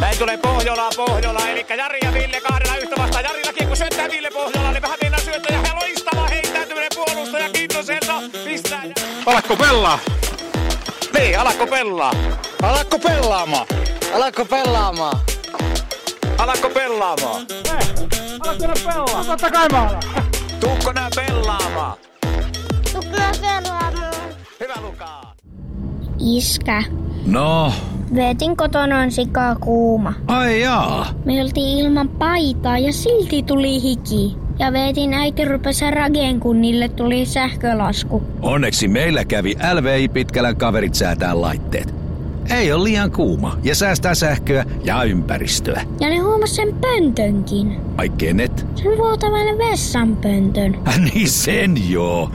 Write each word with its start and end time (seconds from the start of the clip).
Näin 0.00 0.18
tulee 0.18 0.36
Pohjola, 0.36 0.90
Pohjola, 0.96 1.48
eli 1.48 1.66
Jari 1.76 1.98
ja 2.02 2.12
Ville 2.12 2.40
kahdella 2.40 2.76
yhtä 2.76 2.96
vastaan. 2.98 3.24
Jarilla 3.24 3.52
kiekko 3.52 3.76
syöttää 3.76 4.10
Ville 4.10 4.30
Pohjola, 4.30 4.72
niin 4.72 4.82
vähän 4.82 4.98
mennään 5.02 5.22
ja 5.50 5.58
hän 5.58 5.76
loistava 5.80 6.26
heittäytyminen 6.26 6.90
puolustaja 6.94 7.48
Kintoselta. 7.48 8.14
Pistää. 8.44 8.82
Alakko 9.26 9.56
pelaa? 9.56 9.98
Niin, 11.18 11.40
alakko 11.40 11.66
pelaa? 11.66 12.12
Alakko 12.62 12.98
pelaamaan? 12.98 13.66
Alatko 14.14 14.44
pelaamaan? 14.44 15.20
Alakko 16.38 16.70
pelaamaan? 16.70 17.46
Alakko 18.40 18.66
nää 18.66 18.76
pelaa? 18.84 19.24
Totta 19.24 19.50
kai 19.50 19.68
mä 19.68 19.82
alan. 19.82 20.02
Tuukko 20.60 20.92
nää 20.92 21.08
pelaamaan? 21.16 21.98
Tukea 22.92 23.32
pelaamaan. 23.40 24.14
Hyvä 24.60 24.74
Lukaa. 24.80 25.33
Iskä. 26.20 26.82
No, 27.26 27.72
Veetin 28.14 28.56
kotona 28.56 28.98
on 28.98 29.10
sikaa 29.10 29.54
kuuma. 29.56 30.12
ai 30.26 30.60
jaa. 30.60 31.06
Me 31.24 31.42
oltiin 31.42 31.78
ilman 31.78 32.08
paitaa 32.08 32.78
ja 32.78 32.92
silti 32.92 33.42
tuli 33.42 33.82
hiki. 33.82 34.36
Ja 34.58 34.72
veetin 34.72 35.14
äiti 35.14 35.44
rupesi 35.44 35.90
rageen, 35.90 36.40
kun 36.40 36.60
niille 36.60 36.88
tuli 36.88 37.26
sähkölasku. 37.26 38.22
Onneksi 38.42 38.88
meillä 38.88 39.24
kävi 39.24 39.54
LVI 39.74 40.08
Pitkälän 40.08 40.56
kaverit 40.56 40.94
säätää 40.94 41.40
laitteet. 41.40 41.94
Ei 42.50 42.72
ole 42.72 42.84
liian 42.84 43.10
kuuma 43.10 43.58
ja 43.62 43.74
säästää 43.74 44.14
sähköä 44.14 44.64
ja 44.84 45.02
ympäristöä. 45.04 45.82
Ja 46.00 46.08
ne 46.08 46.18
huomas 46.18 46.56
sen 46.56 46.74
pöntönkin. 46.80 47.80
Ai 47.96 48.08
kenet? 48.08 48.66
Sen 48.74 48.98
vuotavan 48.98 49.58
vessanpöntön. 49.58 50.78
niin 51.14 51.28
sen 51.28 51.90
joo. 51.90 52.30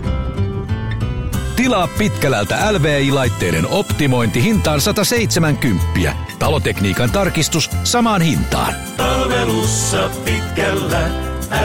Tilaa 1.59 1.87
Pitkälältä 1.97 2.73
LVI-laitteiden 2.73 3.67
optimointi 3.67 4.43
hintaan 4.43 4.81
170. 4.81 6.15
Talotekniikan 6.39 7.11
tarkistus 7.11 7.69
samaan 7.83 8.21
hintaan. 8.21 8.73
Palvelussa 8.97 10.09
pitkällä, 10.25 11.09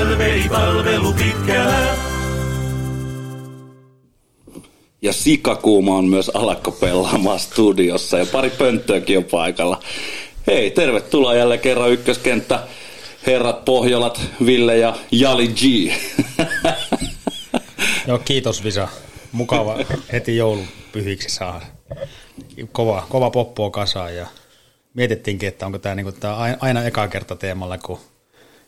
LVI-palvelu 0.04 1.12
pitkällä. 1.12 1.96
Ja 5.02 5.12
sikakuuma 5.12 5.96
on 5.96 6.04
myös 6.04 6.30
alakko 6.34 6.70
pelaamaan 6.70 7.40
studiossa 7.40 8.18
ja 8.18 8.26
pari 8.26 8.50
pönttöäkin 8.50 9.18
on 9.18 9.24
paikalla. 9.24 9.82
Hei, 10.46 10.70
tervetuloa 10.70 11.34
jälleen 11.34 11.60
kerran 11.60 11.90
ykköskenttä. 11.90 12.60
Herrat 13.26 13.64
Pohjolat, 13.64 14.20
Ville 14.46 14.78
ja 14.78 14.96
Jali 15.10 15.48
G. 15.48 15.92
Joo, 18.06 18.18
kiitos 18.18 18.64
Visa. 18.64 18.88
Mukava 19.34 19.76
heti 20.12 20.36
joulupyhiksi 20.36 21.28
saada. 21.28 21.66
Kova, 22.72 23.06
kova 23.08 23.30
poppoa 23.30 23.70
kasaan 23.70 24.16
ja 24.16 24.26
mietittiinkin, 24.94 25.48
että 25.48 25.66
onko 25.66 25.78
tämä 25.78 25.94
niinku 25.94 26.12
tää 26.12 26.36
ai- 26.36 26.56
aina 26.60 26.84
eka 26.84 27.08
kerta 27.08 27.36
teemalla, 27.36 27.78
kun 27.78 27.98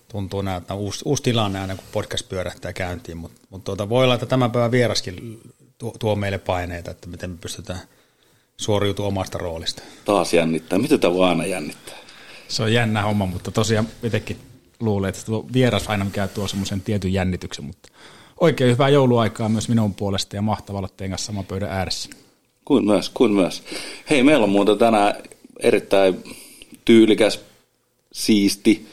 tuntuu 0.09 0.42
näin, 0.42 0.59
että 0.62 0.75
on 0.75 0.81
uusi, 0.81 1.03
uusi 1.05 1.22
tilanne 1.22 1.61
aina, 1.61 1.77
kun 1.77 1.84
podcast 1.92 2.28
pyörähtää 2.28 2.72
käyntiin, 2.72 3.17
mutta 3.17 3.41
mut 3.50 3.64
tuota, 3.64 3.89
voi 3.89 4.05
olla, 4.05 4.14
että 4.14 4.27
tämän 4.27 4.50
päivän 4.50 4.70
vieraskin 4.70 5.41
tuo, 5.78 5.94
tuo 5.98 6.17
meille 6.17 6.39
paineita, 6.39 6.91
että 6.91 7.09
miten 7.09 7.31
me 7.31 7.37
pystytään 7.41 7.81
suoriutumaan 8.56 9.09
omasta 9.09 9.39
roolista. 9.39 9.83
Taas 10.05 10.34
jännittää. 10.34 10.78
Mitä 10.78 10.98
tämä 10.98 11.28
aina 11.28 11.47
jännittää? 11.47 11.94
Se 12.48 12.62
on 12.62 12.72
jännä 12.72 13.03
homma, 13.03 13.27
mutta 13.27 13.50
tosiaan 13.50 13.89
itsekin 14.03 14.37
luulen, 14.81 15.09
että 15.09 15.22
tuo 15.27 15.47
vieras 15.53 15.89
aina 15.89 16.05
mikä 16.05 16.28
tuo 16.28 16.48
semmoisen 16.48 16.81
tietyn 16.81 17.12
jännityksen, 17.12 17.64
mutta 17.64 17.89
oikein 18.41 18.70
hyvää 18.70 18.89
jouluaikaa 18.89 19.48
myös 19.48 19.69
minun 19.69 19.95
puolesta 19.95 20.37
ja 20.37 20.42
mahtavaa 20.42 20.79
olla 20.79 20.89
teidän 20.97 21.11
kanssa 21.11 21.27
saman 21.27 21.45
pöydän 21.45 21.70
ääressä. 21.70 22.11
Kuin 22.65 22.84
myös, 22.87 23.09
kuin 23.09 23.33
myös. 23.33 23.62
Hei, 24.11 24.23
meillä 24.23 24.45
on 24.45 24.51
muuten 24.51 24.78
tänään 24.78 25.15
erittäin 25.61 26.25
tyylikäs, 26.84 27.41
siisti, 28.12 28.89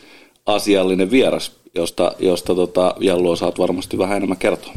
asiallinen 0.45 1.11
vieras, 1.11 1.51
josta, 1.75 2.15
josta 2.19 2.55
tota, 2.55 2.95
Jallu 2.99 3.35
saat 3.35 3.59
varmasti 3.59 3.97
vähän 3.97 4.17
enemmän 4.17 4.37
kertoa. 4.37 4.73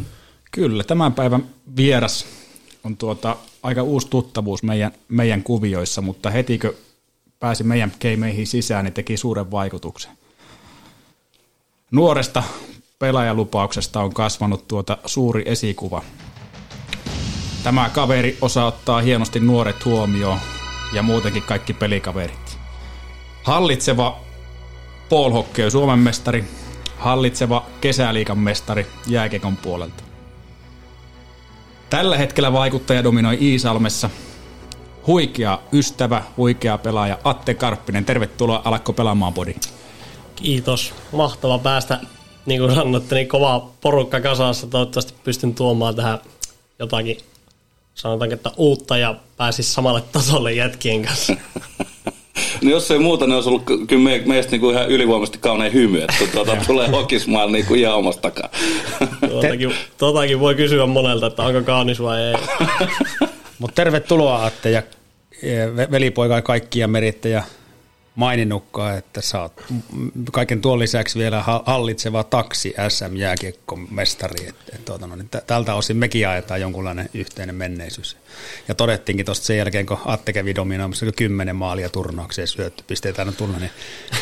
Kyllä, 0.53 0.85
tämän 0.85 1.13
päivän 1.13 1.47
vieras 1.77 2.27
on 2.85 2.97
tuota 2.97 3.37
aika 3.63 3.83
uusi 3.83 4.09
tuttavuus 4.11 4.63
meidän, 4.63 4.93
meidän 5.09 5.43
kuvioissa, 5.43 6.03
mutta 6.03 6.31
hetikö 6.31 6.75
pääsi 7.41 7.65
meidän 7.65 7.93
keimeihin 7.99 8.47
sisään, 8.47 8.85
niin 8.85 8.93
teki 8.93 9.17
suuren 9.17 9.51
vaikutuksen. 9.51 10.13
Nuoresta 11.91 12.43
pelaajalupauksesta 12.99 14.01
on 14.01 14.15
kasvanut 14.15 14.69
tuota 14.69 14.99
suuri 15.07 15.43
esikuva. 15.47 16.03
Tämä 17.65 17.89
kaveri 17.89 18.39
osaa 18.41 18.67
ottaa 18.67 19.01
hienosti 19.01 19.41
nuoret 19.41 19.85
huomioon 19.85 20.39
ja 20.93 21.03
muutenkin 21.03 21.43
kaikki 21.43 21.73
pelikaverit. 21.73 22.59
Hallitseva 23.43 24.21
Paul 25.09 25.33
Hockey 25.33 25.71
Suomen 25.71 25.99
mestari, 25.99 26.45
hallitseva 26.99 27.67
kesäliikan 27.81 28.39
mestari 28.39 28.87
jääkekon 29.07 29.57
puolelta. 29.57 30.03
Tällä 31.91 32.19
hetkellä 32.19 32.53
vaikuttaja 32.53 33.05
dominoi 33.05 33.39
Iisalmessa. 33.41 34.11
Huikea 35.07 35.59
ystävä, 35.73 36.23
huikea 36.37 36.79
pelaaja 36.79 37.19
Atte 37.25 37.55
Karppinen. 37.55 38.05
Tervetuloa 38.05 38.63
Alakko 38.65 38.93
pelaamaan 38.93 39.33
podi. 39.33 39.55
Kiitos. 40.37 40.95
Mahtava 41.13 41.59
päästä, 41.59 42.01
niin 42.47 42.61
kuin 42.61 42.75
sanoitte, 42.75 43.15
niin 43.15 43.29
kova 43.29 43.71
porukka 43.81 44.21
kasassa. 44.21 44.67
Toivottavasti 44.67 45.15
pystyn 45.25 45.55
tuomaan 45.55 45.97
tähän 45.97 46.19
jotakin, 46.79 47.19
sanotaanko, 47.95 48.35
että 48.35 48.51
uutta 48.57 48.97
ja 48.99 49.15
pääsis 49.37 49.75
samalle 49.75 50.03
tasolle 50.13 50.53
jätkien 50.53 51.03
kanssa. 51.05 51.35
No 52.63 52.71
jos 52.71 52.91
ei 52.91 52.99
muuta, 52.99 53.27
niin 53.27 53.35
olisi 53.35 53.49
ollut 53.49 53.65
ky- 53.65 53.87
kyllä 53.87 54.03
me, 54.03 54.23
meistä 54.27 54.53
niin 54.53 54.61
kuin 54.61 54.75
ihan 54.77 54.89
ylivoimaisesti 54.89 55.39
kaunein 55.39 55.73
hymy, 55.73 56.01
että 56.03 56.27
tuota, 56.33 56.57
tulee 56.67 56.89
hokismaan 56.89 57.53
niin 57.53 57.67
kuin 57.67 57.81
ihan 57.81 57.95
omastakaan. 57.95 58.51
Tuotakin, 59.31 59.75
tuotakin 59.99 60.41
voi 60.41 60.55
kysyä 60.55 60.87
monelta, 60.87 61.27
että 61.27 61.43
onko 61.43 61.63
kaunis 61.63 62.03
vai 62.03 62.23
ei. 62.23 62.35
Mutta 63.59 63.75
tervetuloa 63.75 64.45
Atte 64.45 64.71
ja 64.71 64.83
ve- 65.77 65.91
velipoika 65.91 66.35
ja 66.35 66.43
kaikkia 66.43 66.89
meritte 66.89 67.29
ja 67.29 67.43
maininnutkaan, 68.17 68.99
että 68.99 69.21
sä 69.21 69.43
oot 69.43 69.65
kaiken 70.33 70.61
tuon 70.61 70.79
lisäksi 70.79 71.19
vielä 71.19 71.43
ha- 71.43 71.63
hallitseva 71.67 72.25
taksi 72.25 72.75
SM 72.89 73.17
jääkiekkomestari. 73.17 74.49
Et, 74.49 74.57
et, 74.75 74.85
tuota, 74.85 75.07
no, 75.07 75.17
niin 75.17 75.29
tä- 75.29 75.43
tältä 75.47 75.75
osin 75.75 75.97
mekin 75.97 76.29
ajetaan 76.29 76.61
jonkunlainen 76.61 77.11
yhteinen 77.15 77.55
menneisyys. 77.55 78.17
Ja 78.69 78.75
todettiinkin 78.75 79.27
tuosta 79.27 79.47
sen 79.47 79.59
jälkeen, 79.59 79.87
kun 79.87 79.99
Atte 80.05 80.33
kävi 80.33 80.55
dominoimassa 80.55 81.07
kymmenen 81.17 81.57
maalia 81.57 81.89
turnaukseen 81.89 82.49
syötty 82.49 82.85
pisteitä 82.87 83.23
aina 83.23 83.33
tullut, 83.33 83.61
niin 83.61 83.71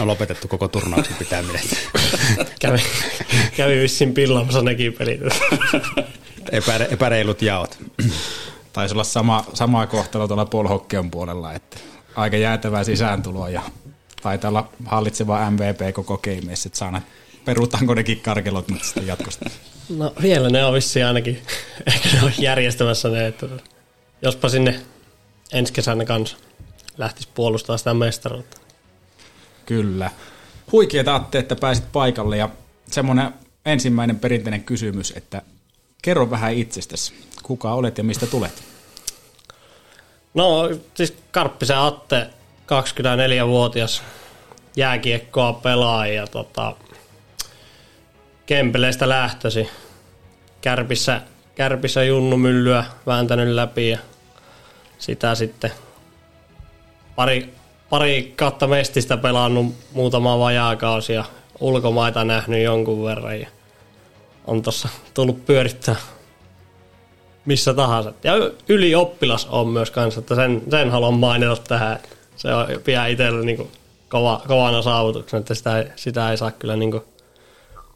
on 0.00 0.06
lopetettu 0.06 0.48
koko 0.48 0.68
turnauksen 0.68 1.16
pitäminen. 1.16 1.62
Kävi, 2.60 2.82
kävi 3.56 3.80
vissiin 3.80 4.14
pillaamassa 4.14 4.62
nekin 4.62 4.92
pelit. 4.92 5.20
Epä, 6.52 6.76
epäreilut 6.76 7.42
jaot. 7.42 7.78
Taisi 8.72 8.94
olla 8.94 9.04
sama, 9.04 9.44
sama 9.54 9.86
kohtalo 9.86 10.28
tuolla 10.28 10.46
Paul 10.46 10.68
puolella, 11.10 11.52
että 11.52 11.76
aika 12.16 12.36
jäätävää 12.36 12.84
sisääntuloa 12.84 13.48
ja 13.48 13.62
taitaa 14.24 14.48
olla 14.48 14.68
hallitseva 14.86 15.50
MVP 15.50 15.94
koko 15.94 16.18
gameissa, 16.18 16.68
että 16.68 16.78
saa 16.78 16.90
nähdä, 16.90 17.06
perutaanko 17.44 17.94
nekin 17.94 18.20
karkelot 18.20 18.68
nyt 18.68 18.84
sitten 18.84 19.06
jatkosta. 19.06 19.50
No 19.96 20.12
vielä 20.22 20.50
ne 20.50 20.64
on 20.64 20.74
vissiin 20.74 21.06
ainakin, 21.06 21.42
ehkä 21.86 22.08
ne 22.12 22.22
on 22.22 22.32
järjestämässä 22.38 23.08
ne, 23.08 23.26
että 23.26 23.46
jospa 24.22 24.48
sinne 24.48 24.80
ensi 25.52 25.72
kesänä 25.72 26.04
kanssa 26.04 26.36
lähtisi 26.98 27.28
puolustaa 27.34 27.76
sitä 27.76 27.94
mestaruutta. 27.94 28.56
Kyllä. 29.66 30.10
Huikeeta 30.72 31.14
Atte, 31.14 31.38
että 31.38 31.56
pääsit 31.56 31.92
paikalle 31.92 32.36
ja 32.36 32.48
semmoinen 32.90 33.34
ensimmäinen 33.66 34.18
perinteinen 34.18 34.64
kysymys, 34.64 35.12
että 35.16 35.42
kerro 36.02 36.30
vähän 36.30 36.54
itsestäsi. 36.54 37.14
Kuka 37.42 37.74
olet 37.74 37.98
ja 37.98 38.04
mistä 38.04 38.26
tulet? 38.26 38.62
No 40.34 40.70
siis 40.94 41.14
Karppisen 41.30 41.78
Atte, 41.78 42.30
24-vuotias 42.66 44.02
jääkiekkoa 44.76 45.52
pelaa 45.52 46.06
ja 46.06 46.26
tota, 46.26 46.76
Kempeleistä 48.46 49.08
lähtösi. 49.08 49.68
Kärpissä, 50.60 51.20
Kärpissä 51.54 52.04
junnumyllyä 52.04 52.84
vääntänyt 53.06 53.48
läpi 53.48 53.88
ja 53.88 53.98
sitä 54.98 55.34
sitten 55.34 55.72
pari, 57.16 57.54
pari 57.90 58.32
kautta 58.36 58.66
mestistä 58.66 59.16
pelannut 59.16 59.74
muutama 59.92 60.38
vajaakausi 60.38 61.12
ja 61.12 61.24
ulkomaita 61.60 62.24
nähnyt 62.24 62.62
jonkun 62.62 63.04
verran 63.04 63.40
ja 63.40 63.48
on 64.46 64.62
tossa 64.62 64.88
tullut 65.14 65.46
pyörittää 65.46 65.96
missä 67.44 67.74
tahansa. 67.74 68.12
Ja 68.24 68.32
ylioppilas 68.68 69.46
on 69.46 69.68
myös 69.68 69.90
kanssa, 69.90 70.20
että 70.20 70.34
sen, 70.34 70.62
sen 70.70 70.90
haluan 70.90 71.14
mainita 71.14 71.56
tähän. 71.56 71.98
Se 72.44 72.54
on 72.54 72.66
pian 72.84 73.10
itsellä 73.10 73.44
niin 73.44 73.70
kova, 74.08 74.42
kovana 74.48 74.82
saavutuksena, 74.82 75.40
että 75.40 75.54
sitä, 75.54 75.78
ei- 75.78 75.90
sitä 75.96 76.30
ei 76.30 76.36
saa 76.36 76.50
kyllä 76.50 76.76
niin 76.76 76.90
kuin, 76.90 77.02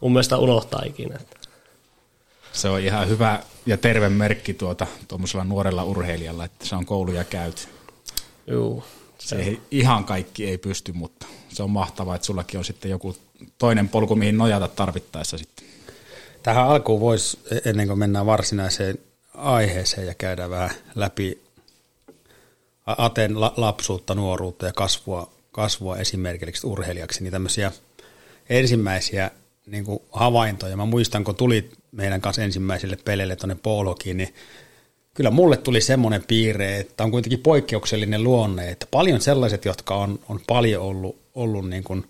mun 0.01 0.11
mielestä 0.13 0.37
unohtaa 0.37 0.81
ikinä. 0.85 1.19
Se 2.51 2.69
on 2.69 2.79
ihan 2.79 3.09
hyvä 3.09 3.39
ja 3.65 3.77
terve 3.77 4.09
merkki 4.09 4.53
tuota 4.53 4.87
tuommoisella 5.07 5.43
nuorella 5.43 5.83
urheilijalla, 5.83 6.45
että 6.45 6.65
se 6.65 6.75
on 6.75 6.85
kouluja 6.85 7.23
käyty. 7.23 7.61
Juu. 8.47 8.83
Se 9.19 9.35
ei, 9.35 9.61
ihan 9.71 10.05
kaikki 10.05 10.47
ei 10.49 10.57
pysty, 10.57 10.91
mutta 10.91 11.25
se 11.49 11.63
on 11.63 11.69
mahtavaa, 11.69 12.15
että 12.15 12.25
sullakin 12.25 12.57
on 12.57 12.65
sitten 12.65 12.91
joku 12.91 13.15
toinen 13.57 13.89
polku, 13.89 14.15
mihin 14.15 14.37
nojata 14.37 14.67
tarvittaessa 14.67 15.37
sitten. 15.37 15.65
Tähän 16.43 16.67
alkuun 16.67 16.99
voisi, 16.99 17.39
ennen 17.65 17.87
kuin 17.87 17.99
mennään 17.99 18.25
varsinaiseen 18.25 18.97
aiheeseen 19.33 20.07
ja 20.07 20.13
käydään 20.13 20.49
vähän 20.49 20.71
läpi 20.95 21.41
Aten 22.97 23.41
lapsuutta, 23.41 24.15
nuoruutta 24.15 24.65
ja 24.65 24.73
kasvua, 24.73 25.29
kasvua 25.51 25.97
esimerkiksi 25.97 26.67
urheilijaksi, 26.67 27.23
niin 27.23 27.31
tämmöisiä 27.31 27.71
ensimmäisiä 28.49 29.31
niin 29.65 29.85
kuin 29.85 29.99
havaintoja. 30.11 30.77
Mä 30.77 30.85
muistan, 30.85 31.23
kun 31.23 31.35
tuli 31.35 31.69
meidän 31.91 32.21
kanssa 32.21 32.43
ensimmäisille 32.43 32.97
peleille 33.05 33.35
tuonne 33.35 33.57
Poolokiin, 33.63 34.17
niin 34.17 34.33
kyllä 35.13 35.31
mulle 35.31 35.57
tuli 35.57 35.81
semmoinen 35.81 36.23
piirre, 36.27 36.79
että 36.79 37.03
on 37.03 37.11
kuitenkin 37.11 37.39
poikkeuksellinen 37.39 38.23
luonne, 38.23 38.69
että 38.69 38.87
paljon 38.91 39.21
sellaiset, 39.21 39.65
jotka 39.65 39.95
on, 39.95 40.19
on 40.29 40.39
paljon 40.47 40.83
ollut, 40.83 41.17
ollut 41.35 41.69
niin 41.69 41.83
kuin 41.83 42.05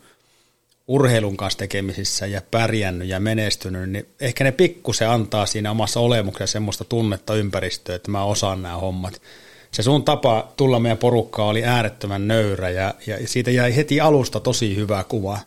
urheilun 0.87 1.37
kanssa 1.37 1.59
tekemisissä 1.59 2.25
ja 2.25 2.41
pärjännyt 2.51 3.07
ja 3.07 3.19
menestynyt, 3.19 3.89
niin 3.89 4.05
ehkä 4.19 4.43
ne 4.43 4.51
pikkusen 4.51 5.09
antaa 5.09 5.45
siinä 5.45 5.71
omassa 5.71 5.99
olemuksessa 5.99 6.53
semmoista 6.53 6.83
tunnetta 6.83 7.35
ympäristöä, 7.35 7.95
että 7.95 8.11
mä 8.11 8.23
osaan 8.23 8.61
nämä 8.61 8.77
hommat. 8.77 9.21
Se 9.71 9.83
sun 9.83 10.03
tapa 10.03 10.53
tulla 10.57 10.79
meidän 10.79 10.97
porukkaan 10.97 11.47
oli 11.47 11.63
äärettömän 11.63 12.27
nöyrä 12.27 12.69
ja, 12.69 12.93
ja 13.07 13.27
siitä 13.27 13.51
jäi 13.51 13.75
heti 13.75 14.01
alusta 14.01 14.39
tosi 14.39 14.75
hyvä 14.75 15.03
kuva. 15.03 15.39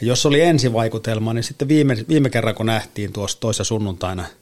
Ja 0.00 0.06
jos 0.06 0.26
oli 0.26 0.40
ensivaikutelma, 0.40 1.32
niin 1.34 1.44
sitten 1.44 1.68
viime, 1.68 1.96
viime 2.08 2.30
kerran 2.30 2.54
kun 2.54 2.66
nähtiin 2.66 3.12
tuossa 3.12 3.40
toisessa 3.40 3.64
sunnuntaina– 3.64 4.24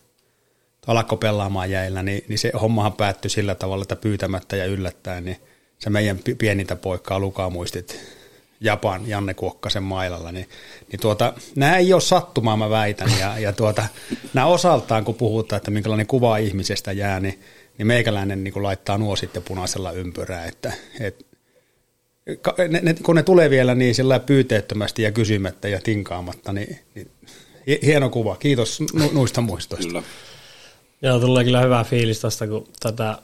alkoi 0.87 1.19
pelaamaan 1.19 1.71
jäillä, 1.71 2.03
niin, 2.03 2.25
niin 2.29 2.39
se 2.39 2.53
hommahan 2.61 2.93
päättyi 2.93 3.31
sillä 3.31 3.55
tavalla, 3.55 3.83
että 3.83 3.97
pyytämättä 3.97 4.57
ja 4.57 4.65
yllättäen, 4.65 5.25
niin 5.25 5.37
se 5.79 5.91
meidän 5.91 6.19
pienintä 6.39 6.77
poikaa 6.77 7.19
Lukaa 7.19 7.51
muistit 7.51 8.01
Japan 8.61 9.09
Janne 9.09 9.35
Kuokkasen 9.35 9.83
mailalla, 9.83 10.33
niin, 10.33 10.49
niin 10.93 11.01
tuota, 11.01 11.33
nämä 11.57 11.77
ei 11.77 11.93
ole 11.93 12.01
sattumaa, 12.01 12.57
mä 12.57 12.71
väitän, 12.71 13.11
ja, 13.21 13.39
ja 13.39 13.53
tuota, 13.53 13.87
nämä 14.35 14.47
osaltaan, 14.47 15.05
kun 15.05 15.15
puhutaan, 15.15 15.57
että 15.57 15.71
minkälainen 15.71 16.07
kuva 16.07 16.37
ihmisestä 16.37 16.93
jää, 16.93 17.21
niin, 17.21 17.41
niin 17.79 17.87
meikäläinen 17.87 18.45
niin 18.45 18.53
kuin 18.53 18.63
laittaa 18.63 18.99
nuo 18.99 19.17
sitten 19.17 19.43
punaisella 19.43 19.93
ympyrää, 19.93 20.47
että, 20.47 20.73
et, 21.01 21.27
ne, 22.69 22.81
ne, 22.83 22.95
kun 23.03 23.17
ne 23.17 23.23
tulee 23.23 23.51
vielä 23.51 23.75
niin 23.75 23.95
sillä 23.95 24.19
pyyteettömästi 24.19 25.03
ja 25.03 25.13
kysymättä 25.13 25.69
ja 25.69 25.81
tinkaamatta, 25.81 26.53
niin, 26.53 26.79
niin 26.95 27.09
hieno 27.83 28.11
kuva. 28.11 28.37
Kiitos 28.37 28.81
nu, 28.81 29.11
nuista 29.13 29.41
muistoista. 29.41 29.87
Kyllä. 29.89 30.03
Joo, 31.03 31.21
tulee 31.21 31.45
kyllä 31.45 31.61
hyvä 31.61 31.85
fiilis 31.85 32.21
tästä, 32.21 32.47
kun 32.47 32.69
tätä 32.81 33.19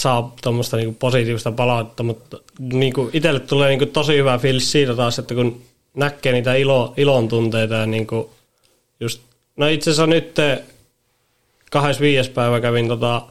saa 0.00 0.34
tuommoista 0.42 0.76
niinku 0.76 0.96
positiivista 0.98 1.52
palautetta, 1.52 2.02
mutta 2.02 2.40
niinku 2.58 3.10
itselle 3.12 3.40
tulee 3.40 3.68
niinku 3.68 3.86
tosi 3.86 4.16
hyvä 4.16 4.38
fiilis 4.38 4.72
siitä 4.72 4.94
taas, 4.94 5.18
että 5.18 5.34
kun 5.34 5.62
näkee 5.94 6.32
niitä 6.32 6.54
ilo, 6.54 6.94
ilon 6.96 7.28
tunteita 7.28 7.74
ja 7.74 7.86
niinku 7.86 8.30
just, 9.00 9.22
no 9.56 9.68
itse 9.68 9.90
asiassa 9.90 10.06
nyt 10.06 10.36
25. 11.70 12.30
päivä 12.30 12.60
kävin 12.60 12.88
tota, 12.88 13.22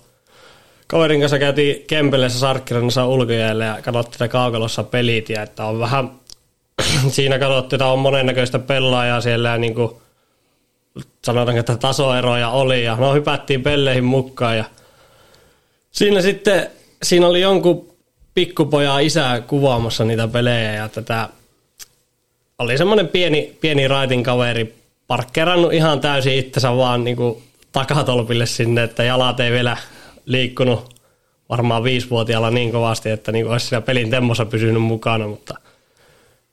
kaverin 0.87 1.19
kanssa 1.19 1.39
käytiin 1.39 1.83
Kempeleessä 1.87 2.39
Sarkkirannassa 2.39 3.07
ulkojäällä 3.07 3.65
ja 3.65 3.81
katsottiin 3.81 4.11
tätä 4.11 4.27
kaukalossa 4.27 4.83
pelit 4.83 5.29
ja 5.29 5.41
että 5.41 5.65
on 5.65 5.79
vähän, 5.79 6.11
siinä 7.09 7.39
katsottiin, 7.39 7.77
että 7.77 7.85
on 7.85 7.99
monennäköistä 7.99 8.59
pelaajaa 8.59 9.21
siellä 9.21 9.49
ja 9.49 9.57
niinku, 9.57 10.01
sanotaanko, 11.25 11.59
että 11.59 11.77
tasoeroja 11.77 12.49
oli 12.49 12.83
ja 12.83 12.95
no 12.95 13.13
hypättiin 13.13 13.63
pelleihin 13.63 14.03
mukaan 14.03 14.57
ja 14.57 14.65
siinä 15.91 16.21
sitten, 16.21 16.67
siinä 17.03 17.27
oli 17.27 17.41
jonkun 17.41 17.93
pikkupoja 18.33 18.99
isä 18.99 19.41
kuvaamassa 19.47 20.05
niitä 20.05 20.27
pelejä 20.27 20.73
ja 20.73 20.89
tätä 20.89 21.29
oli 22.59 22.77
semmoinen 22.77 23.07
pieni, 23.07 23.57
pieni 23.61 23.87
raitin 23.87 24.23
kaveri 24.23 24.75
parkkeerannut 25.07 25.73
ihan 25.73 25.99
täysin 25.99 26.33
itsensä 26.33 26.77
vaan 26.77 27.03
niin 27.03 27.15
kuin 27.15 27.43
takatolpille 27.71 28.45
sinne, 28.45 28.83
että 28.83 29.03
jalat 29.03 29.39
ei 29.39 29.51
vielä 29.51 29.77
liikkunut 30.27 30.95
varmaan 31.49 31.83
viisivuotiaalla 31.83 32.51
niin 32.51 32.71
kovasti, 32.71 33.09
että 33.09 33.31
niin 33.31 33.47
olisi 33.47 33.67
siinä 33.67 33.81
pelin 33.81 34.09
temmossa 34.09 34.45
pysynyt 34.45 34.81
mukana, 34.81 35.27
mutta 35.27 35.55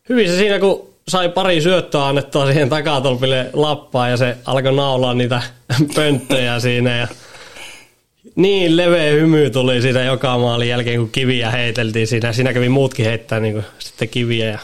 hyvin 0.09 0.29
se 0.29 0.37
siinä, 0.37 0.59
kun 0.59 0.95
sai 1.09 1.29
pari 1.29 1.61
syöttöä 1.61 2.07
annettua 2.07 2.47
siihen 2.47 2.69
takatolpille 2.69 3.51
lappaa 3.53 4.09
ja 4.09 4.17
se 4.17 4.37
alkoi 4.45 4.73
naulaa 4.73 5.15
niitä 5.15 5.43
pönttöjä 5.95 6.61
siinä 6.61 6.97
ja 6.97 7.09
niin 8.37 8.77
leveä 8.77 9.13
hymy 9.13 9.51
tuli 9.51 9.83
siitä 9.83 10.03
joka 10.03 10.39
maalin 10.39 10.69
jälkeen, 10.69 11.01
kun 11.01 11.11
kiviä 11.11 11.51
heiteltiin 11.51 12.07
siinä. 12.07 12.33
Siinä 12.33 12.53
kävi 12.53 12.69
muutkin 12.69 13.07
heittää 13.07 13.41
niin 13.41 13.55
kuin, 13.55 13.65
sitten 13.79 14.09
kiviä 14.09 14.51
ja 14.51 14.59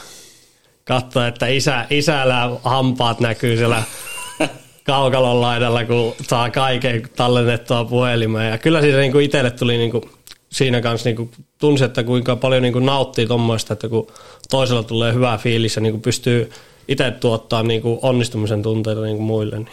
katsoa, 0.83 1.27
että 1.27 1.47
isä, 1.47 1.85
isällä 1.89 2.51
hampaat 2.63 3.19
näkyy 3.19 3.57
siellä 3.57 3.83
kaukalon 4.83 5.41
laidalla, 5.41 5.85
kun 5.85 6.13
saa 6.27 6.49
kaiken 6.49 7.01
tallennettua 7.15 7.85
puhelimeen. 7.85 8.51
Ja 8.51 8.57
kyllä 8.57 8.81
siitä 8.81 8.97
niin 8.97 9.11
kuin 9.11 9.25
itselle 9.25 9.51
tuli 9.51 9.77
niin 9.77 9.91
kuin, 9.91 10.03
siinä 10.49 10.81
kanssa 10.81 11.09
niin 11.09 11.15
kuin, 11.15 11.31
tunsi, 11.57 11.83
että 11.83 12.03
kuinka 12.03 12.35
paljon 12.35 12.61
niin 12.61 12.73
kuin, 12.73 12.85
nauttii 12.85 13.27
tuommoista, 13.27 13.73
että 13.73 13.89
kun 13.89 14.07
toisella 14.49 14.83
tulee 14.83 15.13
hyvä 15.13 15.37
fiilis 15.37 15.75
ja 15.75 15.81
niin 15.81 15.93
kuin, 15.93 16.01
pystyy 16.01 16.51
itse 16.87 17.11
tuottaa 17.11 17.63
niin 17.63 17.81
kuin, 17.81 17.99
onnistumisen 18.01 18.63
tunteita 18.63 19.01
niin 19.01 19.17
kuin 19.17 19.25
muille. 19.25 19.55
Niin 19.55 19.69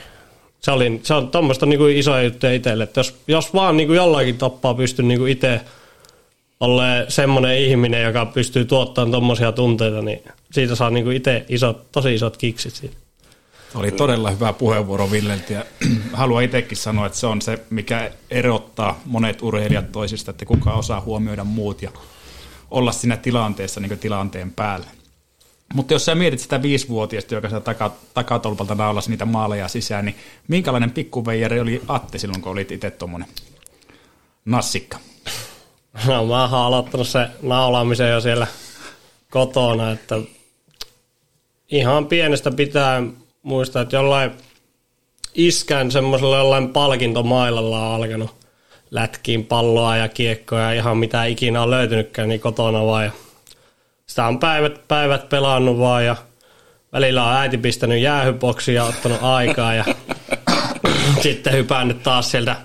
se, 0.60 0.70
oli, 0.70 1.00
se 1.02 1.14
on 1.14 1.30
tuommoista 1.30 1.66
niin 1.66 1.78
kuin, 1.78 1.96
isoja 1.96 2.22
juttuja 2.22 2.52
itselle, 2.52 2.84
että 2.84 3.00
jos, 3.00 3.14
jos 3.28 3.54
vaan 3.54 3.76
niin 3.76 3.86
kuin, 3.86 3.96
jollakin 3.96 4.38
tappaa 4.38 4.74
pystyy 4.74 5.04
niin 5.04 5.18
kuin, 5.18 5.32
itse 5.32 5.60
ole 6.60 7.04
semmoinen 7.08 7.58
ihminen, 7.58 8.02
joka 8.02 8.26
pystyy 8.26 8.64
tuottamaan 8.64 9.10
tuommoisia 9.10 9.52
tunteita, 9.52 10.02
niin 10.02 10.22
siitä 10.52 10.74
saa 10.74 10.90
niin 10.90 11.12
itse 11.12 11.44
isot, 11.48 11.92
tosi 11.92 12.14
isot 12.14 12.36
kiksit 12.36 12.74
siitä. 12.74 12.96
Oli 13.74 13.92
todella 13.92 14.30
hyvä 14.30 14.52
puheenvuoro 14.52 15.10
Villeltä 15.10 15.52
ja 15.52 15.64
haluan 16.12 16.44
itsekin 16.44 16.76
sanoa, 16.76 17.06
että 17.06 17.18
se 17.18 17.26
on 17.26 17.42
se, 17.42 17.64
mikä 17.70 18.10
erottaa 18.30 19.00
monet 19.04 19.42
urheilijat 19.42 19.92
toisista, 19.92 20.30
että 20.30 20.44
kuka 20.44 20.72
osaa 20.72 21.00
huomioida 21.00 21.44
muut 21.44 21.82
ja 21.82 21.90
olla 22.70 22.92
siinä 22.92 23.16
tilanteessa 23.16 23.80
niin 23.80 23.98
tilanteen 23.98 24.52
päällä. 24.52 24.86
Mutta 25.74 25.94
jos 25.94 26.04
sä 26.04 26.14
mietit 26.14 26.40
sitä 26.40 26.62
viisivuotiaista, 26.62 27.34
joka 27.34 27.60
taka, 27.60 27.92
takatolpalta 28.14 28.74
naulasi 28.74 29.10
niitä 29.10 29.24
maaleja 29.24 29.68
sisään, 29.68 30.04
niin 30.04 30.16
minkälainen 30.48 30.90
pikkuveijari 30.90 31.60
oli 31.60 31.82
Atte 31.88 32.18
silloin, 32.18 32.42
kun 32.42 32.52
olit 32.52 32.72
itse 32.72 32.90
tuommoinen 32.90 33.28
nassikka? 34.44 34.98
No 36.06 36.26
mä 36.26 36.42
oon 36.48 36.64
aloittanut 36.64 37.08
se 37.08 37.28
naulaamisen 37.42 38.10
jo 38.10 38.20
siellä 38.20 38.46
kotona, 39.30 39.90
että 39.90 40.16
ihan 41.70 42.06
pienestä 42.06 42.50
pitää 42.50 43.02
muistaa, 43.42 43.82
että 43.82 43.96
jollain 43.96 44.30
iskän 45.34 45.90
semmoisella 45.90 46.38
jollain 46.38 46.68
palkintomailalla 46.68 47.88
on 47.88 47.94
alkanut 47.94 48.30
lätkiin 48.90 49.44
palloa 49.44 49.96
ja 49.96 50.08
kiekkoa 50.08 50.60
ja 50.60 50.72
ihan 50.72 50.96
mitä 50.96 51.24
ikinä 51.24 51.62
on 51.62 51.70
löytynytkään, 51.70 52.28
niin 52.28 52.40
kotona 52.40 52.86
vaan. 52.86 53.04
Ja 53.04 53.10
sitä 54.06 54.26
on 54.26 54.38
päivät, 54.38 54.88
päivät 54.88 55.28
pelannut 55.28 55.78
vaan 55.78 56.04
ja 56.04 56.16
välillä 56.92 57.24
on 57.24 57.36
äiti 57.36 57.58
pistänyt 57.58 58.02
jäähyboksi 58.02 58.74
ja 58.74 58.84
ottanut 58.84 59.18
aikaa 59.22 59.74
ja 59.74 59.84
sitten 61.22 61.52
hypännyt 61.52 62.02
taas 62.02 62.30
sieltä 62.30 62.56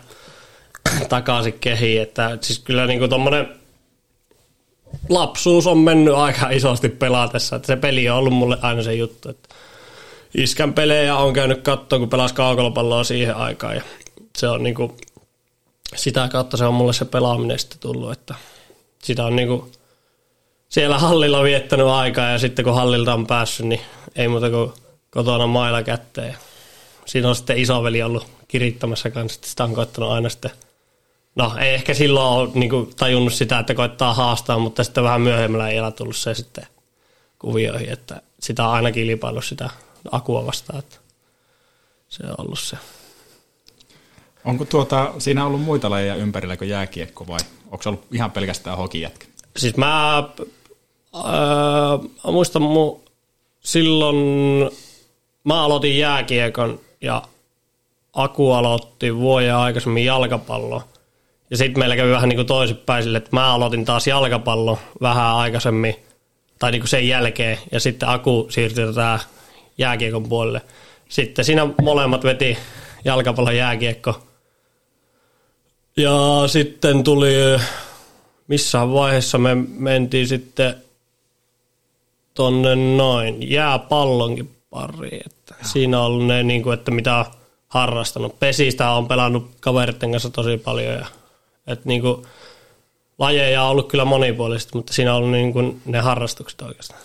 takaisin 1.10 1.60
kehiin. 1.60 2.02
Että 2.02 2.38
siis 2.42 2.60
kyllä 2.60 2.88
niin 2.88 3.10
tommonen 3.10 3.48
lapsuus 5.10 5.68
on 5.68 5.78
mennyt 5.78 6.14
aika 6.14 6.50
isosti 6.50 6.90
pelatessa. 6.90 7.56
Että 7.56 7.66
se 7.68 7.76
peli 7.76 8.10
on 8.10 8.18
ollut 8.18 8.34
mulle 8.34 8.58
aina 8.62 8.84
se 8.84 8.94
juttu, 8.94 9.30
että 9.30 9.50
iskän 10.36 10.74
pelejä 10.74 11.16
on 11.16 11.34
käynyt 11.34 11.62
katsoa, 11.62 12.00
kun 12.00 12.10
pelas 12.10 12.34
kaukolopalloa 12.34 13.04
siihen 13.04 13.36
aikaan. 13.36 13.76
Ja 13.76 13.82
se 14.38 14.48
on 14.48 14.64
niinku, 14.64 14.98
sitä 15.96 16.28
kautta 16.32 16.58
se 16.58 16.66
on 16.66 16.74
mulle 16.74 16.94
se 16.94 17.06
pelaaminen 17.06 17.60
sitten 17.60 17.80
tullut, 17.80 18.12
että 18.12 18.36
sitä 19.04 19.26
on 19.26 19.36
niinku 19.36 19.72
siellä 20.70 20.98
hallilla 21.00 21.44
viettänyt 21.44 21.88
aikaa 21.88 22.30
ja 22.30 22.40
sitten 22.40 22.66
kun 22.66 22.76
hallilta 22.76 23.14
on 23.14 23.28
päässyt, 23.28 23.66
niin 23.66 23.82
ei 24.16 24.28
muuta 24.28 24.50
kuin 24.50 24.72
kotona 25.12 25.48
mailla 25.48 25.84
kätteen. 25.84 26.38
Siinä 27.06 27.30
on 27.30 27.36
sitten 27.36 27.58
isoveli 27.58 28.04
ollut 28.04 28.28
kirittämässä 28.48 29.10
kanssa, 29.10 29.38
että 29.38 29.48
sitä 29.48 29.64
on 29.64 29.76
koittanut 29.76 30.12
aina 30.12 30.30
sitten 30.30 30.52
No 31.36 31.54
ei 31.60 31.74
ehkä 31.74 31.94
silloin 31.94 32.28
ole 32.28 32.50
niin 32.54 32.70
kuin, 32.70 32.96
tajunnut 32.96 33.34
sitä, 33.34 33.60
että 33.60 33.74
koittaa 33.74 34.14
haastaa, 34.14 34.60
mutta 34.60 34.84
sitten 34.84 35.04
vähän 35.04 35.22
myöhemmällä 35.22 35.70
ei 35.70 35.92
tullut 35.96 36.16
se 36.16 36.34
sitten 36.34 36.68
kuvioihin, 37.40 37.90
että 37.90 38.22
sitä 38.40 38.68
on 38.68 38.74
aina 38.74 38.92
kilpaillut 38.92 39.46
sitä 39.46 39.70
akua 40.12 40.46
vastaan. 40.46 40.80
Että 40.80 40.98
se 42.10 42.24
on 42.24 42.36
ollut 42.38 42.60
se. 42.60 42.78
Onko 44.46 44.66
tuota, 44.66 45.14
siinä 45.18 45.46
ollut 45.46 45.62
muita 45.62 45.90
lajeja 45.90 46.16
ympärillä 46.16 46.58
kuin 46.58 46.70
jääkiekko 46.70 47.28
vai 47.28 47.40
onko 47.66 47.84
se 47.84 47.90
ollut 47.90 48.06
ihan 48.12 48.32
pelkästään 48.32 48.78
hokijätkä? 48.78 49.28
Siis 49.58 49.78
mä, 49.78 50.24
mä 52.24 52.32
muistan 52.32 52.62
mu, 52.62 53.00
silloin 53.60 54.16
mä 55.44 55.64
aloitin 55.64 55.98
jääkiekon 55.98 56.80
ja 57.02 57.22
Aku 58.14 58.52
aloitti 58.52 59.16
vuoden 59.16 59.56
aikaisemmin 59.56 60.06
jalkapallo. 60.06 60.84
Ja 61.50 61.58
sitten 61.58 61.80
meillä 61.80 61.96
kävi 61.96 62.12
vähän 62.12 62.30
niin 62.30 62.38
kuin 62.38 62.48
toisinpäin 62.48 63.04
sille, 63.04 63.18
että 63.18 63.30
mä 63.32 63.54
aloitin 63.54 63.86
taas 63.86 64.08
jalkapallo 64.08 64.80
vähän 65.02 65.36
aikaisemmin, 65.36 65.96
tai 66.60 66.72
niin 66.72 66.82
kuin 66.82 66.90
sen 66.90 67.08
jälkeen, 67.08 67.58
ja 67.72 67.80
sitten 67.80 68.10
Aku 68.10 68.48
siirtyi 68.50 68.86
tätä 68.86 69.20
jääkiekon 69.78 70.30
puolelle. 70.30 70.62
Sitten 71.10 71.46
siinä 71.46 71.68
molemmat 71.82 72.24
veti 72.24 72.58
jalkapallo 73.06 73.52
jääkiekko. 73.52 74.22
Ja 75.98 76.44
sitten 76.48 77.04
tuli, 77.04 77.34
missään 78.48 78.94
vaiheessa 78.94 79.38
me 79.38 79.56
mentiin 79.78 80.28
sitten 80.28 80.76
tonne 82.34 82.76
noin 82.76 83.52
jääpallonkin 83.52 84.56
pariin. 84.70 85.22
Että 85.26 85.56
siinä 85.62 86.00
on 86.00 86.06
ollut 86.06 86.28
ne, 86.28 86.44
niin 86.44 86.64
kuin, 86.64 86.74
että 86.74 86.92
mitä 86.92 87.18
on 87.18 87.26
harrastanut. 87.68 88.40
Pesistä 88.40 88.92
on 88.92 89.08
pelannut 89.08 89.52
kaveritten 89.60 90.12
kanssa 90.12 90.30
tosi 90.30 90.58
paljon. 90.58 90.94
Ja, 90.94 91.06
että 91.68 91.88
niin 91.88 92.02
kuin, 92.02 92.26
lajeja 93.20 93.64
on 93.64 93.70
ollut 93.70 93.88
kyllä 93.88 94.06
monipuolisesti, 94.06 94.72
mutta 94.78 94.94
siinä 94.94 95.12
on 95.12 95.18
ollut 95.18 95.32
niin 95.32 95.54
kuin 95.54 95.82
ne 95.86 96.00
harrastukset 96.00 96.62
oikeastaan. 96.62 97.02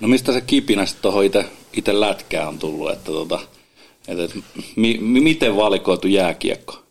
No 0.00 0.08
mistä 0.08 0.32
se 0.32 0.40
kipinä 0.40 0.86
sitten 0.86 1.02
tuohon 1.02 1.24
itse 1.72 2.00
lätkään 2.00 2.48
on 2.48 2.58
tullut, 2.58 2.90
että 2.90 3.12
tota, 3.12 3.40
että, 4.08 4.24
että 4.24 4.38
mi, 4.76 4.98
mi, 5.00 5.20
miten 5.20 5.56
valikoitu 5.56 6.06
jääkiekko? 6.06 6.82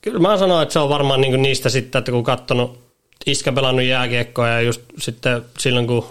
Kyllä 0.00 0.18
mä 0.18 0.38
sanon, 0.38 0.62
että 0.62 0.72
se 0.72 0.78
on 0.78 0.88
varmaan 0.88 1.20
niin 1.20 1.42
niistä 1.42 1.68
sitten, 1.68 1.98
että 1.98 2.12
kun 2.12 2.24
katsonut 2.24 2.78
iskä 3.26 3.52
pelannut 3.52 3.84
jääkiekkoa 3.84 4.48
ja 4.48 4.60
just 4.60 4.80
sitten 4.98 5.42
silloin 5.58 5.86
kun 5.86 6.06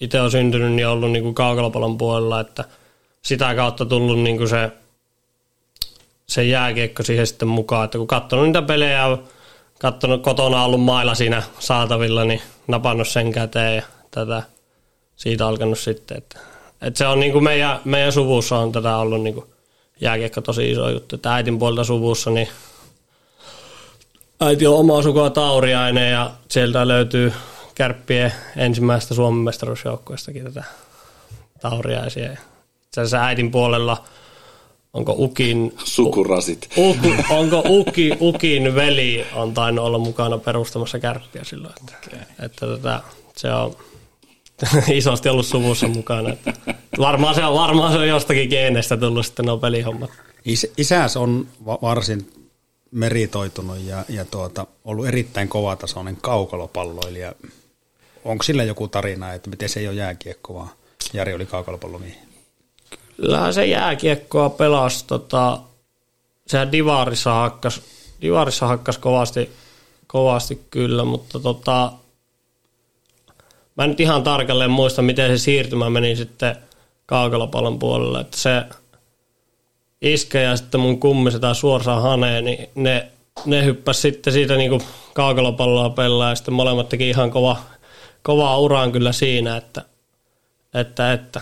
itse 0.00 0.20
on 0.20 0.30
syntynyt, 0.30 0.72
niin 0.72 0.86
ollut 0.86 1.10
niin 1.10 1.22
kuin 1.22 1.34
kaukalopallon 1.34 1.98
puolella, 1.98 2.40
että 2.40 2.64
sitä 3.22 3.54
kautta 3.54 3.86
tullut 3.86 4.20
niin 4.20 4.36
kuin 4.36 4.48
se, 4.48 4.70
se 6.26 6.44
jääkiekko 6.44 7.02
siihen 7.02 7.26
sitten 7.26 7.48
mukaan, 7.48 7.84
että 7.84 7.98
kun 7.98 8.06
katsonut 8.06 8.46
niitä 8.46 8.62
pelejä, 8.62 9.18
katsonut 9.78 10.22
kotona 10.22 10.64
ollut 10.64 10.82
mailla 10.82 11.14
siinä 11.14 11.42
saatavilla, 11.58 12.24
niin 12.24 12.42
napannut 12.68 13.08
sen 13.08 13.32
käteen 13.32 13.76
ja 13.76 13.82
tätä 14.10 14.42
siitä 15.16 15.46
alkanut 15.46 15.78
sitten, 15.78 16.18
että, 16.18 16.38
että 16.82 16.98
se 16.98 17.06
on 17.06 17.20
niin 17.20 17.32
kuin 17.32 17.44
meidän, 17.44 17.80
meidän 17.84 18.12
suvussa 18.12 18.58
on 18.58 18.72
tätä 18.72 18.96
ollut 18.96 19.22
niin 19.22 19.34
kuin 19.34 19.46
jääkiekko 20.00 20.40
tosi 20.40 20.70
iso 20.70 20.88
juttu, 20.88 21.14
että 21.14 21.34
äitin 21.34 21.58
puolta 21.58 21.84
suvussa, 21.84 22.30
niin 22.30 22.48
äiti 24.40 24.66
on 24.66 24.78
omaa 24.78 25.02
sukua 25.02 25.30
Tauriainen 25.30 26.10
ja 26.12 26.30
sieltä 26.48 26.88
löytyy 26.88 27.32
kärppien 27.74 28.32
ensimmäistä 28.56 29.14
Suomen 29.14 29.40
mestaruusjoukkueestakin 29.40 30.44
tätä 30.44 30.64
Tauriaisia. 31.60 32.32
Itse 32.32 33.00
asiassa 33.00 33.24
äitin 33.24 33.50
puolella 33.50 34.04
onko 34.92 35.14
Ukin... 35.18 35.74
Sukurasit. 35.84 36.68
Uku, 36.76 37.14
onko 37.30 37.62
Uki, 37.68 38.12
Ukin 38.20 38.74
veli 38.74 39.26
on 39.34 39.54
tainnut 39.54 39.84
olla 39.84 39.98
mukana 39.98 40.38
perustamassa 40.38 40.98
kärppiä 40.98 41.44
silloin. 41.44 41.74
Että, 41.80 41.96
okay. 42.06 42.18
että 42.46 42.66
tätä, 42.66 43.00
se 43.36 43.52
on 43.52 43.76
isosti 44.92 45.28
ollut 45.28 45.46
suvussa 45.46 45.88
mukana. 45.88 46.28
Että 46.32 46.52
varmaan, 46.98 47.34
se 47.34 47.44
on, 47.44 47.54
varmaan 47.54 47.92
se 47.92 47.98
on 47.98 48.08
jostakin 48.08 48.48
geeneistä 48.48 48.96
tullut 48.96 49.26
sitten 49.26 49.46
nuo 49.46 49.58
pelihommat. 49.58 50.10
Is, 50.44 50.72
isäs 50.76 51.16
on 51.16 51.48
va- 51.66 51.78
varsin 51.82 52.30
meritoitunut 52.90 53.78
ja, 53.84 54.04
ja 54.08 54.24
tuota, 54.24 54.66
ollut 54.84 55.06
erittäin 55.06 55.48
kovatasoinen 55.48 56.16
kaukalopalloilija. 56.16 57.32
Onko 58.24 58.42
sillä 58.42 58.64
joku 58.64 58.88
tarina, 58.88 59.32
että 59.32 59.50
miten 59.50 59.68
se 59.68 59.80
ei 59.80 59.88
ole 59.88 59.96
jääkiekko, 59.96 60.54
vaan 60.54 60.70
Jari 61.12 61.34
oli 61.34 61.46
kaukalopallomiehen? 61.46 62.28
Kyllähän 63.16 63.54
se 63.54 63.66
jääkiekkoa 63.66 64.50
pelasi. 64.50 65.04
Tota, 65.06 65.60
sehän 66.46 66.72
Divarissa 66.72 67.34
hakkas, 67.34 67.80
Divarissa 68.22 68.66
hakkas 68.66 68.98
kovasti, 68.98 69.50
kovasti 70.06 70.60
kyllä, 70.70 71.04
mutta 71.04 71.40
tota, 71.40 71.92
mä 73.76 73.86
nyt 73.86 74.00
ihan 74.00 74.22
tarkalleen 74.22 74.70
muista, 74.70 75.02
miten 75.02 75.38
se 75.38 75.42
siirtymä 75.42 75.90
meni 75.90 76.16
sitten 76.16 76.56
kaukalopallon 77.06 77.78
puolelle. 77.78 78.20
Että 78.20 78.36
se 78.36 78.62
iske 80.02 80.42
ja 80.42 80.56
sitten 80.56 80.80
mun 80.80 81.00
kummi 81.00 81.30
tai 81.30 81.54
suoraan 81.54 82.02
haneen, 82.02 82.44
niin 82.44 82.68
ne, 82.74 83.10
ne 83.44 83.64
hyppäs 83.64 84.02
sitten 84.02 84.32
siitä 84.32 84.56
niin 84.56 84.82
kaukalopalloa 85.14 85.90
pelaa 85.90 86.28
ja 86.28 86.34
sitten 86.34 86.54
molemmat 86.54 86.88
teki 86.88 87.08
ihan 87.08 87.30
kova, 87.30 87.56
kovaa 88.22 88.58
uraan 88.58 88.92
kyllä 88.92 89.12
siinä, 89.12 89.56
että, 89.56 89.82
että, 90.74 91.12
että. 91.12 91.40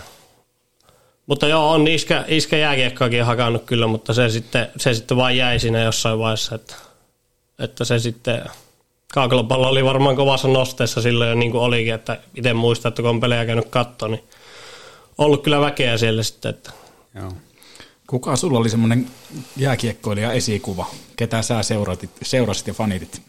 Mutta 1.26 1.47
joo, 1.47 1.71
on 1.71 1.88
iskä, 1.88 2.25
iskä 2.29 2.57
jääkiekkoakin 2.57 3.25
hakannut 3.25 3.64
kyllä, 3.64 3.87
mutta 3.87 4.14
se 4.14 4.29
sitten, 4.29 4.69
se 4.76 4.95
sitten 4.95 5.17
vain 5.17 5.37
jäi 5.37 5.59
siinä 5.59 5.83
jossain 5.83 6.19
vaiheessa, 6.19 6.55
että, 6.55 6.75
että 7.59 7.85
se 7.85 7.99
sitten, 7.99 8.45
kaukalopallo 9.14 9.68
oli 9.68 9.85
varmaan 9.85 10.16
kovassa 10.16 10.49
nosteessa 10.49 11.02
silloin 11.02 11.30
jo 11.30 11.37
niin 11.37 11.50
kuin 11.50 11.62
olikin, 11.62 11.94
että 11.94 12.18
itse 12.35 12.52
muistan, 12.52 12.88
että 12.88 13.02
kun 13.02 13.11
on 13.11 13.21
pelejä 13.21 13.47
käynyt 13.47 13.68
katto, 13.68 14.09
niin 14.09 14.25
ollut 15.18 15.42
kyllä 15.42 15.61
väkeä 15.61 15.99
siellä 15.99 16.23
sitten, 16.23 16.50
että 16.50 16.71
Joo. 17.14 17.33
Kuka 18.06 18.37
sulla 18.37 18.59
oli 18.59 18.68
semmoinen 18.68 19.06
jääkiekkoilija 19.56 20.33
esikuva? 20.33 20.87
Ketä 21.16 21.42
sä 21.42 21.62
seuratit, 21.62 22.11
seurasit 22.23 22.66
ja 22.66 22.75
fanitit? 22.75 23.23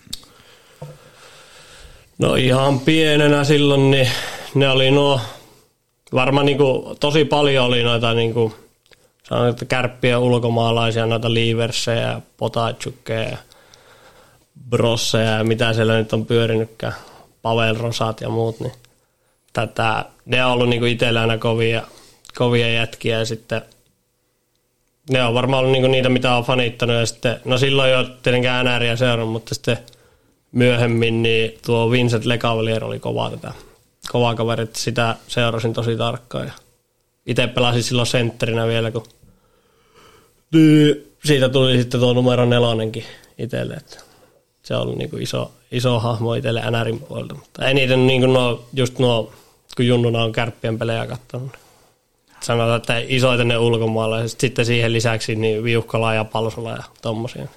No 2.17 2.35
ihan 2.35 2.79
pienenä 2.79 3.43
silloin, 3.43 3.91
niin 3.91 4.09
ne 4.55 4.69
oli 4.69 4.91
nuo, 4.91 5.19
varmaan 6.13 6.45
niin 6.45 6.57
kuin, 6.57 6.97
tosi 6.99 7.25
paljon 7.25 7.65
oli 7.65 7.83
noita 7.83 8.13
niin 8.13 8.33
kuin, 8.33 8.53
sanoin, 9.23 9.49
että 9.49 9.65
kärppiä 9.65 10.19
ulkomaalaisia, 10.19 11.05
noita 11.05 11.33
liiversejä 11.33 12.01
ja 12.01 12.21
potachukkeja 12.37 13.29
ja 13.29 13.37
brosseja 14.69 15.31
ja 15.31 15.43
mitä 15.43 15.73
siellä 15.73 15.97
nyt 15.97 16.13
on 16.13 16.25
pyörinytkään, 16.25 16.93
Pavel 17.41 17.75
Rosat 17.77 18.21
ja 18.21 18.29
muut, 18.29 18.59
niin 18.59 18.73
tätä, 19.53 20.05
ne 20.25 20.45
on 20.45 20.51
ollut 20.51 20.69
niin 20.69 20.87
itsellä 20.87 21.21
aina 21.21 21.37
kovia, 21.37 21.83
kovia 22.37 22.73
jätkiä 22.73 23.19
ja 23.19 23.25
sitten 23.25 23.61
ne 25.09 25.23
on 25.23 25.33
varmaan 25.33 25.59
ollut 25.59 25.71
niinku 25.71 25.87
niitä, 25.87 26.09
mitä 26.09 26.35
on 26.35 26.43
fanittanut. 26.43 26.95
Ja 26.95 27.05
sitten, 27.05 27.39
no 27.45 27.57
silloin 27.57 27.91
jo 27.91 28.03
tietenkään 28.03 28.65
NRiä 28.65 28.95
seurannut, 28.95 29.31
mutta 29.31 29.55
sitten 29.55 29.77
myöhemmin 30.51 31.23
niin 31.23 31.59
tuo 31.65 31.91
Vincent 31.91 32.25
Lecavalier 32.25 32.83
oli 32.83 32.99
kova 32.99 33.29
tätä. 33.29 33.53
Kova 34.11 34.35
kaveri, 34.35 34.63
että 34.63 34.79
sitä 34.79 35.15
seurasin 35.27 35.73
tosi 35.73 35.97
tarkkaan. 35.97 36.45
Ja 36.45 36.53
itse 37.25 37.47
pelasin 37.47 37.83
silloin 37.83 38.07
sentterinä 38.07 38.67
vielä, 38.67 38.91
kun 38.91 39.03
niin 40.53 41.15
siitä 41.25 41.49
tuli 41.49 41.77
sitten 41.77 41.99
tuo 41.99 42.13
numero 42.13 42.45
nelonenkin 42.45 43.05
itselle. 43.37 43.73
Että 43.73 43.99
se 44.65 44.75
on 44.75 44.81
ollut 44.81 44.97
niinku 44.97 45.17
iso, 45.17 45.51
iso 45.71 45.99
hahmo 45.99 46.33
itselle 46.33 46.71
NRin 46.71 46.99
puolelta. 46.99 47.35
Mutta 47.35 47.65
eniten 47.65 48.07
niinku 48.07 48.27
nuo, 48.27 48.65
just 48.73 48.99
nuo, 48.99 49.33
kun 49.77 49.87
junnuna 49.87 50.23
on 50.23 50.31
kärppien 50.31 50.79
pelejä 50.79 51.07
katsonut 51.07 51.51
sanotaan, 52.45 52.77
että 52.77 52.97
isoiten 53.07 53.47
ne 53.47 53.57
ulkomaalaiset. 53.57 54.39
Sitten 54.39 54.65
siihen 54.65 54.93
lisäksi 54.93 55.35
niin 55.35 55.63
Viuhkala 55.63 56.13
ja 56.13 56.23
Palsola 56.23 56.71
ja 56.71 56.83
tommosia. 57.01 57.47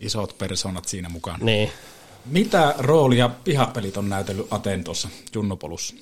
Isot 0.00 0.38
persoonat 0.38 0.84
siinä 0.84 1.08
mukaan. 1.08 1.40
Niin. 1.42 1.70
Mitä 2.26 2.74
roolia 2.78 3.30
pihapelit 3.44 3.96
on 3.96 4.08
näytellyt 4.08 4.46
Atentossa 4.50 5.08
Junnupolussa? 5.34 5.94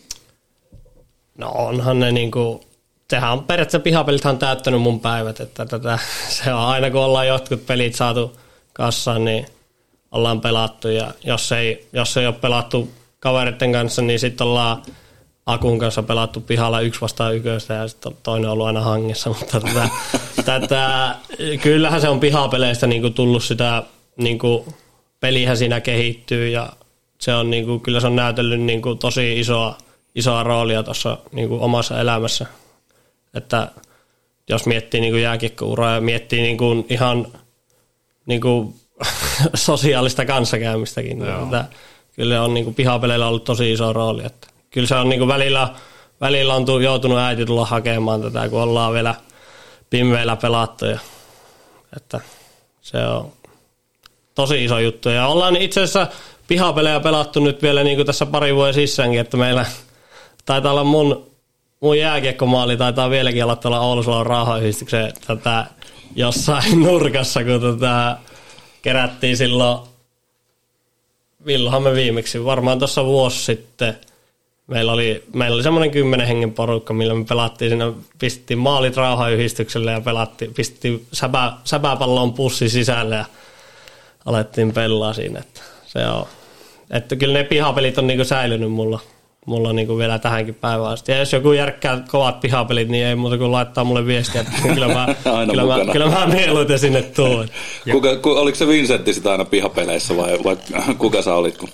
No 1.38 1.50
onhan 1.50 2.00
ne 2.00 2.12
niinku, 2.12 2.64
sehän 3.10 3.32
on 3.32 3.44
periaatteessa 3.44 3.80
pihapelithan 3.80 4.38
täyttänyt 4.38 4.80
mun 4.80 5.00
päivät, 5.00 5.40
että 5.40 5.66
tätä, 5.66 5.98
se 6.28 6.54
on 6.54 6.60
aina 6.60 6.90
kun 6.90 7.00
ollaan 7.00 7.26
jotkut 7.26 7.66
pelit 7.66 7.94
saatu 7.94 8.36
kassaan, 8.80 9.24
niin 9.24 9.46
ollaan 10.10 10.40
pelattu. 10.40 10.88
Ja 10.88 11.14
jos 11.24 11.52
ei, 11.52 11.88
jos 11.92 12.16
ei 12.16 12.26
ole 12.26 12.34
pelattu 12.34 12.88
kaveritten 13.18 13.72
kanssa, 13.72 14.02
niin 14.02 14.18
sitten 14.18 14.46
ollaan 14.46 14.82
Akun 15.46 15.78
kanssa 15.78 16.02
pelattu 16.02 16.40
pihalla 16.40 16.80
yksi 16.80 17.00
vastaan 17.00 17.36
yköistä 17.36 17.74
ja 17.74 17.88
sitten 17.88 18.12
toinen 18.22 18.46
on 18.46 18.52
ollut 18.52 18.66
aina 18.66 18.80
hangessa, 18.80 19.30
mutta 19.38 19.60
tätä, 19.60 19.88
tätä, 20.44 21.14
kyllähän 21.62 22.00
se 22.00 22.08
on 22.08 22.20
pihapeleistä 22.20 22.86
niin 22.86 23.02
kuin 23.02 23.14
tullut 23.14 23.44
sitä, 23.44 23.82
niin 24.16 24.38
kuin, 24.38 24.64
pelihän 25.20 25.56
siinä 25.56 25.80
kehittyy 25.80 26.48
ja 26.48 26.72
se 27.18 27.34
on 27.34 27.50
niin 27.50 27.64
kuin, 27.64 27.80
kyllä 27.80 28.00
se 28.00 28.06
on 28.06 28.16
näytellyt 28.16 28.60
niin 28.60 28.82
kuin, 28.82 28.98
tosi 28.98 29.40
isoa, 29.40 29.78
isoa 30.14 30.42
roolia 30.42 30.82
tuossa 30.82 31.18
niin 31.32 31.48
kuin, 31.48 31.60
omassa 31.60 32.00
elämässä, 32.00 32.46
että 33.34 33.68
jos 34.48 34.66
miettii 34.66 35.00
niin 35.00 35.12
kuin 35.12 35.22
jääkiekkouraa 35.22 35.94
ja 35.94 36.00
miettii 36.00 36.42
niin 36.42 36.58
kuin, 36.58 36.86
ihan 36.88 37.26
niin 38.30 38.40
kuin, 38.40 38.74
sosiaalista 39.54 40.24
kanssakäymistäkin, 40.24 41.18
niin, 41.18 41.42
että, 41.42 41.64
kyllä 42.16 42.42
on 42.42 42.54
niin 42.54 42.64
kuin, 42.64 42.74
pihapeleillä 42.74 43.26
ollut 43.26 43.44
tosi 43.44 43.72
iso 43.72 43.92
rooli, 43.92 44.26
että 44.26 44.48
kyllä 44.70 44.86
se 44.86 44.94
on 44.94 45.08
niin 45.08 45.18
kuin 45.18 45.28
välillä, 45.28 45.68
välillä 46.20 46.54
on 46.54 46.64
tu, 46.64 46.78
joutunut 46.78 47.18
äiti 47.18 47.46
tulla 47.46 47.64
hakemaan 47.64 48.22
tätä, 48.22 48.48
kun 48.48 48.62
ollaan 48.62 48.92
vielä 48.92 49.14
pimeillä 49.90 50.36
pelattu. 50.36 50.84
Ja, 50.84 50.98
että 51.96 52.20
se 52.82 53.06
on 53.06 53.32
tosi 54.34 54.64
iso 54.64 54.78
juttu. 54.78 55.08
Ja 55.08 55.26
ollaan 55.26 55.56
itse 55.56 55.80
asiassa 55.80 56.06
pihapelejä 56.48 57.00
pelattu 57.00 57.40
nyt 57.40 57.62
vielä 57.62 57.84
niin 57.84 57.96
kuin 57.96 58.06
tässä 58.06 58.26
pari 58.26 58.54
vuoden 58.54 58.74
sissäänkin, 58.74 59.20
että 59.20 59.36
meillä 59.36 59.66
taitaa 60.44 60.72
olla 60.72 60.84
mun, 60.84 61.26
mun 61.80 61.98
jääkiekkomaali, 61.98 62.76
taitaa 62.76 63.10
vieläkin 63.10 63.44
olla 63.44 63.56
tuolla 63.56 63.80
Oulusuolan 63.80 64.26
rauhayhdistyksen 64.26 65.12
tätä 65.26 65.66
jossain 66.16 66.80
nurkassa, 66.84 67.44
kun 67.44 67.60
tätä 67.60 68.16
kerättiin 68.82 69.36
silloin, 69.36 69.78
milloinhan 71.44 71.82
me 71.82 71.92
viimeksi, 71.92 72.44
varmaan 72.44 72.78
tuossa 72.78 73.04
vuosi 73.04 73.44
sitten, 73.44 73.94
meillä 74.66 74.92
oli, 74.92 75.24
meillä 75.34 75.54
oli 75.54 75.62
semmoinen 75.62 75.90
kymmenen 75.90 76.26
hengen 76.26 76.52
porukka, 76.52 76.94
millä 76.94 77.14
me 77.14 77.24
pelattiin 77.24 77.70
siinä, 77.70 77.92
pistettiin 78.18 78.58
maalit 78.58 78.96
rauhayhdistykselle 78.96 79.92
ja 79.92 80.00
pelattiin, 80.00 80.54
pistettiin 80.54 81.06
säpä, 81.12 81.52
säpäpallon 81.64 82.32
pussi 82.32 82.68
sisälle 82.68 83.14
ja 83.14 83.24
alettiin 84.26 84.72
pelaa 84.72 85.12
siinä. 85.12 85.40
Että 85.40 85.60
se 85.86 86.06
on, 86.06 86.26
että 86.90 87.16
kyllä 87.16 87.38
ne 87.38 87.44
pihapelit 87.44 87.98
on 87.98 88.06
niinku 88.06 88.24
säilynyt 88.24 88.72
mulla, 88.72 89.00
mulla 89.46 89.72
niinku 89.72 89.98
vielä 89.98 90.18
tähänkin 90.18 90.54
päivään 90.54 90.92
asti. 90.92 91.12
Ja 91.12 91.18
jos 91.18 91.32
joku 91.32 91.52
järkkää 91.52 92.02
kovat 92.10 92.40
pihapelit, 92.40 92.88
niin 92.88 93.06
ei 93.06 93.14
muuta 93.14 93.38
kuin 93.38 93.52
laittaa 93.52 93.84
mulle 93.84 94.06
viestiä, 94.06 94.40
että 94.40 94.52
kyllä 94.74 94.88
mä, 94.88 95.06
Aina 95.38 95.52
kyllä 95.52 95.66
mä, 95.66 95.92
kyllä 95.92 96.10
mä 96.10 96.26
mieluiten 96.26 96.78
sinne 96.78 97.02
tuun. 97.02 97.48
Kuka, 97.92 98.16
ku, 98.16 98.30
oliko 98.30 98.56
se 98.56 98.66
Vincentti 98.66 99.14
sitä 99.14 99.30
aina 99.30 99.44
pihapeleissä 99.44 100.16
vai, 100.16 100.38
vai 100.44 100.56
kuka 100.98 101.22
sä 101.22 101.34
olit? 101.34 101.58
Kun... 101.58 101.68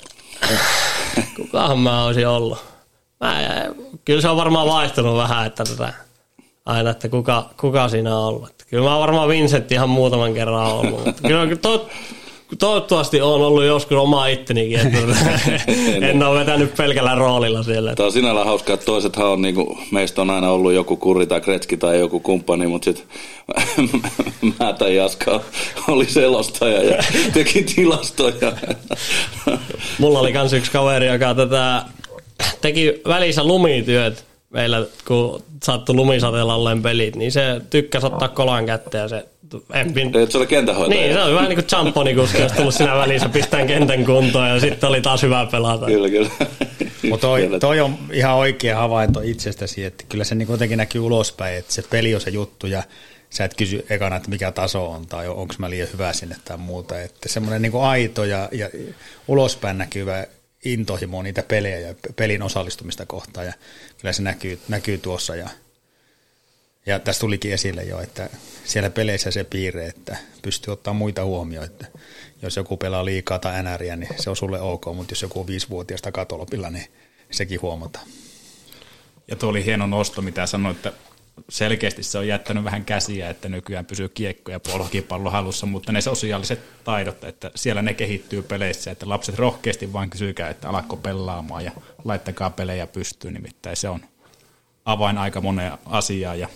Kukahan 1.37 1.79
mä 1.79 2.05
olisin 2.05 2.29
ollut? 2.29 2.59
Mä, 3.21 3.65
kyllä 4.05 4.21
se 4.21 4.29
on 4.29 4.37
varmaan 4.37 4.69
vaihtunut 4.69 5.17
vähän, 5.17 5.47
että 5.47 5.65
tätä, 5.65 5.93
aina, 6.67 6.91
että 6.91 7.09
kuka, 7.09 7.51
kuka 7.61 7.89
siinä 7.89 8.17
on 8.17 8.25
ollut. 8.25 8.53
Kyllä 8.71 8.91
mä 8.91 8.99
varmaan 8.99 9.29
Vincent 9.29 9.73
ihan 9.73 9.89
muutaman 9.89 10.35
kerran 10.35 10.67
ollut. 10.67 11.05
Mutta 11.07 11.23
kyllä 11.29 11.57
to, 11.57 11.89
toivottavasti 12.59 13.21
on 13.21 13.41
ollut 13.41 13.65
joskus 13.65 13.97
oma 13.97 14.27
ittenikin, 14.27 14.81
että 14.81 14.99
en 16.07 16.23
ole 16.23 16.41
vetänyt 16.41 16.77
pelkällä 16.77 17.15
roolilla 17.15 17.63
siellä. 17.63 17.95
Tämä 17.95 18.07
on 18.07 18.13
sinällään 18.13 18.47
hauskaa, 18.47 18.75
että 18.75 18.87
toisethan 18.87 19.27
on, 19.27 19.43
niinku, 19.43 19.79
meistä 19.91 20.23
on 20.23 20.31
aina 20.31 20.51
ollut 20.51 20.73
joku 20.73 20.97
kurri 20.97 21.27
tai 21.27 21.41
kretski 21.41 21.77
tai 21.77 21.99
joku 21.99 22.21
kumppani, 22.21 22.67
mutta 22.67 22.85
sitten 22.85 23.07
mä 24.61 24.73
tai 24.73 24.97
Jaska 24.97 25.41
oli 25.89 26.05
selostaja 26.05 26.83
ja 26.83 27.03
teki 27.35 27.63
tilastoja. 27.63 28.53
Mulla 29.99 30.19
oli 30.19 30.33
kans 30.33 30.53
yksi 30.53 30.71
kaveri, 30.71 31.07
joka 31.07 31.35
tätä 31.35 31.83
teki 32.61 33.01
välissä 33.09 33.45
lumityöt 33.45 34.25
meillä, 34.51 34.87
kun 35.07 35.43
sattui 35.65 35.95
lumisateella 35.95 36.55
olleen 36.55 36.83
pelit, 36.83 37.17
niin 37.17 37.33
se 37.33 37.61
tykkäsi 37.71 38.07
ottaa 38.07 38.29
kolan 38.29 38.67
kätteen 38.67 39.03
ja 39.03 39.09
se 39.09 39.27
empin... 39.73 40.17
Et 40.17 40.33
se 40.33 40.39
oli 40.39 40.47
kentähoitaja. 40.47 41.01
Niin, 41.01 41.13
se 41.13 41.23
oli 41.23 41.35
vähän 41.35 41.49
niin 41.49 41.57
kuin 41.57 41.67
champonikuski, 41.67 42.43
jos 42.43 42.53
tullut 42.53 42.75
siinä 42.75 42.97
välissä 42.97 43.29
pistään 43.29 43.67
kentän 43.67 44.05
kuntoon 44.05 44.49
ja 44.49 44.61
sitten 44.61 44.89
oli 44.89 45.01
taas 45.01 45.23
hyvä 45.23 45.47
pelata. 45.51 45.87
Kyllä, 45.87 46.11
kyllä. 46.11 46.31
Mutta 47.09 47.27
toi, 47.27 47.51
toi 47.61 47.81
on 47.81 47.99
ihan 48.13 48.35
oikea 48.35 48.77
havainto 48.77 49.21
itsestäsi, 49.21 49.85
että 49.85 50.05
kyllä 50.09 50.25
se 50.25 50.35
niin 50.35 50.49
jotenkin 50.51 50.79
näkyy 50.79 51.01
ulospäin, 51.01 51.59
että 51.59 51.73
se 51.73 51.83
peli 51.91 52.15
on 52.15 52.21
se 52.21 52.31
juttu 52.31 52.67
ja 52.67 52.83
sä 53.31 53.45
et 53.45 53.55
kysy 53.55 53.87
ekana, 53.91 54.17
että 54.17 54.31
mikä 54.31 54.53
taso 54.53 54.91
on 54.91 55.07
tai 55.07 55.29
onko 55.29 55.55
mä 55.59 55.71
liian 55.71 55.89
hyvä 55.93 56.13
sinne 56.13 56.37
tai 56.45 56.57
muuta. 56.57 57.01
Että 57.01 57.29
semmoinen 57.29 57.63
niin 57.63 57.83
aito 57.83 58.25
ja, 58.25 58.49
ja 58.53 58.71
ulospäin 59.29 59.79
näkyvä 59.79 60.27
intohimo 60.73 61.23
niitä 61.23 61.43
pelejä 61.43 61.79
ja 61.79 61.95
pelin 62.17 62.43
osallistumista 62.43 63.07
kohtaan 63.07 63.47
ja 63.47 63.53
kyllä 63.99 64.13
se 64.13 64.23
näkyy, 64.23 64.59
näkyy 64.69 64.99
tuossa 64.99 65.37
ja, 65.37 65.49
ja 66.87 66.99
tässä 66.99 67.21
tulikin 67.21 67.53
esille 67.53 67.83
jo, 67.83 68.01
että 68.01 68.31
siellä 68.65 68.91
peleissä 68.91 69.31
se 69.31 69.45
piirre, 69.45 69.87
että 69.87 70.17
pystyy 70.43 70.73
ottaa 70.73 70.95
muita 70.95 71.25
huomioon, 71.25 71.67
että 71.67 71.87
jos 72.43 72.57
joku 72.57 72.77
pelaa 72.77 73.05
liikaa 73.05 73.39
tai 73.39 73.63
NRiä, 73.63 73.97
niin 73.97 74.11
se 74.21 74.31
on 74.31 74.37
sulle 74.37 74.61
ok, 74.61 74.85
mutta 74.95 75.13
jos 75.13 75.23
joku 75.23 75.41
on 75.41 75.47
viisivuotiaasta 75.47 76.13
katolopilla, 76.13 76.71
niin 76.71 76.87
sekin 77.31 77.63
huomataan. 77.63 78.07
Ja 79.29 79.37
tuo 79.37 79.51
oli 79.51 79.65
hieno 79.65 79.87
nosto, 79.87 80.23
mitä 80.23 80.47
sanoit, 80.47 80.77
että 80.77 80.93
selkeästi 81.49 82.03
se 82.03 82.19
on 82.19 82.29
jättänyt 82.29 82.65
vähän 82.65 82.85
käsiä, 82.85 83.31
että 83.31 83.49
nykyään 83.49 83.87
pysyy 83.87 84.09
kiekko 84.09 84.53
ja 84.53 84.61
polkipallo 84.61 85.31
halussa, 85.31 85.67
mutta 85.67 85.93
ne 85.93 86.01
sosiaaliset 86.01 86.61
taidot, 86.85 87.25
että 87.25 87.51
siellä 87.55 87.83
ne 87.83 87.95
kehittyy 87.95 88.43
peleissä, 88.43 88.91
että 88.91 89.09
lapset 89.09 89.39
rohkeasti 89.39 89.93
vaan 89.93 90.11
kysykää, 90.11 90.51
että 90.51 90.69
alakko 90.69 90.97
pelaamaan 90.97 91.65
ja 91.65 91.73
laittakaa 92.05 92.51
pelejä 92.51 92.87
pystyyn, 92.87 93.35
nimittäin 93.35 93.77
se 93.77 93.89
on 93.89 94.01
avain 94.85 95.19
aika 95.19 95.41
moneen 95.41 95.73
asiaan 95.87 96.41
ja 96.41 96.49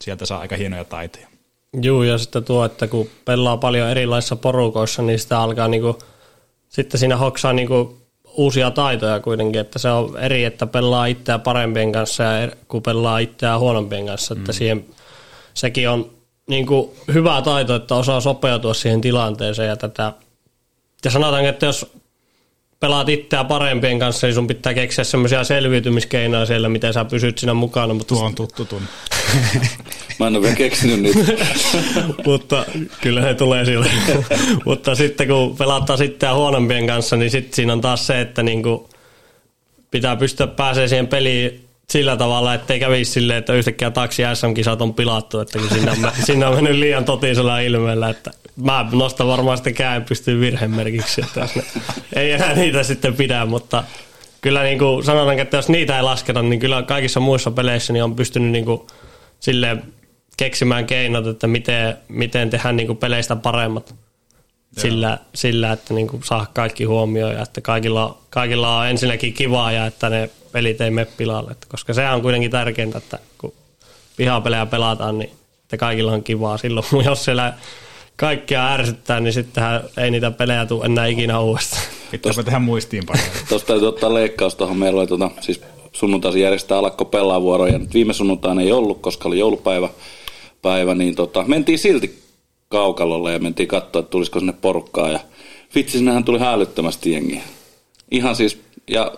sieltä 0.00 0.26
saa 0.26 0.40
aika 0.40 0.56
hienoja 0.56 0.84
taitoja. 0.84 1.28
Juu, 1.82 2.02
ja 2.02 2.18
sitten 2.18 2.44
tuo, 2.44 2.64
että 2.64 2.86
kun 2.86 3.08
pelaa 3.24 3.56
paljon 3.56 3.88
erilaisissa 3.88 4.36
porukoissa, 4.36 5.02
niin 5.02 5.18
sitä 5.18 5.40
alkaa 5.40 5.68
niinku, 5.68 5.98
sitten 6.68 7.00
siinä 7.00 7.16
hoksaa 7.16 7.52
niinku 7.52 8.07
uusia 8.38 8.70
taitoja 8.70 9.20
kuitenkin, 9.20 9.60
että 9.60 9.78
se 9.78 9.88
on 9.88 10.18
eri, 10.18 10.44
että 10.44 10.66
pelaa 10.66 11.06
itseä 11.06 11.38
parempien 11.38 11.92
kanssa 11.92 12.22
ja 12.22 12.46
er- 12.46 12.56
kun 12.68 12.82
pelaa 12.82 13.18
itseä 13.18 13.58
huonompien 13.58 14.06
kanssa, 14.06 14.34
että 14.38 14.52
siihen, 14.52 14.86
sekin 15.54 15.88
on 15.88 16.10
niinku 16.46 16.96
hyvä 17.14 17.42
taito, 17.42 17.74
että 17.74 17.94
osaa 17.94 18.20
sopeutua 18.20 18.74
siihen 18.74 19.00
tilanteeseen 19.00 19.68
ja 19.68 19.76
tätä, 19.76 20.12
ja 21.04 21.10
sanotaanko, 21.10 21.48
että 21.48 21.66
jos 21.66 21.92
pelaat 22.80 23.08
itseä 23.08 23.44
parempien 23.44 23.98
kanssa, 23.98 24.26
niin 24.26 24.34
sun 24.34 24.46
pitää 24.46 24.74
keksiä 24.74 25.04
semmoisia 25.04 25.44
selviytymiskeinoja 25.44 26.46
siellä, 26.46 26.68
miten 26.68 26.92
sä 26.92 27.04
pysyt 27.04 27.38
siinä 27.38 27.54
mukana. 27.54 27.94
Mutta 27.94 28.14
Tuo 28.14 28.24
on 28.24 28.34
tuttu 28.34 28.64
tunne. 28.64 28.88
Mä 30.18 30.26
en 30.26 30.36
ole 30.36 30.42
vielä 30.42 30.56
keksinyt 30.56 31.00
niitä. 31.00 31.32
mutta 32.26 32.64
kyllä 33.00 33.20
he 33.20 33.34
tulee 33.34 33.64
sille. 33.64 33.86
mutta 34.66 34.94
sitten 34.94 35.28
kun 35.28 35.56
pelataan 35.56 35.98
sitten 35.98 36.34
huonompien 36.34 36.86
kanssa, 36.86 37.16
niin 37.16 37.30
sitten 37.30 37.54
siinä 37.54 37.72
on 37.72 37.80
taas 37.80 38.06
se, 38.06 38.20
että 38.20 38.42
niinku 38.42 38.90
pitää 39.90 40.16
pystyä 40.16 40.46
pääsemään 40.46 40.88
siihen 40.88 41.06
peliin 41.06 41.68
sillä 41.90 42.16
tavalla, 42.16 42.54
ettei 42.54 42.80
kävisi 42.80 43.10
silleen, 43.10 43.38
että 43.38 43.52
yhtäkkiä 43.52 43.90
taksi 43.90 44.22
SM-kisat 44.34 44.82
on 44.82 44.94
pilattu, 44.94 45.40
että 45.40 45.58
kun 45.58 45.68
sinne 45.68 45.90
on, 45.90 46.12
sinne 46.26 46.46
on 46.46 46.54
mennyt 46.54 46.74
liian 46.74 47.04
totisella 47.04 47.60
ilmeellä, 47.60 48.10
että 48.10 48.30
mä 48.56 48.86
nostan 48.92 49.26
varmaan 49.26 49.56
sitten 49.56 49.74
käen 49.74 50.04
pystyy 50.04 50.40
virhemerkiksi, 50.40 51.20
että 51.20 51.48
ne, 51.56 51.62
ei 52.16 52.32
enää 52.32 52.54
niitä 52.54 52.82
sitten 52.82 53.14
pidä, 53.14 53.46
mutta 53.46 53.84
kyllä 54.40 54.62
niin 54.62 54.78
kuin 54.78 55.04
sanotaan, 55.04 55.38
että 55.38 55.56
jos 55.56 55.68
niitä 55.68 55.96
ei 55.96 56.02
lasketa, 56.02 56.42
niin 56.42 56.60
kyllä 56.60 56.82
kaikissa 56.82 57.20
muissa 57.20 57.50
peleissä 57.50 57.92
niin 57.92 58.04
on 58.04 58.16
pystynyt 58.16 58.50
niin 58.50 58.64
kuin 58.64 58.80
silleen 59.40 59.82
keksimään 60.38 60.86
keinot, 60.86 61.26
että 61.26 61.46
miten, 61.46 61.96
miten 62.08 62.50
tehdään 62.50 62.76
niin 62.76 62.86
kuin 62.86 62.96
peleistä 62.96 63.36
paremmat 63.36 63.94
sillä, 64.76 65.18
sillä, 65.34 65.72
että 65.72 65.94
niin 65.94 66.06
kuin 66.06 66.22
saa 66.24 66.46
kaikki 66.54 66.84
huomioon 66.84 67.34
ja 67.34 67.42
että 67.42 67.60
kaikilla, 67.60 68.18
kaikilla 68.30 68.78
on 68.78 68.86
ensinnäkin 68.86 69.32
kivaa 69.32 69.72
ja 69.72 69.86
että 69.86 70.08
ne 70.08 70.30
pelit 70.52 70.80
ei 70.80 70.90
mene 70.90 71.06
pilalle. 71.16 71.50
Että 71.50 71.66
koska 71.70 71.94
se 71.94 72.08
on 72.08 72.22
kuitenkin 72.22 72.50
tärkeintä, 72.50 72.98
että 72.98 73.18
kun 73.38 73.52
pihapelejä 74.16 74.66
pelataan, 74.66 75.18
niin 75.18 75.30
että 75.62 75.76
kaikilla 75.76 76.12
on 76.12 76.22
kivaa. 76.22 76.58
Silloin 76.58 76.86
jos 77.04 77.24
siellä 77.24 77.54
kaikkia 78.16 78.72
ärsyttää, 78.72 79.20
niin 79.20 79.32
sittenhän 79.32 79.82
ei 79.96 80.10
niitä 80.10 80.30
pelejä 80.30 80.66
tule 80.66 80.84
enää 80.84 81.06
ikinä 81.06 81.40
uudestaan. 81.40 81.82
Pitääpä 82.10 82.42
tehdä 82.42 82.58
muistiinpanoja. 82.58 83.26
Tuosta 83.48 83.66
täytyy 83.66 83.88
ottaa 83.88 84.14
leikkaus 84.14 84.54
tuohon. 84.54 84.76
Meillä 84.76 85.00
oli 85.00 85.06
tuota, 85.06 85.30
siis 85.40 85.60
sunnuntaisin 85.92 86.42
järjestää 86.42 86.78
alakko 86.78 87.04
pelaa 87.04 87.42
vuoroja. 87.42 87.78
Nyt 87.78 87.94
viime 87.94 88.12
sunnuntaina 88.12 88.62
ei 88.62 88.72
ollut, 88.72 89.00
koska 89.00 89.28
oli 89.28 89.38
joulupäivä. 89.38 89.88
Päivä, 90.62 90.94
niin 90.94 91.14
tota, 91.14 91.44
mentiin 91.46 91.78
silti 91.78 92.18
kaukalolle 92.68 93.32
ja 93.32 93.38
mentiin 93.38 93.68
katsoa, 93.68 94.00
että 94.00 94.10
tulisiko 94.10 94.38
sinne 94.38 94.54
porukkaa. 94.60 95.10
Ja 95.10 95.20
vitsi, 95.74 95.98
sinnehän 95.98 96.24
tuli 96.24 96.38
hälyttömästi 96.38 97.12
jengiä. 97.12 97.42
Ihan 98.10 98.36
siis, 98.36 98.58
ja 98.90 99.12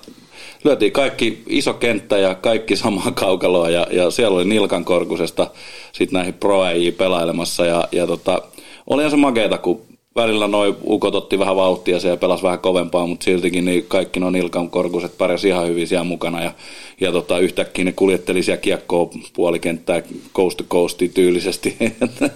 lyötiin 0.64 0.92
kaikki 0.92 1.42
iso 1.46 1.74
kenttä 1.74 2.18
ja 2.18 2.34
kaikki 2.34 2.76
samaa 2.76 3.10
kaukaloa 3.14 3.70
ja, 3.70 3.86
ja 3.90 4.10
siellä 4.10 4.36
oli 4.36 4.44
Nilkan 4.44 4.84
Korkusesta 4.84 5.50
sitten 5.92 6.18
näihin 6.18 6.34
pro 6.34 6.60
pelailemassa 6.96 7.66
ja, 7.66 7.88
ja 7.92 8.06
tota, 8.06 8.42
oli 8.86 9.10
se 9.10 9.16
makeeta, 9.16 9.58
kun 9.58 9.82
välillä 10.16 10.48
noi 10.48 10.76
ukot 10.84 11.14
otti 11.14 11.38
vähän 11.38 11.56
vauhtia 11.56 11.98
ja 12.08 12.16
pelasi 12.16 12.42
vähän 12.42 12.58
kovempaa, 12.58 13.06
mutta 13.06 13.24
siltikin 13.24 13.64
niin 13.64 13.84
kaikki 13.88 14.20
nuo 14.20 14.30
Nilkan 14.30 14.70
Korkuset 14.70 15.18
pärjäsi 15.18 15.48
ihan 15.48 15.66
hyvin 15.66 15.88
siellä 15.88 16.04
mukana 16.04 16.42
ja, 16.42 16.52
ja 17.00 17.12
tota, 17.12 17.38
yhtäkkiä 17.38 17.84
ne 17.84 17.92
kuljetteli 17.92 18.42
siellä 18.42 18.60
kiekkoa 18.60 19.10
puolikenttää 19.32 20.02
coast 20.34 20.56
to 20.56 20.64
coastia 20.64 21.08
tyylisesti, 21.08 21.76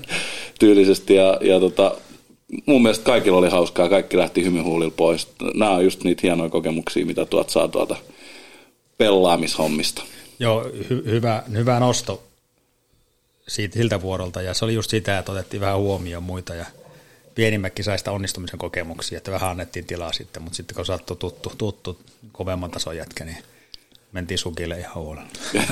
tyylisesti 0.61 1.15
ja, 1.15 1.39
ja 1.41 1.61
tota, 1.61 1.95
mun 2.67 2.83
mielestä 2.83 3.05
kaikilla 3.05 3.39
oli 3.39 3.49
hauskaa, 3.49 3.89
kaikki 3.89 4.17
lähti 4.17 4.45
hymyhuulilla 4.45 4.95
pois. 4.97 5.29
Nämä 5.55 5.71
on 5.71 5.85
just 5.85 6.05
niitä 6.05 6.21
hienoja 6.23 6.51
kokemuksia, 6.51 7.07
mitä 7.07 7.25
tuot 7.25 7.51
saa 7.51 7.69
tuolta 7.69 7.97
pelaamishommista. 8.99 10.03
Joo, 10.39 10.63
hy- 10.63 11.11
hyvä, 11.11 11.43
hyvä 11.53 11.81
nosto 11.81 12.23
siitä 13.49 13.75
siltä 13.75 14.03
vuorolta 14.03 14.43
ja 14.43 14.55
se 14.55 14.65
oli 14.65 14.75
just 14.75 14.91
sitä, 14.91 15.19
että 15.19 15.33
otettiin 15.33 15.61
vähän 15.61 15.79
huomioon 15.79 16.23
muita 16.23 16.55
ja 16.55 16.67
pienimmäkin 17.35 17.85
sai 17.85 17.99
sitä 17.99 18.13
onnistumisen 18.13 18.59
kokemuksia, 18.59 19.19
että 19.19 19.31
vähän 19.31 19.51
annettiin 19.51 19.87
tilaa 19.87 20.13
sitten, 20.13 20.43
mutta 20.43 20.57
sitten 20.57 20.77
kun 20.77 20.87
sattui 20.87 21.17
tuttu, 21.17 21.53
tuttu 21.59 22.01
kovemman 22.33 22.71
tason 22.71 22.97
jätkä, 22.97 23.25
niin 23.25 23.39
mentiin 24.13 24.39
sukille 24.39 24.79
ihan 24.79 24.95
huolella. 24.95 25.29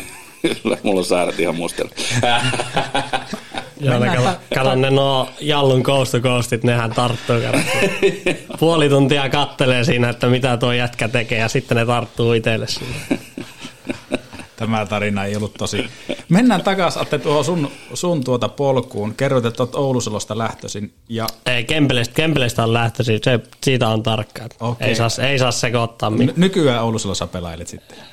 Kyllä, 0.43 0.77
mulla 0.83 1.01
on 1.01 1.05
säädät 1.05 1.41
ihan 1.41 1.55
mustella. 1.55 1.91
Joo, 3.81 4.01
kato, 4.01 4.39
kato 4.55 4.75
ne 4.75 4.91
nuo 4.91 5.29
Jallun 5.41 5.83
coastit, 6.23 6.65
nehän 6.65 6.91
tarttuu. 6.91 7.37
Puoli 8.61 8.89
tuntia 8.89 9.29
kattelee 9.29 9.85
siinä, 9.85 10.09
että 10.09 10.27
mitä 10.27 10.57
tuo 10.57 10.73
jätkä 10.73 11.09
tekee 11.09 11.39
ja 11.39 11.49
sitten 11.49 11.77
ne 11.77 11.87
tarttuu 11.87 12.33
itselle 12.33 12.67
siinä. 12.69 12.95
Tämä 14.63 14.87
tarina 14.87 15.25
ei 15.25 15.37
ollut 15.37 15.55
tosi. 15.55 15.85
Mennään 16.29 16.63
takaisin 16.63 17.03
Atte 17.03 17.19
tuohon 17.19 17.45
sun, 17.45 17.71
sun 17.95 18.25
tuota 18.25 18.49
polkuun. 18.49 19.15
Kerroit, 19.15 19.45
että 19.45 19.63
olet 19.63 19.75
Oulusalosta 19.75 20.39
lähtöisin. 20.39 20.93
Ja 21.09 21.27
Ei, 21.47 21.65
Kempelestä, 21.65 22.15
Kempelestä 22.15 22.63
on 22.63 22.73
lähtöisin, 22.73 23.21
se, 23.25 23.41
siitä 23.63 23.89
on 23.89 24.03
tarkkaa. 24.03 24.47
Okei. 24.61 24.89
Ei, 24.89 24.95
saa, 24.95 25.09
ei 25.29 25.39
saa 25.39 25.51
sekoittaa 25.51 26.11
mitään. 26.11 26.37
n- 26.37 26.41
nykyään 26.41 26.85
Oulusalossa 26.85 27.27
pelailet 27.27 27.69
sitten. 27.69 27.99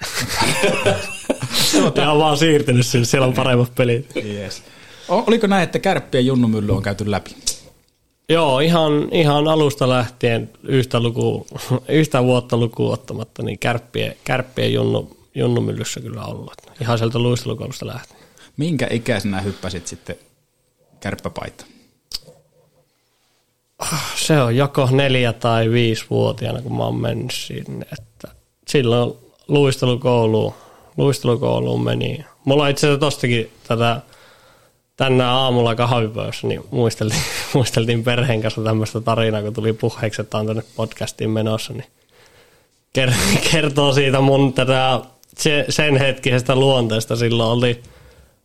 Ja 1.96 2.12
on 2.12 2.20
vaan 2.20 2.38
siirtynyt 2.38 2.86
sinne, 2.86 3.06
siellä 3.06 3.28
on 3.28 3.34
paremmat 3.34 3.76
pelit. 3.76 4.16
Yes. 4.16 4.64
Oliko 5.08 5.48
näin, 5.48 5.64
että 5.64 5.80
kärppien 5.80 6.26
junnumylly 6.26 6.72
on 6.72 6.82
käyty 6.84 7.12
läpi? 7.12 7.36
Joo, 8.30 8.60
ihan, 8.60 8.92
ihan 9.12 9.48
alusta 9.48 9.90
lähtien 9.90 10.50
yhtä, 10.64 11.00
luku, 11.00 11.48
yhtä 11.88 12.24
vuotta 12.24 12.58
lukuun 12.58 12.94
ottamatta, 12.94 13.44
niin 13.44 13.60
kärppien, 13.60 14.16
kärppien 14.24 14.74
junnu, 14.74 15.18
junnumyllyssä 15.40 16.02
kyllä 16.02 16.26
ollut. 16.26 16.54
Ihan 16.82 16.98
sieltä 16.98 17.20
luistelukoulusta 17.20 17.88
lähtien. 17.88 18.20
Minkä 18.58 18.88
ikäisenä 18.92 19.42
hyppäsit 19.42 19.88
sitten 19.88 20.16
kärppäpaita? 21.00 21.66
Se 24.16 24.42
on 24.42 24.56
joko 24.56 24.90
neljä 24.92 25.34
tai 25.34 25.72
viisi 25.72 26.06
vuotiaana, 26.10 26.62
kun 26.62 26.78
mä 26.78 26.84
oon 26.84 27.02
mennyt 27.02 27.32
sinne. 27.32 27.86
Että 28.00 28.28
silloin 28.68 29.14
luistelukouluun, 29.48 30.54
luistelukouluun 30.98 31.84
meni. 31.84 32.26
Mulla 32.46 32.68
itse 32.68 32.88
asiassa 32.88 33.00
tostakin 33.00 33.52
tätä 33.68 34.02
tänään 34.98 35.36
aamulla 35.36 35.76
kahvipöydässä, 35.76 36.48
niin 36.48 36.62
muisteltiin, 36.72 37.22
muisteltiin 37.54 38.04
perheen 38.04 38.42
kanssa 38.42 38.64
tämmöistä 38.64 39.02
tarinaa, 39.02 39.42
kun 39.42 39.54
tuli 39.54 39.74
puheeksi, 39.74 40.22
että 40.22 40.38
on 40.38 40.48
tänne 40.48 40.64
podcastiin 40.76 41.30
menossa, 41.30 41.74
niin 41.74 41.86
ker- 42.98 43.40
kertoo 43.52 43.94
siitä 43.94 44.22
mun 44.22 44.54
tätä 44.54 45.02
se- 45.40 45.66
sen 45.70 45.98
hetkisestä 45.98 46.56
luonteesta. 46.56 47.16
Silloin 47.16 47.58
oli 47.58 47.82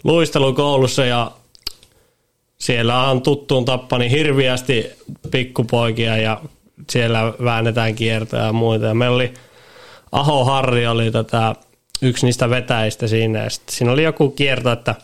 luistelukoulussa 0.05 1.05
ja 1.05 1.31
siellä 2.59 3.11
on 3.11 3.23
tuttuun 3.23 3.65
tappani 3.65 4.11
hirviästi 4.11 4.91
pikkupoikia 5.31 6.17
ja 6.17 6.41
siellä 6.91 7.33
väännetään 7.45 7.95
kiertoja 7.95 8.43
ja 8.43 8.53
muita. 8.53 8.87
Ja 8.87 8.95
meillä 8.95 9.17
oli 9.17 9.35
Aho 10.13 10.45
Harri 10.45 10.87
oli 10.87 11.11
tätä, 11.11 11.55
yksi 12.03 12.27
niistä 12.27 12.51
vetäjistä 12.51 13.09
siinä 13.09 13.39
ja 13.39 13.51
siinä 13.69 13.93
oli 13.93 14.03
joku 14.03 14.31
kierto, 14.31 14.73
että 14.73 14.95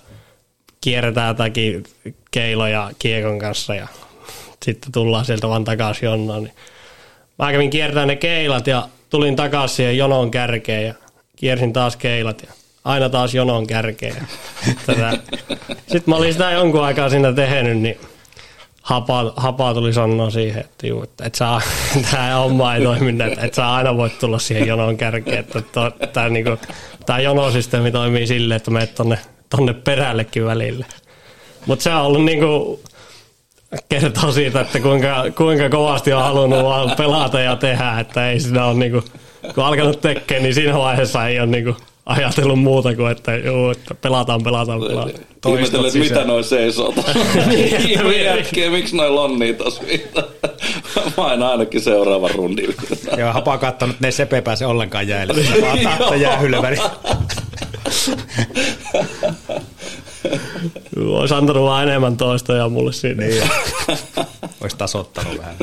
kierretään 0.81 1.29
jotakin 1.29 1.85
keiloja 2.31 2.91
kiekon 2.99 3.39
kanssa 3.39 3.75
ja 3.75 3.89
sitten 4.65 4.93
tullaan 4.93 5.25
sieltä 5.25 5.49
vaan 5.49 5.65
takaisin 5.65 6.07
jonoon. 6.07 6.45
Niin 6.45 6.55
mä 7.39 7.53
kävin 7.53 7.71
kiertämään 7.71 8.09
ne 8.09 8.17
keilat 8.17 8.67
ja 8.67 8.89
tulin 9.11 9.37
takaisin 9.37 9.99
jonon 9.99 10.31
kärkeen 10.31 10.87
ja 10.87 10.95
kiersin 11.41 11.73
taas 11.73 11.97
keilat 11.97 12.43
ja 12.43 12.53
aina 12.85 13.09
taas 13.09 13.35
jonon 13.35 13.67
kärkeen. 13.67 14.17
Sitten 15.93 16.03
mä 16.07 16.17
olin 16.17 16.33
sitä 16.33 16.51
jonkun 16.51 16.85
aikaa 16.85 17.09
siinä 17.09 17.33
tehnyt, 17.33 17.79
niin 17.79 18.01
hapa, 18.83 19.33
hapa 19.37 19.75
tuli 19.75 19.93
sanoa 19.93 20.31
siihen, 20.31 20.61
että, 20.61 20.87
juu, 20.87 21.03
että 21.03 21.25
et 21.25 21.35
saa, 21.35 21.61
tämä 22.11 22.35
homma 22.35 22.75
ei 22.75 22.83
toimi 22.83 23.23
että 23.25 23.41
et 23.41 23.55
sä 23.55 23.73
aina 23.73 23.97
voit 23.97 24.19
tulla 24.19 24.39
siihen 24.39 24.69
jonon 24.69 24.97
kärkeen, 24.97 25.39
että 25.39 25.63
tämä 26.13 26.29
niinku, 26.29 26.51
jonosysteemi 27.23 27.91
toimii 27.91 28.27
silleen, 28.27 28.57
että 28.57 28.71
menet 28.71 28.95
tonne, 28.95 29.19
tonne 29.51 29.75
perällekin 29.75 30.45
välille. 30.45 30.87
Mutta 31.67 31.83
se 31.83 31.91
on 31.91 32.03
ollut 32.03 32.25
niinku, 32.25 32.81
kertoo 33.89 34.33
siitä, 34.33 34.61
että 34.61 34.81
kuinka, 34.81 35.25
kuinka 35.37 35.69
kovasti 35.69 36.13
on 36.13 36.23
halunnut 36.23 36.65
vaan 36.65 36.97
pelata 36.97 37.41
ja 37.41 37.57
tehdä, 37.57 38.01
että 38.01 38.31
ei 38.31 38.41
siinä 38.41 38.65
ole 38.65 38.75
niinku, 38.75 39.05
kun 39.55 39.65
alkanut 39.65 40.01
tekemään, 40.01 40.43
niin 40.43 40.55
siinä 40.55 40.79
vaiheessa 40.79 41.29
ei 41.29 41.41
ole 41.41 41.47
niinku 41.47 41.77
ajatellut 42.07 42.61
muuta 42.61 42.95
kuin, 42.95 43.13
että, 43.13 43.37
juu, 43.37 43.71
että 43.71 43.95
pelataan, 43.95 44.43
pelataan, 44.43 44.81
pelataan. 44.81 45.11
Ihmetellä, 45.49 45.87
että 45.87 45.99
mitä 45.99 46.25
noin 46.25 46.45
seisoo. 46.45 46.95
Niin, 47.47 48.25
jätkiä, 48.25 48.71
miksi 48.71 48.97
noin 48.97 49.15
lonnii 49.15 49.55
tossa 49.55 49.83
Mä 51.17 51.33
en 51.33 51.43
ainakin 51.43 51.81
seuraavan 51.81 52.31
rundin. 52.31 52.75
Joo, 53.17 53.33
hapa 53.33 53.59
kattonut, 53.59 53.95
että 53.95 54.07
ne 54.07 54.11
sepe 54.11 54.41
pääse 54.41 54.67
ollenkaan 54.67 55.09
jäälle. 55.09 55.35
Se 55.45 55.63
vaan 55.63 55.79
tahto 55.79 56.15
väliin. 56.63 56.83
Olisi 60.97 61.35
antanut 61.35 61.65
vaan 61.65 61.89
enemmän 61.89 62.17
toista 62.17 62.53
ja 62.53 62.69
mulle 62.69 62.93
siinä. 62.93 63.25
Niin. 63.27 63.51
Olisi 64.61 64.77
tasoittanut 64.77 65.39
vähän. 65.39 65.57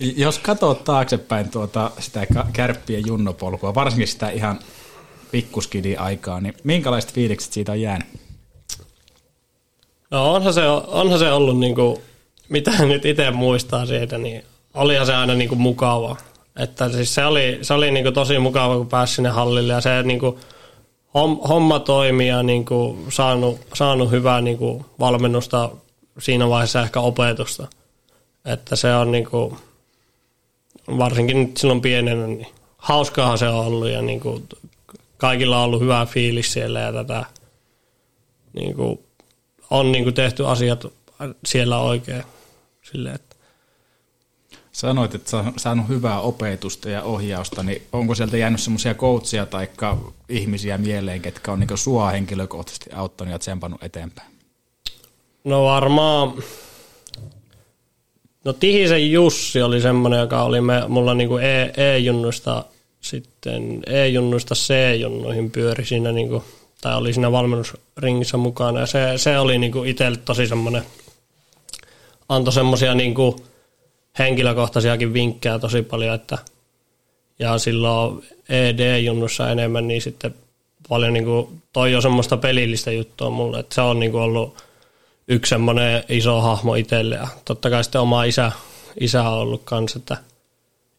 Jos 0.00 0.38
katsot 0.38 0.84
taaksepäin 0.84 1.50
tuota, 1.50 1.90
sitä 1.98 2.26
kärppien 2.52 3.02
junnopolkua, 3.06 3.74
varsinkin 3.74 4.08
sitä 4.08 4.30
ihan 4.30 4.58
pikkuskidin 5.30 6.00
aikaa, 6.00 6.40
niin 6.40 6.54
minkälaiset 6.64 7.12
fiilikset 7.12 7.52
siitä 7.52 7.72
on 7.72 7.80
jäänyt? 7.80 8.08
No 10.10 10.34
onhan 10.34 10.54
se, 10.54 10.68
onhan 10.86 11.18
se 11.18 11.32
ollut, 11.32 11.58
niinku, 11.58 12.02
mitä 12.48 12.70
nyt 12.86 13.04
itse 13.04 13.30
muistaa 13.30 13.86
siitä, 13.86 14.18
niin 14.18 14.44
olihan 14.74 15.06
se 15.06 15.14
aina 15.14 15.34
niinku 15.34 15.56
mukava. 15.56 16.16
Että 16.58 16.88
siis 16.88 17.14
se 17.14 17.24
oli, 17.24 17.58
se 17.62 17.74
oli 17.74 17.90
niinku 17.90 18.12
tosi 18.12 18.38
mukava, 18.38 18.76
kun 18.76 18.88
pääsi 18.88 19.14
sinne 19.14 19.28
hallille 19.28 19.72
ja 19.72 19.80
se 19.80 20.02
niinku, 20.02 20.38
hom- 20.38 20.53
homma 21.48 21.78
toimi 21.80 22.28
ja 22.28 22.42
niinku 22.42 22.98
saanut, 23.08 23.60
saanut 23.74 24.10
hyvää 24.10 24.40
niinku 24.40 24.86
valmennusta 25.00 25.70
siinä 26.18 26.48
vaiheessa 26.48 26.82
ehkä 26.82 27.00
opetusta. 27.00 27.66
Että 28.44 28.76
se 28.76 28.94
on 28.94 29.12
niinku, 29.12 29.58
varsinkin 30.98 31.42
nyt 31.42 31.56
silloin 31.56 31.80
pienenä, 31.80 32.26
niin 32.26 32.46
hauskaahan 32.78 33.38
se 33.38 33.48
on 33.48 33.66
ollut 33.66 33.90
ja 33.90 34.02
niinku, 34.02 34.42
kaikilla 35.16 35.58
on 35.58 35.64
ollut 35.64 35.80
hyvä 35.80 36.06
fiilis 36.06 36.52
siellä 36.52 36.80
ja 36.80 36.92
tätä 36.92 37.24
niinku, 38.52 39.04
on 39.70 39.92
niinku 39.92 40.12
tehty 40.12 40.46
asiat 40.46 40.86
siellä 41.46 41.78
oikein. 41.78 42.22
Silleen, 42.82 43.14
että 43.14 43.36
Sanoit, 44.84 45.14
että 45.14 45.30
sä 45.30 45.44
saanut 45.56 45.88
hyvää 45.88 46.20
opetusta 46.20 46.90
ja 46.90 47.02
ohjausta, 47.02 47.62
niin 47.62 47.82
onko 47.92 48.14
sieltä 48.14 48.36
jäänyt 48.36 48.60
semmoisia 48.60 48.94
coachia 48.94 49.46
tai 49.46 49.68
ihmisiä 50.28 50.78
mieleen, 50.78 51.22
ketkä 51.22 51.52
on 51.52 51.60
niinku 51.60 51.76
sua 51.76 52.10
henkilökohtaisesti 52.10 52.90
auttanut 52.94 53.32
ja 53.32 53.38
tsempannut 53.38 53.82
eteenpäin? 53.82 54.28
No 55.44 55.64
varmaan, 55.64 56.34
no 58.44 58.52
Tihisen 58.52 59.12
Jussi 59.12 59.62
oli 59.62 59.80
semmoinen, 59.80 60.20
joka 60.20 60.42
oli 60.42 60.60
me, 60.60 60.88
mulla 60.88 61.14
niinku 61.14 61.36
E- 61.36 61.72
E-junnuista 61.76 62.64
sitten 63.00 63.82
E-junnuista 63.86 64.54
C-junnuihin 64.54 65.50
pyöri 65.50 65.84
siinä 65.84 66.12
niinku, 66.12 66.44
tai 66.80 66.96
oli 66.96 67.12
siinä 67.12 67.32
valmennusringissä 67.32 68.36
mukana 68.36 68.80
ja 68.80 68.86
se, 68.86 69.12
se 69.16 69.38
oli 69.38 69.58
niinku 69.58 69.84
itselle 69.84 70.18
tosi 70.24 70.46
semmoinen, 70.46 70.82
antoi 72.28 72.52
semmoisia 72.52 72.94
niinku 72.94 73.53
henkilökohtaisiakin 74.18 75.12
vinkkejä 75.12 75.58
tosi 75.58 75.82
paljon, 75.82 76.14
että 76.14 76.38
ja 77.38 77.58
silloin 77.58 78.24
ED-junnussa 78.48 79.50
enemmän, 79.50 79.88
niin 79.88 80.02
sitten 80.02 80.34
paljon 80.88 81.12
niinku 81.12 81.52
toi 81.72 81.92
jo 81.92 82.00
semmoista 82.00 82.36
pelillistä 82.36 82.90
juttua 82.92 83.30
mulle, 83.30 83.60
että 83.60 83.74
se 83.74 83.80
on 83.80 84.00
niinku 84.00 84.18
ollut 84.18 84.56
yksi 85.28 85.50
semmoinen 85.50 86.04
iso 86.08 86.40
hahmo 86.40 86.74
itselle 86.74 87.14
ja 87.14 87.28
totta 87.44 87.70
kai 87.70 87.84
sitten 87.84 88.00
oma 88.00 88.24
isä, 88.24 88.52
isä 89.00 89.22
on 89.22 89.38
ollut 89.38 89.62
kanssa, 89.64 89.98
että 89.98 90.16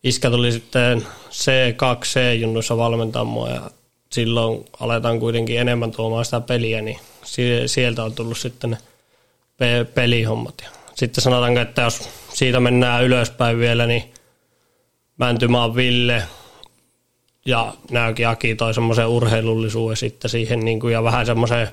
iskä 0.04 0.30
tuli 0.30 0.52
sitten 0.52 1.06
C2C-junnuissa 1.32 2.78
valmentaa 2.78 3.24
mua 3.24 3.50
ja 3.50 3.62
silloin 4.12 4.66
aletaan 4.80 5.20
kuitenkin 5.20 5.60
enemmän 5.60 5.92
tuomaan 5.92 6.26
sitä 6.26 6.42
peliä, 6.42 6.82
niin 6.82 7.00
sie- 7.24 7.68
sieltä 7.68 8.04
on 8.04 8.14
tullut 8.14 8.38
sitten 8.38 8.70
ne 8.70 8.78
pe- 9.58 9.86
pelihommat. 9.94 10.56
Ja 10.64 10.70
sitten 10.96 11.22
sanotaanko, 11.22 11.60
että 11.60 11.82
jos 11.82 12.10
siitä 12.34 12.60
mennään 12.60 13.04
ylöspäin 13.04 13.60
vielä, 13.60 13.86
niin 13.86 14.14
Mäntymaan 15.18 15.76
Ville 15.76 16.24
ja 17.46 17.74
Näyki 17.92 18.26
Aki 18.26 18.56
toi 18.56 18.74
semmoisen 18.74 19.08
urheilullisuuden 19.08 19.98
sitten 19.98 20.30
siihen 20.30 20.60
niin 20.60 20.80
kuin, 20.80 20.94
ja 20.94 21.04
vähän 21.04 21.26
semmoisen, 21.26 21.68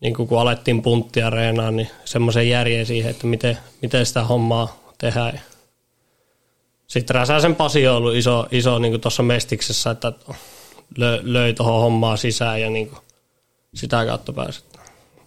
niin 0.00 0.14
kuin 0.14 0.28
kun 0.28 0.40
alettiin 0.40 0.82
punttia 0.82 1.30
reenaan, 1.30 1.76
niin 1.76 1.90
semmoisen 2.04 2.48
järjen 2.48 2.86
siihen, 2.86 3.10
että 3.10 3.26
miten, 3.26 3.58
miten 3.82 4.06
sitä 4.06 4.24
hommaa 4.24 4.92
tehdään. 4.98 5.40
Sitten 6.86 7.14
Räsäsen 7.14 7.56
Pasi 7.56 7.88
on 7.88 7.96
ollut 7.96 8.14
iso, 8.14 8.46
iso 8.50 8.78
niin 8.78 9.00
tuossa 9.00 9.22
Mestiksessä, 9.22 9.90
että 9.90 10.12
lö, 10.96 11.20
löi 11.22 11.52
tuohon 11.52 11.80
hommaa 11.80 12.16
sisään 12.16 12.60
ja 12.60 12.70
niin 12.70 12.88
kuin 12.88 13.00
sitä 13.74 14.06
kautta 14.06 14.32
pääsi. 14.32 14.64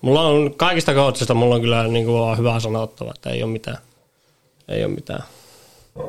Mulla 0.01 0.21
on 0.21 0.53
kaikista 0.53 0.93
coachista 0.93 1.33
mulla 1.33 1.55
on 1.55 1.61
kyllä 1.61 1.87
niin 1.87 2.05
kuin 2.05 2.37
hyvä 2.37 2.59
sanottava, 2.59 3.11
että 3.15 3.29
ei 3.29 3.43
ole 3.43 3.51
mitään. 3.51 3.77
Ei 4.67 4.85
ole 4.85 4.93
mitään. 4.93 5.23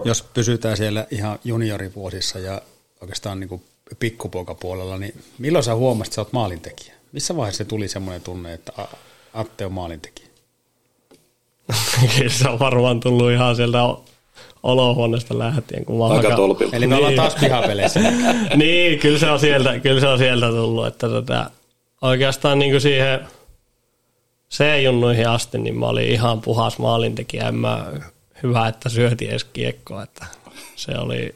Jos 0.05 0.23
pysytään 0.23 0.77
siellä 0.77 1.07
ihan 1.11 1.39
juniorivuosissa 1.45 2.39
ja 2.39 2.63
oikeastaan 3.01 3.41
niin 3.41 3.49
kuin 3.49 3.63
pikkupoikapuolella, 3.99 4.99
niin 4.99 5.23
milloin 5.39 5.65
sä 5.65 5.75
huomasit, 5.75 6.11
että 6.11 6.15
sä 6.15 6.21
oot 6.21 6.33
maalintekijä? 6.33 6.95
Missä 7.13 7.37
vaiheessa 7.37 7.65
se 7.65 7.69
tuli 7.69 7.89
semmoinen 7.89 8.23
tunne, 8.23 8.53
että 8.53 8.73
Atte 9.35 9.67
on 9.67 9.73
maalintekijä? 9.73 10.29
Kyllä 12.17 12.31
se 12.31 12.49
on 12.49 12.59
varmaan 12.59 13.01
tullut 13.01 13.31
ihan 13.31 13.57
sieltä 13.57 13.79
olohuoneesta 14.63 15.39
lähtien. 15.39 15.85
Kun 15.85 16.13
Aika 16.13 16.29
haka- 16.29 16.37
tolpilta. 16.37 16.77
Eli 16.77 16.87
me 16.87 16.97
ollaan 16.97 17.15
taas 17.15 17.35
pihapeleissä. 17.35 18.01
niin, 18.57 18.99
kyllä 18.99 19.19
se 19.19 19.31
on 19.31 19.41
sieltä, 19.41 19.79
kyllä 19.79 20.01
se 20.01 20.09
on 20.09 20.19
sieltä 20.19 20.49
tullut. 20.49 20.87
Että 20.87 21.09
tota, 21.09 21.51
oikeastaan 22.03 22.59
niin 22.59 22.71
kuin 22.71 22.81
siihen 22.81 23.21
C-junnuihin 24.53 25.29
asti, 25.29 25.59
niin 25.59 25.79
mä 25.79 25.87
olin 25.87 26.09
ihan 26.09 26.41
puhas 26.41 26.79
maalintekijä. 26.79 27.49
En 27.49 27.55
mä, 27.55 27.93
hyvä, 28.43 28.69
että 28.69 28.89
syötiin 28.89 29.31
edes 29.31 29.45
kiekkoa. 29.45 30.03
Että 30.03 30.27
se 30.77 30.99
oli, 30.99 31.35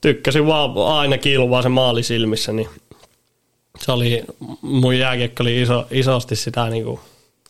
tykkäsin 0.00 0.46
vaan 0.46 0.98
aina 0.98 1.18
kilvaa 1.18 1.62
se 1.62 1.68
maali 1.68 2.02
silmissä, 2.02 2.52
niin 2.52 2.68
se 3.80 3.92
oli, 3.92 4.24
mun 4.62 4.98
jääkiekko 4.98 5.42
oli 5.42 5.62
iso, 5.62 5.86
isosti 5.90 6.36
sitä 6.36 6.70
niin 6.70 6.84
kuin 6.84 7.00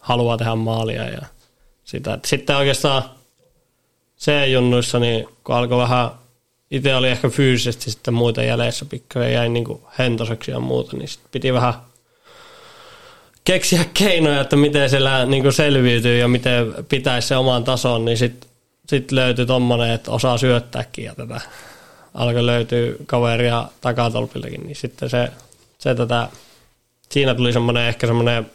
haluaa 0.01 0.37
tehdä 0.37 0.55
maalia 0.55 1.09
ja 1.09 1.23
sitä. 1.85 2.19
Sitten 2.25 2.57
oikeastaan 2.57 3.03
C-junnuissa, 4.21 4.99
niin 4.99 5.29
kun 5.45 5.55
alkoi 5.55 5.79
vähän, 5.79 6.11
itse 6.71 6.95
oli 6.95 7.09
ehkä 7.09 7.29
fyysisesti 7.29 7.91
sitten 7.91 8.15
muita 8.15 8.43
jäljessä 8.43 8.85
pikkasen 8.85 9.33
jäi 9.33 9.49
niin 9.49 9.65
kuin 9.65 9.83
hentoseksi 9.99 10.51
ja 10.51 10.61
muuta, 10.61 10.97
niin 10.97 11.09
sitten 11.09 11.29
piti 11.31 11.53
vähän 11.53 11.75
keksiä 13.47 13.85
keinoja, 13.95 14.41
että 14.41 14.57
miten 14.57 14.91
siellä 14.91 15.27
niin 15.27 15.53
selviytyy 15.53 16.19
ja 16.19 16.29
miten 16.29 16.75
pitäisi 16.89 17.29
se 17.29 17.37
oman 17.37 17.65
tason, 17.65 18.05
niin 18.05 18.19
sitten 18.19 18.51
sit 18.89 19.13
löytyi 19.13 19.47
tommonen, 19.47 19.91
että 19.91 20.11
osaa 20.11 20.39
syöttääkin 20.39 21.05
ja 21.05 21.15
tätä 21.15 21.41
alkoi 22.15 22.47
löytyä 22.47 22.93
kaveria 23.07 23.69
takatolpiltakin, 23.81 24.63
niin 24.63 24.77
sitten 24.77 25.11
se, 25.11 25.29
se 25.79 25.95
tätä, 25.95 26.29
siinä 27.11 27.35
tuli 27.35 27.53
semmoinen 27.53 27.89
ehkä 27.89 28.07
semmoinen 28.07 28.51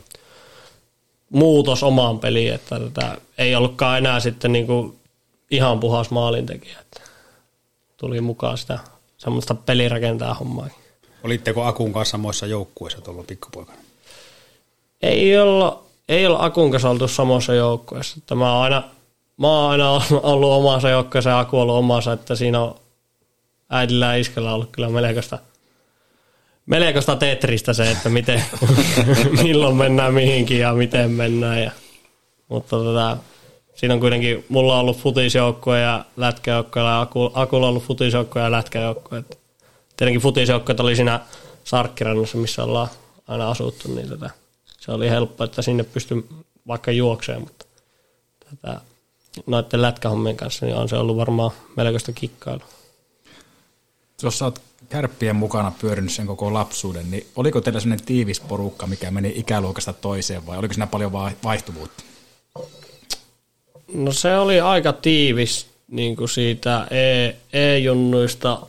muutos 1.29 1.83
omaan 1.83 2.19
peliin, 2.19 2.53
että 2.53 2.79
tätä 2.79 3.17
ei 3.37 3.55
ollutkaan 3.55 3.97
enää 3.97 4.19
sitten 4.19 4.51
niin 4.51 4.67
kuin 4.67 4.99
ihan 5.51 5.79
puhas 5.79 6.11
maalintekijä. 6.11 6.79
Että 6.81 7.01
tuli 7.97 8.21
mukaan 8.21 8.57
sitä 8.57 8.79
semmoista 9.17 9.55
pelirakentaa 9.55 10.33
hommaa. 10.33 10.69
Olitteko 11.23 11.63
Akun 11.63 11.93
kanssa 11.93 12.11
samoissa 12.11 12.45
joukkueissa 12.45 13.01
tuolla 13.01 13.23
pikkupoikana? 13.23 13.77
Ei 15.01 15.37
olla, 15.37 15.83
ei 16.09 16.27
olla 16.27 16.45
Akun 16.45 16.71
kanssa 16.71 16.89
oltu 16.89 17.07
samassa 17.07 17.53
joukkueessa. 17.53 18.15
Että 18.17 18.35
mä 18.35 18.61
aina, 18.61 18.83
mä 19.37 19.47
oon 19.47 19.71
aina 19.71 19.91
ollut 20.31 20.51
omassa 20.51 20.89
joukkueessa 20.89 21.29
ja 21.29 21.39
Aku 21.39 21.59
ollut 21.59 21.75
omassa, 21.75 22.13
että 22.13 22.35
siinä 22.35 22.61
on 22.61 22.75
äidillä 23.69 24.05
ja 24.05 24.15
iskellä 24.15 24.53
ollut 24.53 24.69
kyllä 24.71 24.89
melkoista, 24.89 25.39
melkoista 26.65 27.15
tetristä 27.15 27.73
se, 27.73 27.91
että 27.91 28.09
miten, 28.09 28.43
milloin 29.43 29.75
mennään 29.75 30.13
mihinkin 30.13 30.59
ja 30.59 30.73
miten 30.73 31.11
mennään. 31.11 31.61
Ja, 31.61 31.71
mutta 32.47 32.69
tota, 32.69 33.17
siinä 33.75 33.93
on 33.93 33.99
kuitenkin, 33.99 34.45
mulla 34.49 34.73
on 34.73 34.79
ollut 34.79 34.97
futisjoukkue 34.97 35.79
ja 35.79 36.05
lätkäjoukkue 36.17 36.81
ja 36.81 37.01
Aku, 37.01 37.31
Akulla 37.33 37.65
on 37.65 37.69
ollut 37.69 37.83
futisjoukkue 37.83 38.41
ja 38.41 38.51
lätkäjoukkue. 38.51 39.23
Tietenkin 39.97 40.21
futisjoukkueet 40.21 40.79
oli 40.79 40.95
siinä 40.95 41.19
Sarkkirannassa, 41.63 42.37
missä 42.37 42.63
ollaan 42.63 42.87
aina 43.27 43.49
asuttu, 43.49 43.93
niin 43.93 44.09
tota, 44.09 44.29
se 44.81 44.91
oli 44.91 45.09
helppo, 45.09 45.43
että 45.43 45.61
sinne 45.61 45.83
pystyi 45.83 46.25
vaikka 46.67 46.91
juokseen, 46.91 47.39
mutta 47.41 47.65
tätä, 48.49 48.81
noiden 49.45 49.81
lätkähommien 49.81 50.37
kanssa 50.37 50.65
niin 50.65 50.75
on 50.75 50.89
se 50.89 50.95
ollut 50.95 51.17
varmaan 51.17 51.51
melkoista 51.77 52.11
kikkailu. 52.13 52.61
Jos 54.23 54.39
sä 54.39 54.45
oot 54.45 54.61
kärppien 54.89 55.35
mukana 55.35 55.71
pyörinyt 55.81 56.11
sen 56.11 56.27
koko 56.27 56.53
lapsuuden, 56.53 57.11
niin 57.11 57.27
oliko 57.35 57.61
teillä 57.61 57.79
sellainen 57.79 58.05
tiivis 58.05 58.39
porukka, 58.39 58.87
mikä 58.87 59.11
meni 59.11 59.33
ikäluokasta 59.35 59.93
toiseen 59.93 60.45
vai 60.45 60.57
oliko 60.57 60.73
siinä 60.73 60.87
paljon 60.87 61.11
vaihtuvuutta? 61.43 62.03
No 63.93 64.11
se 64.11 64.37
oli 64.37 64.61
aika 64.61 64.93
tiivis 64.93 65.67
niin 65.87 66.15
kuin 66.15 66.29
siitä 66.29 66.87
E- 66.91 67.35
E-junnuista 67.53 68.67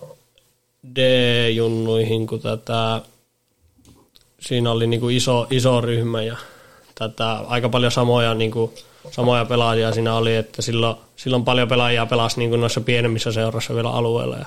D-junnuihin, 0.95 2.27
kun 2.27 2.41
tätä, 2.41 3.03
siinä 4.43 4.71
oli 4.71 4.87
niin 4.87 5.01
kuin 5.01 5.17
iso, 5.17 5.47
iso 5.51 5.81
ryhmä 5.81 6.23
ja 6.23 6.37
tätä, 6.95 7.33
aika 7.33 7.69
paljon 7.69 7.93
samoja, 7.93 8.35
niin 8.35 8.51
kuin, 8.51 8.71
samoja 9.11 9.45
pelaajia 9.45 9.93
siinä 9.93 10.15
oli, 10.15 10.37
että 10.37 10.63
silloin, 10.63 10.97
silloin 11.17 11.45
paljon 11.45 11.69
pelaajia 11.69 12.07
pelasi 12.07 12.39
niin 12.39 12.51
kuin 12.51 12.61
noissa 12.61 12.81
pienemmissä 12.81 13.33
seurassa 13.33 13.75
vielä 13.75 13.91
alueella. 13.91 14.37
Ja 14.37 14.47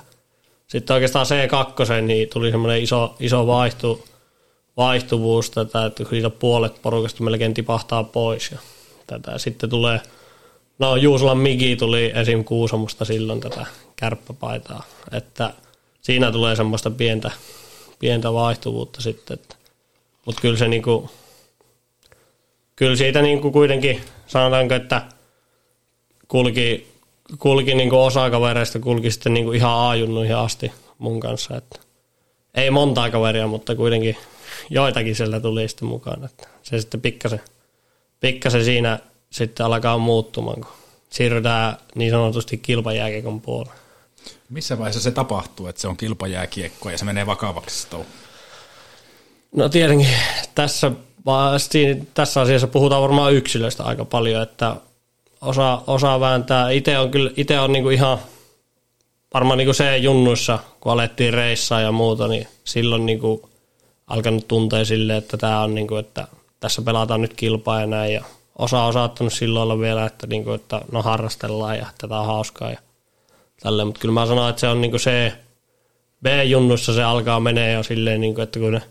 sitten 0.66 0.94
oikeastaan 0.94 1.26
C2 1.26 2.02
niin 2.02 2.28
tuli 2.28 2.50
semmoinen 2.50 2.82
iso, 2.82 3.16
iso 3.20 3.46
vaihtu, 3.46 4.04
vaihtuvuus, 4.76 5.50
tätä, 5.50 5.86
että 5.86 6.04
siitä 6.10 6.30
puolet 6.30 6.82
porukasta 6.82 7.22
melkein 7.22 7.54
tipahtaa 7.54 8.04
pois. 8.04 8.50
Ja 8.50 8.58
tätä. 9.06 9.38
Sitten 9.38 9.70
tulee, 9.70 10.00
no 10.78 10.96
Juusolan 10.96 11.38
Miki 11.38 11.76
tuli 11.76 12.12
esim. 12.14 12.44
Kuusamusta 12.44 13.04
silloin 13.04 13.40
tätä 13.40 13.66
kärppäpaitaa, 13.96 14.82
että 15.12 15.52
siinä 16.00 16.32
tulee 16.32 16.56
semmoista 16.56 16.90
pientä, 16.90 17.30
pientä 17.98 18.32
vaihtuvuutta 18.32 19.00
sitten. 19.00 19.38
Mutta 20.26 20.40
kyllä 20.40 20.56
se 20.56 20.68
niinku, 20.68 21.10
kyllä 22.76 22.96
siitä 22.96 23.22
niinku 23.22 23.52
kuitenkin 23.52 24.00
sanotaanko, 24.26 24.74
että 24.74 25.02
kulki, 26.28 26.92
kulki 27.38 27.74
niinku 27.74 28.02
osa 28.02 28.30
kavereista 28.30 28.78
kulki 28.78 29.10
sitten 29.10 29.34
niinku 29.34 29.52
ihan 29.52 29.72
aajunnuihin 29.72 30.36
asti 30.36 30.72
mun 30.98 31.20
kanssa. 31.20 31.56
Että 31.56 31.80
ei 32.54 32.70
montaa 32.70 33.10
kaveria, 33.10 33.46
mutta 33.46 33.74
kuitenkin 33.74 34.16
joitakin 34.70 35.16
sieltä 35.16 35.40
tuli 35.40 35.68
sitten 35.68 35.88
mukaan. 35.88 36.24
Että 36.24 36.48
se 36.62 36.80
sitten 36.80 37.00
pikkasen, 37.00 37.40
pikkasen 38.20 38.64
siinä 38.64 38.98
sitten 39.30 39.66
alkaa 39.66 39.98
muuttumaan, 39.98 40.60
kun 40.60 40.72
siirrytään 41.10 41.76
niin 41.94 42.10
sanotusti 42.10 42.58
kilpajääkiekon 42.58 43.40
puolelle. 43.40 43.74
Missä 44.50 44.78
vaiheessa 44.78 45.00
se 45.00 45.10
tapahtuu, 45.10 45.66
että 45.66 45.80
se 45.80 45.88
on 45.88 45.96
kilpajääkiekko 45.96 46.90
ja 46.90 46.98
se 46.98 47.04
menee 47.04 47.26
vakavaksi 47.26 47.82
se 47.82 47.88
No 49.56 49.68
tietenkin 49.68 50.08
tässä, 50.54 50.92
tässä 52.14 52.40
asiassa 52.40 52.66
puhutaan 52.66 53.02
varmaan 53.02 53.34
yksilöistä 53.34 53.84
aika 53.84 54.04
paljon, 54.04 54.42
että 54.42 54.76
osa, 55.40 55.82
osa 55.86 56.20
vääntää. 56.20 56.70
Itse 56.70 56.98
on, 56.98 57.10
kyllä, 57.10 57.30
itse 57.36 57.60
on 57.60 57.72
niinku 57.72 57.90
ihan 57.90 58.18
varmaan 59.34 59.58
niinku 59.58 59.72
se 59.72 59.96
junnuissa, 59.96 60.58
kun 60.80 60.92
alettiin 60.92 61.34
reissaa 61.34 61.80
ja 61.80 61.92
muuta, 61.92 62.28
niin 62.28 62.48
silloin 62.64 63.06
niinku 63.06 63.50
alkanut 64.06 64.48
tuntea 64.48 64.84
sille, 64.84 65.16
että 65.16 65.36
tämä 65.36 65.62
on 65.62 65.74
niinku, 65.74 65.96
että 65.96 66.28
tässä 66.60 66.82
pelataan 66.82 67.22
nyt 67.22 67.34
kilpaa 67.34 67.80
ja 67.80 67.86
näin. 67.86 68.14
Ja 68.14 68.24
osa 68.58 68.82
on 68.82 68.92
saattanut 68.92 69.32
silloin 69.32 69.62
olla 69.62 69.80
vielä, 69.80 70.06
että, 70.06 70.26
niinku, 70.26 70.52
että 70.52 70.80
no 70.92 71.02
harrastellaan 71.02 71.78
ja 71.78 71.86
tätä 71.98 72.18
on 72.18 72.26
hauskaa 72.26 72.70
ja 72.70 72.78
tälle, 73.60 73.84
mutta 73.84 74.00
kyllä 74.00 74.14
mä 74.14 74.26
sanon, 74.26 74.50
että 74.50 74.60
se 74.60 74.68
on 74.68 74.80
niinku 74.80 74.98
se 74.98 75.32
B-junnussa 76.22 76.94
se 76.94 77.02
alkaa 77.02 77.40
menee 77.40 77.72
jo 77.72 77.82
silleen, 77.82 78.20
niinku, 78.20 78.40
että 78.40 78.58
kun 78.58 78.72
ne 78.72 78.82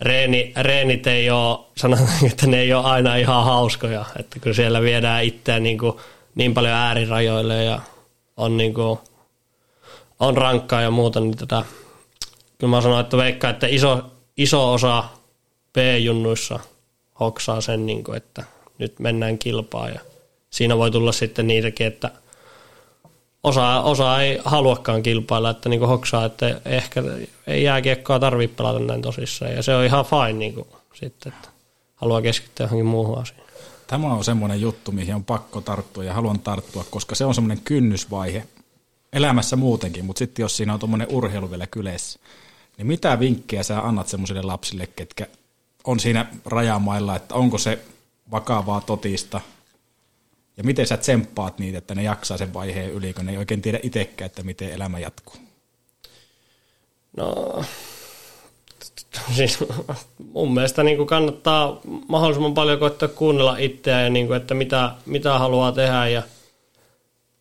reeni, 0.00 0.52
reenit 0.56 1.06
ei 1.06 1.30
ole, 1.30 1.58
sanotaan, 1.76 2.26
että 2.32 2.46
ne 2.46 2.60
ei 2.60 2.72
ole 2.72 2.84
aina 2.84 3.16
ihan 3.16 3.44
hauskoja, 3.44 4.04
että 4.18 4.40
kun 4.40 4.54
siellä 4.54 4.80
viedään 4.80 5.24
itseään 5.24 5.62
niinku 5.62 6.00
niin 6.34 6.54
paljon 6.54 6.72
äärirajoille 6.72 7.64
ja 7.64 7.80
on, 8.36 8.56
niinku, 8.56 9.00
on 10.20 10.36
rankkaa 10.36 10.80
ja 10.80 10.90
muuta, 10.90 11.20
niin 11.20 11.36
tätä, 11.36 11.64
kyllä 12.58 12.70
mä 12.70 12.80
sanon, 12.80 13.00
että 13.00 13.16
veikkaa, 13.16 13.50
että 13.50 13.66
iso, 13.66 14.10
iso 14.36 14.72
osa 14.72 15.04
B-junnuissa 15.72 16.60
hoksaa 17.20 17.60
sen, 17.60 17.86
niinku, 17.86 18.12
että 18.12 18.44
nyt 18.78 18.98
mennään 18.98 19.38
kilpaa 19.38 19.88
ja 19.88 20.00
siinä 20.50 20.76
voi 20.76 20.90
tulla 20.90 21.12
sitten 21.12 21.46
niitäkin, 21.46 21.86
että– 21.86 22.10
osa, 23.48 23.80
osa 23.80 24.22
ei 24.22 24.40
haluakaan 24.44 25.02
kilpailla, 25.02 25.50
että 25.50 25.68
niin 25.68 25.80
hoksaa, 25.80 26.24
että 26.24 26.60
ehkä 26.64 27.02
ei 27.46 27.62
jääkiekkoa 27.62 28.18
tarvitse 28.18 28.56
pelata 28.56 28.78
näin 28.78 29.02
tosissaan. 29.02 29.52
Ja 29.52 29.62
se 29.62 29.74
on 29.74 29.84
ihan 29.84 30.04
fine 30.04 30.32
niin 30.32 30.54
kuin, 30.54 30.66
sitten, 30.94 31.32
että 31.32 31.48
haluaa 31.94 32.22
keskittyä 32.22 32.64
johonkin 32.64 32.86
muuhun 32.86 33.18
asiaan. 33.18 33.48
Tämä 33.86 34.12
on 34.12 34.24
semmoinen 34.24 34.60
juttu, 34.60 34.92
mihin 34.92 35.14
on 35.14 35.24
pakko 35.24 35.60
tarttua 35.60 36.04
ja 36.04 36.14
haluan 36.14 36.40
tarttua, 36.40 36.84
koska 36.90 37.14
se 37.14 37.24
on 37.24 37.34
semmoinen 37.34 37.60
kynnysvaihe 37.64 38.46
elämässä 39.12 39.56
muutenkin, 39.56 40.04
mutta 40.04 40.18
sitten 40.18 40.42
jos 40.42 40.56
siinä 40.56 40.72
on 40.72 40.78
tuommoinen 40.78 41.08
urheilu 41.10 41.50
vielä 41.50 41.66
kyleessä, 41.66 42.18
niin 42.78 42.86
mitä 42.86 43.20
vinkkejä 43.20 43.62
sä 43.62 43.80
annat 43.80 44.08
semmoisille 44.08 44.42
lapsille, 44.42 44.86
ketkä 44.86 45.26
on 45.84 46.00
siinä 46.00 46.26
rajamailla, 46.44 47.16
että 47.16 47.34
onko 47.34 47.58
se 47.58 47.78
vakavaa 48.30 48.80
totista– 48.80 49.40
ja 50.58 50.64
miten 50.64 50.86
sä 50.86 50.96
tsemppaat 50.96 51.58
niitä, 51.58 51.78
että 51.78 51.94
ne 51.94 52.02
jaksaa 52.02 52.36
sen 52.36 52.54
vaiheen 52.54 52.90
yli, 52.90 53.12
kun 53.12 53.26
ne 53.26 53.32
ei 53.32 53.38
oikein 53.38 53.62
tiedä 53.62 53.80
itsekään, 53.82 54.26
että 54.26 54.42
miten 54.42 54.70
elämä 54.70 54.98
jatkuu? 54.98 55.34
No, 57.16 57.64
siis 59.36 59.58
mun 60.32 60.54
mielestä 60.54 60.82
niin 60.82 60.96
kuin 60.96 61.06
kannattaa 61.06 61.80
mahdollisimman 62.08 62.54
paljon 62.54 62.78
koittaa 62.78 63.08
kuunnella 63.08 63.56
itseään 63.56 64.04
ja 64.04 64.10
niin 64.10 64.26
kuin, 64.26 64.36
että 64.36 64.54
mitä, 64.54 64.92
mitä 65.06 65.38
haluaa 65.38 65.72
tehdä 65.72 66.08
ja 66.08 66.22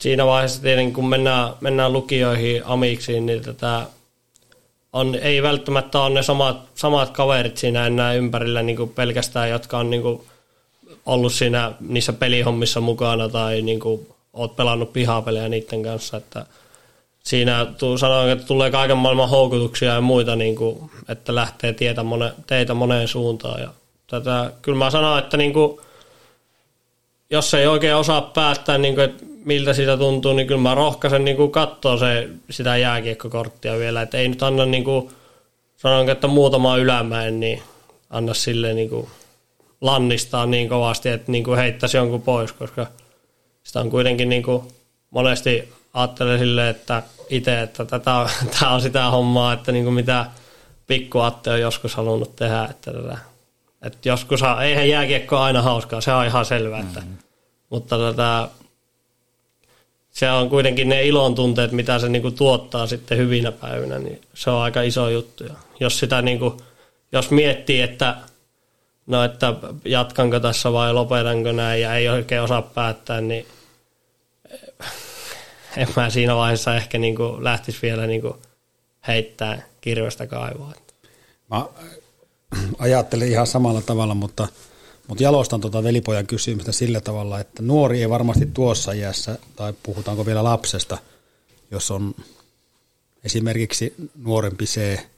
siinä 0.02 0.26
vaiheessa 0.26 0.62
tietenkin 0.62 0.94
kun 0.94 1.10
mennään, 1.10 1.54
mennään 1.62 1.94
lukioihin, 1.94 2.62
amiksiin, 2.66 3.26
niin 3.26 3.42
tätä 3.42 3.86
on, 4.94 5.16
ei 5.16 5.44
välttämättä 5.44 6.02
ole 6.02 6.14
ne 6.14 6.24
samat, 6.24 6.58
samat 6.76 7.10
kaverit 7.10 7.58
siinä 7.58 7.88
enää 7.88 8.14
ympärillä 8.14 8.64
niin 8.64 8.78
kuin 8.78 8.90
pelkästään, 8.90 9.50
jotka 9.50 9.78
on 9.78 9.90
niin 9.90 10.02
kuin 10.02 10.22
ollut 11.08 11.34
siinä 11.34 11.72
niissä 11.80 12.14
pelihommissa 12.14 12.82
mukana 12.82 13.30
tai 13.30 13.62
niin 13.62 13.80
kuin 13.80 14.08
oot 14.34 14.56
pelannut 14.56 14.94
pihapelejä 14.94 15.50
niiden 15.50 15.84
kanssa, 15.84 16.18
että 16.18 16.46
siinä 17.24 17.66
sanoin, 18.00 18.30
että 18.30 18.46
tulee 18.46 18.72
kaiken 18.72 18.98
maailman 18.98 19.30
houkutuksia 19.30 19.94
ja 19.94 20.02
muita, 20.02 20.36
niin 20.36 20.56
kuin, 20.56 20.92
että 21.10 21.36
lähtee 21.36 21.74
tietä 21.74 22.04
mone, 22.04 22.34
teitä 22.48 22.74
moneen 22.74 23.08
suuntaan. 23.08 23.62
Ja 23.62 23.70
tätä, 24.08 24.52
kyllä 24.62 24.78
mä 24.78 24.90
sanon, 24.90 25.20
että 25.20 25.38
niin 25.38 25.54
kuin, 25.54 25.80
jos 27.30 27.54
ei 27.54 27.68
oikein 27.68 27.96
osaa 27.96 28.22
päättää, 28.22 28.78
niin 28.78 28.96
kuin, 28.96 29.06
että 29.06 29.24
miltä 29.46 29.74
sitä 29.74 29.98
tuntuu, 29.98 30.34
niin 30.34 30.48
kyllä 30.48 30.62
mä 30.62 30.76
rohkaisen 30.76 31.26
niin 31.26 31.38
kuin 31.38 31.52
katsoa 31.52 31.98
se, 31.98 32.30
sitä 32.50 32.78
jääkiekkokorttia 32.78 33.80
vielä. 33.80 34.02
Että 34.02 34.18
ei 34.18 34.28
nyt 34.28 34.44
anna, 34.44 34.66
niin 34.66 34.84
kuin, 34.84 35.10
sanonko, 35.78 36.12
että 36.12 36.28
muutama 36.28 36.78
ylämäen, 36.78 37.40
niin 37.40 37.62
anna 38.10 38.34
sille 38.34 38.74
niin 38.74 38.90
kuin, 38.90 39.08
lannistaa 39.82 40.46
niin 40.46 40.70
kovasti, 40.70 41.10
että 41.10 41.32
niin 41.32 41.44
kuin 41.44 41.58
heittäisi 41.58 41.98
jonkun 41.98 42.22
pois, 42.22 42.52
koska 42.52 42.88
sitä 43.64 43.80
on 43.80 43.90
kuitenkin 43.90 44.30
niin 44.30 44.44
kuin, 44.44 44.64
monesti 45.10 45.74
ajattelee 45.94 46.38
silleen, 46.38 46.68
että 46.68 47.04
itse, 47.30 47.62
että 47.62 47.86
tätä, 47.86 48.30
tämä 48.60 48.74
on 48.74 48.82
sitä 48.82 49.10
hommaa, 49.10 49.54
että 49.54 49.72
niin 49.72 49.84
kuin 49.84 49.94
mitä 49.94 50.26
pikku 50.88 51.20
Atte 51.20 51.50
on 51.50 51.62
joskus 51.62 51.96
halunnut 51.96 52.36
tehdä, 52.36 52.68
että, 52.70 52.94
tätä, 52.94 53.18
että 53.82 54.10
joskus, 54.10 54.42
eihän 54.64 54.90
jääkiekko 54.90 55.38
aina 55.38 55.62
hauskaa, 55.62 56.02
se 56.02 56.14
on 56.14 56.26
ihan 56.26 56.46
selvää, 56.46 56.80
että, 56.80 57.00
mm-hmm. 57.00 57.18
mutta 57.70 57.98
tätä, 57.98 58.48
se 60.10 60.32
on 60.32 60.50
kuitenkin 60.50 60.90
ne 60.90 61.04
ilon 61.04 61.36
tunteet, 61.36 61.72
mitä 61.72 62.00
se 62.00 62.10
niinku 62.10 62.32
tuottaa 62.32 62.88
sitten 62.88 63.18
hyvinä 63.18 63.52
päivinä, 63.52 64.00
niin 64.00 64.22
se 64.34 64.50
on 64.50 64.62
aika 64.62 64.82
iso 64.82 65.10
juttu. 65.10 65.44
Ja 65.44 65.54
jos 65.80 66.00
sitä 66.00 66.22
niinku, 66.22 66.62
jos 67.12 67.32
miettii, 67.32 67.82
että 67.82 68.16
no 69.08 69.24
että 69.24 69.54
jatkanko 69.86 70.40
tässä 70.40 70.74
vai 70.74 70.94
lopetanko 70.94 71.52
näin 71.52 71.82
ja 71.82 71.96
ei 71.96 72.10
oikein 72.10 72.42
osaa 72.42 72.62
päättää, 72.62 73.22
niin 73.22 73.48
en 75.78 75.88
mä 75.96 76.10
siinä 76.10 76.36
vaiheessa 76.36 76.76
ehkä 76.76 76.98
niinku 76.98 77.38
lähtisi 77.40 77.80
vielä 77.82 78.08
niinku 78.08 78.38
heittää 79.08 79.62
kirvestä 79.82 80.28
kaivoa. 80.28 80.74
Mä 81.50 81.66
ajattelen 82.80 83.28
ihan 83.28 83.48
samalla 83.48 83.82
tavalla, 83.82 84.16
mutta, 84.16 84.48
mutta 85.08 85.24
jalostan 85.24 85.62
tuota 85.62 85.84
velipojan 85.84 86.28
kysymystä 86.28 86.72
sillä 86.72 87.02
tavalla, 87.02 87.40
että 87.40 87.64
nuori 87.64 88.02
ei 88.02 88.10
varmasti 88.10 88.46
tuossa 88.46 88.92
iässä, 88.92 89.38
tai 89.56 89.74
puhutaanko 89.84 90.26
vielä 90.26 90.44
lapsesta, 90.44 90.98
jos 91.72 91.92
on 91.92 92.16
esimerkiksi 93.24 93.94
nuorempi 94.24 94.66
se, 94.66 95.10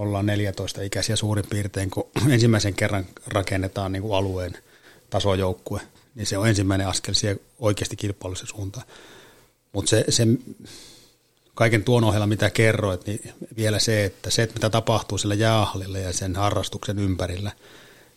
ollaan 0.00 0.26
14 0.26 0.82
ikäisiä 0.82 1.16
suurin 1.16 1.44
piirtein, 1.50 1.90
kun 1.90 2.10
ensimmäisen 2.30 2.74
kerran 2.74 3.06
rakennetaan 3.26 3.92
niin 3.92 4.02
kuin 4.02 4.14
alueen 4.14 4.58
tasojoukkue, 5.10 5.80
niin 6.14 6.26
se 6.26 6.38
on 6.38 6.48
ensimmäinen 6.48 6.88
askel 6.88 7.14
siihen 7.14 7.40
oikeasti 7.58 7.96
kilpailullisen 7.96 8.46
suuntaan. 8.46 8.86
Mutta 9.72 9.88
se, 9.88 10.04
se, 10.08 10.26
kaiken 11.54 11.84
tuon 11.84 12.04
ohella, 12.04 12.26
mitä 12.26 12.50
kerroit, 12.50 13.06
niin 13.06 13.32
vielä 13.56 13.78
se, 13.78 14.04
että 14.04 14.30
se, 14.30 14.42
että 14.42 14.54
mitä 14.54 14.70
tapahtuu 14.70 15.18
sillä 15.18 15.34
jäähallilla 15.34 15.98
ja 15.98 16.12
sen 16.12 16.36
harrastuksen 16.36 16.98
ympärillä, 16.98 17.52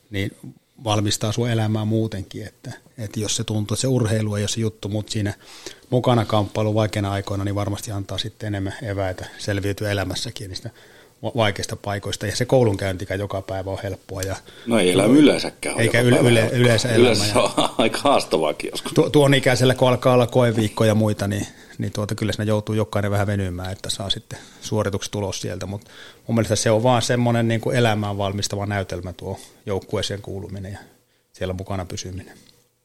niin 0.09 0.37
valmistaa 0.83 1.31
sun 1.31 1.49
elämää 1.49 1.85
muutenkin, 1.85 2.47
että, 2.47 2.71
että 2.97 3.19
jos 3.19 3.35
se 3.35 3.43
tuntuu, 3.43 3.75
että 3.75 3.81
se 3.81 3.87
urheilu 3.87 4.35
ei 4.35 4.43
ole 4.43 4.47
se 4.47 4.61
juttu, 4.61 4.89
mutta 4.89 5.11
siinä 5.11 5.33
mukana 5.89 6.25
kamppailu 6.25 6.75
vaikeina 6.75 7.11
aikoina, 7.11 7.43
niin 7.43 7.55
varmasti 7.55 7.91
antaa 7.91 8.17
sitten 8.17 8.47
enemmän 8.47 8.73
eväitä 8.81 9.25
selviytyä 9.37 9.91
elämässäkin 9.91 10.49
niistä 10.49 10.69
vaikeista 11.23 11.75
paikoista. 11.75 12.25
Ja 12.25 12.35
se 12.35 12.45
koulunkäyntikään 12.45 13.19
joka 13.19 13.41
päivä 13.41 13.71
on 13.71 13.77
helppoa. 13.83 14.21
Ja 14.21 14.35
no 14.65 14.79
ei 14.79 14.91
elämä 14.91 15.13
yleensäkään 15.13 15.79
Eikä 15.79 16.01
yle, 16.01 16.19
yle, 16.19 16.49
yleensä 16.53 16.89
elämä. 16.89 17.01
Yleensä 17.01 17.41
on 17.41 17.51
aika 17.77 17.99
haastavaakin 18.03 18.69
joskus. 18.71 18.93
Tu, 18.93 19.09
tuon 19.09 19.33
ikäisellä, 19.33 19.75
kun 19.75 19.87
alkaa 19.87 20.13
olla 20.13 20.27
koeviikko 20.27 20.85
ja 20.85 20.95
muita, 20.95 21.27
niin, 21.27 21.47
niin 21.77 21.91
tuota, 21.91 22.15
kyllä 22.15 22.33
siinä 22.33 22.49
joutuu 22.49 22.75
jokainen 22.75 23.11
vähän 23.11 23.27
venymään, 23.27 23.71
että 23.71 23.89
saa 23.89 24.09
sitten 24.09 24.39
suoritukset 24.61 25.11
tulos 25.11 25.41
sieltä. 25.41 25.65
Mutta 25.65 25.91
mun 26.27 26.35
mielestä 26.35 26.55
se 26.55 26.71
on 26.71 26.83
vaan 26.83 27.01
semmoinen 27.01 27.47
niin 27.47 27.61
kuin 27.61 27.75
elämään 27.75 28.17
valmistava 28.17 28.65
näytelmä 28.65 29.13
tuo 29.13 29.39
joukkueeseen 29.65 30.21
kuuluminen 30.21 30.71
ja 30.71 30.79
siellä 31.33 31.53
mukana 31.53 31.85
pysyminen. 31.85 32.37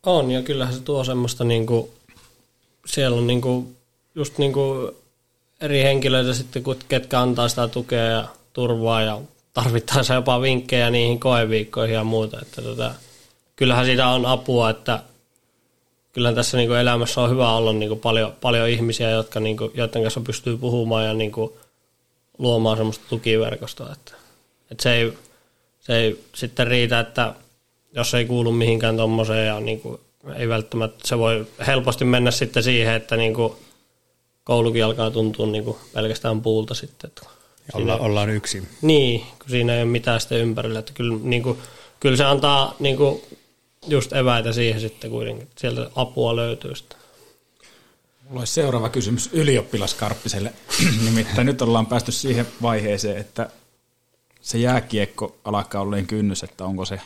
On, 0.06 0.30
ja 0.30 0.42
kyllähän 0.42 0.74
se 0.74 0.80
tuo 0.80 1.04
semmoista, 1.04 1.44
niin 1.44 1.66
kuin, 1.66 1.90
siellä 2.86 3.16
on 3.16 3.26
niin 3.26 3.40
kuin, 3.40 3.76
just 4.14 4.38
niin 4.38 4.52
kuin 4.52 4.90
eri 5.60 5.82
henkilöitä 5.82 6.34
sitten, 6.34 6.62
ketkä 6.88 7.20
antaa 7.20 7.48
sitä 7.48 7.68
tukea 7.68 8.04
ja 8.04 8.24
turvaa 8.52 9.02
ja 9.02 9.20
tarvittaessa 9.52 10.14
jopa 10.14 10.40
vinkkejä 10.40 10.90
niihin 10.90 11.20
koeviikkoihin 11.20 11.94
ja 11.94 12.04
muuta. 12.04 12.38
Että 12.42 12.62
tota, 12.62 12.94
kyllähän 13.56 13.84
siitä 13.84 14.08
on 14.08 14.26
apua, 14.26 14.70
että 14.70 15.02
kyllähän 16.12 16.34
tässä 16.34 16.56
niin 16.56 16.68
kuin 16.68 16.80
elämässä 16.80 17.20
on 17.20 17.30
hyvä 17.30 17.52
olla 17.52 17.72
niin 17.72 17.88
kuin 17.88 18.00
paljon, 18.00 18.32
paljon 18.40 18.68
ihmisiä, 18.68 19.10
jotka, 19.10 19.40
niin 19.40 19.56
kuin, 19.56 19.70
joiden 19.74 20.02
kanssa 20.02 20.20
pystyy 20.20 20.56
puhumaan 20.56 21.06
ja 21.06 21.14
niin 21.14 21.32
kuin 21.32 21.52
luomaan 22.38 22.76
semmoista 22.76 23.04
tukiverkostoa. 23.08 23.92
Että, 23.92 24.12
että 24.70 24.82
se, 24.82 24.94
ei, 24.94 25.12
se 25.80 25.96
ei 25.96 26.24
sitten 26.34 26.66
riitä, 26.66 27.00
että 27.00 27.34
jos 27.92 28.14
ei 28.14 28.24
kuulu 28.24 28.52
mihinkään 28.52 28.96
tuommoiseen 28.96 29.46
ja 29.46 29.60
niin 29.60 29.80
kuin, 29.80 30.00
ei 30.36 30.48
välttämättä, 30.48 31.08
se 31.08 31.18
voi 31.18 31.46
helposti 31.66 32.04
mennä 32.04 32.30
sitten 32.30 32.62
siihen, 32.62 32.94
että 32.94 33.16
niin 33.16 33.34
kuin, 33.34 33.52
koulukin 34.48 34.84
alkaa 34.84 35.10
tuntua 35.10 35.46
niin 35.46 35.64
kuin 35.64 35.76
pelkästään 35.94 36.40
puulta 36.40 36.74
sitten. 36.74 37.08
Että 37.08 37.22
Olla, 37.74 37.92
siinä, 37.92 38.06
ollaan 38.06 38.30
yksin. 38.30 38.68
Niin, 38.82 39.20
kun 39.20 39.50
siinä 39.50 39.74
ei 39.74 39.82
ole 39.82 39.90
mitään 39.90 40.20
sitten 40.20 40.38
ympärillä. 40.38 40.78
Että 40.78 40.92
kyllä, 40.92 41.18
niin 41.22 41.42
kuin, 41.42 41.58
kyllä 42.00 42.16
se 42.16 42.24
antaa 42.24 42.74
niin 42.78 42.96
kuin, 42.96 43.20
just 43.86 44.12
eväitä 44.12 44.52
siihen 44.52 44.80
sitten 44.80 45.10
kuitenkin. 45.10 45.48
Sieltä 45.56 45.90
apua 45.94 46.36
löytyy 46.36 46.74
sitten. 46.74 46.98
Mulla 48.28 48.40
olisi 48.40 48.52
seuraava 48.52 48.88
kysymys 48.88 49.30
ylioppilaskarppiselle. 49.32 50.52
Nimittäin 51.04 51.46
nyt 51.46 51.62
ollaan 51.62 51.86
päästy 51.86 52.12
siihen 52.12 52.46
vaiheeseen, 52.62 53.16
että 53.16 53.50
se 54.40 54.58
jääkiekko 54.58 55.36
alkaa 55.44 55.80
olleen 55.80 56.06
kynnys, 56.06 56.42
että 56.42 56.64
onko 56.64 56.84
se 56.84 57.00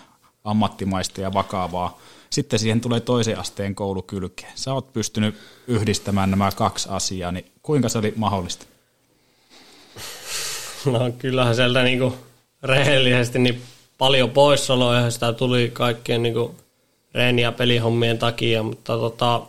ammattimaista 0.44 1.20
ja 1.20 1.32
vakavaa 1.32 2.00
sitten 2.32 2.58
siihen 2.58 2.80
tulee 2.80 3.00
toisen 3.00 3.38
asteen 3.38 3.74
koulu 3.74 4.02
kylkeen. 4.02 4.52
Sä 4.54 4.74
oot 4.74 4.92
pystynyt 4.92 5.34
yhdistämään 5.66 6.30
nämä 6.30 6.50
kaksi 6.56 6.88
asiaa, 6.90 7.32
niin 7.32 7.52
kuinka 7.62 7.88
se 7.88 7.98
oli 7.98 8.12
mahdollista? 8.16 8.66
No 10.86 11.12
kyllähän 11.18 11.56
sieltä 11.56 11.82
niinku 11.82 12.14
rehellisesti 12.62 13.38
niin 13.38 13.62
paljon 13.98 14.30
poissaoloja 14.30 15.00
ja 15.00 15.10
sitä 15.10 15.32
tuli 15.32 15.70
kaikkien 15.72 16.22
niinku 16.22 16.54
reeni- 17.14 17.42
ja 17.42 17.52
pelihommien 17.52 18.18
takia, 18.18 18.62
mutta 18.62 18.98
tota, 18.98 19.42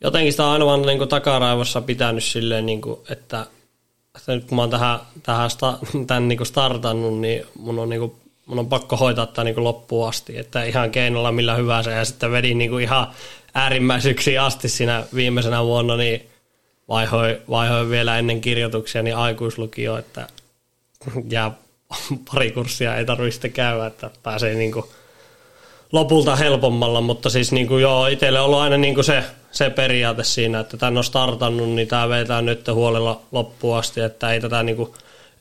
jotenkin 0.00 0.32
sitä 0.32 0.46
on 0.46 0.52
aina 0.52 0.66
vaan 0.66 0.82
niinku 0.82 1.06
takaraivossa 1.06 1.80
pitänyt 1.80 2.24
silleen, 2.24 2.66
niinku, 2.66 3.04
että, 3.10 3.46
että 4.16 4.34
nyt 4.34 4.44
kun 4.44 4.56
mä 4.56 4.62
oon 4.62 4.70
tähän, 4.70 4.98
tähän 5.22 5.50
sta, 5.50 5.78
tämän 6.06 6.28
niinku 6.28 6.44
startannut, 6.44 7.18
niin 7.18 7.46
mun 7.58 7.78
on 7.78 7.88
niinku 7.88 8.16
mun 8.46 8.58
on 8.58 8.68
pakko 8.68 8.96
hoitaa 8.96 9.26
tämä 9.26 9.44
niin 9.44 9.64
loppuun 9.64 10.08
asti, 10.08 10.38
että 10.38 10.64
ihan 10.64 10.90
keinolla 10.90 11.32
millä 11.32 11.54
hyvänsä. 11.54 11.90
Ja 11.90 12.04
sitten 12.04 12.32
vedin 12.32 12.58
niin 12.58 12.70
kuin 12.70 12.84
ihan 12.84 13.06
äärimmäisyksi 13.54 14.38
asti 14.38 14.68
siinä 14.68 15.04
viimeisenä 15.14 15.64
vuonna, 15.64 15.96
niin 15.96 16.28
vaihoin, 16.88 17.36
vaihoin 17.50 17.90
vielä 17.90 18.18
ennen 18.18 18.40
kirjoituksia 18.40 19.02
niin 19.02 19.16
aikuislukio, 19.16 19.98
että 19.98 20.26
jää 21.30 21.52
pari 22.32 22.50
kurssia 22.50 22.96
ei 22.96 23.04
tarvitse 23.04 23.48
käydä, 23.48 23.86
että 23.86 24.10
pääsee 24.22 24.54
niin 24.54 24.72
lopulta 25.92 26.36
helpommalla, 26.36 27.00
mutta 27.00 27.30
siis 27.30 27.52
niin 27.52 27.68
kuin 27.68 27.82
joo, 27.82 28.06
itselle 28.06 28.40
on 28.40 28.46
ollut 28.46 28.58
aina 28.58 28.76
niin 28.76 28.94
kuin 28.94 29.04
se, 29.04 29.24
se 29.50 29.70
periaate 29.70 30.24
siinä, 30.24 30.60
että 30.60 30.76
tämän 30.76 30.98
on 30.98 31.04
startannut, 31.04 31.68
niin 31.68 31.88
tämä 31.88 32.08
vetää 32.08 32.42
nyt 32.42 32.68
huolella 32.68 33.20
loppuun 33.32 33.78
asti, 33.78 34.00
että 34.00 34.32
ei 34.32 34.40
tätä 34.40 34.62
niin 34.62 34.76
kuin 34.76 34.92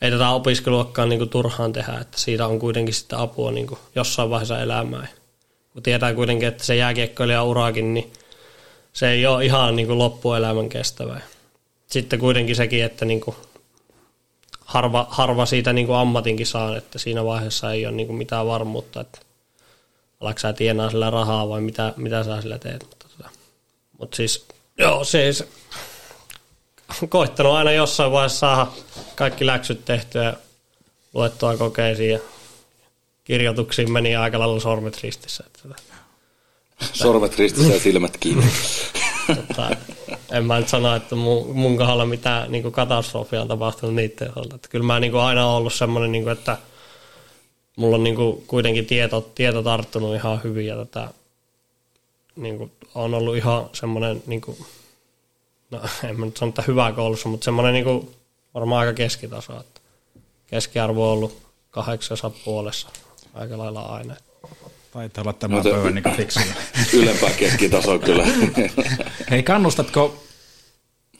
ei 0.01 0.11
tätä 0.11 0.29
opiskeluakaan 0.29 1.09
niin 1.09 1.29
turhaan 1.29 1.73
tehdä, 1.73 1.97
että 2.01 2.19
siitä 2.19 2.47
on 2.47 2.59
kuitenkin 2.59 2.93
sitä 2.93 3.21
apua 3.21 3.51
niin 3.51 3.67
kuin 3.67 3.79
jossain 3.95 4.29
vaiheessa 4.29 4.61
elämää. 4.61 5.07
Kun 5.73 5.83
tietää 5.83 6.13
kuitenkin, 6.13 6.47
että 6.47 6.63
se 6.63 6.75
jääkiekkoilija 6.75 7.43
uraakin, 7.43 7.93
niin 7.93 8.13
se 8.93 9.09
ei 9.09 9.25
ole 9.25 9.45
ihan 9.45 9.75
niin 9.75 9.87
kuin 9.87 9.99
loppuelämän 9.99 10.69
kestävää. 10.69 11.21
Sitten 11.87 12.19
kuitenkin 12.19 12.55
sekin, 12.55 12.83
että 12.83 13.05
niin 13.05 13.21
kuin 13.21 13.35
harva, 14.65 15.07
harva 15.09 15.45
siitä 15.45 15.73
niin 15.73 15.87
kuin 15.87 15.97
ammatinkin 15.97 16.47
saa, 16.47 16.77
että 16.77 16.99
siinä 16.99 17.25
vaiheessa 17.25 17.71
ei 17.71 17.85
ole 17.85 17.95
niin 17.95 18.07
kuin 18.07 18.17
mitään 18.17 18.47
varmuutta, 18.47 19.01
että 19.01 19.19
alatko 20.19 20.39
sä 20.39 20.53
tienaa 20.53 20.89
sillä 20.89 21.09
rahaa 21.09 21.49
vai 21.49 21.61
mitä, 21.61 21.93
mitä 21.97 22.23
sä 22.23 22.41
sillä 22.41 22.57
teet. 22.57 22.83
Mutta, 22.83 23.07
tota, 23.17 23.29
mutta 23.99 24.15
siis, 24.15 24.45
joo, 24.77 25.03
siis 25.03 25.43
koittanut 27.09 27.53
aina 27.53 27.71
jossain 27.71 28.11
vaiheessa 28.11 28.39
saada 28.39 28.71
kaikki 29.15 29.45
läksyt 29.45 29.85
tehtyä 29.85 30.33
luettua 31.13 31.57
kokeisiin 31.57 32.11
ja 32.11 32.19
kirjoituksiin 33.23 33.91
meni 33.91 34.15
aika 34.15 34.39
lailla 34.39 34.59
sormet 34.59 35.03
ristissä. 35.03 35.43
Että, 35.47 35.81
sormet 36.93 37.37
ristissä 37.37 37.73
ja 37.73 37.79
silmät 37.79 38.17
kiinni. 38.17 38.45
Mutta, 39.35 39.69
en 40.31 40.45
mä 40.45 40.59
nyt 40.59 40.69
sano, 40.69 40.95
että 40.95 41.15
mun, 41.15 41.55
mun 41.55 41.77
kohdalla 41.77 42.05
mitään 42.05 42.51
niin 42.51 42.71
katastrofia 42.71 43.41
on 43.41 43.47
tapahtunut 43.47 43.95
niiden 43.95 44.29
osalta. 44.29 44.55
Että 44.55 44.67
kyllä 44.67 44.85
mä 44.85 44.99
niin 44.99 45.15
aina 45.15 45.47
ollut 45.47 45.73
semmoinen, 45.73 46.11
niin 46.11 46.29
että 46.29 46.57
mulla 47.75 47.95
on 47.95 48.03
niin 48.03 48.43
kuitenkin 48.47 48.85
tieto, 48.85 49.31
tieto 49.35 49.63
tarttunut 49.63 50.15
ihan 50.15 50.43
hyvin 50.43 50.65
ja 50.65 50.75
tätä, 50.75 51.09
niin 52.35 52.57
kuin, 52.57 52.71
on 52.95 53.13
ollut 53.13 53.37
ihan 53.37 53.69
semmoinen 53.73 54.23
niin 54.27 54.41
kuin, 54.41 54.57
no 55.71 55.81
en 56.09 56.19
mä 56.19 56.25
nyt 56.25 56.37
sano, 56.37 56.49
että 56.49 56.63
hyvä 56.67 56.91
koulussa, 56.91 57.29
mutta 57.29 57.45
semmoinen 57.45 57.73
niin 57.73 57.85
kuin, 57.85 58.15
varmaan 58.53 58.79
aika 58.79 58.93
keskitaso. 58.93 59.59
Että 59.59 59.81
keskiarvo 60.47 61.07
on 61.07 61.13
ollut 61.13 61.41
kahdeksassa 61.71 62.29
puolessa 62.29 62.89
aika 63.33 63.57
lailla 63.57 63.81
aina. 63.81 64.15
Taitaa 64.91 65.21
olla 65.21 65.33
tämän 65.33 65.63
päivän 65.63 65.95
niin 65.95 66.15
fiksuja. 66.15 66.53
Ylempää 66.93 67.29
keskitasoa 67.29 67.99
kyllä. 67.99 68.25
Hei, 69.31 69.43
kannustatko 69.43 70.23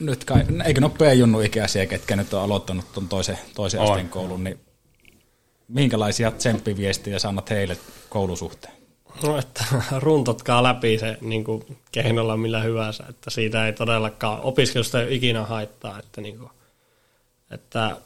nyt 0.00 0.24
kai, 0.24 0.44
eikö 0.64 0.80
ne 0.80 0.90
ole 1.00 1.14
junnu 1.14 1.40
ikäisiä, 1.40 1.86
ketkä 1.86 2.16
nyt 2.16 2.34
on 2.34 2.42
aloittanut 2.42 2.92
tuon 2.92 3.08
toisen, 3.08 3.38
toisen 3.54 3.80
asteen 3.80 4.08
koulun, 4.08 4.44
niin 4.44 4.60
minkälaisia 5.68 6.30
tsemppiviestejä 6.30 7.18
sä 7.18 7.28
annat 7.28 7.50
heille 7.50 7.76
koulusuhteen? 8.08 8.75
No, 9.22 9.38
että 9.38 9.64
runtotkaa 10.00 10.62
läpi 10.62 10.98
se 10.98 11.18
niin 11.20 11.44
kuin 11.44 11.78
keinolla 11.92 12.36
millä 12.36 12.60
hyvänsä, 12.60 13.04
että 13.08 13.30
siitä 13.30 13.66
ei 13.66 13.72
todellakaan 13.72 14.40
opiskelusta 14.40 15.02
ei 15.02 15.16
ikinä 15.16 15.44
haittaa, 15.44 15.98
että, 15.98 16.20
niin 16.20 16.38
kuin, 16.38 16.50
että 17.50 17.96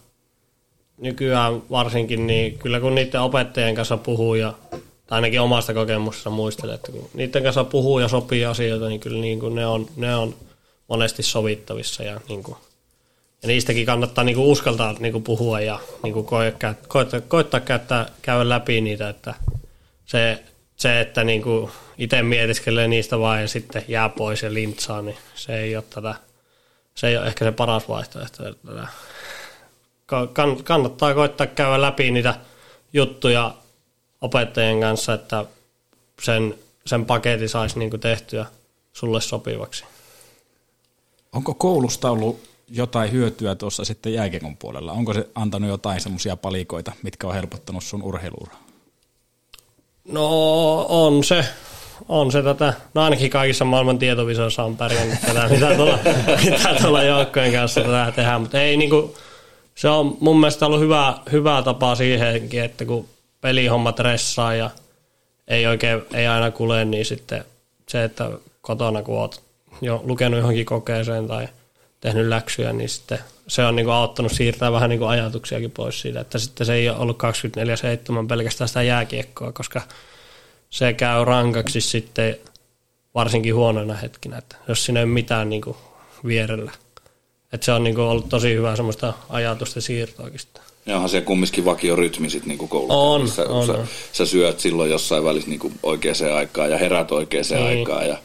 nykyään 0.98 1.62
varsinkin, 1.70 2.26
niin 2.26 2.58
kyllä 2.58 2.80
kun 2.80 2.94
niiden 2.94 3.20
opettajien 3.20 3.74
kanssa 3.74 3.96
puhuu 3.96 4.34
ja 4.34 4.54
tai 5.11 5.16
ainakin 5.16 5.40
omasta 5.40 5.74
kokemuksesta 5.74 6.30
muistelen, 6.30 6.74
että 6.74 6.92
kun 6.92 7.11
niiden 7.14 7.42
kanssa 7.42 7.64
puhuu 7.64 7.98
ja 7.98 8.08
sopii 8.08 8.44
asioita, 8.44 8.88
niin 8.88 9.00
kyllä 9.00 9.20
niin 9.20 9.40
kuin 9.40 9.54
ne, 9.54 9.66
on, 9.66 9.86
ne 9.96 10.16
on 10.16 10.34
monesti 10.88 11.22
sovittavissa 11.22 12.02
ja, 12.02 12.20
niin 12.28 12.42
kuin, 12.42 12.56
ja 13.42 13.46
niistäkin 13.48 13.86
kannattaa 13.86 14.24
niin 14.24 14.36
kuin 14.36 14.46
uskaltaa 14.46 14.94
niin 14.98 15.12
kuin 15.12 15.24
puhua 15.24 15.61
ja 15.61 15.78
niin 16.02 16.12
kuin 16.12 16.26
koittaa, 16.26 16.74
koittaa 17.28 17.61
käyttää, 17.61 18.06
käydä 18.22 18.48
läpi 18.48 18.80
niitä, 18.80 19.08
että 19.08 19.34
se, 20.04 20.42
se 20.81 21.01
että 21.01 21.24
niin 21.24 21.43
kuin 21.43 21.70
itse 21.99 22.22
mietiskelee 22.22 22.89
niistä 22.89 23.18
vaan 23.18 23.41
ja 23.41 23.49
sitten 23.49 23.85
jää 23.89 24.09
pois 24.09 24.43
ja 24.43 24.55
lintsaa, 24.55 25.03
niin 25.03 25.16
se 25.35 25.61
ei 25.61 25.76
ole, 25.76 25.85
tätä, 25.91 26.14
se 26.95 27.09
ei 27.09 27.16
ole 27.16 27.26
ehkä 27.26 27.45
se 27.45 27.53
paras 27.53 27.89
vaihtoehto. 27.89 28.43
Tätä, 28.53 28.87
kann- 30.12 30.62
kannattaa 30.62 31.14
koittaa 31.14 31.47
käydä 31.47 31.81
läpi 31.81 32.11
niitä 32.11 32.35
juttuja 32.93 33.55
opettajien 34.20 34.81
kanssa, 34.81 35.12
että 35.12 35.45
sen, 36.22 36.59
sen 36.87 37.07
paketin 37.07 37.49
saisi 37.49 37.78
niin 37.78 37.91
kuin 37.91 38.01
tehtyä 38.01 38.47
sulle 38.93 39.20
sopivaksi. 39.20 39.85
Onko 41.33 41.55
koulusta 41.55 42.11
ollut 42.11 42.41
jotain 42.68 43.12
hyötyä 43.12 43.55
tuossa 43.55 43.85
sitten 43.85 44.14
jääkiekon 44.14 44.57
puolella? 44.57 44.93
Onko 44.93 45.14
se 45.14 45.28
antanut 45.35 45.70
jotain 45.70 46.01
semmoisia 46.01 46.37
palikoita, 46.37 46.93
mitkä 47.03 47.26
on 47.26 47.35
helpottanut 47.35 47.85
sun 47.85 48.03
urheiluuraa? 48.03 48.69
No 50.05 50.86
on 50.88 51.24
se, 51.24 51.44
on 52.09 52.32
se 52.32 52.42
tätä, 52.42 52.74
no 52.94 53.03
ainakin 53.03 53.30
kaikissa 53.30 53.64
maailman 53.64 53.98
tietovisoissa 53.98 54.64
on 54.64 54.76
pärjännyt 54.76 55.20
tätä, 55.20 55.48
mitä 55.48 55.74
tuolla, 55.74 55.98
mitä 56.51 56.74
tuolla 56.80 57.03
joukkojen 57.03 57.53
kanssa 57.53 57.80
tätä 57.80 58.12
tehdään, 58.16 58.40
mutta 58.40 58.61
ei 58.61 58.76
niinku, 58.76 59.14
se 59.74 59.88
on 59.88 60.16
mun 60.20 60.40
mielestä 60.40 60.66
ollut 60.66 60.80
hyvä, 60.80 61.18
hyvä 61.32 61.62
tapa 61.62 61.94
siihenkin, 61.94 62.62
että 62.62 62.84
kun 62.84 63.09
pelihommat 63.40 63.98
ressaa 63.98 64.55
ja 64.55 64.70
ei 65.48 65.66
oikein, 65.66 66.03
ei 66.14 66.26
aina 66.26 66.51
kule, 66.51 66.84
niin 66.84 67.05
sitten 67.05 67.44
se, 67.88 68.05
että 68.05 68.30
kotona 68.61 69.03
kun 69.03 69.18
oot 69.18 69.42
jo 69.80 70.01
lukenut 70.05 70.40
johonkin 70.40 70.66
kokeeseen 70.66 71.28
tai 71.28 71.48
tehnyt 72.01 72.28
läksyjä, 72.28 72.72
niin 72.72 72.88
sitten 72.88 73.18
se 73.48 73.64
on 73.64 73.76
niinku 73.76 73.90
auttanut 73.90 74.32
siirtää 74.32 74.72
vähän 74.72 74.90
niinku 74.90 75.05
ajatuksiakin 75.05 75.70
pois 75.70 76.01
siitä, 76.01 76.20
että 76.20 76.38
sitten 76.38 76.66
se 76.66 76.74
ei 76.74 76.88
ole 76.88 76.98
ollut 76.98 77.22
24-7 78.22 78.26
pelkästään 78.28 78.68
sitä 78.68 78.82
jääkiekkoa, 78.82 79.53
koska 79.53 79.80
se 80.70 80.92
käy 80.92 81.24
rankaksi 81.24 81.80
sitten 81.80 82.36
varsinkin 83.14 83.55
huonoina 83.55 83.94
hetkinä, 83.94 84.38
että 84.38 84.57
jos 84.68 84.84
siinä 84.84 85.01
ei 85.01 85.05
ole 85.05 85.12
mitään 85.12 85.48
niinku 85.51 85.76
vierellä. 86.26 86.70
Että 87.53 87.64
se 87.64 87.72
on 87.72 87.84
niinku 87.84 88.01
ollut 88.03 88.28
tosi 88.28 88.55
hyvä 88.55 88.76
semmoista 88.76 89.12
ajatusten 89.28 89.82
siirtoakin 89.82 90.38
sitten. 90.38 90.62
Ja 90.86 90.94
onhan 90.94 91.09
se 91.11 91.20
kumminkin 91.20 91.64
vakiorytmi 91.64 92.30
sit 92.30 92.46
niinku 92.46 92.66
koulussa. 92.66 92.94
On, 92.94 93.28
sä, 93.28 93.42
on, 93.48 93.66
sä, 93.66 93.72
on. 93.72 93.86
sä, 94.12 94.26
syöt 94.26 94.61
silloin 94.61 94.90
jossain 94.90 95.24
välissä 95.24 95.51
niinku 95.51 95.72
oikeaan 95.82 96.36
aikaan 96.36 96.70
ja 96.70 96.78
herät 96.78 97.12
oikeaan 97.12 97.44
Niin. 97.51 97.78
aikaan 97.78 98.09
ja, 98.09 98.18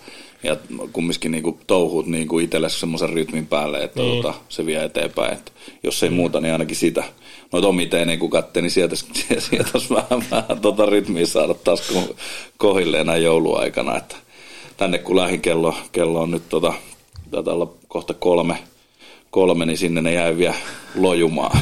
ja 0.45 0.57
kumminkin 0.91 1.31
niinku 1.31 1.59
touhut 1.67 2.07
niinku 2.07 2.39
itsellesi 2.39 2.79
semmoisen 2.79 3.09
rytmin 3.09 3.47
päälle, 3.47 3.83
että 3.83 4.01
Niin. 4.01 4.21
tota, 4.23 4.37
se 4.49 4.65
vie 4.65 4.83
eteenpäin. 4.83 5.33
Et 5.33 5.53
jos 5.83 6.03
ei 6.03 6.09
muuta, 6.09 6.41
niin 6.41 6.51
ainakin 6.51 6.75
sitä. 6.75 7.03
Noita 7.51 7.67
omiteinen 7.67 8.19
kun 8.19 8.29
katsoo, 8.29 8.61
niin 8.61 8.71
sieltä, 8.71 8.95
sieltä 9.49 9.69
olisi 9.73 9.89
vähän, 9.93 10.25
vähän 10.31 10.61
tota 10.61 10.85
rytmiä 10.85 11.25
saada 11.25 11.53
taas 11.53 11.89
ko- 11.91 12.15
kohilleen 12.57 13.05
näin 13.05 13.23
jouluaikana. 13.23 13.97
Että 13.97 14.15
tänne 14.77 14.97
kun 14.97 15.15
lähin 15.17 15.41
kello, 15.41 15.75
kello 15.91 16.21
on 16.21 16.31
nyt 16.31 16.49
tota, 16.49 16.73
taitaa 17.31 17.53
olla 17.53 17.73
kohta 17.87 18.13
kolme, 18.13 18.57
kolme, 19.31 19.65
niin 19.65 19.77
sinne 19.77 20.01
ne 20.01 20.13
jäi 20.13 20.37
vielä 20.37 20.55
lojumaan. 20.95 21.59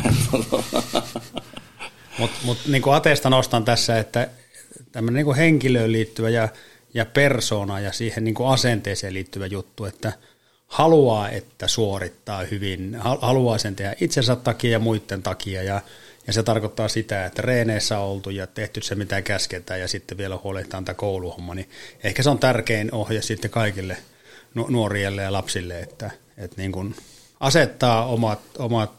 Mutta 2.19 2.38
mut, 2.45 2.57
niin 2.67 2.84
ateesta 2.93 3.29
nostan 3.29 3.65
tässä, 3.65 3.99
että 3.99 4.27
tämmöinen 4.91 5.25
niin 5.25 5.36
henkilöön 5.36 5.91
liittyvä 5.91 6.29
ja, 6.29 6.49
ja 6.94 7.06
persoona 7.06 7.80
ja 7.80 7.91
siihen 7.91 8.24
niin 8.24 8.36
asenteeseen 8.46 9.14
liittyvä 9.14 9.46
juttu, 9.46 9.86
että 9.86 10.14
haluaa, 10.68 11.30
että 11.30 11.68
suorittaa 11.68 12.44
hyvin, 12.44 12.96
hal- 12.96 13.22
haluaa 13.22 13.58
sen 13.58 13.76
tehdä 13.76 13.96
itsensä 14.02 14.36
takia 14.36 14.72
ja 14.72 14.80
muiden 14.80 15.24
takia 15.24 15.64
ja, 15.64 15.82
ja 16.28 16.34
se 16.34 16.44
tarkoittaa 16.44 16.88
sitä, 16.88 17.26
että 17.26 17.41
reeneissä 17.41 18.00
on 18.00 18.10
oltu 18.10 18.30
ja 18.30 18.48
tehty 18.48 18.82
se 18.82 18.96
mitä 18.96 19.22
käsketään 19.22 19.80
ja 19.80 19.88
sitten 19.88 20.18
vielä 20.18 20.39
huolehditaan 20.44 20.86
tämä 20.86 20.96
kouluhomma, 20.96 21.56
niin 21.56 21.70
ehkä 22.04 22.24
se 22.24 22.30
on 22.30 22.39
tärkein 22.39 22.94
ohje 22.94 23.22
sitten 23.22 23.52
kaikille 23.52 23.98
nu- 24.54 24.68
nuorille 24.70 25.22
ja 25.22 25.34
lapsille, 25.34 25.80
että, 25.80 26.12
että 26.38 26.62
niin 26.62 26.72
kuin 26.72 26.96
asettaa 27.39 28.08
omat, 28.08 28.39
omat 28.58 28.91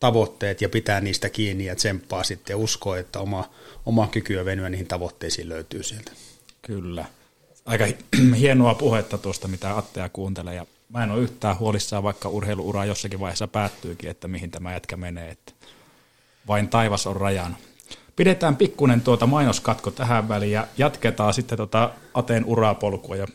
tavoitteet 0.00 0.60
ja 0.60 0.68
pitää 0.68 1.00
niistä 1.00 1.28
kiinni 1.30 1.64
ja 1.64 1.76
tsemppaa 1.76 2.24
sitten 2.24 2.54
ja 2.54 2.58
uskoo, 2.58 2.94
että 2.94 3.20
oma, 3.20 3.50
oma 3.86 4.06
kyky 4.06 4.34
ja 4.34 4.44
venyä 4.44 4.68
niihin 4.68 4.86
tavoitteisiin 4.86 5.48
löytyy 5.48 5.82
sieltä. 5.82 6.12
Kyllä. 6.68 7.04
Aika 7.66 7.84
hienoa 8.40 8.74
puhetta 8.74 9.18
tuosta, 9.18 9.48
mitä 9.48 9.76
Attea 9.76 10.08
kuuntelee. 10.08 10.54
Ja 10.54 10.66
mä 10.88 11.04
en 11.04 11.10
ole 11.10 11.20
yhtään 11.20 11.58
huolissaan, 11.58 12.02
vaikka 12.02 12.28
urheiluura 12.28 12.84
jossakin 12.84 13.20
vaiheessa 13.20 13.48
päättyykin, 13.48 14.10
että 14.10 14.28
mihin 14.28 14.50
tämä 14.50 14.72
jätkä 14.72 14.96
menee. 14.96 15.30
Että 15.30 15.52
vain 16.48 16.68
taivas 16.68 17.06
on 17.06 17.16
rajana. 17.16 17.56
Pidetään 18.16 18.56
pikkunen 18.56 19.00
tuota 19.00 19.26
mainoskatko 19.26 19.90
tähän 19.90 20.28
väliin 20.28 20.52
ja 20.52 20.66
jatketaan 20.78 21.34
sitten 21.34 21.56
tuota 21.56 21.90
Ateen 22.14 22.44
urapolkua 22.44 23.16
ja 23.16 23.26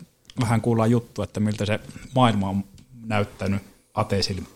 vähän 0.41 0.61
kuullaan 0.61 0.91
juttua, 0.91 1.23
että 1.23 1.39
miltä 1.39 1.65
se 1.65 1.79
maailma 2.15 2.49
on 2.49 2.63
näyttänyt 3.05 3.61
Ateen 3.93 4.23
silmin. 4.23 4.47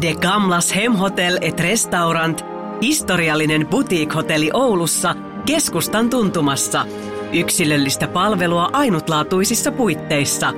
De 0.00 0.14
Gamlas 0.14 0.74
Hemhotel 0.74 1.38
et 1.40 1.60
Restaurant, 1.60 2.51
historiallinen 2.82 3.66
boutique-hotelli 3.66 4.50
Oulussa, 4.52 5.14
keskustan 5.46 6.10
tuntumassa. 6.10 6.86
Yksilöllistä 7.32 8.08
palvelua 8.08 8.70
ainutlaatuisissa 8.72 9.72
puitteissa. 9.72 10.52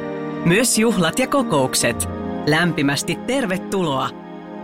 Myös 0.44 0.78
juhlat 0.78 1.18
ja 1.18 1.26
kokoukset. 1.26 2.08
Lämpimästi 2.46 3.14
tervetuloa. 3.26 4.10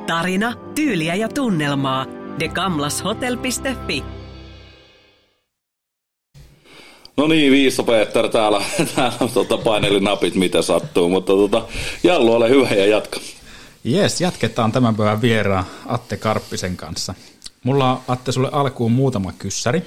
Tarina, 0.07 0.55
tyyliä 0.75 1.15
ja 1.15 1.29
tunnelmaa. 1.29 2.07
degamlashotel.fi 2.41 4.05
No 7.17 7.27
niin, 7.27 7.53
Viisso 7.53 7.83
Peter 7.83 8.29
täällä, 8.29 8.63
täällä 8.97 9.29
tota, 9.35 9.59
paineli 9.59 10.01
napit, 10.01 10.35
mitä 10.35 10.63
sattuu, 10.63 11.09
mutta 11.09 11.33
tota, 11.33 11.65
Jallu, 12.03 12.33
ole 12.33 12.49
hyvä 12.49 12.69
ja 12.69 12.87
jatka. 12.87 13.21
Jes, 13.85 14.21
jatketaan 14.21 14.73
tämän 14.73 14.97
päivän 14.97 15.23
vieraan 15.23 15.65
Atte 15.87 16.17
Karppisen 16.17 16.77
kanssa. 16.77 17.15
Mulla 17.65 17.93
on 17.93 18.01
Atte 18.09 18.33
sulle 18.33 18.49
alkuun 18.53 18.93
muutama 18.93 19.33
kyssäri. 19.33 19.83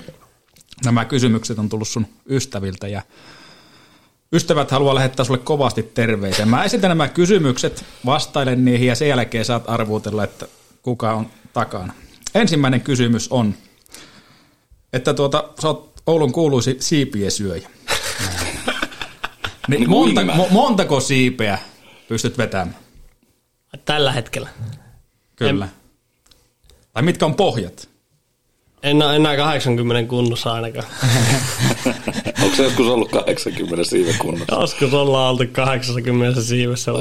Nämä 0.85 1.05
kysymykset 1.05 1.59
on 1.59 1.69
tullut 1.69 1.87
sun 1.87 2.07
ystäviltä 2.29 2.87
ja 2.87 3.01
ystävät 4.33 4.71
haluaa 4.71 4.95
lähettää 4.95 5.25
sulle 5.25 5.39
kovasti 5.39 5.83
terveisiä. 5.83 6.45
Mä 6.45 6.63
esitän 6.63 6.89
nämä 6.89 7.07
kysymykset, 7.07 7.85
vastailen 8.05 8.65
niihin 8.65 8.87
ja 8.87 8.95
sen 8.95 9.07
jälkeen 9.07 9.45
saat 9.45 9.63
arvuutella, 9.67 10.23
että 10.23 10.47
kuka 10.81 11.13
on 11.13 11.29
takana. 11.53 11.93
Ensimmäinen 12.35 12.81
kysymys 12.81 13.31
on, 13.31 13.55
että 14.93 15.13
tuota, 15.13 15.49
sä 15.61 15.67
oot 15.67 15.93
Oulun 16.07 16.31
kuuluisi 16.31 16.77
siipien 16.79 17.31
syöjä. 17.31 17.69
niin 19.67 19.79
Niin 19.79 19.89
monta, 19.89 20.25
mo, 20.25 20.47
montako 20.51 20.99
siipeä 20.99 21.57
pystyt 22.07 22.37
vetämään? 22.37 22.75
Tällä 23.85 24.11
hetkellä. 24.11 24.49
Kyllä. 25.35 25.69
Tai 26.93 27.03
mitkä 27.03 27.25
on 27.25 27.35
pohjat? 27.35 27.89
En 28.83 29.01
ole 29.01 29.15
enää 29.15 29.37
80 29.37 30.09
kunnossa 30.09 30.53
ainakaan. 30.53 30.85
Onko 32.43 32.55
se 32.55 32.63
joskus 32.63 32.87
ollut 32.87 33.11
80 33.11 33.83
siiven 33.83 34.15
kunnossa? 34.17 34.55
Joskus 34.55 34.93
ollaan 34.93 35.31
oltu 35.31 35.43
80 35.51 36.41
siivessä. 36.41 36.91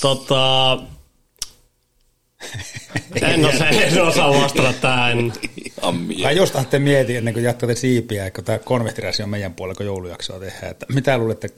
Tota, 0.00 0.78
en, 3.22 3.44
osaa, 3.44 3.68
en 3.68 4.02
osaa 4.02 4.30
vastata 4.30 4.72
tähän. 4.72 5.32
Mä 6.22 6.30
just 6.30 6.56
ajattelin 6.56 6.82
mietin 6.82 7.16
ennen 7.16 7.34
kuin 7.34 7.44
jatkatte 7.44 7.74
siipiä, 7.74 8.30
kun 8.30 8.44
tämä 8.44 8.58
konvehtiräsi 8.58 9.22
on 9.22 9.28
meidän 9.28 9.54
puolella, 9.54 9.76
kun 9.76 9.86
joulujaksoa 9.86 10.38
tehdään, 10.38 10.70
että 10.70 10.86
mitä 10.92 11.18
luulette, 11.18 11.48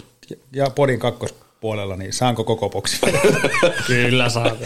ja 0.53 0.71
podin 0.71 0.99
kakkos 0.99 1.35
puolella, 1.61 1.97
niin 1.97 2.13
saanko 2.13 2.45
koko 2.45 2.69
boksi? 2.69 2.99
Kyllä 3.87 4.29
saat. 4.29 4.59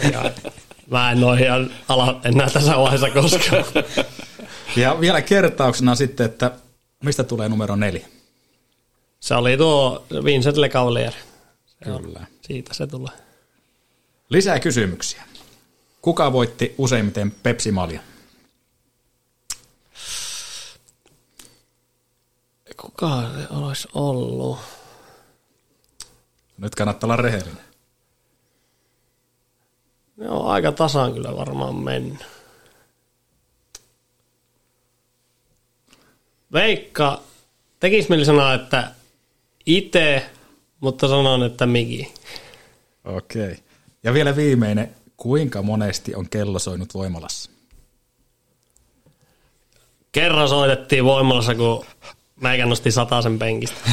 Mä 0.93 1.11
en 1.11 1.23
ole 1.23 1.39
ihan 1.39 1.71
ala 1.89 2.21
enää 2.23 2.49
tässä 2.49 2.77
vaiheessa 2.77 3.09
koskaan. 3.09 3.65
Ja 4.75 4.99
vielä 4.99 5.21
kertauksena 5.21 5.95
sitten, 5.95 6.25
että 6.25 6.51
mistä 7.03 7.23
tulee 7.23 7.49
numero 7.49 7.75
neljä? 7.75 8.07
Se 9.19 9.35
oli 9.35 9.57
tuo 9.57 10.05
Vincent 10.23 10.57
Le 10.57 10.69
Cavalier. 10.69 11.13
Se 11.83 11.91
on- 11.91 12.03
Kyllä. 12.03 12.25
Siitä 12.41 12.73
se 12.73 12.87
tulee. 12.87 13.11
Lisää 14.29 14.59
kysymyksiä. 14.59 15.23
Kuka 16.01 16.33
voitti 16.33 16.75
useimmiten 16.77 17.31
Pepsi 17.31 17.71
Malja? 17.71 17.99
Kuka 22.81 23.21
se 23.21 23.47
olisi 23.53 23.87
ollut? 23.93 24.57
Nyt 26.57 26.75
kannattaa 26.75 27.07
olla 27.07 27.15
rehellinen. 27.15 27.63
Ne 30.17 30.29
on 30.29 30.47
aika 30.47 30.71
tasan 30.71 31.13
kyllä 31.13 31.35
varmaan 31.35 31.75
mennyt. 31.75 32.25
Veikka, 36.53 37.21
tekis 37.79 38.09
mieli 38.09 38.25
sanoa, 38.25 38.53
että 38.53 38.91
itse, 39.65 40.29
mutta 40.79 41.07
sanon, 41.07 41.43
että 41.43 41.65
Miki. 41.65 42.13
Okei. 43.05 43.57
Ja 44.03 44.13
vielä 44.13 44.35
viimeinen. 44.35 44.95
Kuinka 45.17 45.61
monesti 45.61 46.15
on 46.15 46.29
kello 46.29 46.59
soinut 46.59 46.93
voimalassa? 46.93 47.51
Kerran 50.11 50.49
soitettiin 50.49 51.03
voimalassa, 51.05 51.55
kun 51.55 51.85
meikä 52.41 52.65
nosti 52.65 52.91
sen 52.91 53.39
penkistä. 53.39 53.79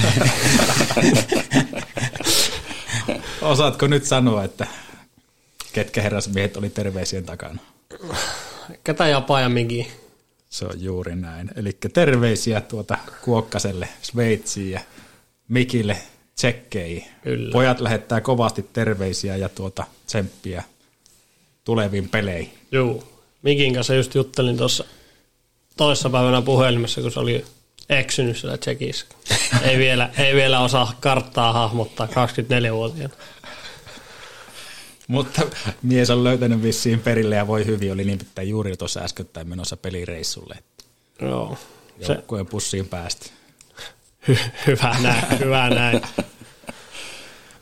Osaatko 3.42 3.86
nyt 3.86 4.04
sanoa, 4.04 4.44
että 4.44 4.66
ketkä 5.72 6.02
herrasmiehet 6.02 6.56
oli 6.56 6.70
terveisien 6.70 7.24
takana? 7.24 7.58
Ketä 8.84 9.08
ja 9.08 9.22
Miki? 9.48 9.92
Se 10.50 10.64
on 10.64 10.82
juuri 10.82 11.16
näin. 11.16 11.50
Eli 11.56 11.72
terveisiä 11.92 12.60
tuota 12.60 12.98
Kuokkaselle, 13.22 13.88
Sveitsiin 14.02 14.70
ja 14.70 14.80
Mikille 15.48 15.96
tsekkeihin. 16.34 17.04
Kyllä. 17.22 17.52
Pojat 17.52 17.80
lähettää 17.80 18.20
kovasti 18.20 18.66
terveisiä 18.72 19.36
ja 19.36 19.48
tuota 19.48 19.84
tsemppiä 20.06 20.62
tuleviin 21.64 22.08
peleihin. 22.08 22.58
Juu. 22.72 23.04
Mikin 23.42 23.74
kanssa 23.74 23.94
just 23.94 24.14
juttelin 24.14 24.56
tuossa 24.56 24.84
toissapäivänä 25.76 26.42
puhelimessa, 26.42 27.00
kun 27.00 27.12
se 27.12 27.20
oli 27.20 27.44
eksynyt 27.88 28.36
siellä 28.36 28.58
Tsekissä. 28.58 29.06
Ei 29.68 29.78
vielä, 29.78 30.10
ei 30.18 30.34
vielä 30.34 30.60
osaa 30.60 30.96
karttaa 31.00 31.52
hahmottaa 31.52 32.06
24-vuotiaana. 32.06 33.14
Mutta 35.10 35.42
mies 35.82 36.10
on 36.10 36.24
löytänyt 36.24 36.62
vissiin 36.62 37.00
perille 37.00 37.36
ja 37.36 37.46
voi 37.46 37.66
hyvin. 37.66 37.92
Oli 37.92 38.04
nimittäin 38.04 38.48
juuri 38.48 38.76
tuossa 38.76 39.00
äskettäin 39.00 39.48
menossa 39.48 39.76
pelireissulle. 39.76 40.58
Joo. 41.20 41.58
Joukkueen 42.08 42.46
pussiin 42.46 42.88
päästi. 42.88 43.30
hy, 44.28 44.38
hyvä 44.66 44.96
näin, 45.02 45.38
hyvä 45.38 45.70
näin. 45.70 46.02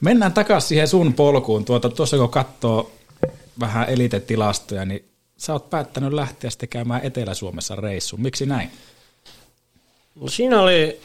Mennään 0.01 0.33
takaisin 0.33 0.69
siihen 0.69 0.89
sun 0.89 1.15
polkuun. 1.15 1.65
Tuota, 1.65 1.89
tuossa 1.89 2.17
kun 2.17 2.29
katsoo 2.29 2.93
vähän 3.61 3.89
elitetilastoja, 3.89 4.85
niin 4.85 5.05
sä 5.37 5.53
oot 5.53 5.71
päättänyt 5.71 6.13
lähteä 6.13 6.51
sitten 6.51 6.69
käymään 6.69 7.05
Etelä-Suomessa 7.05 7.77
reissuun. 7.77 8.23
Miksi 8.23 8.47
näin? 8.47 8.71
No 10.15 10.29
siinä 10.29 10.61
oli, 10.61 11.01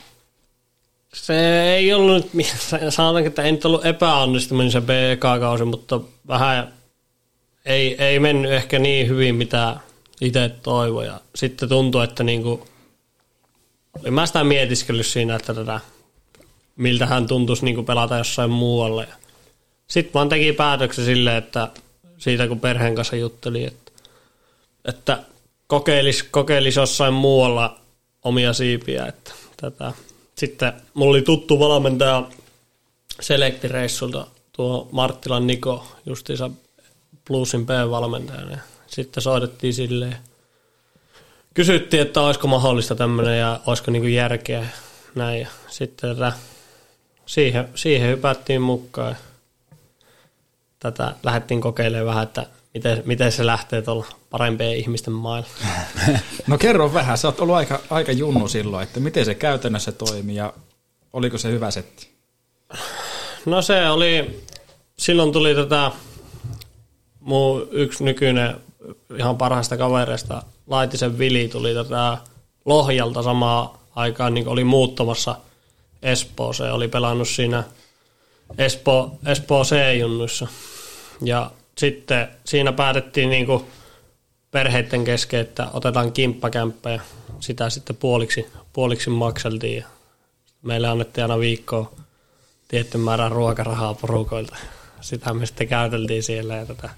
se 1.13 1.63
ei 1.73 1.93
ollut 1.93 2.29
sanotaanko, 2.89 3.27
että 3.27 3.43
ei 3.43 3.51
nyt 3.51 3.65
ollut 3.65 3.85
epäonnistuminen 3.85 4.71
se 4.71 4.81
BK-kausi, 4.81 5.65
mutta 5.65 5.99
vähän 6.27 6.73
ei, 7.65 8.03
ei 8.03 8.19
mennyt 8.19 8.51
ehkä 8.51 8.79
niin 8.79 9.07
hyvin, 9.07 9.35
mitä 9.35 9.77
itse 10.21 10.49
toivoi. 10.63 11.05
Ja 11.05 11.21
sitten 11.35 11.69
tuntui, 11.69 12.03
että 12.03 12.23
niinku, 12.23 12.67
olin 13.99 14.13
mä 14.13 14.25
sitä 14.25 14.43
mietiskellyt 14.43 15.05
siinä, 15.05 15.35
että 15.35 15.53
tätä, 15.53 15.79
miltä 16.75 17.05
hän 17.05 17.27
tuntuisi 17.27 17.65
niinku 17.65 17.83
pelata 17.83 18.17
jossain 18.17 18.51
muualle. 18.51 19.07
Sitten 19.87 20.13
vaan 20.13 20.29
teki 20.29 20.53
päätöksen 20.53 21.05
silleen, 21.05 21.37
että 21.37 21.69
siitä 22.17 22.47
kun 22.47 22.59
perheen 22.59 22.95
kanssa 22.95 23.15
juttelin, 23.15 23.67
että, 23.67 23.91
että 24.85 25.23
kokeilis, 25.67 26.23
kokeilis 26.23 26.75
jossain 26.75 27.13
muualla 27.13 27.79
omia 28.23 28.53
siipiä. 28.53 29.05
Että 29.05 29.31
tätä. 29.57 29.93
Sitten 30.43 30.73
mulla 30.93 31.11
oli 31.11 31.21
tuttu 31.21 31.59
valmentaja 31.59 32.23
selektireissulta 33.21 34.27
tuo 34.53 34.89
Marttilan 34.91 35.47
Niko, 35.47 35.87
justiinsa 36.05 36.49
Bluesin 37.27 37.65
B-valmentajana. 37.65 38.51
Ja 38.51 38.57
Sitten 38.87 39.23
soitettiin 39.23 39.73
silleen, 39.73 40.17
kysyttiin, 41.53 42.01
että 42.01 42.21
olisiko 42.21 42.47
mahdollista 42.47 42.95
tämmöinen 42.95 43.39
ja 43.39 43.59
olisiko 43.65 43.91
niinku 43.91 44.07
järkeä 44.07 44.67
näin. 45.15 45.41
Ja 45.41 45.47
sitten 45.67 46.15
tätä, 46.15 46.33
siihen, 47.25 47.69
siihen 47.75 48.09
hypättiin 48.09 48.61
mukaan. 48.61 49.15
Tätä 50.79 51.15
lähdettiin 51.23 51.61
kokeilemaan 51.61 52.07
vähän, 52.07 52.23
että 52.23 52.45
miten, 52.73 53.03
miten 53.05 53.31
se 53.31 53.45
lähtee 53.45 53.81
tuolla 53.81 54.05
parempien 54.29 54.77
ihmisten 54.77 55.13
mailla. 55.13 55.47
No 56.47 56.57
kerro 56.57 56.93
vähän, 56.93 57.17
sä 57.17 57.27
oot 57.27 57.39
ollut 57.39 57.55
aika, 57.55 57.79
aika 57.89 58.11
junnu 58.11 58.47
silloin, 58.47 58.83
että 58.83 58.99
miten 58.99 59.25
se 59.25 59.35
käytännössä 59.35 59.91
toimii 59.91 60.35
ja 60.35 60.53
oliko 61.13 61.37
se 61.37 61.51
hyvä 61.51 61.71
setti? 61.71 62.07
No 63.45 63.61
se 63.61 63.89
oli, 63.89 64.43
silloin 64.97 65.31
tuli 65.31 65.55
tätä 65.55 65.91
mun 67.19 67.67
yksi 67.71 68.03
nykyinen 68.03 68.57
ihan 69.17 69.37
parhaista 69.37 69.77
kavereista, 69.77 70.43
Laitisen 70.67 71.17
Vili, 71.17 71.47
tuli 71.47 71.73
tätä 71.73 72.17
Lohjalta 72.65 73.23
samaan 73.23 73.69
aikaan, 73.95 74.33
niin 74.33 74.47
oli 74.47 74.63
muuttamassa 74.63 75.35
Espooseen, 76.01 76.73
oli 76.73 76.87
pelannut 76.87 77.27
siinä 77.27 77.63
Espo, 78.57 79.17
Espoo 79.25 79.63
C-junnuissa. 79.63 80.47
Ja 81.21 81.51
sitten 81.77 82.27
siinä 82.45 82.71
päätettiin 82.73 83.29
niin 83.29 83.45
kuin 83.45 83.65
perheiden 84.51 85.03
kesken, 85.03 85.39
että 85.39 85.67
otetaan 85.73 86.11
kimppakämppä 86.11 86.89
ja 86.89 86.99
sitä 87.39 87.69
sitten 87.69 87.95
puoliksi, 87.95 88.47
puoliksi 88.73 89.09
makseltiin. 89.09 89.77
Ja 89.77 89.85
meille 90.61 90.87
annettiin 90.87 91.23
aina 91.23 91.39
viikkoa 91.39 91.91
tietty 92.67 92.97
määrä 92.97 93.29
ruokarahaa 93.29 93.93
porukoilta. 93.93 94.55
Sitä 95.01 95.33
me 95.33 95.45
sitten 95.45 95.67
käyteltiin 95.67 96.23
siellä 96.23 96.55
ja 96.55 96.65
tätä. 96.65 96.89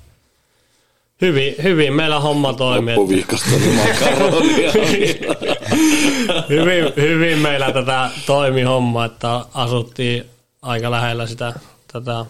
Hyvin, 1.22 1.56
hyvin 1.64 1.94
meillä 1.94 2.20
homma 2.20 2.54
toimi. 2.54 2.92
että- 2.92 3.00
Loppuviikosta 3.02 3.50
makaronia. 3.76 4.72
hyvin, 6.50 6.94
hyvin 6.98 7.38
meillä 7.38 7.72
tätä 7.72 8.10
toimi 8.26 8.62
homma, 8.62 9.06
että 9.06 9.46
asuttiin 9.54 10.26
aika 10.62 10.92
lähellä 10.92 11.28
sitä 11.28 11.54
tätä 11.94 12.26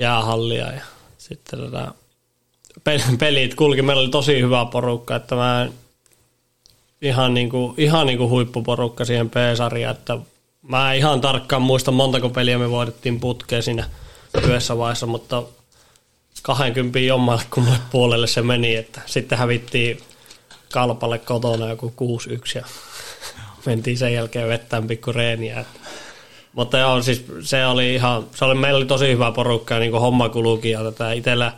jäähallia 0.00 0.72
ja 0.72 0.82
sitten 1.18 1.60
tätä 1.60 1.92
pel- 2.78 3.16
pelit 3.18 3.54
kulki. 3.54 3.82
Meillä 3.82 4.02
oli 4.02 4.08
tosi 4.08 4.40
hyvä 4.40 4.64
porukka, 4.64 5.16
että 5.16 5.34
mä 5.34 5.68
ihan 7.02 7.34
niinku, 7.34 7.74
ihan 7.78 8.06
niinku 8.06 8.28
huippuporukka 8.28 9.04
siihen 9.04 9.30
P-sarjaan, 9.30 9.96
että 9.96 10.18
mä 10.62 10.92
en 10.92 10.98
ihan 10.98 11.20
tarkkaan 11.20 11.62
muista 11.62 11.90
montako 11.90 12.28
peliä 12.28 12.58
me 12.58 12.70
voitettiin 12.70 13.20
putkeen 13.20 13.62
siinä 13.62 13.84
yhdessä 14.44 14.78
vaiheessa, 14.78 15.06
mutta 15.06 15.42
20 16.42 16.98
jommalle 16.98 17.42
kummalle 17.50 17.78
puolelle 17.92 18.26
se 18.26 18.42
meni, 18.42 18.76
että 18.76 19.00
sitten 19.06 19.38
hävittiin 19.38 20.00
kalpalle 20.72 21.18
kotona 21.18 21.68
joku 21.68 21.94
6-1 22.00 22.58
ja 22.58 22.64
mentiin 23.66 23.98
sen 23.98 24.14
jälkeen 24.14 24.48
vettään 24.48 24.86
pikku 24.86 25.12
reeniä. 25.12 25.60
Että. 25.60 25.80
Mutta 26.52 26.78
joo, 26.78 27.02
siis 27.02 27.24
se 27.40 27.66
oli 27.66 27.94
ihan, 27.94 28.26
se 28.34 28.44
oli, 28.44 28.54
meillä 28.54 28.76
oli 28.76 28.86
tosi 28.86 29.12
hyvä 29.12 29.32
porukka 29.32 29.74
ja 29.74 29.80
niin 29.80 29.92
homma 29.92 30.28
kulukin 30.28 30.72
ja 30.72 30.84
tätä 30.84 31.12
itellä, 31.12 31.52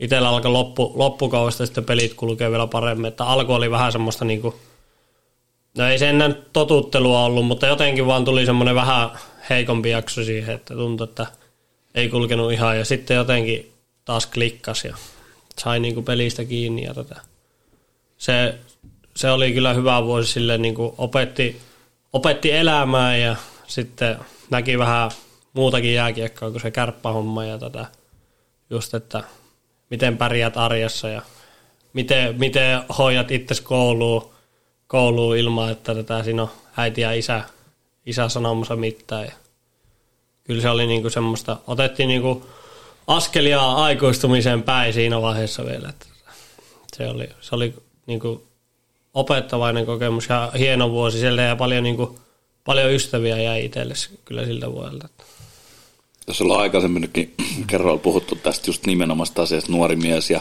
itellä 0.00 0.28
alkoi 0.28 0.50
loppu, 0.50 0.92
loppukaudesta 0.94 1.66
sitten 1.66 1.84
pelit 1.84 2.14
kulkee 2.14 2.50
vielä 2.50 2.66
paremmin, 2.66 3.06
että 3.06 3.24
alku 3.24 3.52
oli 3.52 3.70
vähän 3.70 3.92
semmoista 3.92 4.24
niin 4.24 4.40
kuin, 4.40 4.54
no 5.78 5.88
ei 5.88 5.98
se 5.98 6.08
ennen 6.08 6.36
totuttelua 6.52 7.24
ollut, 7.24 7.46
mutta 7.46 7.66
jotenkin 7.66 8.06
vaan 8.06 8.24
tuli 8.24 8.46
semmoinen 8.46 8.74
vähän 8.74 9.10
heikompi 9.50 9.90
jakso 9.90 10.24
siihen, 10.24 10.54
että 10.54 10.74
tuntui, 10.74 11.04
että 11.04 11.26
ei 11.94 12.08
kulkenut 12.08 12.52
ihan. 12.52 12.78
Ja 12.78 12.84
sitten 12.84 13.16
jotenkin 13.16 13.72
taas 14.04 14.26
klikkas 14.26 14.84
ja 14.84 14.96
sai 15.58 15.80
niin 15.80 15.94
kuin 15.94 16.04
pelistä 16.04 16.44
kiinni 16.44 16.82
ja 16.82 16.94
tätä. 16.94 17.20
Se, 18.18 18.54
se 19.16 19.30
oli 19.30 19.52
kyllä 19.52 19.74
hyvä 19.74 20.04
vuosi 20.04 20.32
sille 20.32 20.58
niin 20.58 20.74
kuin 20.74 20.92
opetti, 20.98 21.60
opetti 22.12 22.52
elämää 22.52 23.16
ja 23.16 23.36
sitten 23.66 24.16
näki 24.50 24.78
vähän 24.78 25.10
muutakin 25.52 25.94
jääkiekkoa 25.94 26.50
kuin 26.50 26.60
se 26.60 26.70
kärppähomma 26.70 27.44
ja 27.44 27.58
tätä 27.58 27.86
just, 28.70 28.94
että 28.94 29.24
miten 29.90 30.18
pärjät 30.18 30.56
arjessa 30.56 31.08
ja 31.08 31.22
miten, 31.92 32.38
miten 32.38 32.82
hoidat 32.98 33.30
itse 33.30 33.62
kouluun, 33.62 34.30
kouluun 34.86 35.36
ilman, 35.36 35.72
että 35.72 35.94
tätä 35.94 36.22
siinä 36.22 36.42
on 36.42 36.50
äiti 36.76 37.00
ja 37.00 37.12
isä, 37.12 37.42
isä 38.06 38.28
sanomassa 38.28 38.76
mitään. 38.76 39.24
Ja 39.24 39.32
kyllä 40.44 40.62
se 40.62 40.70
oli 40.70 40.86
niinku 40.86 41.10
semmoista, 41.10 41.56
otettiin 41.66 42.08
niinku 42.08 42.46
askelia 43.06 43.60
aikuistumiseen 43.60 44.62
päin 44.62 44.92
siinä 44.92 45.22
vaiheessa 45.22 45.64
vielä. 45.64 45.88
Että 45.88 46.06
se 46.96 47.08
oli, 47.08 47.28
se 47.40 47.54
oli 47.54 47.74
niinku 48.06 48.46
opettavainen 49.14 49.86
kokemus 49.86 50.28
ja 50.28 50.52
hieno 50.58 50.90
vuosi 50.90 51.18
siellä 51.18 51.42
ja 51.42 51.56
paljon, 51.56 51.82
niinku, 51.82 52.18
paljon 52.66 52.92
ystäviä 52.92 53.40
jäi 53.40 53.64
itselle 53.64 53.94
kyllä 54.24 54.44
siltä 54.44 54.72
vuodelta. 54.72 55.08
Jos 56.26 56.40
ollaan 56.40 56.60
aikaisemminkin 56.60 57.34
kerralla 57.66 57.98
puhuttu 57.98 58.36
tästä 58.36 58.70
just 58.70 58.86
nimenomaista 58.86 59.42
asiasta 59.42 59.72
nuori 59.72 59.96
mies 59.96 60.30
ja 60.30 60.40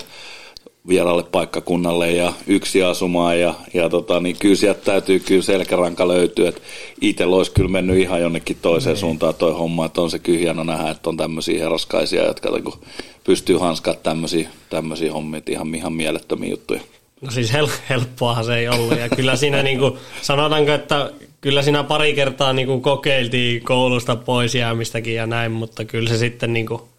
vieraalle 0.88 1.24
paikkakunnalle 1.24 2.12
ja 2.12 2.34
yksi 2.48 2.84
asumaan 2.84 3.40
ja, 3.40 3.54
ja 3.74 3.90
tota, 3.90 4.20
niin 4.20 4.36
kyllä 4.40 4.56
sieltä 4.56 4.82
täytyy 4.82 5.20
kyllä 5.20 5.42
selkäranka 5.42 6.08
löytyä, 6.08 6.50
että 6.50 6.62
itse 7.02 7.26
olisi 7.26 7.52
kyllä 7.52 7.70
mennyt 7.70 7.98
ihan 7.98 8.22
jonnekin 8.22 8.58
toiseen 8.62 8.94
niin. 8.94 9.00
suuntaan 9.00 9.36
toi 9.36 9.54
homma, 9.54 9.86
että 9.86 10.02
on 10.02 10.12
se 10.12 10.20
kyllä 10.20 10.40
hieno 10.40 10.64
nähdä, 10.64 10.90
että 10.90 11.10
on 11.10 11.18
tämmöisiä 11.18 11.64
heraskaisia, 11.64 12.26
jotka 12.26 12.52
niinku 12.52 12.80
pystyy 13.24 13.58
hanskaa 13.58 13.94
tämmöisiä, 13.94 14.50
tämmöisiä 14.70 15.14
hommia, 15.14 15.42
ihan, 15.50 15.76
ihan 15.76 15.94
mielettömiä 15.94 16.50
juttuja. 16.50 16.82
No 17.22 17.32
siis 17.32 17.54
hel- 17.54 17.80
helppoahan 17.90 18.46
se 18.46 18.56
ei 18.56 18.68
ollut 18.68 19.00
ja 19.00 19.10
kyllä 19.10 19.36
siinä 19.36 19.64
niinku, 19.64 19.98
sanotaanko, 20.22 20.72
että 20.72 21.12
kyllä 21.46 21.62
siinä 21.62 21.84
pari 21.84 22.14
kertaa 22.14 22.54
niinku 22.54 22.82
kokeiltiin 22.82 23.64
koulusta 23.64 24.16
pois 24.16 24.56
jäämistäkin 24.56 25.16
ja 25.16 25.26
näin, 25.26 25.52
mutta 25.52 25.86
kyllä 25.86 26.10
se 26.10 26.18
sitten 26.18 26.54
niinku, 26.54 26.90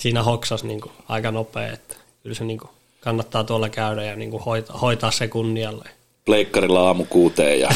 siinä 0.00 0.22
hoksas 0.22 0.64
niinku 0.64 0.92
aika 1.08 1.30
nopea, 1.30 1.72
että 1.72 1.96
kyllä 2.22 2.34
se 2.34 2.44
niinku 2.44 2.70
kannattaa 3.00 3.44
tuolla 3.44 3.68
käydä 3.68 4.02
ja 4.02 4.16
niin 4.16 4.30
kuin 4.30 4.42
hoitaa, 4.42 4.78
hoitaa 4.78 5.10
se 5.10 5.28
kunnialle. 5.28 5.88
Pleikkarilla 6.24 6.86
aamu 6.86 7.04
kuuteen. 7.04 7.60
Ja... 7.60 7.68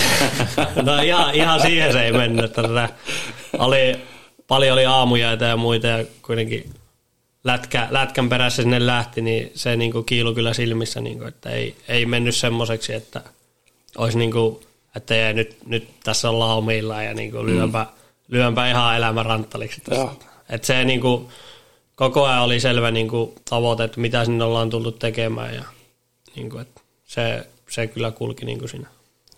no 0.83 1.03
ihan, 1.03 1.35
ihan 1.35 1.61
siihen 1.61 1.93
se 1.93 2.03
ei 2.03 2.13
mennyt. 2.13 2.45
Että 2.45 2.63
tätä 2.63 2.89
oli, 3.59 3.97
paljon 4.49 4.73
oli 4.73 4.87
aamujaita 4.87 5.45
ja 5.45 5.57
muita 5.57 5.87
ja 5.87 6.05
kuitenkin 6.23 6.71
lätkä, 7.45 7.89
lätkän 7.91 8.29
perässä 8.29 8.63
sinne 8.63 8.87
lähti, 8.87 9.23
niin 9.23 9.53
se 9.55 9.77
niin 9.77 9.93
kuin 9.93 10.05
kiilu 10.05 10.35
kyllä 10.35 10.55
silmissä, 10.55 11.01
niin 11.01 11.19
kuin, 11.19 11.29
että 11.29 11.51
ei, 11.51 11.75
ei 11.89 12.07
mennyt 12.07 12.37
semmoiseksi, 12.37 12.95
että 12.95 13.21
olisi 13.99 14.19
niin 14.19 14.33
kuin, 14.33 14.61
että 14.97 15.29
ei, 15.29 15.35
nyt, 15.35 15.57
nyt 15.67 15.89
tässä 16.05 16.31
ollaan 16.31 16.59
omillaan 16.59 17.05
ja 17.05 17.15
niin 17.15 17.31
kuin 17.31 17.47
lyönpä, 17.47 17.83
mm. 17.83 17.89
lyönpä 18.29 18.71
ihan 18.71 18.97
elämän 18.97 19.27
ranttaliksi. 19.27 19.83
Että 20.49 20.67
se 20.67 20.85
niin 20.85 21.01
kuin, 21.01 21.29
koko 21.95 22.25
ajan 22.25 22.43
oli 22.43 22.61
selvä 22.61 22.91
niin 22.91 23.09
kuin, 23.09 23.35
tavoite, 23.51 23.85
että 23.85 24.01
mitä 24.01 24.25
sinne 24.25 24.45
ollaan 24.45 24.71
tullut 24.71 24.99
tekemään 24.99 25.55
ja 25.55 25.65
niin 26.37 26.51
kuin, 26.51 26.63
että 26.63 26.81
se, 27.05 27.47
se 27.69 27.87
kyllä 27.87 28.11
kulki 28.11 28.45
niin 28.45 28.59
kuin 28.59 28.69
siinä 28.69 28.89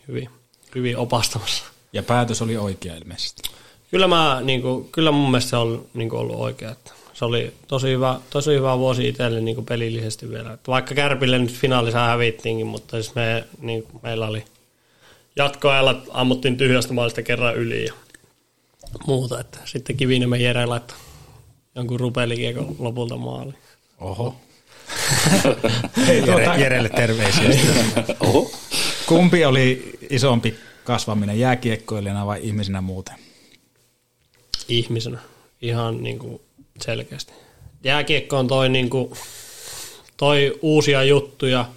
hyvin, 0.09 0.29
hyvin 0.75 0.97
opastamassa. 0.97 1.65
Ja 1.93 2.03
päätös 2.03 2.43
oli 2.43 2.57
oikea 2.57 2.95
ilmeisesti. 2.95 3.43
Kyllä, 3.91 4.09
mä, 4.09 4.41
niin 4.43 4.63
kuin, 4.63 4.89
kyllä 4.93 5.11
mun 5.11 5.31
mielestä 5.31 5.51
se 5.51 5.57
on 5.57 5.87
niin 5.95 6.09
kuin 6.09 6.21
ollut 6.21 6.41
oikea. 6.41 6.71
Että 6.71 6.93
se 7.15 7.25
oli 7.25 7.53
tosi 7.69 7.89
hyvä, 7.89 8.21
tosi 8.31 8.51
hyvä 8.51 8.79
vuosi 8.79 9.09
itselle 9.09 9.41
niin 9.41 9.55
kuin 9.55 9.67
pelillisesti 9.67 10.31
vielä. 10.31 10.53
Että 10.53 10.71
vaikka 10.71 10.95
Kärpille 10.95 11.39
nyt 11.39 11.53
finaalissa 11.53 11.99
hävittiinkin, 11.99 12.67
mutta 12.67 13.03
siis 13.03 13.15
me, 13.15 13.45
niin, 13.61 13.87
meillä 14.03 14.27
oli 14.27 14.45
jatkoajalla 15.37 16.03
ammuttiin 16.11 16.57
tyhjästä 16.57 16.93
maalista 16.93 17.23
kerran 17.23 17.57
yli 17.57 17.85
ja 17.85 17.93
muuta. 19.07 19.41
Että 19.41 19.59
sitten 19.65 19.97
Kiviniemen 19.97 20.41
Jere 20.41 20.67
laittoi 20.67 20.97
jonkun 21.75 22.01
rupelikiekon 22.01 22.77
lopulta 22.79 23.17
maali. 23.17 23.53
Oho. 24.01 24.37
Jere, 26.27 26.61
Jerelle 26.61 26.89
terveisiä. 26.89 27.51
Oho. 28.21 28.51
Kumpi 29.07 29.45
oli 29.45 29.99
isompi 30.11 30.55
kasvaminen, 30.85 31.39
jääkiekkoilijana 31.39 32.27
vai 32.27 32.41
ihmisenä 32.43 32.81
muuten? 32.81 33.15
Ihmisenä, 34.69 35.19
ihan 35.63 36.03
niin 36.03 36.19
kuin 36.19 36.41
selkeästi. 36.81 37.33
Jääkiekko 37.85 38.39
on 38.39 38.49
toi, 38.49 38.69
niin 38.69 38.91
kuin, 38.91 39.13
toi 40.17 40.59
uusia 40.63 41.03
juttuja, 41.05 41.69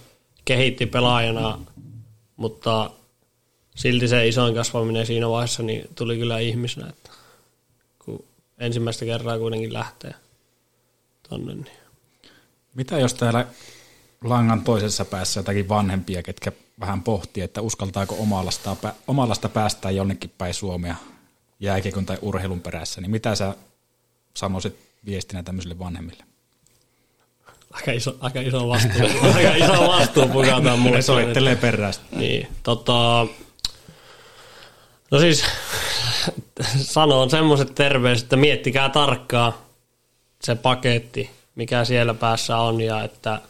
kehitti 0.44 0.86
pelaajana, 0.86 1.58
mutta 2.36 2.90
silti 3.76 4.08
se 4.08 4.28
isoin 4.28 4.54
kasvaminen 4.54 5.06
siinä 5.06 5.28
vaiheessa 5.28 5.62
niin 5.62 5.88
tuli 5.94 6.18
kyllä 6.18 6.38
ihmisenä. 6.38 6.88
Että 6.88 7.10
ensimmäistä 8.58 9.04
kertaa 9.04 9.38
kuitenkin 9.38 9.72
lähtee 9.72 10.14
tonne. 11.28 11.54
Niin. 11.54 11.66
Mitä 12.74 12.98
jos 12.98 13.14
täällä 13.14 13.46
langan 14.24 14.64
toisessa 14.64 15.04
päässä 15.04 15.40
jotakin 15.40 15.68
vanhempia, 15.68 16.22
ketkä 16.22 16.52
vähän 16.80 17.02
pohtii, 17.02 17.42
että 17.42 17.60
uskaltaako 17.60 18.16
omalasta, 18.18 18.76
omalasta 19.06 19.48
päästää 19.48 19.90
jonnekin 19.90 20.32
päin 20.38 20.54
Suomea 20.54 20.96
jääkiekon 21.60 22.06
tai 22.06 22.18
urheilun 22.22 22.60
perässä, 22.60 23.00
niin 23.00 23.10
mitä 23.10 23.34
sä 23.34 23.54
sanoisit 24.34 24.76
viestinä 25.06 25.42
tämmöisille 25.42 25.78
vanhemmille? 25.78 26.24
Aika 27.70 27.92
iso, 27.92 28.16
aika 28.20 28.40
iso 28.40 28.68
vastuu. 28.68 29.02
aika 29.36 29.54
iso 29.54 29.88
vastuu 29.88 30.28
pukataan 30.28 30.78
mulle. 30.78 31.02
Soittelee 31.02 31.56
perästä. 31.56 32.04
Niin, 32.16 32.48
tota, 32.62 33.26
no 35.10 35.18
siis 35.18 35.44
sanon 36.82 37.30
semmoiset 37.30 37.74
terveiset, 37.74 38.24
että 38.24 38.36
miettikää 38.36 38.88
tarkkaan 38.88 39.52
se 40.42 40.54
paketti, 40.54 41.30
mikä 41.54 41.84
siellä 41.84 42.14
päässä 42.14 42.56
on 42.56 42.80
ja 42.80 43.02
että 43.02 43.40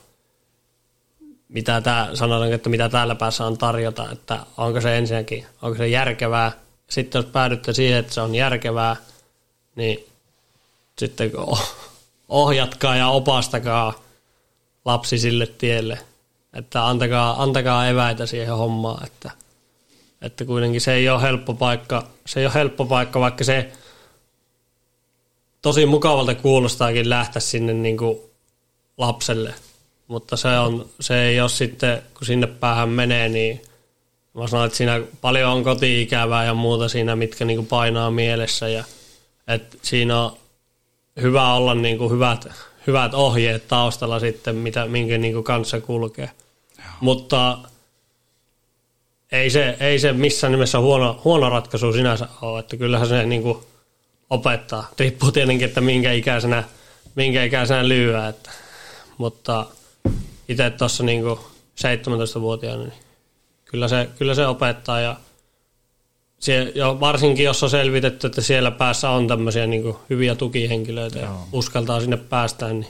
mitä 1.48 1.80
tää, 1.80 2.16
sanotaan, 2.16 2.52
että 2.52 2.68
mitä 2.68 2.88
täällä 2.88 3.14
päässä 3.14 3.46
on 3.46 3.58
tarjota, 3.58 4.10
että 4.12 4.38
onko 4.56 4.80
se 4.80 4.98
ensinnäkin, 4.98 5.46
onko 5.62 5.76
se 5.76 5.88
järkevää. 5.88 6.52
Sitten 6.90 7.18
jos 7.18 7.26
päädytte 7.26 7.72
siihen, 7.72 7.98
että 7.98 8.14
se 8.14 8.20
on 8.20 8.34
järkevää, 8.34 8.96
niin 9.76 10.06
sitten 10.98 11.32
ohjatkaa 12.28 12.96
ja 12.96 13.08
opastakaa 13.08 13.94
lapsi 14.84 15.18
sille 15.18 15.46
tielle, 15.46 15.98
että 16.52 16.86
antakaa, 16.86 17.42
antakaa 17.42 17.88
eväitä 17.88 18.26
siihen 18.26 18.56
hommaan, 18.56 19.06
että– 19.06 19.30
että 20.26 20.44
kuitenkin 20.44 20.80
se 20.80 20.92
ei 20.92 21.08
ole 21.08 21.22
helppo 21.22 21.54
paikka, 21.54 22.06
se 22.26 22.40
ei 22.40 22.46
ole 22.46 22.54
helppo 22.54 22.84
paikka, 22.84 23.20
vaikka 23.20 23.44
se 23.44 23.72
tosi 25.62 25.86
mukavalta 25.86 26.34
kuulostaakin 26.34 27.10
lähteä 27.10 27.40
sinne 27.40 27.74
niin 27.74 27.96
kuin 27.96 28.18
lapselle. 28.98 29.54
Mutta 30.08 30.36
se, 30.36 30.48
on, 30.48 30.88
se 31.00 31.22
ei 31.22 31.40
ole 31.40 31.48
sitten, 31.48 32.02
kun 32.14 32.26
sinne 32.26 32.46
päähän 32.46 32.88
menee, 32.88 33.28
niin 33.28 33.62
mä 34.34 34.46
sanon, 34.46 34.66
että 34.66 34.78
siinä 34.78 35.00
paljon 35.20 35.52
on 35.52 35.64
koti-ikävää 35.64 36.44
ja 36.44 36.54
muuta 36.54 36.88
siinä, 36.88 37.16
mitkä 37.16 37.44
niin 37.44 37.56
kuin 37.56 37.66
painaa 37.66 38.10
mielessä. 38.10 38.68
Ja, 38.68 38.84
että 39.48 39.76
siinä 39.82 40.22
on 40.22 40.36
hyvä 41.20 41.52
olla 41.54 41.74
niin 41.74 41.98
kuin 41.98 42.12
hyvät, 42.12 42.48
hyvät 42.86 43.14
ohjeet 43.14 43.68
taustalla 43.68 44.20
sitten, 44.20 44.56
mitä, 44.56 44.86
minkä 44.86 45.18
niin 45.18 45.32
kuin 45.32 45.44
kanssa 45.44 45.80
kulkee. 45.80 46.30
Joo. 46.78 46.86
Mutta 47.00 47.58
ei 49.32 49.50
se, 49.50 49.76
ei 49.80 49.98
se 49.98 50.12
missään 50.12 50.52
nimessä 50.52 50.80
huono, 50.80 51.20
huono 51.24 51.50
ratkaisu 51.50 51.92
sinänsä 51.92 52.28
ole, 52.42 52.60
että 52.60 52.76
kyllähän 52.76 53.08
se 53.08 53.26
niin 53.26 53.42
kuin 53.42 53.58
opettaa. 54.30 54.90
Riippuu 54.98 55.32
tietenkin, 55.32 55.68
että 55.68 55.80
minkä 55.80 56.12
ikäisenä, 56.12 56.64
minkä 57.14 57.44
ikäisenä 57.44 57.88
lyöä, 57.88 58.28
että, 58.28 58.50
mutta 59.18 59.66
itse 60.48 60.70
tuossa 60.70 61.04
niin 61.04 61.24
17-vuotiaana, 61.24 62.82
niin 62.82 62.92
kyllä 63.64 63.88
se, 63.88 64.08
kyllä 64.18 64.34
se 64.34 64.46
opettaa 64.46 65.00
ja 65.00 65.16
sie, 66.38 66.72
jo 66.74 67.00
varsinkin 67.00 67.44
jos 67.44 67.62
on 67.62 67.70
selvitetty, 67.70 68.26
että 68.26 68.40
siellä 68.40 68.70
päässä 68.70 69.10
on 69.10 69.28
tämmöisiä 69.28 69.66
niin 69.66 69.94
hyviä 70.10 70.34
tukihenkilöitä 70.34 71.18
Joo. 71.18 71.28
ja 71.28 71.38
uskaltaa 71.52 72.00
sinne 72.00 72.16
päästä, 72.16 72.68
niin 72.68 72.86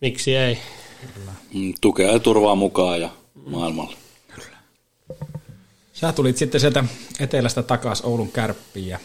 miksi 0.00 0.36
ei? 0.36 0.58
Kyllä. 1.14 1.32
Tukea 1.80 2.12
ja 2.12 2.18
turvaa 2.18 2.54
mukaan 2.54 3.00
ja 3.00 3.08
maailmalle. 3.46 4.07
Sä 6.00 6.12
tulit 6.12 6.36
sitten 6.36 6.60
sieltä 6.60 6.84
etelästä 7.20 7.62
takaisin 7.62 8.06
Oulun 8.06 8.32
kärppiin 8.32 8.88
ja 8.88 8.98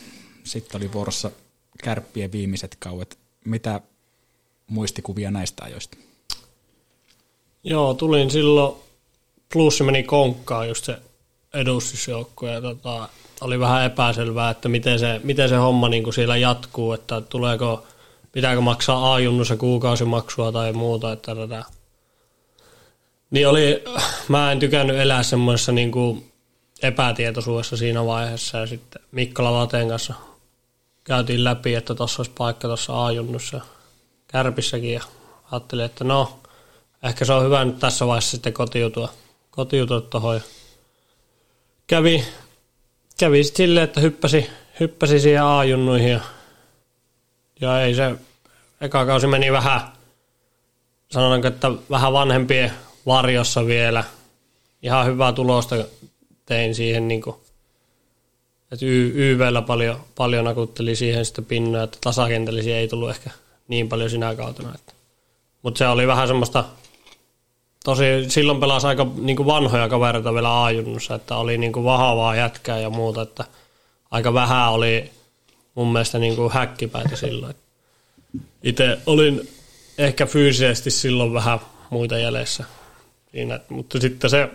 sitten 0.44 0.82
oli 0.82 0.94
vuorossa 0.94 1.32
kärppien 1.84 2.32
viimeiset 2.32 2.76
kauet. 2.80 3.18
Mitä 3.46 3.82
muistikuvia 4.68 5.32
näistä 5.32 5.64
ajoista? 5.66 5.98
Joo, 7.64 7.94
tulin 7.94 8.32
silloin, 8.32 8.76
plussi 9.54 9.84
meni 9.84 10.04
konkkaan 10.04 10.68
just 10.68 10.86
se 10.86 10.98
edustusjoukko 11.54 12.48
ja 12.48 12.62
tota, 12.62 13.10
oli 13.42 13.60
vähän 13.60 13.86
epäselvää, 13.86 14.50
että 14.50 14.70
miten 14.70 15.00
se, 15.00 15.22
miten 15.24 15.50
se 15.50 15.56
homma 15.56 15.90
niin 15.90 16.04
kuin 16.04 16.14
siellä 16.14 16.38
jatkuu, 16.38 16.94
että 16.94 17.22
tuleeko, 17.22 17.84
pitääkö 18.32 18.62
maksaa 18.62 19.14
A-junnussa 19.14 19.58
kuukausimaksua 19.58 20.52
tai 20.52 20.74
muuta, 20.74 21.12
että 21.12 21.36
tätä. 21.36 21.64
Niin 23.32 23.48
oli, 23.48 23.84
mä 24.28 24.52
en 24.52 24.60
tykännyt 24.60 24.98
elää 25.00 25.24
semmoisessa 25.24 25.72
niin 25.72 25.92
kuin 25.92 26.33
epätietoisuudessa 26.82 27.78
siinä 27.78 28.06
vaiheessa 28.06 28.58
ja 28.58 28.68
sitten 28.68 29.02
Mikkola 29.12 29.54
Lateen 29.54 29.88
kanssa 29.88 30.14
käytiin 31.04 31.44
läpi, 31.44 31.76
että 31.76 31.96
tuossa 31.96 32.20
olisi 32.20 32.32
paikka 32.38 32.68
tuossa 32.68 33.06
A-junnussa 33.06 33.62
Kärpissäkin 34.28 34.94
ja 34.94 35.04
ajattelin, 35.52 35.86
että 35.86 36.04
no, 36.04 36.40
ehkä 37.04 37.26
se 37.26 37.34
on 37.34 37.44
hyvä 37.44 37.66
nyt 37.66 37.80
tässä 37.80 38.08
vaiheessa 38.08 38.32
sitten 38.32 38.54
kotiutua, 38.54 39.10
kotiutua 39.52 40.02
tuohon. 40.02 40.42
Kävi, 41.88 42.26
kävi 43.20 43.44
sitten 43.44 43.66
silleen, 43.66 43.84
että 43.84 44.02
hyppäsi, 44.02 44.50
hyppäsi 44.80 45.20
siihen 45.20 45.44
A-junnuihin 45.44 46.10
ja 46.10 46.20
Ja 47.62 47.82
ei 47.82 47.96
se, 47.96 48.16
eka 48.82 49.06
kausi 49.06 49.28
meni 49.28 49.52
vähän, 49.52 49.82
sanotaanko, 51.12 51.48
että 51.48 51.72
vähän 51.90 52.14
vanhempien 52.14 52.72
varjossa 53.06 53.66
vielä. 53.66 54.04
Ihan 54.82 55.06
hyvää 55.06 55.34
tulosta 55.34 55.76
tein 56.46 56.76
siihen, 56.76 57.08
niin 57.08 57.22
kuin, 57.22 57.36
että 58.72 58.86
y- 58.86 59.12
YVllä 59.16 59.62
paljon, 59.62 60.00
paljon 60.16 60.46
nakutteli 60.46 60.96
siihen 60.96 61.26
sitten 61.26 61.46
pinnoja, 61.46 61.84
että 61.84 61.98
tasakentällisiä 62.02 62.78
ei 62.78 62.88
tullut 62.88 63.10
ehkä 63.10 63.30
niin 63.68 63.90
paljon 63.90 64.10
sinä 64.10 64.36
kautena. 64.36 64.74
Mutta 65.62 65.78
se 65.78 65.88
oli 65.88 66.08
vähän 66.08 66.28
semmoista, 66.28 66.66
tosi 67.84 68.04
silloin 68.28 68.60
pelasi 68.60 68.88
aika 68.88 69.08
niin 69.16 69.36
kuin 69.36 69.48
vanhoja 69.48 69.90
kavereita 69.90 70.34
vielä 70.34 70.50
aajunnussa, 70.50 71.16
että 71.16 71.36
oli 71.36 71.58
niin 71.58 71.74
kuin 71.74 71.84
vahvaa 71.84 72.36
jätkää 72.36 72.80
ja 72.80 72.90
muuta, 72.90 73.22
että 73.22 73.46
aika 74.12 74.34
vähän 74.34 74.72
oli 74.72 75.12
mun 75.76 75.92
mielestä 75.92 76.20
niin 76.20 76.36
kuin 76.36 76.54
häkkipäitä 76.54 77.16
silloin. 77.16 77.56
Itse 78.64 78.98
olin 79.06 79.50
ehkä 79.98 80.26
fyysisesti 80.26 80.92
silloin 80.92 81.34
vähän 81.34 81.60
muita 81.90 82.18
jäljessä 82.18 82.64
siinä, 83.32 83.60
mutta 83.70 84.00
sitten 84.00 84.30
se 84.30 84.50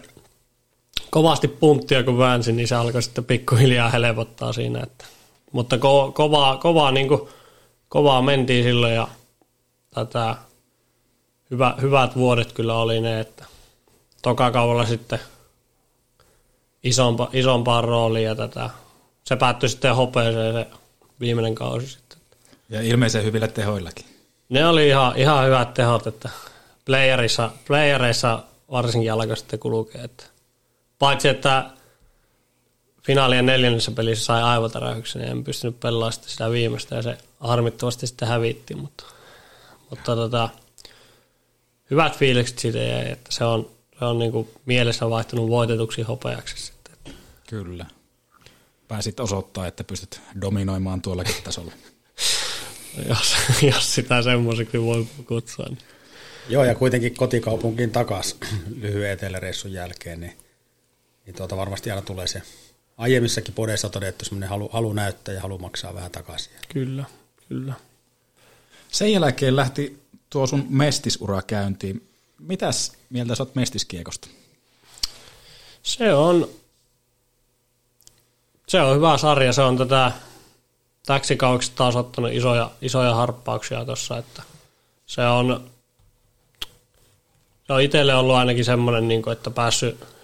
kovasti 1.10 1.48
punttia 1.48 2.02
kun 2.02 2.18
väänsin, 2.18 2.56
niin 2.56 2.68
se 2.68 2.74
alkoi 2.74 3.02
sitten 3.02 3.24
pikkuhiljaa 3.24 3.90
helpottaa 3.90 4.52
siinä. 4.52 4.80
Että, 4.82 5.04
mutta 5.52 5.78
ko, 5.78 6.12
kovaa, 6.14 6.56
kovaa, 6.56 6.90
niin 6.90 7.08
kuin, 7.08 7.20
kovaa 7.88 8.22
mentiin 8.22 8.64
silloin 8.64 8.94
ja 8.94 9.08
tätä, 9.94 10.36
hyvä, 11.50 11.74
hyvät 11.80 12.16
vuodet 12.16 12.52
kyllä 12.52 12.74
oli 12.74 13.00
ne, 13.00 13.20
että 13.20 13.44
toka 14.22 14.50
kaudella 14.50 14.86
sitten 14.86 15.18
isompa, 16.82 17.28
isompaan 17.32 17.84
rooliin 17.84 18.24
ja 18.24 18.34
tätä, 18.34 18.70
se 19.24 19.36
päättyi 19.36 19.68
sitten 19.68 19.96
hopeeseen 19.96 20.54
se 20.54 20.66
viimeinen 21.20 21.54
kausi 21.54 21.86
sitten. 21.86 22.18
Ja 22.68 22.82
ilmeisen 22.82 23.24
hyvillä 23.24 23.48
tehoillakin. 23.48 24.06
Ne 24.48 24.66
oli 24.66 24.88
ihan, 24.88 25.16
ihan 25.16 25.46
hyvät 25.46 25.74
tehot, 25.74 26.06
että 26.06 26.28
playerissa, 26.84 27.50
playereissa 27.66 28.42
varsinkin 28.70 29.12
alkoi 29.12 29.36
sitten 29.36 29.58
kulkea. 29.58 30.04
Että 30.04 30.24
paitsi, 30.98 31.28
että 31.28 31.70
finaalien 33.02 33.46
neljännessä 33.46 33.90
pelissä 33.90 34.24
sai 34.24 34.42
aivotärähyksen, 34.42 35.22
niin 35.22 35.30
en 35.32 35.44
pystynyt 35.44 35.80
pelaamaan 35.80 36.12
sitä, 36.12 36.28
sitä 36.28 36.50
viimeistä 36.50 36.94
ja 36.94 37.02
se 37.02 37.18
harmittavasti 37.40 38.06
sitten 38.06 38.28
hävitti, 38.28 38.74
mutta, 38.74 39.04
mutta 39.90 40.16
tota, 40.16 40.48
hyvät 41.90 42.18
fiilikset 42.18 42.58
siitä 42.58 42.78
jäi, 42.78 43.10
että 43.10 43.32
se 43.32 43.44
on, 43.44 43.70
se 43.98 44.04
on 44.04 44.18
niin 44.18 44.32
kuin 44.32 44.48
mielessä 44.66 45.10
vaihtunut 45.10 45.48
voitetuksi 45.48 46.02
hopeaksi 46.02 46.66
sitten. 46.66 47.14
Kyllä. 47.48 47.86
Pääsit 48.88 49.20
osoittaa, 49.20 49.66
että 49.66 49.84
pystyt 49.84 50.20
dominoimaan 50.40 51.02
tuollakin 51.02 51.34
tasolla. 51.44 51.72
jos, 53.08 53.36
jos 53.62 53.94
sitä 53.94 54.22
semmoiseksi 54.22 54.82
voi 54.82 55.06
kutsua. 55.26 55.66
Niin. 55.68 55.78
Joo, 56.48 56.64
ja 56.64 56.74
kuitenkin 56.74 57.14
kotikaupunkiin 57.14 57.90
takas 57.90 58.36
lyhyen 58.82 59.10
eteläreissun 59.10 59.72
jälkeen, 59.72 60.20
niin, 60.20 60.36
niin 61.28 61.36
tuota 61.36 61.56
varmasti 61.56 61.90
aina 61.90 62.02
tulee 62.02 62.26
se 62.26 62.42
aiemmissakin 62.98 63.54
podeissa 63.54 63.88
todettu 63.88 64.24
semmoinen 64.24 64.48
halu, 64.48 64.68
halu 64.72 64.92
näyttää 64.92 65.34
ja 65.34 65.40
halu 65.40 65.58
maksaa 65.58 65.94
vähän 65.94 66.10
takaisin. 66.10 66.52
Kyllä, 66.72 67.04
kyllä. 67.48 67.74
Sen 68.92 69.12
jälkeen 69.12 69.56
lähti 69.56 70.02
tuo 70.30 70.46
sun 70.46 70.66
mestisura 70.68 71.42
käyntiin. 71.42 72.08
Mitäs 72.38 72.92
mieltä 73.10 73.34
sä 73.34 73.42
oot 73.42 73.54
mestiskiekosta? 73.54 74.28
Se 75.82 76.14
on, 76.14 76.48
se 78.68 78.80
on 78.80 78.96
hyvä 78.96 79.18
sarja. 79.18 79.52
Se 79.52 79.62
on 79.62 79.78
tätä 79.78 80.12
täksi 81.06 81.36
kaudeksi 81.36 81.72
taas 81.74 81.96
ottanut 81.96 82.32
isoja, 82.32 82.70
isoja 82.82 83.14
harppauksia 83.14 83.84
tuossa, 83.84 84.18
että 84.18 84.42
se 85.06 85.26
on, 85.26 85.70
se 87.66 87.72
on 87.72 87.82
itselle 87.82 88.14
ollut 88.14 88.36
ainakin 88.36 88.64
semmoinen, 88.64 89.08
niin 89.08 89.22
kuin, 89.22 89.32
että 89.32 89.50
päässyt 89.50 90.17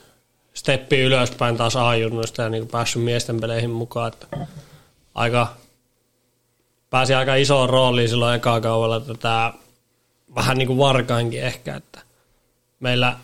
steppi 0.54 1.00
ylöspäin 1.00 1.56
taas 1.56 1.76
aajunnoista 1.76 2.42
ja 2.42 2.48
niin 2.48 2.68
päässyt 2.68 3.02
miesten 3.02 3.40
peleihin 3.40 3.70
mukaan, 3.70 4.12
että 4.12 4.26
aika, 5.14 5.56
pääsi 6.90 7.14
aika 7.14 7.34
isoon 7.34 7.70
rooliin 7.70 8.08
silloin 8.08 8.36
ekaa 8.36 8.60
kaudella 8.60 9.00
tätä 9.00 9.52
vähän 10.34 10.58
niin 10.58 10.66
kuin 10.66 10.78
varkainkin 10.78 11.42
ehkä, 11.42 11.76
että 11.76 12.00
meillä 12.80 13.16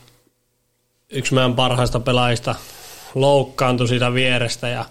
yksi 1.11 1.35
meidän 1.35 1.55
parhaista 1.55 2.01
pelaajista 2.01 2.55
loukkaantui 3.15 3.89
siitä 3.89 4.15
vierestä 4.15 4.69
ja 4.69 4.85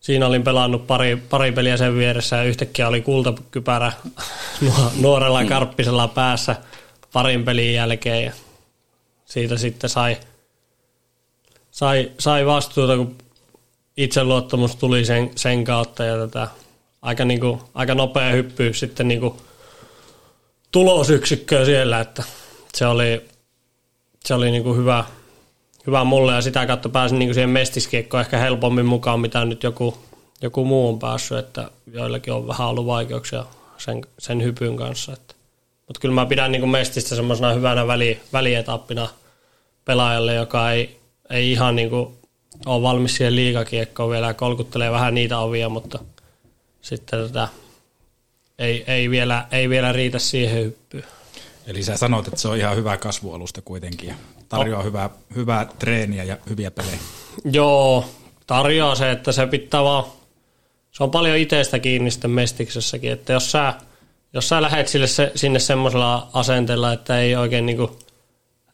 siinä 0.00 0.26
olin 0.26 0.44
pelannut 0.44 0.86
pari, 0.86 1.16
pari 1.16 1.52
peliä 1.52 1.76
sen 1.76 1.96
vieressä 1.96 2.36
ja 2.36 2.42
yhtäkkiä 2.42 2.88
oli 2.88 3.00
kultakypärä 3.00 3.92
nuorella 5.00 5.44
karppisella 5.44 6.08
päässä 6.08 6.56
parin 7.12 7.44
pelin 7.44 7.74
jälkeen 7.74 8.24
ja 8.24 8.32
siitä 9.24 9.56
sitten 9.56 9.90
sai, 9.90 10.16
sai, 11.80 12.10
sai 12.18 12.46
vastuuta, 12.46 12.96
kun 12.96 13.16
itseluottamus 13.96 14.76
tuli 14.76 15.04
sen, 15.04 15.30
sen 15.36 15.64
kautta 15.64 16.04
ja 16.04 16.16
tätä, 16.18 16.48
aika, 17.02 17.24
niin 17.24 17.40
kuin, 17.40 17.60
aika 17.74 17.94
nopea 17.94 18.30
hyppy 18.30 18.72
sitten 18.72 19.08
niin 19.08 19.20
kuin 19.20 19.34
tulosyksikköä 20.72 21.64
siellä, 21.64 22.00
että 22.00 22.22
se 22.74 22.86
oli, 22.86 23.24
se 24.24 24.34
oli 24.34 24.50
niin 24.50 24.62
kuin 24.62 24.76
hyvä, 24.76 25.04
hyvä 25.86 26.04
mulle 26.04 26.32
ja 26.32 26.42
sitä 26.42 26.66
kautta 26.66 26.88
pääsin 26.88 27.18
niin 27.18 27.28
kuin 27.28 27.34
siihen 27.34 27.50
mestiskiekkoon 27.50 28.20
ehkä 28.20 28.38
helpommin 28.38 28.86
mukaan, 28.86 29.20
mitä 29.20 29.44
nyt 29.44 29.62
joku, 29.62 29.98
joku 30.42 30.64
muu 30.64 30.88
on 30.88 30.98
päässyt, 30.98 31.38
että 31.38 31.70
joillakin 31.92 32.32
on 32.32 32.48
vähän 32.48 32.68
ollut 32.68 32.86
vaikeuksia 32.86 33.44
sen, 33.78 34.00
sen 34.18 34.42
hypyn 34.42 34.76
kanssa. 34.76 35.12
Että. 35.12 35.34
Mutta 35.86 36.00
kyllä 36.00 36.14
mä 36.14 36.26
pidän 36.26 36.52
niin 36.52 36.62
kuin 36.62 36.70
mestistä 36.70 37.16
semmoisena 37.16 37.52
hyvänä 37.52 37.86
väli, 37.86 38.20
välietappina 38.32 39.08
pelaajalle, 39.84 40.34
joka 40.34 40.72
ei, 40.72 40.99
ei 41.30 41.52
ihan 41.52 41.76
niin 41.76 41.90
kuin 41.90 42.14
ole 42.66 42.82
valmis 42.82 43.16
siihen 43.16 43.36
liikakiekkoon 43.36 44.10
vielä 44.10 44.26
ja 44.26 44.34
kolkuttelee 44.34 44.90
vähän 44.90 45.14
niitä 45.14 45.38
ovia, 45.38 45.68
mutta 45.68 45.98
sitten 46.82 47.26
tätä 47.26 47.48
ei, 48.58 48.84
ei, 48.86 49.10
vielä, 49.10 49.46
ei 49.52 49.68
vielä 49.68 49.92
riitä 49.92 50.18
siihen 50.18 50.64
hyppyyn. 50.64 51.04
Eli 51.66 51.82
sä 51.82 51.96
sanoit, 51.96 52.28
että 52.28 52.40
se 52.40 52.48
on 52.48 52.56
ihan 52.56 52.76
hyvä 52.76 52.96
kasvualusta 52.96 53.62
kuitenkin 53.62 54.08
ja 54.08 54.14
tarjoaa 54.48 54.82
hyvää, 54.82 55.10
hyvää 55.34 55.66
treeniä 55.78 56.24
ja 56.24 56.36
hyviä 56.50 56.70
pelejä. 56.70 56.98
Joo, 57.44 58.04
tarjoaa 58.46 58.94
se, 58.94 59.10
että 59.10 59.32
se 59.32 59.46
pitää 59.46 59.84
vaan, 59.84 60.04
se 60.90 61.02
on 61.04 61.10
paljon 61.10 61.36
itsestä 61.36 61.78
kiinni 61.78 62.10
sitten 62.10 62.30
mestiksessäkin, 62.30 63.12
että 63.12 63.32
jos 63.32 63.52
sä, 63.52 63.74
jos 64.32 64.48
sä 64.48 64.62
lähet 64.62 64.88
sille 64.88 65.06
se, 65.06 65.32
sinne 65.34 65.58
semmoisella 65.58 66.28
asenteella, 66.32 66.92
että 66.92 67.20
ei 67.20 67.36
oikein 67.36 67.66
niinku 67.66 67.98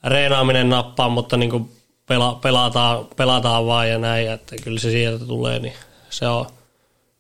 reenaaminen 0.05 0.69
nappaa, 0.69 1.09
mutta 1.09 1.37
niinku 1.37 1.71
pela, 2.07 2.39
pelataan, 2.43 3.07
pelataan 3.17 3.67
vaan 3.67 3.89
ja 3.89 3.99
näin, 3.99 4.31
että 4.31 4.57
kyllä 4.65 4.79
se 4.79 4.91
sieltä 4.91 5.27
tulee, 5.27 5.59
niin 5.59 5.73
se 6.11 6.29
on, 6.29 6.47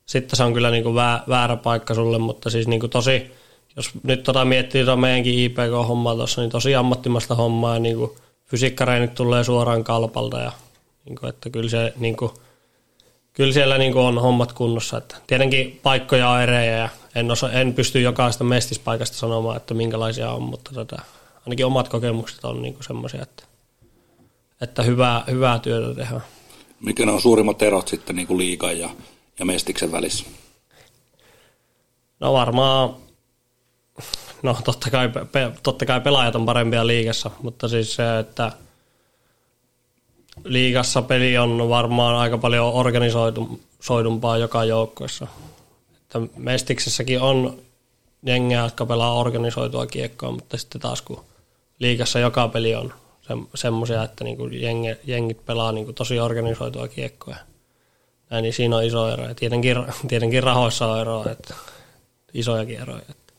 sitten 0.06 0.36
se 0.36 0.42
on 0.42 0.54
kyllä 0.54 0.70
niinku 0.70 0.94
väärä 1.28 1.56
paikka 1.56 1.94
sulle, 1.94 2.18
mutta 2.18 2.50
siis 2.50 2.68
niinku 2.68 2.88
tosi, 2.88 3.32
jos 3.76 3.90
nyt 4.02 4.22
tota 4.22 4.44
miettii 4.44 4.84
tota 4.84 4.96
meidänkin 4.96 5.38
IPK-hommaa 5.38 6.16
tuossa, 6.16 6.40
niin 6.40 6.50
tosi 6.50 6.74
ammattimasta 6.74 7.34
hommaa 7.34 7.74
ja 7.74 7.80
niinku 7.80 8.16
fysiikkareenit 8.44 9.14
tulee 9.14 9.44
suoraan 9.44 9.84
kalpalta 9.84 10.40
ja 10.40 10.52
niinku, 11.04 11.26
että 11.26 11.50
kyllä, 11.50 11.70
se, 11.70 11.92
niinku, 11.96 12.34
kyllä 13.32 13.52
siellä 13.52 13.78
niinku 13.78 14.00
on 14.00 14.18
hommat 14.18 14.52
kunnossa. 14.52 14.98
Että 14.98 15.16
tietenkin 15.26 15.80
paikkoja 15.82 16.30
on 16.30 16.40
erejä 16.40 16.76
ja 16.76 16.88
en, 17.14 17.30
osa, 17.30 17.52
en 17.52 17.74
pysty 17.74 18.00
jokaista 18.00 18.44
mestispaikasta 18.44 19.16
sanomaan, 19.16 19.56
että 19.56 19.74
minkälaisia 19.74 20.30
on, 20.30 20.42
mutta 20.42 20.70
tota, 20.74 21.02
ainakin 21.46 21.66
omat 21.66 21.88
kokemukset 21.88 22.44
on 22.44 22.62
niinku 22.62 22.82
semmoisia, 22.82 23.22
että, 23.22 23.42
että 24.60 24.82
hyvää, 24.82 25.24
hyvää 25.30 25.58
työtä 25.58 25.94
tehdään. 25.94 26.24
Mikä 26.80 27.06
ne 27.06 27.12
on 27.12 27.20
suurimmat 27.20 27.62
erot 27.62 27.88
sitten 27.88 28.16
niin 28.16 28.26
kuin 28.26 28.38
liikan 28.38 28.78
ja, 28.78 28.90
ja 29.38 29.44
mestiksen 29.44 29.92
välissä? 29.92 30.24
No 32.20 32.32
varmaan 32.32 32.96
no 34.42 34.56
totta 34.64 34.90
kai, 34.90 35.08
pe, 35.08 35.52
totta 35.62 35.86
kai 35.86 36.00
pelaajat 36.00 36.34
on 36.34 36.46
parempia 36.46 36.86
liigassa, 36.86 37.30
mutta 37.42 37.68
siis 37.68 37.94
se, 37.94 38.18
että 38.18 38.52
liigassa 40.44 41.02
peli 41.02 41.38
on 41.38 41.68
varmaan 41.68 42.16
aika 42.16 42.38
paljon 42.38 42.72
organisoidumpaa 42.72 44.38
joka 44.38 44.64
joukkueessa. 44.64 45.26
Että 46.02 46.20
Mestiksessäkin 46.36 47.20
on 47.20 47.58
jengejä, 48.22 48.62
jotka 48.62 48.86
pelaa 48.86 49.18
organisoitua 49.18 49.86
kiekkoa, 49.86 50.30
mutta 50.30 50.56
sitten 50.56 50.80
taas 50.80 51.02
kun 51.02 51.24
liigassa 51.78 52.18
joka 52.18 52.48
peli 52.48 52.74
on 52.74 52.94
semmoisia, 53.54 54.02
että 54.02 54.24
niinku 54.24 54.46
jengi, 54.46 54.96
jengit 55.04 55.44
pelaa 55.44 55.72
niinku 55.72 55.92
tosi 55.92 56.20
organisoitua 56.20 56.88
kiekkoa. 56.88 57.36
Näin, 58.30 58.42
niin 58.42 58.54
siinä 58.54 58.76
on 58.76 58.84
iso 58.84 59.08
ero. 59.12 59.28
Ja 59.28 59.34
tietenkin, 59.34 59.76
tietenkin 60.08 60.42
rahoissa 60.42 60.86
on 60.86 61.00
eroa, 61.00 61.30
että 61.30 61.54
isojakin 62.34 62.80
eroja. 62.80 63.02
Että 63.10 63.32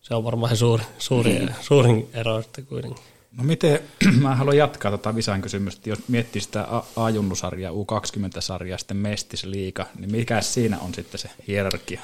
se 0.00 0.14
on 0.14 0.24
varmaan 0.24 0.56
suuri, 0.56 0.84
suuri, 0.98 1.38
mm. 1.38 1.48
suurin 1.60 2.10
ero 2.14 2.42
sitten 2.42 2.66
kuitenkin. 2.66 3.04
No 3.38 3.44
miten, 3.44 3.80
mä 4.22 4.34
haluan 4.34 4.56
jatkaa 4.56 4.90
tätä 4.90 5.02
tota 5.02 5.16
Visan 5.16 5.42
kysymystä, 5.42 5.90
jos 5.90 6.08
miettii 6.08 6.42
sitä 6.42 6.66
A-junnusarjaa, 6.96 7.72
U20-sarjaa, 7.72 8.78
sitten 8.78 8.96
Mestis 8.96 9.44
liiga, 9.44 9.86
niin 9.98 10.10
mikä 10.10 10.40
siinä 10.40 10.78
on 10.78 10.94
sitten 10.94 11.20
se 11.20 11.30
hierarkia? 11.48 12.00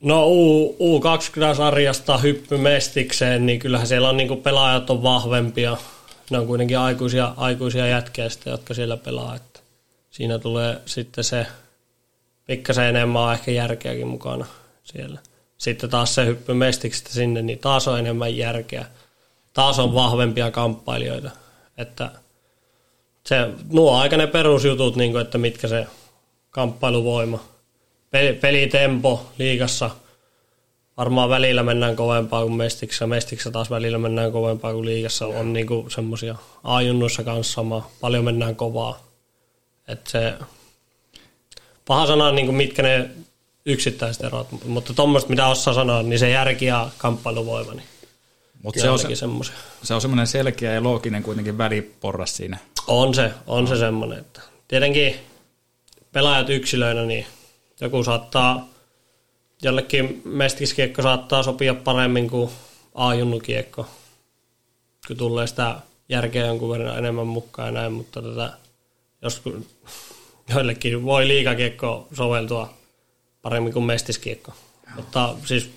No 0.00 0.26
U, 0.28 0.76
U20-sarjasta 0.80 2.18
hyppymestikseen, 2.18 3.46
niin 3.46 3.58
kyllähän 3.58 3.86
siellä 3.86 4.08
on 4.08 4.16
niinku 4.16 4.36
pelaajat 4.36 4.90
on 4.90 5.02
vahvempia. 5.02 5.76
Ne 6.30 6.38
on 6.38 6.46
kuitenkin 6.46 6.78
aikuisia, 6.78 7.34
aikuisia 7.36 7.86
jätkiä 7.86 8.28
sitten, 8.28 8.50
jotka 8.50 8.74
siellä 8.74 8.96
pelaa. 8.96 9.36
Että 9.36 9.60
siinä 10.10 10.38
tulee 10.38 10.80
sitten 10.86 11.24
se 11.24 11.46
pikkasen 12.46 12.84
enemmän 12.84 13.32
ehkä 13.32 13.50
järkeäkin 13.50 14.06
mukana 14.06 14.46
siellä. 14.84 15.20
Sitten 15.58 15.90
taas 15.90 16.14
se 16.14 16.26
hyppymestiksestä 16.26 17.10
sinne, 17.10 17.42
niin 17.42 17.58
taas 17.58 17.88
on 17.88 17.98
enemmän 17.98 18.36
järkeä. 18.36 18.86
Taas 19.52 19.78
on 19.78 19.94
vahvempia 19.94 20.50
kamppailijoita. 20.50 21.30
Että 21.78 22.10
se, 23.26 23.50
nuo 23.72 23.96
aika 23.96 24.16
ne 24.16 24.26
perusjutut, 24.26 24.96
niin 24.96 25.12
kuin, 25.12 25.22
että 25.22 25.38
mitkä 25.38 25.68
se 25.68 25.86
kamppailuvoima. 26.50 27.55
Peli, 28.16 28.32
pelitempo 28.32 29.32
liigassa 29.38 29.90
varmaan 30.96 31.28
välillä 31.28 31.62
mennään 31.62 31.96
kovempaa 31.96 32.42
kuin 32.42 32.56
Mestiksessä. 32.56 33.06
Mestiksessä 33.06 33.50
taas 33.50 33.70
välillä 33.70 33.98
mennään 33.98 34.32
kovempaa 34.32 34.72
kuin 34.72 34.86
liigassa. 34.86 35.26
On 35.26 35.52
niinku 35.52 35.86
semmoisia 35.90 36.36
ajunnuissa 36.64 37.24
kanssa 37.24 37.52
sama. 37.52 37.90
Paljon 38.00 38.24
mennään 38.24 38.56
kovaa. 38.56 39.02
Et 39.88 40.06
se, 40.06 40.34
paha 41.86 42.06
sanoa, 42.06 42.32
niin 42.32 42.46
kuin 42.46 42.56
mitkä 42.56 42.82
ne 42.82 43.10
yksittäiset 43.66 44.24
erot, 44.24 44.64
mutta 44.64 44.94
tuommoista, 44.94 45.30
mitä 45.30 45.46
osaa 45.46 45.74
sanoa, 45.74 46.02
niin 46.02 46.18
se 46.18 46.30
järki 46.30 46.64
ja 46.64 46.90
kamppailuvoima, 46.98 47.72
niin 47.72 47.86
Mutta 48.62 48.80
se 48.80 48.90
on, 48.90 48.98
se, 48.98 49.08
se 49.82 49.94
on 49.94 50.00
semmoinen 50.00 50.26
selkeä 50.26 50.72
ja 50.72 50.82
looginen 50.82 51.22
kuitenkin 51.22 51.58
väliporras 51.58 52.36
siinä. 52.36 52.58
On 52.86 53.14
se, 53.14 53.30
on 53.46 53.66
se 53.66 53.76
semmoinen. 53.76 54.18
Että 54.18 54.40
tietenkin 54.68 55.16
pelaajat 56.12 56.50
yksilöinä, 56.50 57.04
niin 57.04 57.26
joku 57.80 58.04
saattaa, 58.04 58.68
jollekin 59.62 60.22
mestiskiekko 60.24 61.02
saattaa 61.02 61.42
sopia 61.42 61.74
paremmin 61.74 62.30
kuin 62.30 62.50
A-junnukiekko, 62.94 63.86
kun 65.06 65.16
tulee 65.16 65.46
sitä 65.46 65.76
järkeä 66.08 66.46
jonkun 66.46 66.70
verran 66.70 66.98
enemmän 66.98 67.26
mukaan 67.26 67.68
ja 67.68 67.72
näin, 67.72 67.92
mutta 67.92 68.22
tätä, 68.22 68.52
joskus 69.22 69.54
joillekin 70.54 71.04
voi 71.04 71.28
liikakiekko 71.28 72.08
soveltua 72.12 72.74
paremmin 73.42 73.72
kuin 73.72 73.84
mestiskiekko. 73.84 74.52
Mutta 74.96 75.34
siis 75.44 75.70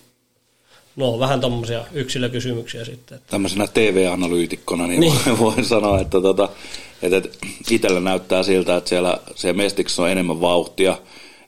no 0.95 1.19
vähän 1.19 1.41
tommosia 1.41 1.85
yksilökysymyksiä 1.91 2.85
sitten. 2.85 3.17
Että. 3.17 3.31
Tämmöisenä 3.31 3.67
TV-analyytikkona 3.67 4.87
niin, 4.87 4.99
niin. 4.99 5.39
voin 5.39 5.65
sanoa, 5.65 5.99
että, 5.99 6.21
tota, 6.21 6.49
että, 7.01 7.17
että 7.17 7.29
itsellä 7.69 7.99
näyttää 7.99 8.43
siltä, 8.43 8.77
että 8.77 8.89
siellä, 8.89 9.19
siellä 9.35 9.57
Mestiksessä 9.57 10.01
on 10.01 10.09
enemmän 10.09 10.41
vauhtia, 10.41 10.97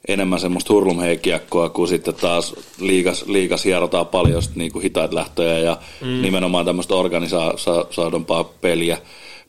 enemmän 0.08 0.40
semmoista 0.40 0.72
hurlumheikiekkoa, 0.72 1.68
kuin 1.68 1.88
sitten 1.88 2.14
taas 2.14 2.54
liikas, 2.80 3.24
liikas 3.26 3.64
hierotaan 3.64 4.06
paljon 4.06 4.42
niin 4.54 4.72
kuin 4.72 4.82
hitaat 4.82 5.12
lähtöjä 5.12 5.58
ja 5.58 5.78
mm. 6.00 6.22
nimenomaan 6.22 6.64
tämmöistä 6.64 6.94
organisaadompaa 6.94 8.44
peliä. 8.44 8.98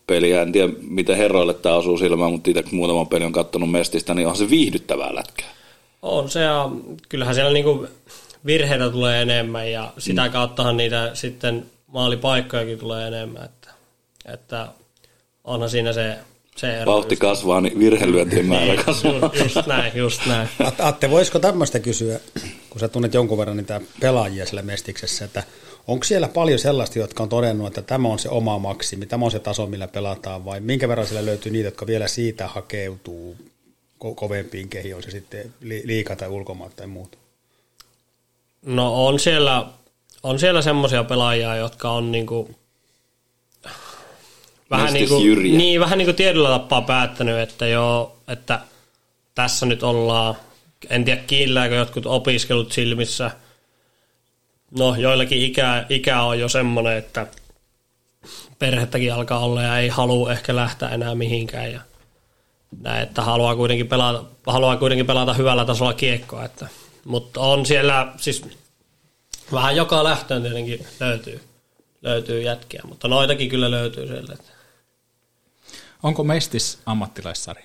peliä. 0.06 0.42
En 0.42 0.52
tiedä, 0.52 0.72
miten 0.88 1.16
herroille 1.16 1.54
tämä 1.54 1.74
osuu 1.74 1.98
silmään, 1.98 2.32
mutta 2.32 2.50
itse 2.50 2.64
muutaman 2.72 3.06
pelin 3.06 3.26
on 3.26 3.32
katsonut 3.32 3.70
Mestistä, 3.70 4.14
niin 4.14 4.28
on 4.28 4.36
se 4.36 4.50
viihdyttävää 4.50 5.14
lätkää. 5.14 5.48
On 6.02 6.30
se 6.30 6.40
ja 6.40 6.70
kyllähän 7.08 7.34
siellä 7.34 7.52
niinku 7.52 7.86
virheitä 8.46 8.90
tulee 8.90 9.22
enemmän 9.22 9.72
ja 9.72 9.92
sitä 9.98 10.26
mm. 10.26 10.32
kauttahan 10.32 10.76
niitä 10.76 11.10
sitten 11.14 11.66
maalipaikkojakin 11.86 12.78
tulee 12.78 13.08
enemmän. 13.08 13.44
Että, 13.44 13.70
että 14.32 14.68
onhan 15.44 15.70
siinä 15.70 15.92
se, 15.92 16.16
se 16.56 16.80
ero. 16.80 16.92
Vauhti 16.92 17.16
kasvaa, 17.16 17.60
niin 17.60 17.78
virhelyöntien 17.78 18.46
määrä 18.46 18.64
niin, 18.64 18.84
kasvaa. 18.84 19.30
Just 19.42 19.66
näin, 19.66 19.92
just 19.94 20.26
näin. 20.26 20.48
Atte, 20.78 21.10
voisiko 21.10 21.38
tämmöistä 21.38 21.78
kysyä, 21.78 22.20
kun 22.70 22.80
sä 22.80 22.88
tunnet 22.88 23.14
jonkun 23.14 23.38
verran 23.38 23.56
niitä 23.56 23.80
pelaajia 24.00 24.46
siellä 24.46 24.62
Mestiksessä, 24.62 25.24
että 25.24 25.42
onko 25.86 26.04
siellä 26.04 26.28
paljon 26.28 26.58
sellaista, 26.58 26.98
jotka 26.98 27.22
on 27.22 27.28
todennut, 27.28 27.66
että 27.66 27.82
tämä 27.82 28.08
on 28.08 28.18
se 28.18 28.28
oma 28.28 28.58
maksimi, 28.58 29.06
tämä 29.06 29.24
on 29.24 29.30
se 29.30 29.38
taso, 29.38 29.66
millä 29.66 29.88
pelataan, 29.88 30.44
vai 30.44 30.60
minkä 30.60 30.88
verran 30.88 31.06
siellä 31.06 31.26
löytyy 31.26 31.52
niitä, 31.52 31.66
jotka 31.66 31.86
vielä 31.86 32.08
siitä 32.08 32.46
hakeutuu 32.46 33.36
ko- 34.04 34.14
kovempiin 34.14 34.68
kehiin, 34.68 34.96
on 34.96 35.02
se 35.02 35.10
sitten 35.10 35.54
liika 35.60 36.16
tai 36.16 36.28
ulkomaat 36.28 36.76
tai 36.76 36.86
muuta? 36.86 37.18
No 38.62 39.06
on 39.06 39.18
siellä, 39.18 39.66
on 40.22 40.38
siellä 40.38 40.62
semmoisia 40.62 41.04
pelaajia, 41.04 41.56
jotka 41.56 41.90
on 41.90 42.12
niinku, 42.12 42.50
vähän, 44.76 44.92
niinku, 44.92 45.18
niin, 45.42 45.80
vähän 45.80 45.98
niinku 45.98 46.12
tietyllä 46.12 46.48
tapaa 46.48 46.82
päättänyt, 46.82 47.38
että 47.38 47.66
joo, 47.66 48.16
että 48.28 48.60
tässä 49.34 49.66
nyt 49.66 49.82
ollaan, 49.82 50.34
en 50.90 51.04
tiedä 51.04 51.22
kiillääkö 51.26 51.74
jotkut 51.74 52.06
opiskelut 52.06 52.72
silmissä. 52.72 53.30
No 54.78 54.94
joillakin 54.94 55.42
ikä, 55.42 55.86
ikä 55.88 56.22
on 56.22 56.38
jo 56.38 56.48
semmoinen, 56.48 56.96
että 56.96 57.26
perhettäkin 58.58 59.14
alkaa 59.14 59.38
olla 59.38 59.62
ja 59.62 59.78
ei 59.78 59.88
halua 59.88 60.32
ehkä 60.32 60.56
lähteä 60.56 60.88
enää 60.88 61.14
mihinkään 61.14 61.72
ja 61.72 61.80
näin, 62.80 63.02
että 63.02 63.22
haluaa 63.22 63.56
kuitenkin 63.56 63.88
pelata, 63.88 64.24
haluaa 64.46 64.76
kuitenkin 64.76 65.06
pelata 65.06 65.34
hyvällä 65.34 65.64
tasolla 65.64 65.94
kiekkoa, 65.94 66.44
että, 66.44 66.68
mutta 67.04 67.40
on 67.40 67.66
siellä 67.66 68.12
siis 68.16 68.44
vähän 69.52 69.76
joka 69.76 70.04
lähtöön 70.04 70.42
tietenkin 70.42 70.86
löytyy, 71.00 71.40
löytyy 72.02 72.42
jätkiä, 72.42 72.82
mutta 72.88 73.08
noitakin 73.08 73.48
kyllä 73.48 73.70
löytyy 73.70 74.06
sieltä. 74.06 74.36
Onko 76.04 76.24
Mestis 76.24 76.78
ammattilaissarja? 76.86 77.64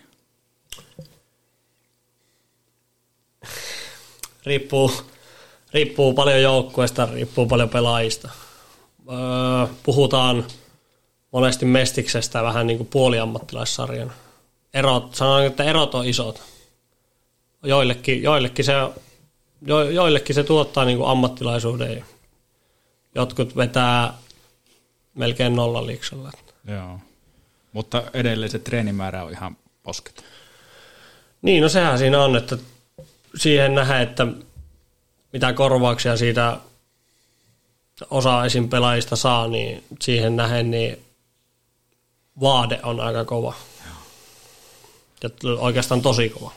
riippuu, 4.46 4.92
riippuu 5.74 6.14
paljon 6.14 6.42
joukkueesta, 6.42 7.06
riippuu 7.06 7.46
paljon 7.46 7.70
pelaajista. 7.70 8.30
Öö, 9.10 9.18
puhutaan 9.84 10.46
monesti 11.32 11.66
Mestiksestä 11.66 12.44
vähän 12.44 12.68
niin 12.68 12.78
kuin 12.78 12.88
puoliammattilaissarjana 12.88 14.14
erot, 14.74 15.16
sanon, 15.16 15.46
että 15.46 15.64
erot 15.64 15.96
on 15.96 16.06
isot. 16.06 16.42
Joillekin, 17.64 18.24
joillekin, 18.24 18.66
se, 18.66 18.74
jo, 19.62 19.90
joillekin 19.90 20.36
se 20.36 20.44
tuottaa 20.44 20.86
niin 20.86 20.98
kuin 20.98 21.10
ammattilaisuuden. 21.10 22.06
Jotkut 23.16 23.56
vetää 23.56 24.14
melkein 25.14 25.56
nolla 25.56 25.88
liiksalla. 25.88 26.32
Joo. 26.68 27.00
Mutta 27.74 28.04
edelleen 28.14 28.52
se 28.52 28.60
treenimäärä 28.60 29.24
on 29.24 29.32
ihan 29.32 29.58
posket. 29.84 30.24
Niin, 31.42 31.64
no 31.64 31.70
sehän 31.70 31.98
siinä 31.98 32.24
on, 32.24 32.36
että 32.36 32.58
siihen 33.36 33.76
nähdään, 33.76 34.02
että 34.02 34.28
mitä 35.34 35.54
korvauksia 35.54 36.18
siitä 36.18 36.58
osa 38.10 38.46
esim. 38.46 38.70
pelaajista 38.70 39.16
saa, 39.16 39.48
niin 39.48 39.84
siihen 40.02 40.36
nähen, 40.36 40.72
niin 40.72 41.06
vaade 42.42 42.80
on 42.84 43.00
aika 43.00 43.26
kova. 43.26 43.54
Ja 45.24 45.30
oikeastaan 45.60 46.02
tosi 46.02 46.30
kova. 46.30 46.52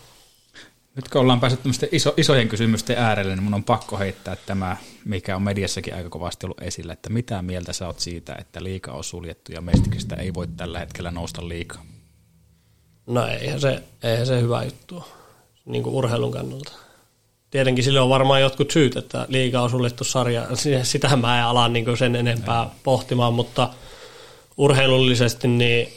Nyt 0.97 1.09
kun 1.09 1.21
ollaan 1.21 1.41
päässyt 1.41 1.61
iso, 1.93 2.15
isojen 2.17 2.49
kysymysten 2.49 2.99
äärelle, 2.99 3.35
niin 3.35 3.43
mun 3.43 3.55
on 3.55 3.65
pakko 3.65 3.99
heittää 3.99 4.37
tämä, 4.47 4.77
mikä 5.05 5.37
on 5.37 5.43
mediassakin 5.43 5.95
aika 5.95 6.09
kovasti 6.09 6.47
ollut 6.47 6.63
esillä, 6.63 6.93
että 6.93 7.11
mitä 7.11 7.43
mieltä 7.43 7.73
sä 7.73 7.87
oot 7.87 8.01
siitä, 8.01 8.37
että 8.41 8.63
liika 8.63 8.93
on 8.93 9.05
suljettu 9.05 9.53
ja 9.53 9.61
mestikistä 9.61 10.17
ei 10.17 10.35
voi 10.35 10.47
tällä 10.57 10.79
hetkellä 10.79 11.11
nousta 11.11 11.49
liikaa? 11.49 11.85
No 13.07 13.27
eihän 13.27 13.61
se, 13.61 13.83
eihän 14.03 14.27
se 14.27 14.41
hyvä 14.41 14.63
juttu 14.63 15.05
niin 15.65 15.83
kuin 15.83 15.95
urheilun 15.95 16.33
kannalta. 16.33 16.73
Tietenkin 17.51 17.85
sille 17.85 18.01
on 18.01 18.09
varmaan 18.09 18.41
jotkut 18.41 18.71
syyt, 18.71 18.97
että 18.97 19.27
liika 19.29 19.63
on 19.63 19.71
suljettu 19.71 20.05
sarja. 20.05 20.47
Sitä 20.83 21.17
mä 21.17 21.39
en 21.39 21.45
ala 21.45 21.69
niin 21.69 21.97
sen 21.99 22.17
enempää 22.17 22.71
pohtimaan, 22.83 23.35
mutta 23.35 23.71
urheilullisesti 24.57 25.49
niin 25.49 25.89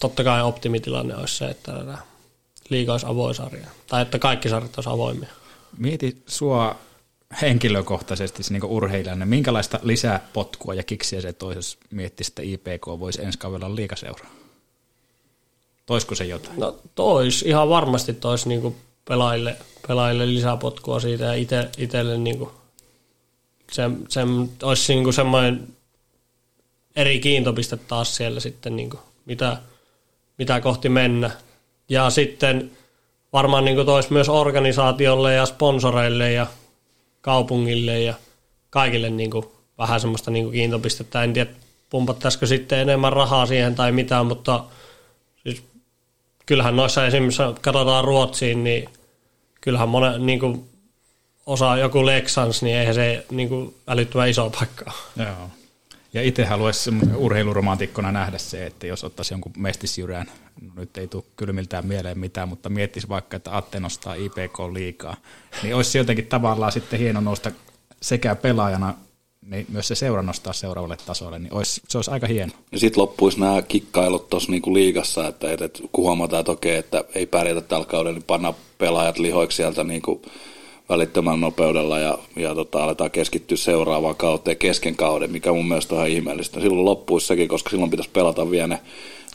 totta 0.00 0.24
kai 0.24 0.42
optimitilanne 0.42 1.16
olisi 1.16 1.36
se, 1.36 1.46
että 1.46 1.72
liiga 2.68 2.92
olisi 2.92 3.06
avoin 3.06 3.34
sarja. 3.34 3.66
Tai 3.86 4.02
että 4.02 4.18
kaikki 4.18 4.48
sarjat 4.48 4.76
olisi 4.76 4.90
avoimia. 4.90 5.28
Mieti 5.78 6.22
sua 6.26 6.78
henkilökohtaisesti 7.42 8.42
niin 8.50 8.64
urheilijana, 8.64 9.26
minkälaista 9.26 9.80
lisää 9.82 10.28
potkua 10.32 10.74
ja 10.74 10.82
kiksiä 10.82 11.20
se 11.20 11.32
toisi, 11.32 11.58
jos 11.58 11.78
miettisi, 11.90 12.30
että 12.30 12.42
IPK 12.42 12.86
voisi 12.86 13.22
ensi 13.22 13.38
kaudella 13.38 13.74
liikaseuraa? 13.74 14.30
Toisiko 15.86 16.14
se 16.14 16.24
jotain? 16.24 16.60
No 16.60 16.78
tois, 16.94 17.42
ihan 17.42 17.68
varmasti 17.68 18.12
tois 18.12 18.46
niin 18.46 18.76
pelaajille, 19.04 19.56
pelaajille 19.88 20.26
lisää 20.26 20.56
potkua 20.56 21.00
siitä 21.00 21.24
ja 21.24 21.34
ite, 21.34 21.68
itselle 21.78 22.18
niin 22.18 22.38
kuin 22.38 22.50
se, 23.72 23.82
se 24.08 24.20
olisi 24.62 24.94
niin 24.94 25.04
kuin 25.04 25.14
semmoinen 25.14 25.68
eri 26.96 27.20
kiintopiste 27.20 27.76
taas 27.76 28.16
siellä 28.16 28.40
sitten, 28.40 28.76
niin 28.76 28.90
kuin, 28.90 29.00
mitä– 29.26 29.56
mitä 30.38 30.60
kohti 30.60 30.88
mennä. 30.88 31.30
Ja 31.88 32.10
sitten 32.10 32.70
varmaan 33.32 33.64
niin 33.64 33.86
toisi 33.86 34.12
myös 34.12 34.28
organisaatiolle 34.28 35.34
ja 35.34 35.46
sponsoreille 35.46 36.32
ja 36.32 36.46
kaupungille 37.20 38.00
ja 38.00 38.14
kaikille 38.70 39.10
niin 39.10 39.30
kuin 39.30 39.46
vähän 39.78 40.00
semmoista 40.00 40.30
niin 40.30 40.44
kuin 40.44 40.52
kiintopistettä. 40.52 41.22
En 41.22 41.32
tiedä, 41.32 41.50
pumpattaisiko 41.90 42.46
sitten 42.46 42.78
enemmän 42.78 43.12
rahaa 43.12 43.46
siihen 43.46 43.74
tai 43.74 43.92
mitään, 43.92 44.26
mutta 44.26 44.64
siis 45.42 45.62
kyllähän 46.46 46.76
noissa 46.76 47.06
esimerkiksi 47.06 47.42
katsotaan 47.60 48.04
Ruotsiin, 48.04 48.64
niin 48.64 48.88
kyllähän 49.60 49.88
monen, 49.88 50.26
niin 50.26 50.40
kuin 50.40 50.68
osa 51.46 51.76
joku 51.76 52.06
Lexans, 52.06 52.62
niin 52.62 52.76
eihän 52.76 52.94
se 52.94 53.26
niin 53.30 53.48
kuin 53.48 53.74
älyttömän 53.88 54.28
iso 54.28 54.50
paikka. 54.50 54.92
Joo. 55.16 55.50
Ja 56.14 56.22
itse 56.22 56.44
haluaisin 56.44 57.16
urheiluromantikkona 57.16 58.12
nähdä 58.12 58.38
se, 58.38 58.66
että 58.66 58.86
jos 58.86 59.04
ottaisi 59.04 59.34
jonkun 59.34 59.52
mestisjyrään, 59.56 60.26
no 60.60 60.72
nyt 60.76 60.98
ei 60.98 61.08
tule 61.08 61.24
kylmiltään 61.36 61.86
mieleen 61.86 62.18
mitään, 62.18 62.48
mutta 62.48 62.68
miettisi 62.68 63.08
vaikka, 63.08 63.36
että 63.36 63.56
Atte 63.56 63.80
nostaa 63.80 64.14
IPK 64.14 64.58
liikaa, 64.72 65.16
niin 65.62 65.74
olisi 65.74 65.98
jotenkin 65.98 66.26
tavallaan 66.26 66.72
sitten 66.72 66.98
hieno 66.98 67.20
nousta 67.20 67.52
sekä 68.02 68.34
pelaajana, 68.34 68.94
niin 69.46 69.66
myös 69.68 69.88
se 69.88 69.94
seura 69.94 70.22
nostaa 70.22 70.52
seuraavalle 70.52 70.96
tasolle, 71.06 71.38
niin 71.38 71.54
olisi, 71.54 71.80
se 71.88 71.98
olisi 71.98 72.10
aika 72.10 72.26
hieno. 72.26 72.52
Ja 72.72 72.78
sitten 72.78 73.00
loppuisi 73.00 73.40
nämä 73.40 73.62
kikkailut 73.62 74.30
tuossa 74.30 74.50
niinku 74.50 74.74
liigassa, 74.74 75.28
että, 75.28 75.52
että, 75.52 75.68
kun 75.92 76.04
huomataan, 76.04 76.40
että 76.40 76.52
okei, 76.52 76.76
että 76.76 77.04
ei 77.14 77.26
pärjätä 77.26 77.60
tällä 77.60 77.86
kaudella, 77.86 78.18
niin 78.18 78.26
panna 78.26 78.54
pelaajat 78.78 79.18
lihoiksi 79.18 79.56
sieltä 79.56 79.84
niinku 79.84 80.22
välittömällä 80.88 81.40
nopeudella 81.40 81.98
ja, 81.98 82.18
ja 82.36 82.54
tota, 82.54 82.84
aletaan 82.84 83.10
keskittyä 83.10 83.56
seuraavaan 83.56 84.16
kauteen 84.16 84.56
kesken 84.56 84.96
kauden, 84.96 85.30
mikä 85.30 85.52
mun 85.52 85.68
mielestä 85.68 85.94
on 85.94 85.98
ihan 85.98 86.10
ihmeellistä. 86.10 86.60
Silloin 86.60 86.84
loppuisi 86.84 87.26
sekin, 87.26 87.48
koska 87.48 87.70
silloin 87.70 87.90
pitäisi 87.90 88.10
pelata 88.10 88.50
vielä 88.50 88.66
ne, 88.66 88.80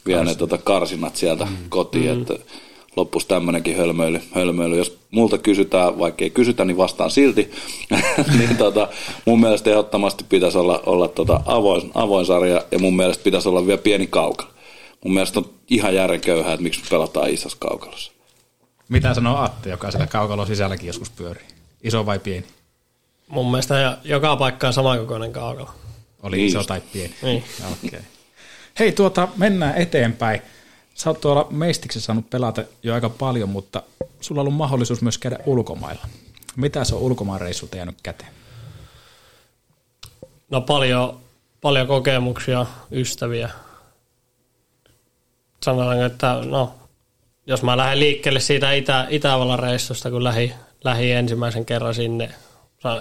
vielä 0.06 0.24
ne 0.24 0.34
tota, 0.34 0.58
karsinat 0.58 1.16
sieltä 1.16 1.44
mm. 1.44 1.56
kotiin, 1.68 2.14
mm. 2.14 2.20
että 2.20 2.34
loppuisi 2.96 3.28
tämmöinenkin 3.28 3.76
hölmöily, 3.76 4.20
hölmöily. 4.34 4.76
Jos 4.76 4.98
multa 5.10 5.38
kysytään, 5.38 5.98
vaikka 5.98 6.24
ei 6.24 6.30
kysytä, 6.30 6.64
niin 6.64 6.76
vastaan 6.76 7.10
silti, 7.10 7.50
niin 8.38 8.56
tota, 8.56 8.88
mun 9.24 9.40
mielestä 9.40 9.70
ehdottomasti 9.70 10.24
pitäisi 10.28 10.58
olla, 10.58 10.82
olla 10.86 11.08
tota 11.08 11.40
avoin, 11.46 11.90
avoin 11.94 12.26
sarja 12.26 12.62
ja 12.70 12.78
mun 12.78 12.96
mielestä 12.96 13.24
pitäisi 13.24 13.48
olla 13.48 13.66
vielä 13.66 13.82
pieni 13.82 14.06
kaukalo. 14.06 14.50
Mun 15.04 15.14
mielestä 15.14 15.40
on 15.40 15.50
ihan 15.70 15.94
järjenköyhää, 15.94 16.52
että 16.52 16.62
miksi 16.62 16.80
me 16.80 16.86
pelataan 16.90 17.30
isossa 17.30 17.58
kaukalossa. 17.60 18.12
Mitä 18.90 19.14
sanoo 19.14 19.36
Atte, 19.36 19.70
joka 19.70 19.90
siellä 19.90 20.06
kaukalon 20.06 20.46
sisälläkin 20.46 20.86
joskus 20.86 21.10
pyörii? 21.10 21.46
Iso 21.82 22.06
vai 22.06 22.18
pieni? 22.18 22.46
Mun 23.28 23.50
mielestä 23.50 23.98
joka 24.04 24.36
paikka 24.36 24.66
on 24.66 24.72
samankokoinen 24.72 25.32
kaukalo. 25.32 25.70
Oli 26.22 26.36
niin 26.36 26.48
iso 26.48 26.64
tai 26.64 26.82
pieni. 26.92 27.14
Niin. 27.22 27.44
Okay. 27.86 28.00
Hei, 28.78 28.92
tuota, 28.92 29.28
mennään 29.36 29.74
eteenpäin. 29.76 30.42
Sä 30.94 31.10
oot 31.10 31.20
tuolla 31.20 31.46
Meistiksessä 31.50 32.06
saanut 32.06 32.30
pelata 32.30 32.64
jo 32.82 32.94
aika 32.94 33.08
paljon, 33.08 33.48
mutta 33.48 33.82
sulla 34.20 34.40
on 34.40 34.46
ollut 34.46 34.58
mahdollisuus 34.58 35.02
myös 35.02 35.18
käydä 35.18 35.38
ulkomailla. 35.46 36.06
Mitä 36.56 36.84
se 36.84 36.94
on 36.94 37.00
ulkomaanreissulta 37.00 37.76
jäänyt 37.76 37.96
käteen? 38.02 38.32
No 40.50 40.60
paljon, 40.60 41.20
paljon 41.60 41.86
kokemuksia, 41.86 42.66
ystäviä. 42.92 43.50
Sanotaanko, 45.64 46.04
että 46.04 46.40
no, 46.44 46.74
jos 47.50 47.62
mä 47.62 47.76
lähden 47.76 48.00
liikkeelle 48.00 48.40
siitä 48.40 48.72
Itä, 48.72 49.06
Itävallan 49.10 49.58
reissusta, 49.58 50.10
kun 50.10 50.24
lähi, 50.24 50.52
lähi 50.84 51.12
ensimmäisen 51.12 51.64
kerran 51.64 51.94
sinne, 51.94 52.30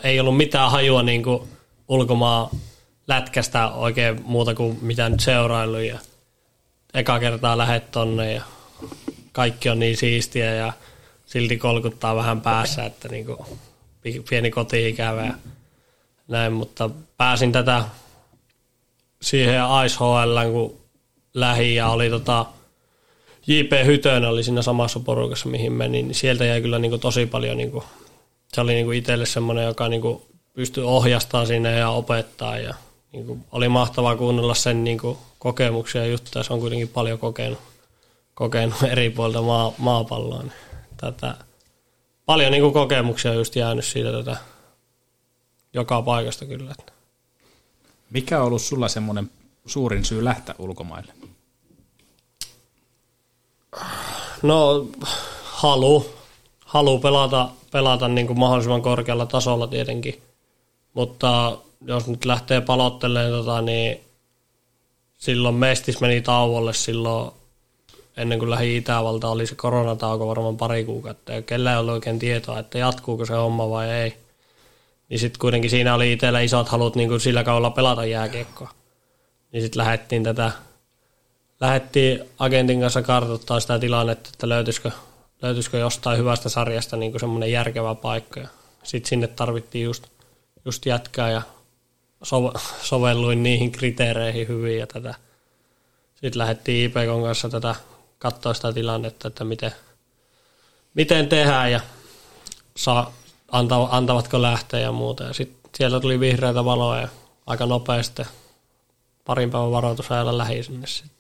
ei 0.04 0.20
ollut 0.20 0.38
mitään 0.38 0.72
hajua 0.72 1.04
niin 1.04 1.24
kuin 1.24 1.50
ulkomaan 1.88 2.50
lätkästä 3.08 3.68
oikein 3.68 4.22
muuta 4.24 4.56
kuin 4.56 4.80
mitä 4.82 5.10
nyt 5.10 5.20
seurailu 5.20 5.78
ja 5.78 6.00
eka 6.94 7.20
kertaa 7.20 7.58
lähet 7.58 7.92
tonne 7.92 8.34
ja 8.34 8.42
kaikki 9.32 9.70
on 9.70 9.80
niin 9.80 9.98
siistiä 9.98 10.54
ja 10.54 10.74
silti 11.26 11.58
kolkuttaa 11.58 12.16
vähän 12.16 12.42
päässä, 12.42 12.86
että 12.86 13.08
niin 13.08 13.26
kuin 13.26 13.38
pieni 14.30 14.52
koti-ikävä 14.52 15.26
ja 15.26 15.34
näin, 16.28 16.54
mutta 16.54 16.90
pääsin 17.18 17.52
tätä 17.52 17.84
siihen 19.22 19.62
Ice 19.86 19.96
HL, 19.96 20.52
kun 20.52 20.80
lähi 21.34 21.76
ja 21.76 21.90
oli 21.90 22.10
tota, 22.10 22.46
J.P. 23.50 23.86
Hytön 23.86 24.26
oli 24.26 24.44
siinä 24.44 24.62
samassa 24.62 25.00
porukassa, 25.00 25.50
mihin 25.50 25.72
menin, 25.72 26.08
niin 26.08 26.16
sieltä 26.16 26.46
jäi 26.46 26.62
kyllä 26.62 26.80
niin 26.80 26.90
kuin 26.90 27.02
tosi 27.02 27.26
paljon, 27.26 27.58
niin 27.58 27.72
kuin, 27.72 27.84
se 28.54 28.62
oli 28.62 28.74
niin 28.74 28.86
kuin 28.86 28.98
itselle 28.98 29.26
semmoinen, 29.26 29.66
joka 29.66 29.88
niin 29.88 30.02
kuin 30.02 30.22
pystyi 30.54 30.84
ohjastamaan 30.84 31.48
sinne 31.48 31.78
ja 31.78 31.90
opettaa 31.90 32.58
ja 32.58 32.74
niin 33.12 33.26
kuin, 33.26 33.46
oli 33.52 33.70
mahtavaa 33.70 34.16
kuunnella 34.16 34.54
sen 34.54 34.84
niin 34.84 34.98
kuin, 34.98 35.18
kokemuksia 35.40 36.02
ja 36.02 36.08
juttuja, 36.08 36.44
se 36.44 36.54
on 36.54 36.60
kuitenkin 36.60 36.88
paljon 36.88 37.20
kokenut, 37.20 37.60
kokenut 38.34 38.84
eri 38.84 39.10
puolta 39.10 39.42
maa, 39.42 39.74
maapalloa. 39.78 40.42
Niin 40.42 40.54
tätä, 40.98 41.36
paljon 42.26 42.52
niin 42.52 42.62
kuin, 42.62 42.74
kokemuksia 42.74 43.34
just 43.34 43.56
jäänyt 43.56 43.86
siitä 43.86 44.12
tätä 44.12 44.38
joka 45.74 46.02
paikasta 46.02 46.46
kyllä. 46.46 46.76
Mikä 48.10 48.40
on 48.40 48.48
ollut 48.48 48.62
sulla 48.62 48.88
semmoinen 48.88 49.32
suurin 49.66 50.06
syy 50.06 50.24
lähteä 50.24 50.56
ulkomaille? 50.60 51.14
No, 54.42 54.88
halu. 55.44 56.06
Halu 56.66 57.00
pelata, 57.00 57.50
pelata 57.72 58.08
niin 58.08 58.28
kuin 58.28 58.40
mahdollisimman 58.40 58.82
korkealla 58.82 59.26
tasolla 59.26 59.68
tietenkin. 59.68 60.22
Mutta 60.94 61.58
jos 61.86 62.08
nyt 62.08 62.26
lähtee 62.26 62.62
palottelemaan, 62.62 63.32
tota, 63.32 63.62
niin 63.62 64.00
silloin 65.18 65.56
Mestis 65.56 66.02
meni 66.02 66.22
tauolle 66.22 66.74
silloin 66.74 67.32
ennen 68.18 68.40
kuin 68.40 68.52
lähi 68.52 68.78
Itävalta 68.78 69.30
oli 69.30 69.48
se 69.48 69.56
koronatauko 69.56 70.28
varmaan 70.28 70.58
pari 70.58 70.84
kuukautta 70.84 71.32
ja 71.32 71.42
kellä 71.42 71.72
ei 71.72 71.78
ollut 71.78 71.94
oikein 71.94 72.20
tietoa, 72.20 72.60
että 72.60 72.78
jatkuuko 72.78 73.26
se 73.26 73.34
homma 73.34 73.70
vai 73.70 73.90
ei. 73.90 74.14
Niin 75.10 75.20
sitten 75.20 75.40
kuitenkin 75.40 75.70
siinä 75.70 75.96
oli 75.96 76.14
itsellä 76.14 76.40
isot 76.40 76.70
halut 76.70 76.96
niin 76.96 77.10
kuin 77.10 77.20
sillä 77.20 77.44
kaudella 77.44 77.70
pelata 77.70 78.06
jääkiekkoa. 78.06 78.70
Niin 79.52 79.62
sitten 79.62 79.80
lähdettiin 79.80 80.24
tätä, 80.24 80.52
lähdettiin 81.60 82.30
agentin 82.40 82.80
kanssa 82.82 83.02
kartoittaa 83.02 83.60
sitä 83.60 83.80
tilannetta, 83.80 84.30
että 84.34 84.50
löytyisikö, 84.50 84.92
löytyisikö 85.42 85.78
jostain 85.78 86.18
hyvästä 86.18 86.50
sarjasta 86.50 86.98
niin 86.98 87.20
semmoinen 87.20 87.52
järkevä 87.52 87.96
paikka. 87.96 88.42
Sitten 88.84 89.10
sinne 89.10 89.28
tarvittiin 89.28 89.86
just, 89.86 90.08
just 90.66 90.86
jätkää 90.86 91.32
ja 91.32 91.42
so- 92.24 92.54
sovelluin 92.82 93.44
niihin 93.44 93.72
kriteereihin 93.72 94.48
hyvin 94.48 94.80
ja 94.80 94.88
tätä. 94.88 95.16
Sitten 96.16 96.40
lähdettiin 96.40 96.86
IPKon 96.86 97.24
kanssa 97.24 97.50
tätä 97.50 97.76
katsoa 98.20 98.54
sitä 98.54 98.74
tilannetta, 98.74 99.28
että 99.28 99.44
miten, 99.44 99.72
miten 100.94 101.30
tehdään 101.30 101.72
ja 101.72 101.80
saa, 102.78 103.14
antavatko 103.90 104.42
lähteä 104.42 104.80
ja 104.80 104.92
muuta. 104.92 105.24
Ja 105.24 105.34
sitten 105.34 105.72
sieltä 105.76 106.00
tuli 106.00 106.20
vihreitä 106.20 106.66
valoja 106.66 107.02
ja 107.02 107.08
aika 107.46 107.66
nopeasti 107.66 108.24
parin 109.26 109.52
päivän 109.52 109.72
varoitusajalla 109.72 110.38
lähi 110.38 110.64
sinne 110.64 110.88
sitten. 110.88 111.19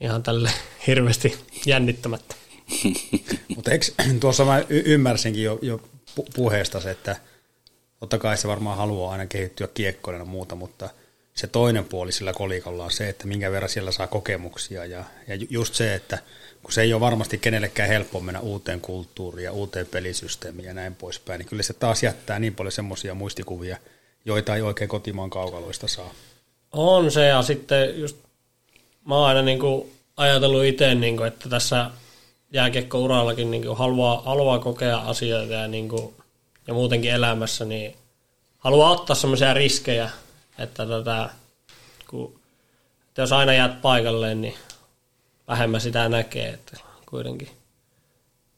Ihan 0.00 0.22
tälle 0.22 0.50
hirveästi 0.86 1.38
jännittämättä. 1.66 2.34
Mutta 3.56 3.70
tuossa 4.20 4.44
mä 4.44 4.58
y- 4.58 4.82
ymmärsinkin 4.84 5.42
jo, 5.42 5.58
jo 5.62 5.80
puheesta 6.34 6.80
se, 6.80 6.90
että 6.90 7.16
totta 8.00 8.18
kai 8.18 8.36
se 8.36 8.48
varmaan 8.48 8.76
haluaa 8.76 9.12
aina 9.12 9.26
kehittyä 9.26 9.68
kiekkoina 9.74 10.18
ja 10.18 10.24
muuta, 10.24 10.54
mutta 10.54 10.88
se 11.34 11.46
toinen 11.46 11.84
puoli 11.84 12.12
sillä 12.12 12.32
kolikolla 12.32 12.84
on 12.84 12.90
se, 12.90 13.08
että 13.08 13.26
minkä 13.26 13.50
verran 13.50 13.68
siellä 13.68 13.92
saa 13.92 14.06
kokemuksia 14.06 14.84
ja, 14.84 15.04
ja 15.28 15.34
just 15.50 15.74
se, 15.74 15.94
että 15.94 16.18
kun 16.62 16.72
se 16.72 16.82
ei 16.82 16.92
ole 16.92 17.00
varmasti 17.00 17.38
kenellekään 17.38 17.88
helppo 17.88 18.20
mennä 18.20 18.40
uuteen 18.40 18.80
kulttuuriin 18.80 19.44
ja 19.44 19.52
uuteen 19.52 19.86
pelisysteemiin 19.86 20.66
ja 20.66 20.74
näin 20.74 20.94
poispäin, 20.94 21.38
niin 21.38 21.48
kyllä 21.48 21.62
se 21.62 21.74
taas 21.74 22.02
jättää 22.02 22.38
niin 22.38 22.54
paljon 22.54 22.72
semmoisia 22.72 23.14
muistikuvia, 23.14 23.76
joita 24.24 24.56
ei 24.56 24.62
oikein 24.62 24.88
kotimaan 24.88 25.30
kaukaloista 25.30 25.88
saa. 25.88 26.14
On 26.72 27.10
se 27.10 27.26
ja 27.26 27.42
sitten 27.42 28.00
just 28.00 28.16
mä 29.08 29.14
oon 29.14 29.28
aina 29.28 29.42
niin 29.42 29.58
kuin 29.58 29.92
ajatellut 30.16 30.64
itse, 30.64 30.94
niin 30.94 31.16
kuin, 31.16 31.26
että 31.26 31.48
tässä 31.48 31.90
jääkiekko-urallakin 32.52 33.50
niin 33.50 33.62
kuin 33.62 33.78
haluaa, 33.78 34.22
haluaa 34.22 34.58
kokea 34.58 34.98
asioita 34.98 35.52
ja, 35.52 35.68
niin 35.68 35.88
kuin, 35.88 36.14
ja 36.66 36.74
muutenkin 36.74 37.10
elämässä, 37.10 37.64
niin 37.64 37.96
haluaa 38.58 38.90
ottaa 38.90 39.16
semmoisia 39.16 39.54
riskejä, 39.54 40.10
että, 40.58 40.86
tota, 40.86 41.30
kun, 42.10 42.40
että 43.08 43.22
jos 43.22 43.32
aina 43.32 43.52
jäät 43.52 43.82
paikalleen, 43.82 44.40
niin 44.40 44.54
vähemmän 45.48 45.80
sitä 45.80 46.08
näkee, 46.08 46.48
että 46.48 46.76
kuitenkin. 47.06 47.48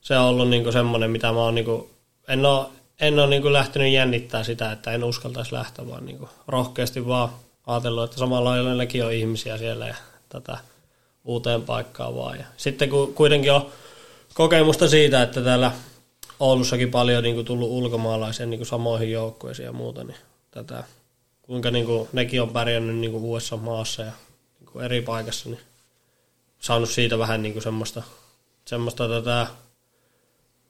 Se 0.01 0.19
on 0.19 0.25
ollut 0.25 0.49
niin 0.49 0.73
semmoinen, 0.73 1.11
mitä 1.11 1.33
mä 1.33 1.41
oon 1.41 1.55
niin 1.55 1.65
kuin, 1.65 1.91
en 2.29 2.47
ole, 2.47 2.67
en 3.01 3.19
ole 3.19 3.27
niin 3.27 3.53
lähtenyt 3.53 3.93
jännittää 3.93 4.45
sitä, 4.45 4.73
että 4.73 4.93
en 4.93 5.05
uskaltaisi 5.05 5.55
lähteä, 5.55 5.89
vaan 5.89 6.07
niin 6.07 6.29
rohkeasti 6.49 7.07
vaan 7.07 7.29
ajatellut, 7.67 8.05
että 8.05 8.19
samalla 8.19 8.51
lailla 8.51 9.07
on 9.07 9.13
ihmisiä 9.13 9.59
siellä 9.59 9.87
ja 9.87 9.95
tätä 10.31 10.59
uuteen 11.25 11.63
paikkaan 11.63 12.17
vaan. 12.17 12.39
Ja 12.39 12.45
sitten 12.57 12.91
kun 12.91 13.15
kuitenkin 13.15 13.53
on 13.53 13.71
kokemusta 14.35 14.89
siitä, 14.89 15.23
että 15.23 15.43
täällä 15.43 15.73
Oulussakin 16.41 16.91
paljon 16.91 17.23
niin 17.23 17.35
kuin 17.35 17.47
tullut 17.47 17.71
ulkomaalaisia 17.71 18.47
niin 18.47 18.59
kuin 18.59 18.67
samoihin 18.67 19.13
joukkueisiin 19.13 19.67
ja 19.67 19.73
muuta, 19.73 20.05
niin 20.05 20.17
tätä, 20.51 20.85
kuinka 21.43 21.71
niin 21.71 21.87
kuin, 21.87 22.09
nekin 22.13 22.43
on 22.43 22.51
pärjännyt 22.51 22.97
niin 22.97 23.11
kuin 23.11 23.25
uudessa 23.25 23.57
maassa 23.57 24.03
ja 24.03 24.13
niin 24.61 24.71
kuin 24.73 24.85
eri 24.85 25.03
paikassa, 25.03 25.49
niin 25.49 25.61
saanut 26.61 26.91
siitä 26.91 27.19
vähän 27.19 27.43
niin 27.43 27.53
kuin 27.53 27.63
semmoista, 27.63 28.03
semmoista 28.65 29.09
tätä 29.09 29.47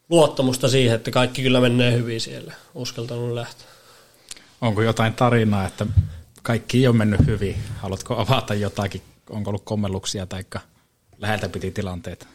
luottamusta 0.09 0.69
siihen, 0.69 0.97
että 0.97 1.11
kaikki 1.11 1.43
kyllä 1.43 1.61
menee 1.61 1.93
hyvin 1.93 2.21
siellä. 2.21 2.55
Uskaltanut 2.75 3.33
lähteä. 3.33 3.67
Onko 4.61 4.83
jotain 4.83 5.15
tarinaa, 5.15 5.67
että 5.67 5.87
kaikki 6.43 6.79
ei 6.79 6.87
ole 6.87 6.97
mennyt 6.97 7.27
hyvin? 7.27 7.57
Haluatko 7.79 8.17
avata 8.17 8.55
jotakin? 8.55 9.03
Onko 9.31 9.51
ollut 9.51 9.65
kommelluksia 9.65 10.27
tai 10.27 10.45
läheltä 11.19 11.49
piti 11.49 11.71
tilanteita? 11.71 12.27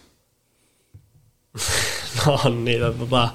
no 2.26 2.40
on 2.46 2.66
niitä 2.66 2.92
tota, 2.92 3.30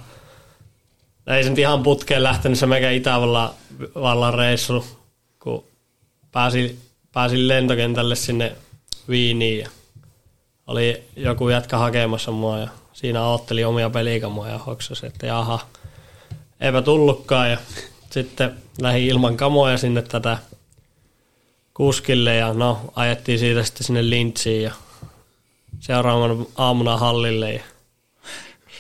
ei 1.26 1.44
se 1.44 1.50
nyt 1.50 1.58
ihan 1.58 1.82
putkeen 1.82 2.22
lähtenyt 2.22 2.58
se 2.58 2.66
mekä 2.66 2.90
Itävallan 2.90 3.50
vallan 3.94 4.34
reissu, 4.34 4.84
kun 5.42 5.64
pääsin, 6.32 6.78
pääsin 7.12 7.48
lentokentälle 7.48 8.16
sinne 8.16 8.56
Viiniin 9.08 9.58
ja 9.58 9.68
oli 10.66 11.04
joku 11.16 11.48
jätkä 11.48 11.78
hakemassa 11.78 12.30
mua 12.30 12.58
ja 12.58 12.68
siinä 12.92 13.24
otteli 13.24 13.64
omia 13.64 13.90
pelikamoja 13.90 14.52
ja 14.52 14.58
hoksasi, 14.58 15.06
että 15.06 15.26
jaha, 15.26 15.60
eipä 16.60 16.82
tullutkaan 16.82 17.50
ja 17.50 17.58
sitten 18.10 18.54
lähi 18.80 19.06
ilman 19.06 19.36
kamoja 19.36 19.78
sinne 19.78 20.02
tätä 20.02 20.38
kuskille 21.80 22.36
ja 22.36 22.54
no 22.54 22.78
ajettiin 22.96 23.38
siitä 23.38 23.64
sitten 23.64 23.84
sinne 23.84 24.10
Lintsiin 24.10 24.62
ja 24.62 24.72
seuraavana 25.78 26.44
aamuna 26.56 26.96
hallille 26.96 27.52
ja 27.52 27.62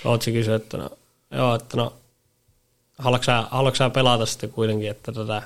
Kootsi 0.02 0.32
kysyi, 0.32 0.54
että 0.54 0.76
no, 0.76 0.90
joo, 1.30 1.54
että 1.54 1.76
no, 1.76 1.92
haluatko 2.98 3.74
sä, 3.74 3.90
pelata 3.90 4.26
sitten 4.26 4.50
kuitenkin, 4.50 4.90
että 4.90 5.12
tätä, 5.12 5.42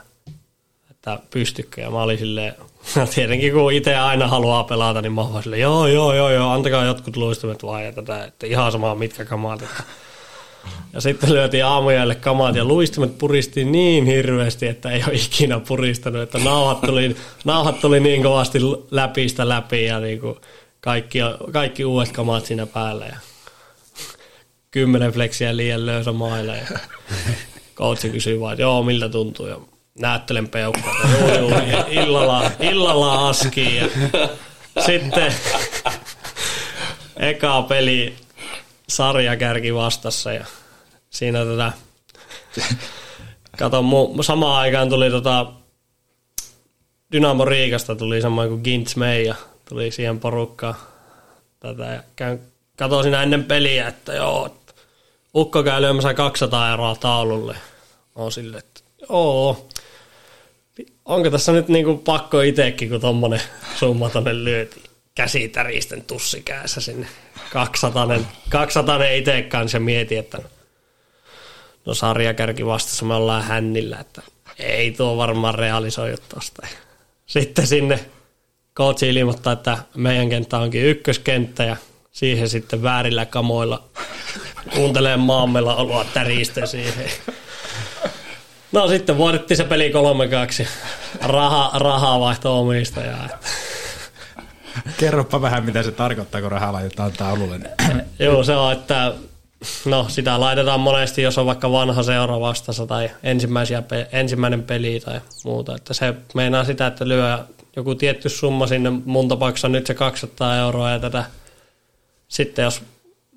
että 0.91 1.19
pystykö? 1.31 1.81
Ja 1.81 1.91
mä 1.91 2.03
olin 2.03 2.19
silleen, 2.19 2.55
no 2.97 3.07
tietenkin 3.07 3.53
kun 3.53 3.73
itse 3.73 3.97
aina 3.97 4.29
haluaa 4.29 4.65
pelata, 4.65 5.03
niin 5.03 5.13
mä 5.13 5.21
oon 5.21 5.43
silleen, 5.43 5.63
joo, 5.63 5.87
joo, 5.87 6.15
joo, 6.15 6.31
joo, 6.31 6.51
antakaa 6.51 6.85
jotkut 6.85 7.17
luistimet 7.17 7.63
vaan 7.63 7.85
ja 7.85 7.93
tätä, 7.93 8.25
että 8.25 8.47
ihan 8.47 8.73
sama 8.73 8.95
mitkä 8.95 9.25
kamaat. 9.25 9.63
Että. 9.63 9.83
Ja 10.93 11.01
sitten 11.01 11.33
lyötiin 11.33 11.65
aamujälle 11.65 12.15
kamaat 12.15 12.57
ja 12.57 12.65
luistimet 12.65 13.19
puristi 13.19 13.65
niin 13.65 14.07
hirveästi, 14.07 14.67
että 14.67 14.91
ei 14.91 15.05
ole 15.09 15.15
ikinä 15.15 15.61
puristanut, 15.61 16.23
että 16.23 16.39
nauhat 16.39 16.81
tuli, 16.81 17.17
nauhat 17.45 17.81
tuli 17.81 18.01
niin 18.01 18.23
kovasti 18.23 18.59
läpistä 18.91 19.49
läpi 19.49 19.85
ja 19.85 20.01
niin 20.01 20.21
kuin 20.21 20.37
kaikki, 20.81 21.19
kaikki 21.53 21.85
uudet 21.85 22.13
kamaat 22.13 22.47
siinä 22.47 22.67
päällä. 22.67 23.07
Ja 23.07 23.17
kymmenen 24.71 25.13
fleksiä 25.13 25.57
liian 25.57 25.87
löysä 25.87 26.13
maille. 26.13 26.57
Ja 26.57 26.79
coachi 27.77 28.11
kysyi 28.11 28.41
vaan, 28.41 28.53
että 28.53 28.63
joo, 28.63 28.83
miltä 28.83 29.09
tuntuu. 29.09 29.47
Ja 29.47 29.61
näyttelen 29.99 30.49
peukkoa. 30.49 30.95
Joo, 31.19 31.35
joo, 31.39 31.85
illalla, 31.89 32.51
illalla 32.61 33.29
askiin. 33.29 33.77
Ja 33.77 33.89
sitten 34.87 35.35
eka 37.17 37.63
peli 37.63 38.15
sarjakärki 38.89 39.75
vastassa 39.75 40.33
ja 40.33 40.45
siinä 41.11 41.45
tätä 41.45 41.73
kato, 43.59 43.83
mu, 43.83 44.23
samaan 44.23 44.61
aikaan 44.61 44.89
tuli 44.89 45.11
tota 45.11 45.53
Dynamo 47.13 47.45
Riikasta 47.45 47.97
tuli 47.97 48.21
samoin 48.21 48.49
kuin 48.49 48.61
Gintz 48.65 48.95
ja 49.27 49.35
tuli 49.69 49.91
siihen 49.91 50.21
porukkaan 50.21 50.75
tätä 51.61 51.85
ja 51.85 52.03
käyn, 52.17 52.41
katsoin 52.77 53.03
siinä 53.03 53.23
ennen 53.23 53.45
peliä, 53.45 53.89
että 53.89 54.13
joo, 54.13 54.51
Ukko 55.35 55.63
käy 55.63 55.83
lyömässä 55.83 56.15
200 56.15 56.71
euroa 56.71 56.97
taululle. 56.97 57.57
On 58.15 58.33
sille, 58.33 58.59
että 58.59 58.81
joo, 59.11 59.69
onko 61.05 61.31
tässä 61.31 61.53
nyt 61.53 61.69
niinku 61.69 61.97
pakko 61.97 62.41
itsekin, 62.41 62.89
kun 62.89 63.01
tommonen 63.01 63.43
summa 63.77 64.11
tonne 64.11 64.45
lyötiin. 64.45 64.84
Käsi 65.15 65.49
täristen 65.49 66.05
tussikäessä 66.05 66.81
sinne. 66.81 67.07
200, 67.53 68.09
200 68.49 69.05
itse 69.05 69.43
kanssa 69.43 69.81
mieti, 69.81 70.17
että 70.17 70.39
no 71.87 71.95
sarjakärki 71.95 72.67
vastassa 72.67 73.05
me 73.05 73.15
ollaan 73.15 73.43
hännillä, 73.43 73.99
että 74.01 74.23
ei 74.59 74.91
tuo 74.91 75.17
varmaan 75.17 75.55
realisoidu 75.55 76.17
tosta. 76.35 76.67
Sitten 77.27 77.67
sinne 77.67 78.01
coachi 78.77 79.09
ilmoittaa, 79.09 79.53
että 79.53 79.79
meidän 79.97 80.29
kenttä 80.29 80.59
onkin 80.59 80.85
ykköskenttä 80.85 81.65
ja 81.65 81.77
siihen 82.13 82.49
sitten 82.49 82.83
väärillä 82.83 83.27
kamoilla 83.27 83.85
kuuntelee 84.75 85.17
maamella 85.17 85.77
oloa 85.77 86.05
täristä 86.05 86.67
siihen. 86.67 87.11
No 88.73 88.89
sitten 88.89 89.19
voitettiin 89.19 89.57
se 89.57 89.65
peli 89.65 89.93
3-2. 90.63 90.67
Raha, 91.23 91.71
rahaa 91.75 92.21
vaihto 92.21 92.61
omistajaa. 92.61 93.29
Kerropa 94.97 95.43
vähän, 95.43 95.65
mitä 95.65 95.83
se 95.83 95.93
tarkoittaa, 95.93 96.41
kun 96.41 96.53
rahaa 96.53 96.73
laitetaan 96.73 97.13
taululle. 97.13 97.61
Joo, 98.19 98.45
se 98.45 98.57
on, 98.57 98.73
että 98.73 99.13
no, 99.85 100.07
sitä 100.09 100.41
laitetaan 100.41 100.81
monesti, 100.81 101.23
jos 101.23 101.39
on 101.39 101.47
vaikka 101.47 101.73
vanha 101.73 102.03
seura 102.03 102.41
vastassa 102.41 102.87
tai 102.87 103.11
ensimmäisiä, 103.23 103.83
ensimmäinen 104.13 104.63
peli 104.63 105.01
tai 105.05 105.21
muuta. 105.45 105.77
Että 105.77 105.95
se 105.95 106.15
meinaa 106.35 106.65
sitä, 106.65 106.87
että 106.87 107.09
lyö 107.09 107.39
joku 107.77 107.95
tietty 107.95 108.29
summa 108.29 108.67
sinne, 108.67 108.91
mun 109.05 109.29
tapauksessa 109.29 109.69
nyt 109.69 109.87
se 109.87 109.95
200 109.95 110.57
euroa 110.57 110.91
ja 110.91 110.99
tätä 110.99 111.25
sitten 112.29 112.63
jos 112.63 112.83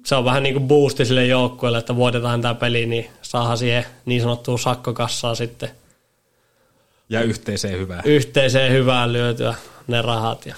se 0.05 0.15
on 0.15 0.25
vähän 0.25 0.43
niin 0.43 0.55
kuin 0.55 0.67
boosti 0.67 1.05
sille 1.05 1.25
joukkueelle, 1.25 1.77
että 1.77 1.95
voitetaan 1.95 2.41
tämä 2.41 2.55
peli, 2.55 2.85
niin 2.85 3.09
saadaan 3.21 3.57
siihen 3.57 3.85
niin 4.05 4.21
sanottua 4.21 4.57
sakkokassaa 4.57 5.35
sitten. 5.35 5.69
Ja 7.09 7.21
yhteiseen 7.21 7.79
hyvään. 7.79 8.01
Yhteiseen 8.05 8.73
hyvään 8.73 9.13
lyötyä 9.13 9.55
ne 9.87 10.01
rahat. 10.01 10.45
Ja, 10.45 10.55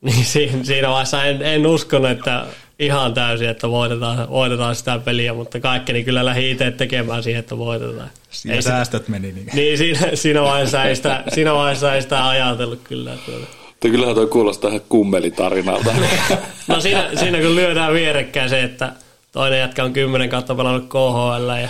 niin 0.06 0.24
siinä, 0.24 0.64
siinä 0.64 0.88
vaiheessa 0.88 1.24
en, 1.24 1.42
en 1.42 1.66
uskonut, 1.66 2.10
että 2.10 2.46
ihan 2.78 3.14
täysin, 3.14 3.48
että 3.48 3.70
voitetaan, 3.70 4.30
voitetaan 4.30 4.76
sitä 4.76 4.98
peliä, 4.98 5.34
mutta 5.34 5.60
kaikkeni 5.60 6.04
kyllä 6.04 6.24
lähi 6.24 6.50
itse 6.50 6.70
tekemään 6.70 7.22
siihen, 7.22 7.40
että 7.40 7.58
voitetaan. 7.58 8.10
Siinä 8.30 8.54
ei 8.54 8.62
säästöt 8.62 9.02
sitä, 9.02 9.10
meni. 9.10 9.32
Niin, 9.32 9.48
niin 9.54 9.78
siinä, 9.78 10.00
siinä, 10.14 10.42
vaiheessa 10.42 10.84
ei 10.84 10.96
sitä, 10.96 11.24
siinä 11.34 11.54
vaiheessa 11.54 11.94
ei 11.94 12.02
sitä 12.02 12.28
ajatellut 12.28 12.80
kyllä. 12.84 13.10
Tuota. 13.26 13.46
Mutta 13.66 13.88
kyllähän 13.88 14.14
toi 14.14 14.26
kuulostaa 14.26 14.70
ihan 14.70 14.82
kummelitarinalta. 14.88 15.90
no 16.68 16.80
siinä, 16.80 17.10
siinä 17.14 17.40
kun 17.40 17.56
lyödään 17.56 17.94
vierekkäin 17.94 18.50
se, 18.50 18.62
että 18.62 18.92
toinen 19.32 19.58
jätkä 19.58 19.84
on 19.84 19.92
kymmenen 19.92 20.28
kautta 20.28 20.54
pelannut 20.54 20.88
KHL 20.88 21.50
ja 21.62 21.68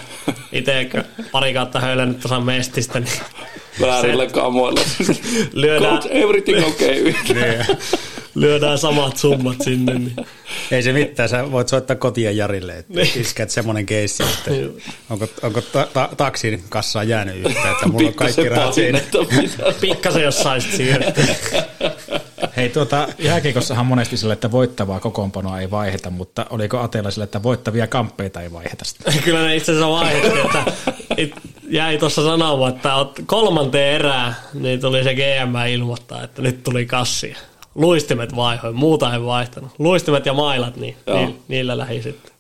itse 0.53 0.89
pari 1.33 1.55
kautta 1.55 1.81
höylännyt 1.81 2.20
tuossa 2.20 2.41
mestistä, 2.41 3.01
niin 3.01 3.20
Väärillä 3.81 4.27
kamoilla. 4.27 4.81
lyödään, 5.53 5.99
Coach, 5.99 6.16
everything 6.16 6.66
okay. 6.66 7.12
Lyödään 8.37 8.78
samat 8.78 9.16
summat 9.16 9.57
sinne. 9.64 9.95
Niin. 9.95 10.16
Ei 10.70 10.82
se 10.82 10.93
mitään, 10.93 11.28
sä 11.28 11.53
voit 11.53 11.68
soittaa 11.68 11.97
kotia 11.97 12.30
Jarille, 12.30 12.78
että 12.78 12.95
niin. 12.95 13.20
iskät 13.20 13.51
semmoinen 13.51 13.87
keissi, 13.87 14.22
että 14.22 14.51
onko, 15.11 15.28
onko 15.43 15.61
ta- 15.61 15.89
ta- 15.93 16.09
taksin 16.16 16.64
kassaan 16.68 17.09
jäänyt 17.09 17.37
yhtään, 17.37 17.72
että 17.72 17.89
mulla 17.89 18.09
on 18.09 18.14
kaikki 18.14 18.49
rahat 18.49 18.74
siinä. 18.74 19.01
Pikkasen 19.80 20.22
jos 20.22 20.43
saisit 20.43 20.72
siirtyä. 20.72 21.24
Hei, 22.57 22.68
tuota, 22.68 23.09
jääkiekossahan 23.18 23.87
monesti 23.87 24.16
sille, 24.16 24.32
että 24.32 24.51
voittavaa 24.51 25.01
kokoonpanoa 25.01 25.61
ei 25.61 25.70
vaiheta, 25.70 26.11
mutta 26.11 26.47
oliko 26.51 26.78
Ateella 26.78 27.11
sille, 27.11 27.24
että 27.24 27.43
voittavia 27.43 27.87
kamppeita 27.87 28.43
ei 28.43 28.53
vaiheta 28.53 28.84
sitä? 28.84 29.12
Kyllä 29.24 29.43
ne 29.43 29.57
itse 29.57 29.72
asiassa 29.72 29.91
vaihdettiin, 29.91 30.45
että 31.16 31.41
jäi 31.68 31.99
tuossa 31.99 32.22
sanomaan, 32.22 32.74
että 32.74 32.91
kolmanteen 33.26 33.95
erää, 33.95 34.34
niin 34.55 34.80
tuli 34.80 35.05
se 35.05 35.14
GM 35.14 35.67
ilmoittaa, 35.72 36.25
että 36.25 36.42
nyt 36.42 36.63
tuli 36.63 36.87
kassi. 36.87 37.37
Luistimet 37.76 38.36
vaihoi, 38.36 38.72
muuta 38.72 39.14
ei 39.14 39.22
vaihtanut. 39.22 39.70
Luistimet 39.78 40.26
ja 40.26 40.32
mailat, 40.32 40.76
niin 40.76 40.96
ni, 41.14 41.40
niillä 41.48 41.78
lähi 41.78 42.03
sitten. 42.03 42.32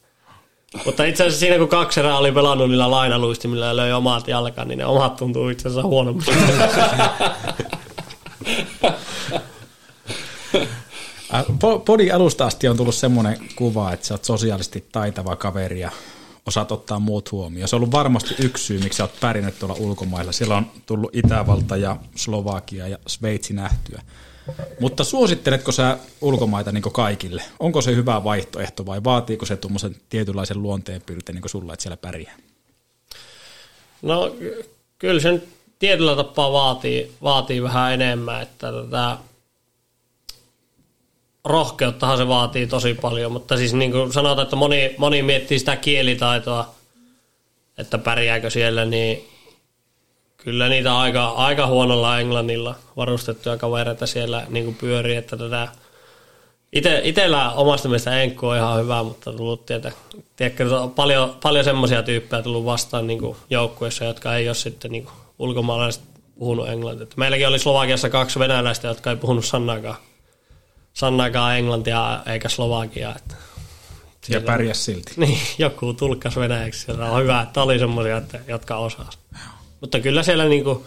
Mutta 0.84 1.04
itse 1.04 1.22
asiassa 1.22 1.40
siinä 1.40 1.58
kun 1.58 1.68
kaksi 1.68 2.00
erää 2.00 2.18
oli 2.18 2.32
pelannut 2.32 2.68
niillä 2.68 2.90
lainaluistimilla 2.90 3.66
ja 3.66 3.76
löi 3.76 3.92
omat 3.92 4.28
jalkaan, 4.28 4.68
niin 4.68 4.78
ne 4.78 4.86
omat 4.86 5.16
tuntuu 5.16 5.48
itse 5.48 5.68
asiassa 5.68 5.88
huonommin. 5.88 6.26
Podin 11.84 12.14
alusta 12.14 12.46
asti 12.46 12.68
on 12.68 12.76
tullut 12.76 12.94
semmoinen 12.94 13.38
kuva, 13.56 13.92
että 13.92 14.06
sä 14.06 14.14
oot 14.14 14.24
sosiaalisesti 14.24 14.84
taitava 14.92 15.36
kaveri 15.36 15.80
ja 15.80 15.90
osaat 16.46 16.72
ottaa 16.72 16.98
muut 16.98 17.32
huomioon. 17.32 17.68
Se 17.68 17.76
on 17.76 17.80
ollut 17.80 17.92
varmasti 17.92 18.34
yksi 18.38 18.64
syy, 18.64 18.78
miksi 18.78 19.02
oot 19.02 19.20
pärjännyt 19.20 19.58
tuolla 19.58 19.76
ulkomailla. 19.78 20.32
Siellä 20.32 20.56
on 20.56 20.66
tullut 20.86 21.16
Itävalta 21.16 21.76
ja 21.76 21.96
Slovakia 22.14 22.88
ja 22.88 22.98
Sveitsi 23.06 23.54
nähtyä. 23.54 24.02
Mutta 24.80 25.04
suositteletko 25.04 25.72
sä 25.72 25.98
ulkomaita 26.20 26.72
niin 26.72 26.82
kaikille? 26.82 27.42
Onko 27.60 27.82
se 27.82 27.94
hyvä 27.94 28.24
vaihtoehto 28.24 28.86
vai 28.86 29.04
vaatiiko 29.04 29.46
se 29.46 29.56
tuommoisen 29.56 29.96
tietynlaisen 30.08 30.62
luonteenpiirteen 30.62 31.36
niin 31.36 31.48
sulla, 31.48 31.72
että 31.72 31.82
siellä 31.82 31.96
pärjää? 31.96 32.36
No 34.02 34.36
kyllä 34.98 35.20
sen 35.20 35.42
tietyllä 35.78 36.16
tapaa 36.16 36.52
vaatii, 36.52 37.12
vaatii 37.22 37.62
vähän 37.62 37.92
enemmän, 37.92 38.42
että 38.42 38.72
tätä 38.72 39.18
rohkeuttahan 41.46 42.18
se 42.18 42.28
vaatii 42.28 42.66
tosi 42.66 42.94
paljon, 42.94 43.32
mutta 43.32 43.56
siis 43.56 43.74
niin 43.74 43.92
kuin 43.92 44.12
sanotaan, 44.12 44.44
että 44.44 44.56
moni, 44.56 44.94
moni 44.98 45.22
miettii 45.22 45.58
sitä 45.58 45.76
kielitaitoa, 45.76 46.74
että 47.78 47.98
pärjääkö 47.98 48.50
siellä, 48.50 48.84
niin 48.84 49.28
kyllä 50.36 50.68
niitä 50.68 50.98
aika, 50.98 51.28
aika 51.28 51.66
huonolla 51.66 52.20
englannilla 52.20 52.74
varustettuja 52.96 53.56
kavereita 53.56 54.06
siellä 54.06 54.46
niin 54.48 54.64
kuin 54.64 54.76
pyörii, 54.76 55.16
että 55.16 55.36
tätä 55.36 55.68
Ite, 56.72 57.00
itellä 57.04 57.52
omasta 57.52 57.88
mielestä 57.88 58.22
Enkku 58.22 58.46
on 58.46 58.56
ihan 58.56 58.82
hyvä, 58.82 59.02
mutta 59.02 59.32
tullut 59.32 59.66
tietä, 59.66 59.92
tiedätkö, 60.36 60.64
paljon, 60.96 61.36
paljon 61.42 61.64
semmoisia 61.64 62.02
tyyppejä 62.02 62.42
tullut 62.42 62.64
vastaan 62.64 63.06
niin 63.06 63.36
joukkueessa, 63.50 64.04
jotka 64.04 64.36
ei 64.36 64.48
ole 64.48 64.54
sitten 64.54 64.92
niin 64.92 65.06
ulkomaalaiset 65.38 66.02
puhunut 66.38 66.68
englantia. 66.68 67.06
Meilläkin 67.16 67.48
oli 67.48 67.58
Slovakiassa 67.58 68.10
kaksi 68.10 68.38
venäläistä, 68.38 68.88
jotka 68.88 69.10
ei 69.10 69.16
puhunut 69.16 69.44
sanakaan, 69.44 69.96
sanakaan 70.96 71.58
englantia 71.58 72.20
eikä 72.26 72.48
slovakiaa. 72.48 73.16
Että 73.16 73.34
Ja 74.28 74.40
pärjäs 74.40 74.84
silti. 74.84 75.12
Niin, 75.20 75.38
joku 75.58 75.92
tulkkas 75.92 76.36
venäjäksi. 76.36 76.80
Siellä 76.80 77.10
on 77.10 77.22
hyvä, 77.22 77.40
että 77.40 77.62
oli 77.62 77.78
semmoisia, 77.78 78.16
että, 78.16 78.38
jotka 78.48 78.76
osaa. 78.76 79.10
Mutta 79.80 80.00
kyllä 80.00 80.22
siellä 80.22 80.44
niinku 80.44 80.86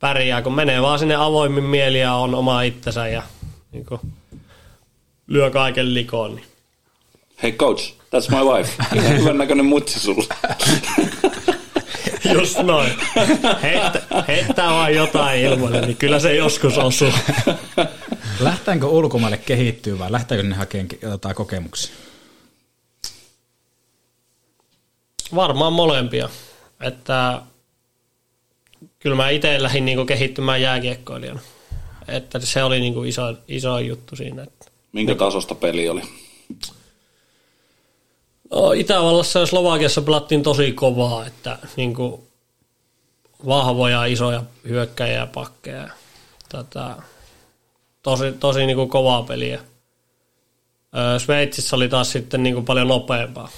pärjää, 0.00 0.42
kun 0.42 0.54
menee 0.54 0.82
vaan 0.82 0.98
sinne 0.98 1.14
avoimin 1.14 1.64
mieli 1.64 2.00
ja 2.00 2.14
on 2.14 2.34
oma 2.34 2.62
itsensä 2.62 3.08
ja 3.08 3.22
niinku 3.72 4.00
lyö 5.26 5.50
kaiken 5.50 5.94
likoon. 5.94 6.34
Niin. 6.34 6.46
Hei 7.42 7.52
coach, 7.52 7.92
that's 7.92 8.36
my 8.36 8.44
wife. 8.44 8.72
Ihan 8.94 9.18
hyvän 9.18 9.38
näköinen 9.38 9.66
mutsi 9.66 10.00
sulla. 10.00 10.34
Just 12.38 12.58
noin. 12.58 12.92
Heittä, 13.62 14.02
heittää 14.28 14.70
vaan 14.70 14.94
jotain 14.94 15.40
ilmoille, 15.40 15.80
niin 15.80 15.96
kyllä 15.96 16.18
se 16.18 16.34
joskus 16.34 16.78
osuu. 16.78 17.12
Lähtäänkö 18.40 18.86
ulkomaille 18.86 19.36
kehittyä 19.38 19.98
vai 19.98 20.12
lähtääkö 20.12 20.42
ne 20.42 20.54
hakemaan 20.54 20.88
jotain 21.02 21.34
kokemuksia? 21.34 21.94
Varmaan 25.34 25.72
molempia. 25.72 26.28
Että 26.80 27.42
kyllä 28.98 29.16
mä 29.16 29.30
itse 29.30 29.62
lähdin 29.62 29.84
niinku 29.84 30.04
kehittymään 30.04 30.62
jääkiekkoilijana. 30.62 31.40
Että 32.08 32.38
se 32.38 32.64
oli 32.64 32.80
niinku 32.80 33.02
iso, 33.02 33.22
iso 33.48 33.78
juttu 33.78 34.16
siinä. 34.16 34.42
Että 34.42 34.66
Minkä 34.92 35.14
tasosta 35.14 35.54
peli 35.54 35.88
oli? 35.88 36.02
Itävallassa 38.76 39.38
ja 39.38 39.46
Slovakiassa 39.46 40.02
pelattiin 40.02 40.42
tosi 40.42 40.72
kovaa, 40.72 41.26
että 41.26 41.58
niinku 41.76 42.28
vahvoja, 43.46 44.04
isoja 44.04 44.42
hyökkäjiä 44.68 45.16
ja 45.16 45.26
pakkeja. 45.26 45.88
Tätä, 46.48 46.94
tosi 48.02 48.32
tosi 48.32 48.66
niinku 48.66 48.86
kovaa 48.86 49.22
peliä. 49.22 49.60
Sveitsissä 51.18 51.76
oli 51.76 51.88
taas 51.88 52.12
sitten 52.12 52.42
niinku 52.42 52.62
paljon 52.62 52.88
nopeampaa, 52.88 53.48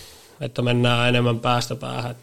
että 0.40 0.62
mennään 0.62 1.08
enemmän 1.08 1.40
päästä 1.40 1.74
päähän. 1.74 2.16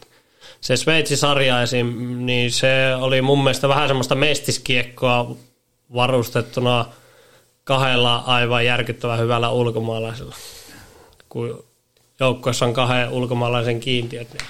Se 0.61 0.77
Sveitsi-sarja 0.77 1.61
esim, 1.61 1.87
niin 2.25 2.51
se 2.51 2.95
oli 2.95 3.21
mun 3.21 3.43
mielestä 3.43 3.69
vähän 3.69 3.87
semmoista 3.87 4.15
mestiskiekkoa 4.15 5.35
varustettuna 5.93 6.85
kahdella 7.63 8.15
aivan 8.15 8.65
järkyttävän 8.65 9.19
hyvällä 9.19 9.49
ulkomaalaisella. 9.49 10.35
Kun 11.29 11.63
joukkueessa 12.19 12.65
on 12.65 12.73
kahden 12.73 13.09
ulkomaalaisen 13.09 13.79
kiintiöt, 13.79 14.27
niin 14.33 14.47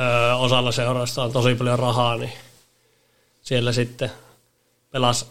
öö, 0.00 0.34
osalla 0.34 0.72
seuroista 0.72 1.22
on 1.22 1.32
tosi 1.32 1.54
paljon 1.54 1.78
rahaa, 1.78 2.16
niin 2.16 2.32
siellä 3.42 3.72
sitten 3.72 4.10
pelas 4.90 5.30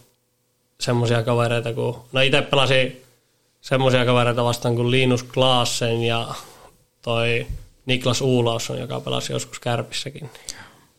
semmoisia 0.80 1.24
kavereita 1.24 1.74
kuin, 1.74 1.96
no 2.12 2.22
itse 2.22 2.42
pelasin 2.42 3.02
semmoisia 3.62 4.06
kavereita 4.06 4.44
vastaan 4.44 4.76
kuin 4.76 4.92
Linus 4.92 5.24
Klaassen 5.24 6.04
ja 6.04 6.28
toi 7.02 7.48
Niklas 7.86 8.22
Uulausson, 8.22 8.80
joka 8.80 9.00
pelasi 9.00 9.34
joskus 9.34 9.60
Kärpissäkin. 9.60 10.30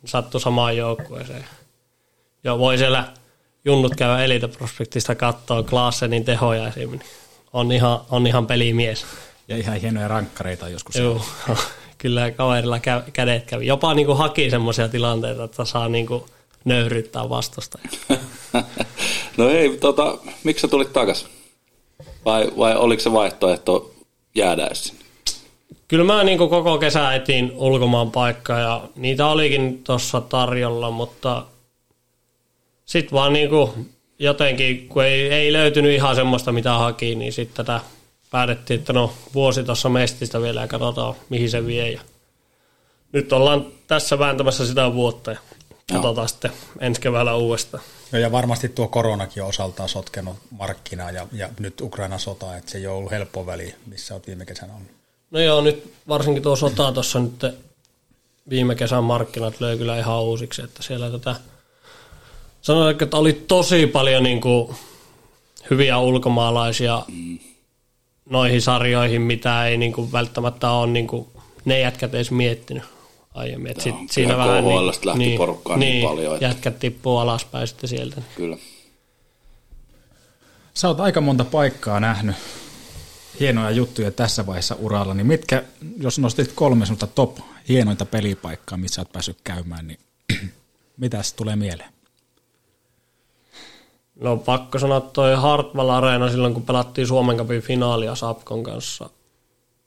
Niin 0.03 0.11
sattui 0.11 0.41
samaan 0.41 0.77
joukkueeseen. 0.77 1.45
Joo, 2.45 2.59
voi 2.59 2.79
siellä 2.79 3.13
junnut 3.65 3.97
käydä 3.97 4.25
Elite 4.25 4.49
Prospektista 4.49 5.15
katsoa 5.15 5.63
Klaassenin 5.63 6.25
tehoja 6.25 6.69
esim. 6.69 6.91
niin 6.91 7.03
On 7.53 7.73
ihan, 7.73 8.01
on 8.11 8.27
ihan 8.27 8.47
pelimies. 8.47 9.07
Ja 9.49 9.57
ihan 9.57 9.81
hienoja 9.81 10.09
rankkareita 10.09 10.69
joskus. 10.69 10.97
Joo, 10.97 11.21
kyllä 11.99 12.31
kaverilla 12.31 12.79
kä- 12.79 13.11
kädet 13.13 13.45
kävi. 13.45 13.67
Jopa 13.67 13.95
niin 13.95 14.07
kuin 14.07 14.19
haki 14.19 14.51
semmoisia 14.51 14.89
tilanteita, 14.89 15.45
että 15.45 15.65
saa 15.65 15.89
niin 15.89 16.07
kuin 16.07 16.25
nöyryttää 16.65 17.29
vastusta. 17.29 17.79
No 19.37 19.49
ei, 19.51 19.77
tota, 19.77 20.19
miksi 20.45 20.61
sä 20.63 20.69
tulit 20.69 20.93
takas? 20.93 21.27
Vai, 22.25 22.53
vai 22.59 22.77
oliko 22.77 23.03
se 23.03 23.13
vaihtoehto 23.13 23.95
jäädä 24.35 24.69
sinne? 24.73 25.05
Kyllä 25.89 26.05
mä 26.05 26.25
niin 26.25 26.39
kuin 26.39 26.51
koko 26.51 26.79
kesä 26.79 27.15
etin 27.15 27.53
ulkomaan 27.55 28.11
paikkaa 28.11 28.59
ja 28.59 28.83
niitä 28.97 29.27
olikin 29.27 29.85
tuossa 29.85 30.21
tarjolla, 30.21 30.91
mutta 30.91 31.45
sitten 32.85 33.13
vaan 33.13 33.33
niin 33.33 33.49
kuin 33.49 33.71
jotenkin, 34.19 34.89
kun 34.89 35.05
ei, 35.05 35.33
ei 35.33 35.53
löytynyt 35.53 35.93
ihan 35.93 36.17
semmoista, 36.17 36.53
mitä 36.53 36.73
haki, 36.73 37.15
niin 37.15 37.33
sitten 37.33 37.67
tätä 37.67 37.81
päätettiin, 38.33 38.81
että 38.81 38.93
no 38.93 39.13
vuosi 39.35 39.65
tuossa 39.65 39.89
mestistä 39.89 40.43
vielä 40.43 40.61
ja 40.61 40.69
katsotaan, 40.69 41.15
mihin 41.29 41.51
se 41.51 41.67
vie. 41.67 41.91
Ja 41.91 42.01
nyt 43.13 43.33
ollaan 43.33 43.67
tässä 43.87 44.19
vääntämässä 44.19 44.67
sitä 44.67 44.95
vuotta 44.95 45.31
ja 45.31 45.39
katsotaan 45.93 46.29
sitten 46.29 46.53
ensi 46.81 47.01
keväällä 47.01 47.35
uudestaan. 47.35 47.83
Joo, 48.13 48.21
ja 48.21 48.33
varmasti 48.33 48.69
tuo 48.69 48.89
koronakin 48.89 49.43
on 49.43 49.49
osaltaan 49.49 49.89
sotkenut 49.89 50.37
markkinaa 50.51 51.11
ja, 51.11 51.27
ja 51.33 51.49
nyt 51.59 51.81
Ukraina 51.81 52.19
sota, 52.19 52.57
että 52.57 52.71
se 52.71 52.79
ei 52.79 52.87
ole 52.87 52.97
ollut 52.97 53.11
helppo 53.11 53.47
väli, 53.47 53.75
missä 53.87 54.15
olet 54.15 54.27
viime 54.27 54.45
kesänä 54.45 54.73
ollut. 54.73 54.91
No 55.31 55.41
joo, 55.41 55.61
nyt 55.61 55.95
varsinkin 56.09 56.43
tuo 56.43 56.57
sota 56.57 56.93
tuossa 56.93 57.19
nyt 57.19 57.45
viime 58.51 58.75
kesän 58.75 59.05
markkinat 59.05 59.61
löi 59.61 59.79
kyllä 59.79 59.99
ihan 59.99 60.23
uusiksi, 60.23 60.63
että 60.63 60.83
siellä 60.83 61.11
tätä 61.11 61.37
sanotaan, 62.63 62.97
että 63.03 63.17
oli 63.17 63.33
tosi 63.33 63.87
paljon 63.87 64.23
niin 64.23 64.41
kuin 64.41 64.77
hyviä 65.71 65.99
ulkomaalaisia 65.99 67.03
noihin 68.33 68.63
sarjoihin, 68.63 69.23
mitä 69.23 69.67
ei 69.67 69.77
niin 69.77 69.93
kuin 69.93 70.13
välttämättä 70.13 70.71
ole 70.71 70.87
niin 70.93 71.07
kuin 71.07 71.27
ne 71.65 71.81
jätkät 71.81 72.15
edes 72.15 72.31
miettinyt 72.31 72.83
aiemmin. 73.35 73.71
Et 73.73 73.81
sit 73.81 73.95
Joo, 73.95 74.05
siinä 74.11 74.37
vähän 74.37 74.65
KHL:stä 74.65 75.09
lähti 75.09 75.35
porukkaa 75.37 75.77
niin 75.77 76.09
paljon, 76.09 76.35
että- 76.35 76.47
Jätkät 76.47 76.79
tippuu 76.79 77.19
alaspäin 77.19 77.67
sitten 77.69 77.89
sieltä. 77.89 78.23
Kyllä. 78.37 78.57
Sä 80.75 80.89
oot 80.89 81.01
aika 81.01 81.21
monta 81.21 81.45
paikkaa 81.45 82.01
nähnyt 82.01 82.37
hienoja 83.41 83.71
juttuja 83.71 84.11
tässä 84.11 84.47
vaiheessa 84.47 84.75
uralla, 84.79 85.15
niin 85.15 85.27
mitkä, 85.27 85.63
jos 86.01 86.19
nostit 86.19 86.53
kolme 86.55 86.87
semmoista 86.87 87.07
top 87.07 87.39
hienointa 87.69 88.05
pelipaikkaa, 88.05 88.79
missä 88.79 89.01
oot 89.01 89.13
päässyt 89.13 89.39
käymään, 89.45 89.87
niin 89.87 89.99
mitä 90.97 91.21
tulee 91.37 91.57
mieleen? 91.57 91.93
No 94.21 94.37
pakko 94.37 94.79
sanoa 94.79 95.01
toi 95.01 95.35
Hartwall 95.35 95.89
Areena 95.91 96.31
silloin, 96.31 96.55
kun 96.55 96.63
pelattiin 96.63 97.07
Suomen 97.07 97.37
Cupin 97.37 97.63
finaalia 97.63 98.15
Sapkon 98.15 98.63
kanssa 98.63 99.11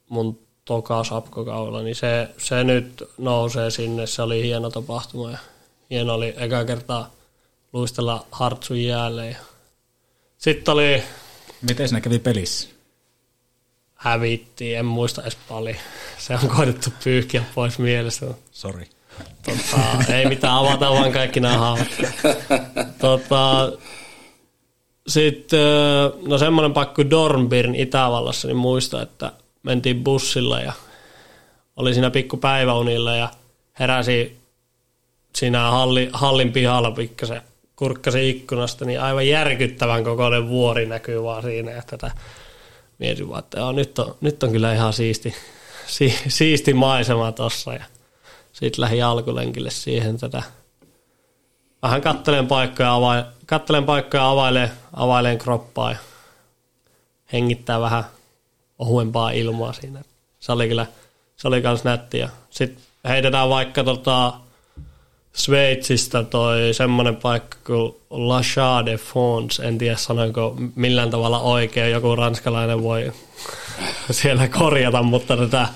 mun 0.10 0.40
toka 0.66 1.04
Sapko-kaudella, 1.04 1.82
niin 1.82 1.96
se, 1.96 2.30
se 2.38 2.64
nyt 2.64 3.04
nousee 3.18 3.72
sinne. 3.72 4.08
Se 4.08 4.22
oli 4.22 4.44
hieno 4.44 4.70
tapahtuma 4.70 5.32
ja 5.32 5.38
hieno 5.90 6.14
oli 6.14 6.34
eka 6.38 6.66
kertaa 6.66 7.12
luistella 7.74 8.26
Hartsun 8.32 8.84
jäälle. 8.84 9.28
Ja 9.30 9.38
Sitten 10.38 10.74
oli, 10.74 11.04
Miten 11.62 11.88
siinä 11.88 12.02
kävi 12.02 12.20
pelissä? 12.20 12.70
hävittiin, 13.96 14.78
en 14.78 14.86
muista 14.86 15.22
edes 15.22 15.38
paljon. 15.50 15.78
Se 16.18 16.34
on 16.34 16.50
koitettu 16.50 16.90
pyyhkiä 17.04 17.44
pois 17.56 17.80
mielestä. 17.80 18.26
Sori. 18.52 18.90
Tota, 19.46 20.14
ei 20.14 20.26
mitään, 20.26 20.54
avata 20.54 20.92
vaan 20.92 21.12
kaikki 21.12 21.40
nämä 21.40 21.58
haavat. 21.58 21.88
Tota, 23.02 23.72
sitten, 25.08 25.60
no 26.28 26.38
semmoinen 26.38 26.74
paikka 26.74 26.96
kuin 26.96 27.10
Dornbirn 27.10 27.76
Itävallassa, 27.76 28.48
niin 28.48 28.58
muista, 28.58 29.02
että 29.02 29.32
mentiin 29.64 30.04
bussilla 30.04 30.62
ja 30.62 30.74
oli 31.76 31.94
siinä 31.94 32.12
pikku 32.12 32.38
päiväunilla 32.38 33.16
ja 33.16 33.30
heräsi 33.80 34.38
siinä 35.36 35.72
halli, 35.72 36.10
hallin 36.14 36.52
pihalla 36.52 36.92
pikkasen 36.92 37.42
kurkkasi 37.76 38.30
ikkunasta, 38.30 38.86
niin 38.86 39.02
aivan 39.02 39.28
järkyttävän 39.28 40.04
kokoinen 40.04 40.50
vuori 40.50 40.86
näkyy 40.86 41.24
vaan 41.24 41.44
siinä. 41.44 41.72
Ja 41.72 41.82
tätä 41.88 42.12
mietin 43.00 43.30
vaan, 43.30 43.40
että 43.40 43.60
joo, 43.60 43.72
nyt, 43.72 44.00
on, 44.00 44.16
nyt 44.22 44.44
on 44.44 44.52
kyllä 44.52 44.74
ihan 44.74 44.94
siisti, 44.94 45.36
si, 45.88 46.16
siisti 46.28 46.74
maisema 46.74 47.32
tossa. 47.32 47.74
Ja 47.74 47.84
sitten 48.54 48.82
lähdin 48.82 49.06
alkulenkille 49.06 49.72
siihen 49.72 50.18
tätä. 50.18 50.44
Vähän 51.82 52.02
kattelen 52.02 52.48
paikkoja, 52.48 52.94
avai, 52.94 53.24
kattelen 53.46 53.84
paikkoja 53.84 54.30
availen, 54.30 54.72
availen 54.94 55.38
kroppaa 55.38 55.92
ja 55.92 55.98
hengittää 57.34 57.80
vähän 57.80 58.04
ohuempaa 58.80 59.32
ilmaa 59.32 59.74
siinä. 59.74 60.02
Se 60.40 60.52
oli 60.52 60.68
kyllä, 60.68 60.86
se 61.36 61.48
oli 61.48 61.62
kans 61.62 61.84
nätti. 61.84 62.24
Sitten 62.50 62.84
heitetään 63.08 63.50
vaikka 63.50 63.84
tota 63.84 64.34
Sveitsistä 65.34 66.24
toi 66.24 66.74
semmoinen 66.74 67.16
paikka 67.16 67.58
kuin 67.66 67.96
La 68.10 68.42
Chade 68.42 68.98
Fonds, 68.98 69.60
en 69.60 69.78
tiedä 69.78 69.96
sanoinko 69.96 70.56
millään 70.76 71.10
tavalla 71.10 71.40
oikein, 71.40 71.92
joku 71.92 72.16
ranskalainen 72.16 72.84
voi 72.84 73.12
siellä 74.12 74.48
korjata, 74.48 75.04
mutta 75.04 75.38
tätä 75.38 75.68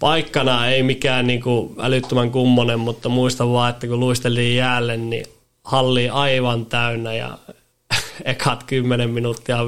paikkana 0.00 0.66
ei 0.66 0.82
mikään 0.82 1.26
niinku 1.26 1.74
älyttömän 1.78 2.30
kummonen, 2.30 2.80
mutta 2.80 3.08
muistan 3.08 3.52
vaan, 3.52 3.70
että 3.70 3.86
kun 3.86 4.00
luisteltiin 4.00 4.56
jäälle, 4.56 4.96
niin 4.96 5.26
halli 5.64 6.08
aivan 6.08 6.66
täynnä 6.66 7.12
ja 7.14 7.38
ekat 8.24 8.64
10 8.64 9.10
minuuttia 9.10 9.58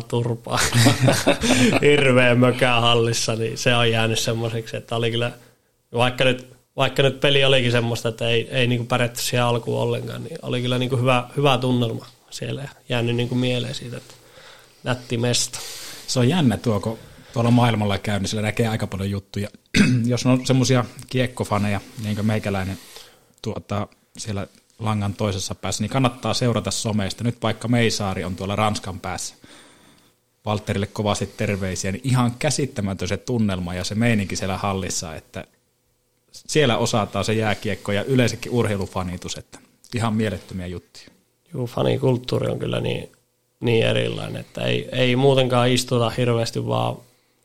5-0 0.00 0.04
turpaa. 0.08 0.60
Hirveä 1.82 2.34
mökä 2.34 2.72
hallissa, 2.72 3.36
niin 3.36 3.58
se 3.58 3.74
on 3.74 3.90
jäänyt 3.90 4.18
semmoiseksi, 4.18 4.76
että 4.76 4.96
oli 4.96 5.10
kyllä, 5.10 5.32
vaikka 5.94 6.24
nyt, 6.24 6.48
vaikka 6.76 7.02
nyt 7.02 7.20
peli 7.20 7.44
olikin 7.44 7.72
semmoista, 7.72 8.08
että 8.08 8.28
ei, 8.28 8.48
ei 8.50 8.66
niinku 8.66 8.86
pärjätty 8.86 9.20
siihen 9.22 9.44
alkuun 9.44 9.82
ollenkaan, 9.82 10.24
niin 10.24 10.38
oli 10.42 10.62
kyllä 10.62 10.78
niinku 10.78 10.96
hyvä, 10.96 11.24
hyvä 11.36 11.58
tunnelma 11.58 12.06
siellä 12.30 12.62
ja 12.62 12.68
jäänyt 12.88 13.16
niinku 13.16 13.34
mieleen 13.34 13.74
siitä, 13.74 13.96
että 13.96 14.14
nätti 14.84 15.16
mesta. 15.16 15.58
Se 16.06 16.18
on 16.18 16.28
jännä 16.28 16.56
tuo, 16.56 16.80
kun 16.80 16.98
tuolla 17.36 17.50
maailmalla 17.50 17.98
käy, 17.98 18.18
niin 18.18 18.28
siellä 18.28 18.46
näkee 18.46 18.68
aika 18.68 18.86
paljon 18.86 19.10
juttuja. 19.10 19.48
Jos 20.06 20.26
on 20.26 20.46
semmoisia 20.46 20.84
kiekkofaneja, 21.08 21.80
niin 22.02 22.14
kuin 22.16 22.26
meikäläinen 22.26 22.78
tuota, 23.42 23.88
siellä 24.18 24.46
langan 24.78 25.14
toisessa 25.14 25.54
päässä, 25.54 25.82
niin 25.82 25.90
kannattaa 25.90 26.34
seurata 26.34 26.70
someista. 26.70 27.24
Nyt 27.24 27.42
vaikka 27.42 27.68
Meisaari 27.68 28.24
on 28.24 28.36
tuolla 28.36 28.56
Ranskan 28.56 29.00
päässä. 29.00 29.34
Valterille 30.44 30.86
kovasti 30.86 31.26
terveisiä, 31.26 31.92
niin 31.92 32.00
ihan 32.04 32.34
käsittämätön 32.38 33.08
se 33.08 33.16
tunnelma 33.16 33.74
ja 33.74 33.84
se 33.84 33.94
meininki 33.94 34.36
siellä 34.36 34.58
hallissa, 34.58 35.14
että 35.14 35.44
siellä 36.32 36.76
osataan 36.76 37.24
se 37.24 37.32
jääkiekko 37.32 37.92
ja 37.92 38.04
yleensäkin 38.04 38.52
urheilufanitus, 38.52 39.36
että 39.36 39.58
ihan 39.94 40.14
mielettömiä 40.14 40.66
juttuja. 40.66 41.06
Juu, 41.54 41.66
fanikulttuuri 41.66 42.50
on 42.50 42.58
kyllä 42.58 42.80
niin, 42.80 43.12
niin 43.60 43.86
erilainen, 43.86 44.40
että 44.40 44.60
ei, 44.60 44.88
ei 44.92 45.16
muutenkaan 45.16 45.70
istuta 45.70 46.10
hirveästi 46.10 46.66
vaan 46.66 46.96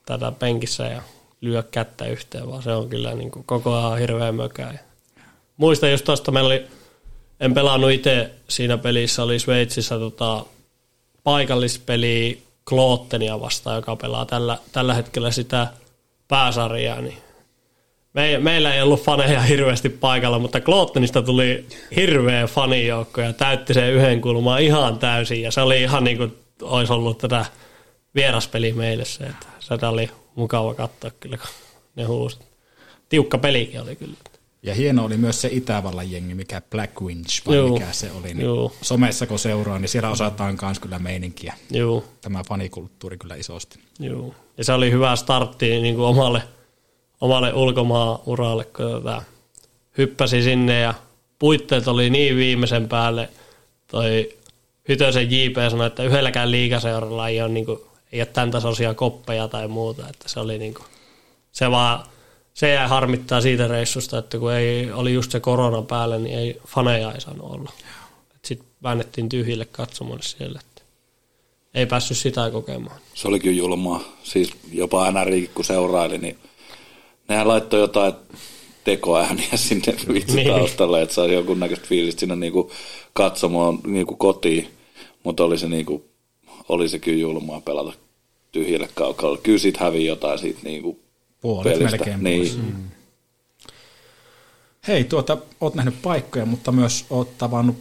tätä 0.06 0.32
penkissä 0.32 0.84
ja 0.84 1.02
lyö 1.42 1.64
kättä 1.64 2.06
yhteen, 2.06 2.50
vaan 2.50 2.64
se 2.64 2.72
on 2.72 2.90
kyllä 2.90 3.14
niin 3.14 3.32
kuin 3.32 3.46
koko 3.46 3.76
ajan 3.76 4.00
hirveä 4.00 4.32
mökä. 4.32 4.74
Muistan 5.58 5.92
just 5.92 6.06
tuosta, 6.06 6.32
meillä 6.32 6.48
oli, 6.48 6.66
en 7.40 7.54
pelannut 7.54 7.92
itse 7.92 8.32
siinä 8.48 8.78
pelissä, 8.78 9.24
oli 9.24 9.40
Sveitsissä 9.40 10.00
tota, 10.00 10.46
paikallispeli 11.24 12.44
Kloottenia 12.66 13.40
vastaan, 13.40 13.76
joka 13.76 13.96
pelaa 13.96 14.26
tällä, 14.26 14.58
tällä 14.72 14.94
hetkellä 14.94 15.32
sitä 15.32 15.68
pääsarjaa, 16.28 17.02
niin 17.02 17.18
me, 18.14 18.38
meillä 18.38 18.74
ei 18.74 18.82
ollut 18.82 19.04
faneja 19.04 19.42
hirveästi 19.42 19.90
paikalla, 19.90 20.40
mutta 20.40 20.62
Kloottenista 20.62 21.22
tuli 21.22 21.66
hirveä 21.96 22.48
fanijoukko 22.48 23.22
ja 23.22 23.34
täytti 23.34 23.74
sen 23.74 23.94
yhden 23.94 24.22
kulman 24.22 24.62
ihan 24.62 25.00
täysin. 25.00 25.42
Ja 25.42 25.52
se 25.52 25.62
oli 25.62 25.82
ihan 25.82 26.04
niin 26.04 26.18
kuin 26.18 26.38
olisi 26.62 26.94
ollut 26.94 27.18
tätä 27.18 27.46
vieraspeli 28.16 28.74
meille 28.74 29.06
se, 29.06 29.24
että 29.24 29.48
sitä 29.62 29.90
oli 29.90 30.10
mukava 30.36 30.74
katsoa 30.74 31.12
kyllä, 31.20 31.38
kun 31.38 31.48
ne 31.96 32.04
huusi. 32.04 32.40
Tiukka 33.10 33.38
pelikin 33.38 33.82
oli 33.82 33.96
kyllä. 33.96 34.18
Ja 34.64 34.76
hieno 34.76 35.06
oli 35.06 35.18
myös 35.18 35.42
se 35.42 35.50
Itävallan 35.52 36.12
jengi, 36.12 36.36
mikä 36.36 36.62
Black 36.70 37.02
Winch, 37.02 37.48
vai 37.48 37.56
Juu. 37.56 37.74
mikä 37.74 37.92
se 37.92 38.12
oli. 38.12 38.34
Niin 38.34 38.46
Juu. 38.46 38.74
somessa 38.82 39.28
kun 39.28 39.40
seuraa, 39.40 39.80
niin 39.80 39.90
siellä 39.90 40.10
osataan 40.10 40.58
myös 40.62 40.80
kyllä 40.80 41.00
meininkiä. 41.00 41.54
Juu. 41.72 42.04
Tämä 42.22 42.44
fanikulttuuri 42.48 43.18
kyllä 43.18 43.36
isosti. 43.36 43.80
Juu. 44.00 44.36
Ja 44.58 44.64
se 44.64 44.74
oli 44.74 44.92
hyvä 44.92 45.16
startti 45.16 45.82
niin 45.82 45.96
kuin 45.96 46.06
omalle, 46.06 46.44
omalle 47.22 47.54
ulkomaan-uralle, 47.54 48.66
kun 48.66 48.92
tota, 48.92 49.24
hyppäsi 49.98 50.42
sinne 50.42 50.80
ja 50.80 50.94
puitteet 51.40 51.88
oli 51.88 52.10
niin 52.10 52.36
viimeisen 52.36 52.88
päälle. 52.88 53.30
Toi 53.88 54.38
Hytösen 54.88 55.32
JP 55.32 55.56
sanoi, 55.70 55.88
että 55.88 56.04
yhdelläkään 56.04 56.52
liikaseuralla 56.52 57.28
ei 57.28 57.42
ole, 57.42 57.50
niin 57.50 57.66
kuin, 57.66 57.80
ei 58.12 58.22
ole 58.22 58.26
tämän 58.26 58.52
tasoisia 58.52 58.94
koppeja 58.94 59.48
tai 59.48 59.68
muuta. 59.68 60.10
Että 60.10 60.30
se 60.30 60.40
oli 60.40 60.58
niin 60.58 60.74
kuin, 60.74 60.86
se 61.52 61.72
vaan 61.72 62.04
se 62.54 62.74
jäi 62.74 62.88
harmittaa 62.88 63.42
siitä 63.42 63.68
reissusta, 63.68 64.18
että 64.18 64.38
kun 64.38 64.54
ei, 64.54 64.92
oli 64.92 65.14
just 65.14 65.32
se 65.32 65.40
korona 65.40 65.82
päällä, 65.82 66.18
niin 66.18 66.40
ei 66.40 66.62
faneja 66.68 67.12
ei 67.12 67.22
saanut 67.22 67.52
olla. 67.52 67.72
Sitten 68.46 68.68
väännettiin 68.84 69.30
tyhjille 69.30 69.66
katsomoille 69.66 70.24
siellä, 70.24 70.60
että 70.60 70.82
ei 71.74 71.86
päässyt 71.86 72.18
sitä 72.18 72.50
kokemaan. 72.52 73.00
Se 73.14 73.28
oli 73.28 73.40
kyllä 73.40 73.58
julmaa. 73.58 74.04
Siis 74.24 74.52
jopa 74.72 75.12
NRI, 75.12 75.50
kun 75.54 75.66
seuraili, 75.66 76.18
niin 76.18 76.38
nehän 77.28 77.48
laittoi 77.48 77.80
jotain 77.80 78.14
tekoääniä 78.84 79.58
sinne 79.68 79.94
vitsitaustalle, 80.14 80.98
niin. 80.98 81.04
että 81.04 81.16
sai 81.16 81.34
jonkunnäköistä 81.34 81.88
fiilistä 81.88 82.20
sinne 82.20 82.36
niinku 82.36 82.72
katsomaan 83.14 83.80
niinku 83.86 84.16
kotiin. 84.16 84.68
Mutta 85.24 85.44
oli 85.44 85.58
se, 85.58 85.68
niinku, 85.68 86.11
oli 86.72 86.90
se 86.90 87.00
kyllä 87.00 87.22
julmaa 87.22 87.62
pelata 87.62 87.94
tyhjille 88.52 88.90
kaukalla. 88.94 89.38
Kyllä 89.38 89.60
siitä 89.60 89.84
hävii 89.84 90.06
jotain 90.06 90.40
siitä 90.40 90.60
niinku 90.64 91.00
Puolet 91.42 91.74
pelistä. 91.74 91.98
melkein 91.98 92.24
niin. 92.24 92.40
pois. 92.40 92.58
Mm. 92.58 92.90
Hei, 94.88 95.04
tuota, 95.04 95.38
oot 95.62 95.76
nähnyt 95.76 96.02
paikkoja, 96.02 96.46
mutta 96.46 96.72
myös 96.72 97.06
oot 97.10 97.38
tavannut 97.38 97.78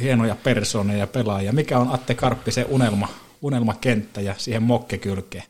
hienoja 0.00 0.34
persooneja 0.34 0.98
ja 0.98 1.06
pelaajia. 1.06 1.52
Mikä 1.52 1.78
on 1.78 1.94
Atte 1.94 2.14
Karppisen 2.14 2.66
unelma, 2.68 3.08
unelmakenttä 3.42 4.20
ja 4.20 4.34
siihen 4.38 4.62
mokkekylkeen? 4.62 5.44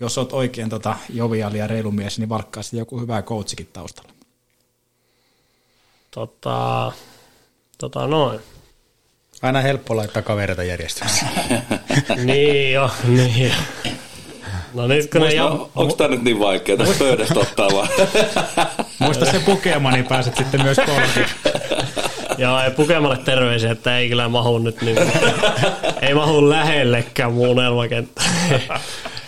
Jos 0.00 0.18
oot 0.18 0.32
oikein 0.32 0.68
tota, 0.68 0.96
joviaali 1.10 1.58
ja 1.58 1.66
reilu 1.66 1.90
mies, 1.90 2.18
niin 2.18 2.28
valkkaa 2.28 2.62
joku 2.72 3.00
hyvä 3.00 3.22
coachikin 3.22 3.68
taustalla. 3.72 4.12
Tota, 6.10 6.92
tota 7.78 8.06
noin. 8.06 8.40
Aina 9.42 9.60
helppo 9.60 9.96
laittaa 9.96 10.22
kavereita 10.22 10.64
järjestykseen. 10.64 11.30
niin 12.24 12.72
jo, 12.72 12.90
niin 13.08 13.42
jo. 13.42 13.90
No 14.74 14.86
nyt 14.86 15.10
kun 15.10 15.20
Muista, 15.20 15.36
ne 15.36 15.44
jam... 15.44 15.66
Onko 15.74 15.94
tämä 15.94 16.08
nyt 16.08 16.22
niin 16.22 16.38
vaikea 16.38 16.76
tästä 16.76 16.98
pöydästä 16.98 17.40
ottaa 17.40 17.68
vaan? 17.72 17.88
Muista 18.98 19.24
se 19.24 19.38
Pukema, 19.38 19.90
niin 19.90 20.06
pääset 20.06 20.36
sitten 20.36 20.62
myös 20.62 20.76
kolme. 20.86 21.26
Joo, 22.38 22.60
ei 22.60 22.70
Pukemalle 22.70 23.16
terveisiä, 23.16 23.72
että 23.72 23.98
ei 23.98 24.08
kyllä 24.08 24.28
mahu 24.28 24.58
nyt 24.58 24.82
niin, 24.82 24.96
ei 26.02 26.14
mahu 26.14 26.48
lähellekään 26.48 27.32
muun 27.32 27.48
unelmakenttä. 27.48 28.22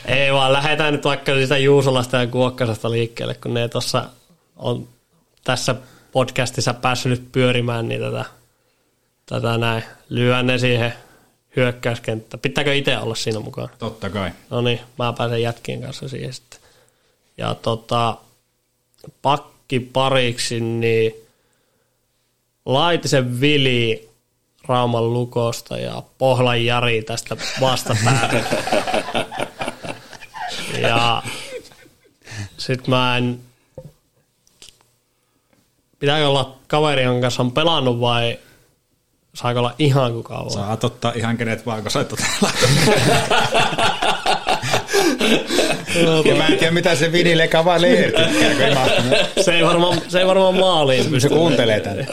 ei 0.06 0.32
vaan 0.32 0.52
lähdetään 0.52 0.92
nyt 0.92 1.04
vaikka 1.04 1.34
sitä 1.34 1.58
Juusolasta 1.58 2.16
ja 2.16 2.26
Kuokkasasta 2.26 2.90
liikkeelle, 2.90 3.34
kun 3.34 3.54
ne 3.54 3.68
tuossa 3.68 4.04
on 4.56 4.88
tässä 5.44 5.74
podcastissa 6.12 6.74
päässyt 6.74 7.10
nyt 7.10 7.32
pyörimään, 7.32 7.88
niin 7.88 8.00
tätä, 8.00 8.24
tätä 9.26 9.58
näin. 9.58 9.84
Lyön 10.08 10.46
ne 10.46 10.58
siihen 10.58 10.92
hyökkäyskenttä. 11.56 12.38
Pitääkö 12.38 12.74
itse 12.74 12.98
olla 12.98 13.14
siinä 13.14 13.40
mukaan? 13.40 13.68
Totta 13.78 14.10
kai. 14.10 14.30
No 14.50 14.60
niin, 14.60 14.80
mä 14.98 15.12
pääsen 15.12 15.42
jätkien 15.42 15.82
kanssa 15.82 16.08
siihen 16.08 16.32
sitten. 16.32 16.60
Ja 17.38 17.54
tota, 17.54 18.16
pakki 19.22 19.80
pariksi, 19.80 20.60
niin 20.60 21.14
Laitisen 22.66 23.40
Vili 23.40 24.10
Rauman 24.68 25.12
Lukosta 25.12 25.78
ja 25.78 26.02
Pohlan 26.18 26.64
Jari 26.64 27.02
tästä 27.02 27.36
vastapäätä. 27.60 28.44
ja 30.88 31.22
sit 32.58 32.86
mä 32.86 33.16
en... 33.16 33.40
Pitääkö 35.98 36.28
olla 36.28 36.56
kaveri, 36.66 37.02
jonka 37.02 37.20
kanssa 37.20 37.42
on 37.42 37.52
pelannut 37.52 38.00
vai 38.00 38.38
Saako 39.34 39.58
olla 39.58 39.74
ihan 39.78 40.12
kuka 40.12 40.34
vaan? 40.34 40.50
Saat 40.50 40.84
ottaa 40.84 41.12
ihan 41.16 41.36
kenet 41.36 41.66
vaan, 41.66 41.82
kun 41.82 41.90
sä 41.90 42.00
et 42.00 42.14
Ja 46.24 46.34
mä 46.34 46.46
en 46.46 46.58
tiedä, 46.58 46.72
mitä 46.72 46.94
se 46.94 47.12
Vini 47.12 47.38
Lekavalier 47.38 48.12
se, 49.44 49.54
ei 49.54 49.64
varmaan, 49.64 50.02
se 50.08 50.18
ei 50.18 50.26
varmaan 50.26 50.54
maaliin 50.54 51.04
pysty. 51.04 51.20
Se 51.20 51.34
kuuntelee 51.34 51.80
tänne. 51.80 52.06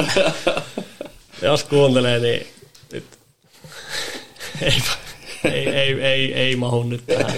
Jos 1.42 1.64
kuuntelee, 1.64 2.20
niin 2.20 2.48
nyt 2.92 3.06
ei, 4.62 4.74
ei, 5.44 5.70
ei, 5.70 6.02
ei, 6.02 6.34
ei 6.34 6.56
mahu 6.56 6.84
nyt 6.84 7.06
tähän. 7.06 7.38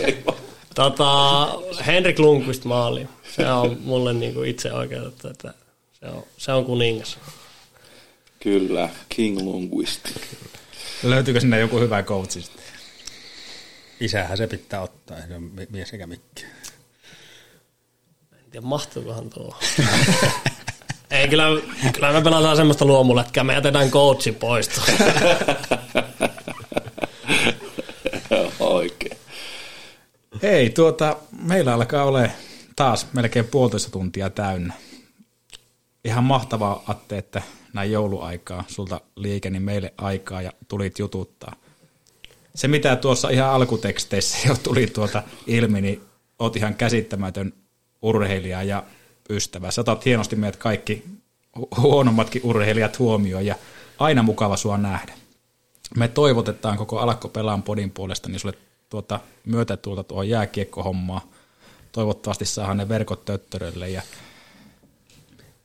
Tota, 0.76 1.48
Henrik 1.86 2.20
Lundqvist 2.20 2.66
maali. 2.66 3.08
Se 3.36 3.52
on 3.52 3.78
mulle 3.84 4.14
niinku 4.14 4.44
itse 4.44 4.74
oikeutettu, 4.74 5.28
että 5.28 5.54
se 6.00 6.06
on, 6.06 6.24
se 6.38 6.52
on 6.52 6.66
kuningas. 6.66 7.18
Kyllä, 8.40 8.90
King 9.10 9.38
Linguist. 9.38 10.10
Löytyykö 11.04 11.40
sinne 11.40 11.60
joku 11.60 11.80
hyvä 11.80 12.04
coachi 12.04 12.42
sitten? 12.42 12.64
Isähän 14.00 14.38
se 14.38 14.48
pitää 14.48 14.82
ottaa, 14.82 15.18
ei 15.18 15.24
ole 15.24 15.68
mies 15.70 15.94
eikä 15.94 16.08
mikään. 16.08 16.52
En 18.34 18.52
tiedä, 18.52 18.66
mahtuukohan 18.66 19.30
tuo. 19.30 19.58
ei, 21.12 21.28
kyllä, 21.28 21.44
kyllä 21.94 22.14
me 22.14 22.22
pelataan 22.22 22.58
semmoista 22.58 22.86
luomulätkää, 22.86 23.44
me 23.44 23.54
jätetään 23.54 23.92
coachi 23.92 24.32
pois. 24.32 24.70
Oikein. 28.60 29.18
Hei, 30.42 30.70
tuota, 30.70 31.18
meillä 31.42 31.74
alkaa 31.74 32.04
ole 32.04 32.32
taas 32.76 33.08
melkein 33.14 33.48
puolitoista 33.48 33.92
tuntia 33.92 34.30
täynnä. 34.30 34.74
Ihan 36.10 36.24
mahtavaa, 36.24 36.84
Atte, 36.88 37.18
että 37.18 37.42
näin 37.74 37.92
jouluaikaa, 37.92 38.64
sulta 38.68 39.02
liikeni 39.16 39.60
meille 39.60 39.94
aikaa 39.98 40.42
ja 40.42 40.52
tulit 40.68 41.00
jututtaa. 41.00 41.56
Se, 42.56 42.68
mitä 42.68 42.96
tuossa 42.96 43.30
ihan 43.30 43.50
alkuteksteissä 43.50 44.38
jo 44.48 44.56
tuli 44.64 44.88
tuota 44.88 45.24
ilmi, 45.48 45.82
niin 45.82 46.02
oot 46.40 46.56
ihan 46.56 46.76
käsittämätön 46.76 47.54
urheilija 48.02 48.64
ja 48.64 48.84
ystävä. 49.30 49.72
Sä 49.72 49.82
otat 49.82 50.06
hienosti 50.06 50.36
meidät 50.36 50.56
kaikki 50.56 51.04
huonommatkin 51.78 52.42
urheilijat 52.46 53.00
huomioon 53.00 53.46
ja 53.46 53.56
aina 54.00 54.24
mukava 54.24 54.58
sua 54.58 54.78
nähdä. 54.78 55.14
Me 55.98 56.08
toivotetaan 56.08 56.78
koko 56.78 57.00
Alakko 57.00 57.28
Pelaan 57.28 57.64
podin 57.64 57.92
puolesta 57.92 58.30
niin 58.30 58.40
sulle 58.40 58.58
tuota 58.90 59.20
myötätuulta 59.46 60.04
tuohon 60.04 60.30
jääkiekkohommaan. 60.30 61.22
Toivottavasti 61.92 62.46
saadaan 62.46 62.78
ne 62.78 62.90
verkot 62.90 63.26
töttörölle 63.26 63.90
ja 63.90 64.02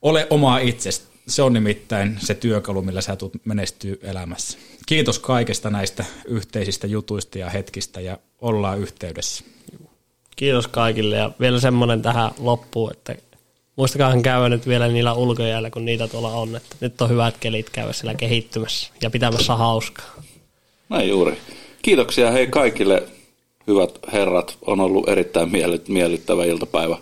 ole 0.05 0.27
omaa 0.29 0.59
itsestä 0.59 1.15
se 1.27 1.41
on 1.41 1.53
nimittäin 1.53 2.17
se 2.19 2.33
työkalu, 2.33 2.81
millä 2.81 3.01
sä 3.01 3.15
tulet 3.15 3.45
menestyä 3.45 3.95
elämässä. 4.01 4.57
Kiitos 4.85 5.19
kaikesta 5.19 5.69
näistä 5.69 6.05
yhteisistä 6.25 6.87
jutuista 6.87 7.37
ja 7.37 7.49
hetkistä 7.49 8.01
ja 8.01 8.17
ollaan 8.41 8.79
yhteydessä. 8.79 9.43
kiitos 10.35 10.67
kaikille 10.67 11.15
ja 11.15 11.31
vielä 11.39 11.59
semmoinen 11.59 12.01
tähän 12.01 12.31
loppuun, 12.39 12.91
että 12.91 13.15
muistakaahan 13.75 14.21
käydä 14.21 14.49
nyt 14.49 14.67
vielä 14.67 14.87
niillä 14.87 15.13
ulkojäällä, 15.13 15.69
kun 15.69 15.85
niitä 15.85 16.07
tuolla 16.07 16.31
on. 16.31 16.55
Että 16.55 16.75
nyt 16.81 17.01
on 17.01 17.09
hyvät 17.09 17.37
kelit 17.39 17.69
käydä 17.69 17.93
siellä 17.93 18.15
kehittymässä 18.15 18.91
ja 19.01 19.09
pitämässä 19.09 19.55
hauskaa. 19.55 20.23
Näin 20.89 21.09
juuri. 21.09 21.37
Kiitoksia 21.81 22.31
hei 22.31 22.47
kaikille 22.47 23.03
hyvät 23.67 23.99
herrat. 24.13 24.57
On 24.61 24.79
ollut 24.79 25.09
erittäin 25.09 25.49
miellyttävä 25.87 26.45
iltapäivä 26.45 26.97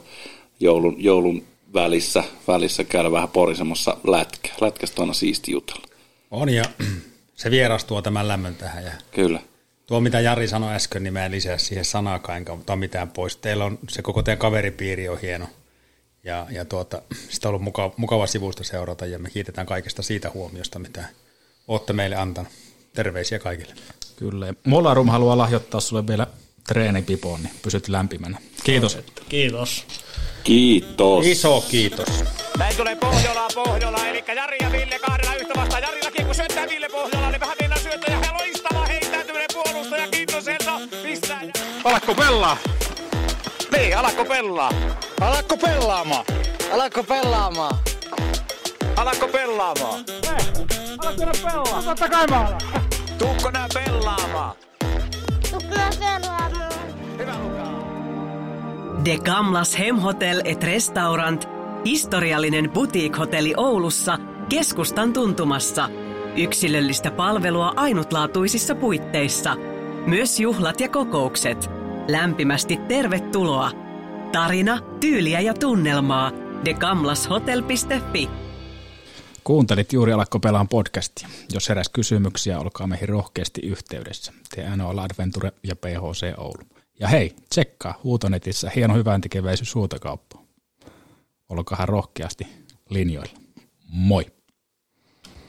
joulun, 0.59 0.95
joulun 0.97 1.43
välissä, 1.73 2.23
välissä 2.47 2.83
käydä 2.83 3.11
vähän 3.11 3.29
porisemassa 3.29 3.97
lätkä. 4.07 4.49
Lätkästä 4.61 5.01
on 5.01 5.03
aina 5.03 5.13
siisti 5.13 5.51
jutella. 5.51 5.87
On 6.31 6.49
ja 6.49 6.65
se 7.35 7.51
vierastuu 7.51 8.01
tämän 8.01 8.27
lämmön 8.27 8.55
tähän. 8.55 8.83
Ja 8.83 8.91
Kyllä. 9.11 9.39
Tuo 9.87 10.01
mitä 10.01 10.19
Jari 10.19 10.47
sanoi 10.47 10.73
äsken, 10.73 11.03
niin 11.03 11.13
mä 11.13 11.25
en 11.25 11.31
lisää 11.31 11.57
siihen 11.57 11.85
sanaakaan, 11.85 12.37
enkä 12.37 12.53
ota 12.53 12.75
mitään 12.75 13.11
pois. 13.11 13.37
Teillä 13.37 13.65
on 13.65 13.79
se 13.89 14.01
koko 14.01 14.23
teidän 14.23 14.39
kaveripiiri 14.39 15.09
on 15.09 15.17
hieno. 15.21 15.47
Ja, 16.23 16.47
ja 16.49 16.65
tuota, 16.65 17.01
sitä 17.29 17.47
on 17.47 17.49
ollut 17.49 17.61
mukava, 17.61 17.93
mukava 17.97 18.27
sivusta 18.27 18.63
seurata 18.63 19.05
ja 19.05 19.19
me 19.19 19.29
kiitetään 19.29 19.67
kaikesta 19.67 20.01
siitä 20.01 20.31
huomiosta, 20.33 20.79
mitä 20.79 21.05
olette 21.67 21.93
meille 21.93 22.15
antanut. 22.15 22.51
Terveisiä 22.93 23.39
kaikille. 23.39 23.73
Kyllä. 24.15 24.53
Molarum 24.63 25.09
haluaa 25.09 25.37
lahjoittaa 25.37 25.81
sulle 25.81 26.07
vielä 26.07 26.27
treenipipoon, 26.67 27.43
niin 27.43 27.53
pysyt 27.61 27.87
lämpimänä. 27.87 28.37
Kiitos. 28.63 28.97
Kiitos. 29.29 29.85
Kiitos. 30.43 31.25
Iso 31.25 31.61
kiitos. 31.61 32.23
Näin 32.57 32.77
tulee 32.77 32.95
Pohjola, 32.95 33.47
Pohjola, 33.55 34.07
eli 34.07 34.23
Jari 34.35 34.57
ja 34.61 34.71
Ville 34.71 34.99
kahdella 34.99 35.35
yhtä 35.35 35.53
vastaan. 35.55 35.83
Jarilla 35.83 36.11
kiekko 36.11 36.33
syöttää 36.33 36.69
Ville 36.69 36.89
Pohjola, 36.89 37.29
niin 37.31 37.41
vähän 37.41 37.55
mennään 37.61 37.81
syöttö 37.81 38.11
ja 38.11 38.33
loistava 38.39 38.85
heittäytyminen 38.85 39.47
puolustaja 39.53 40.07
Kintoselta. 40.07 40.79
Pistää. 41.03 41.41
Alakko 41.83 42.15
pelaa? 42.15 42.57
Niin, 43.77 43.97
alakko 43.97 44.25
pelaa? 44.25 44.71
Alakko 45.21 45.57
pelaamaan? 45.57 46.25
Alakko 46.73 47.03
pelaamaan? 47.03 47.75
Alakko 48.95 49.27
pelaamaan? 49.27 50.05
Alakko 50.97 51.25
ne 51.25 51.31
pelaa? 51.43 51.83
Totta 51.83 52.09
kai 52.09 52.27
mä 52.27 52.39
alan. 52.39 52.61
Tuukko 53.17 53.51
nää 53.51 53.67
pelaamaan? 53.73 54.55
Tuukko 55.51 55.75
nää 55.75 55.89
pelaamaan? 55.99 56.51
Hyvä 57.17 57.33
Luka. 57.43 57.62
De 59.05 59.17
Gamlas 59.17 59.79
Hemhotel 59.79 60.41
et 60.45 60.63
Restaurant, 60.63 61.49
historiallinen 61.85 62.71
boutique-hotelli 62.71 63.53
Oulussa, 63.57 64.17
keskustan 64.49 65.13
tuntumassa. 65.13 65.89
Yksilöllistä 66.37 67.11
palvelua 67.11 67.73
ainutlaatuisissa 67.75 68.75
puitteissa. 68.75 69.55
Myös 70.07 70.39
juhlat 70.39 70.79
ja 70.79 70.89
kokoukset. 70.89 71.69
Lämpimästi 72.07 72.77
tervetuloa. 72.77 73.71
Tarina, 74.31 74.79
tyyliä 74.99 75.39
ja 75.39 75.53
tunnelmaa. 75.53 76.31
TheGamlasHotel.fi 76.63 78.29
Kuuntelit 79.43 79.93
juuri 79.93 80.13
Alakko 80.13 80.39
pelaan 80.39 80.67
podcastia. 80.67 81.27
Jos 81.53 81.69
heräs 81.69 81.89
kysymyksiä, 81.89 82.59
olkaa 82.59 82.87
meihin 82.87 83.09
rohkeasti 83.09 83.61
yhteydessä. 83.61 84.33
TNOL 84.55 84.99
Adventure 84.99 85.51
ja 85.63 85.75
PHC 85.75 86.33
Oulu. 86.37 86.72
Ja 86.99 87.07
hei, 87.07 87.35
tsekkaa 87.49 87.99
huutonetissä 88.03 88.71
hieno 88.75 88.95
hyvän 88.95 89.21
tekeväisyys 89.21 89.75
huutokauppa. 89.75 90.39
Olkaahan 91.49 91.89
rohkeasti 91.89 92.47
linjoilla. 92.89 93.37
Moi! 93.87 94.25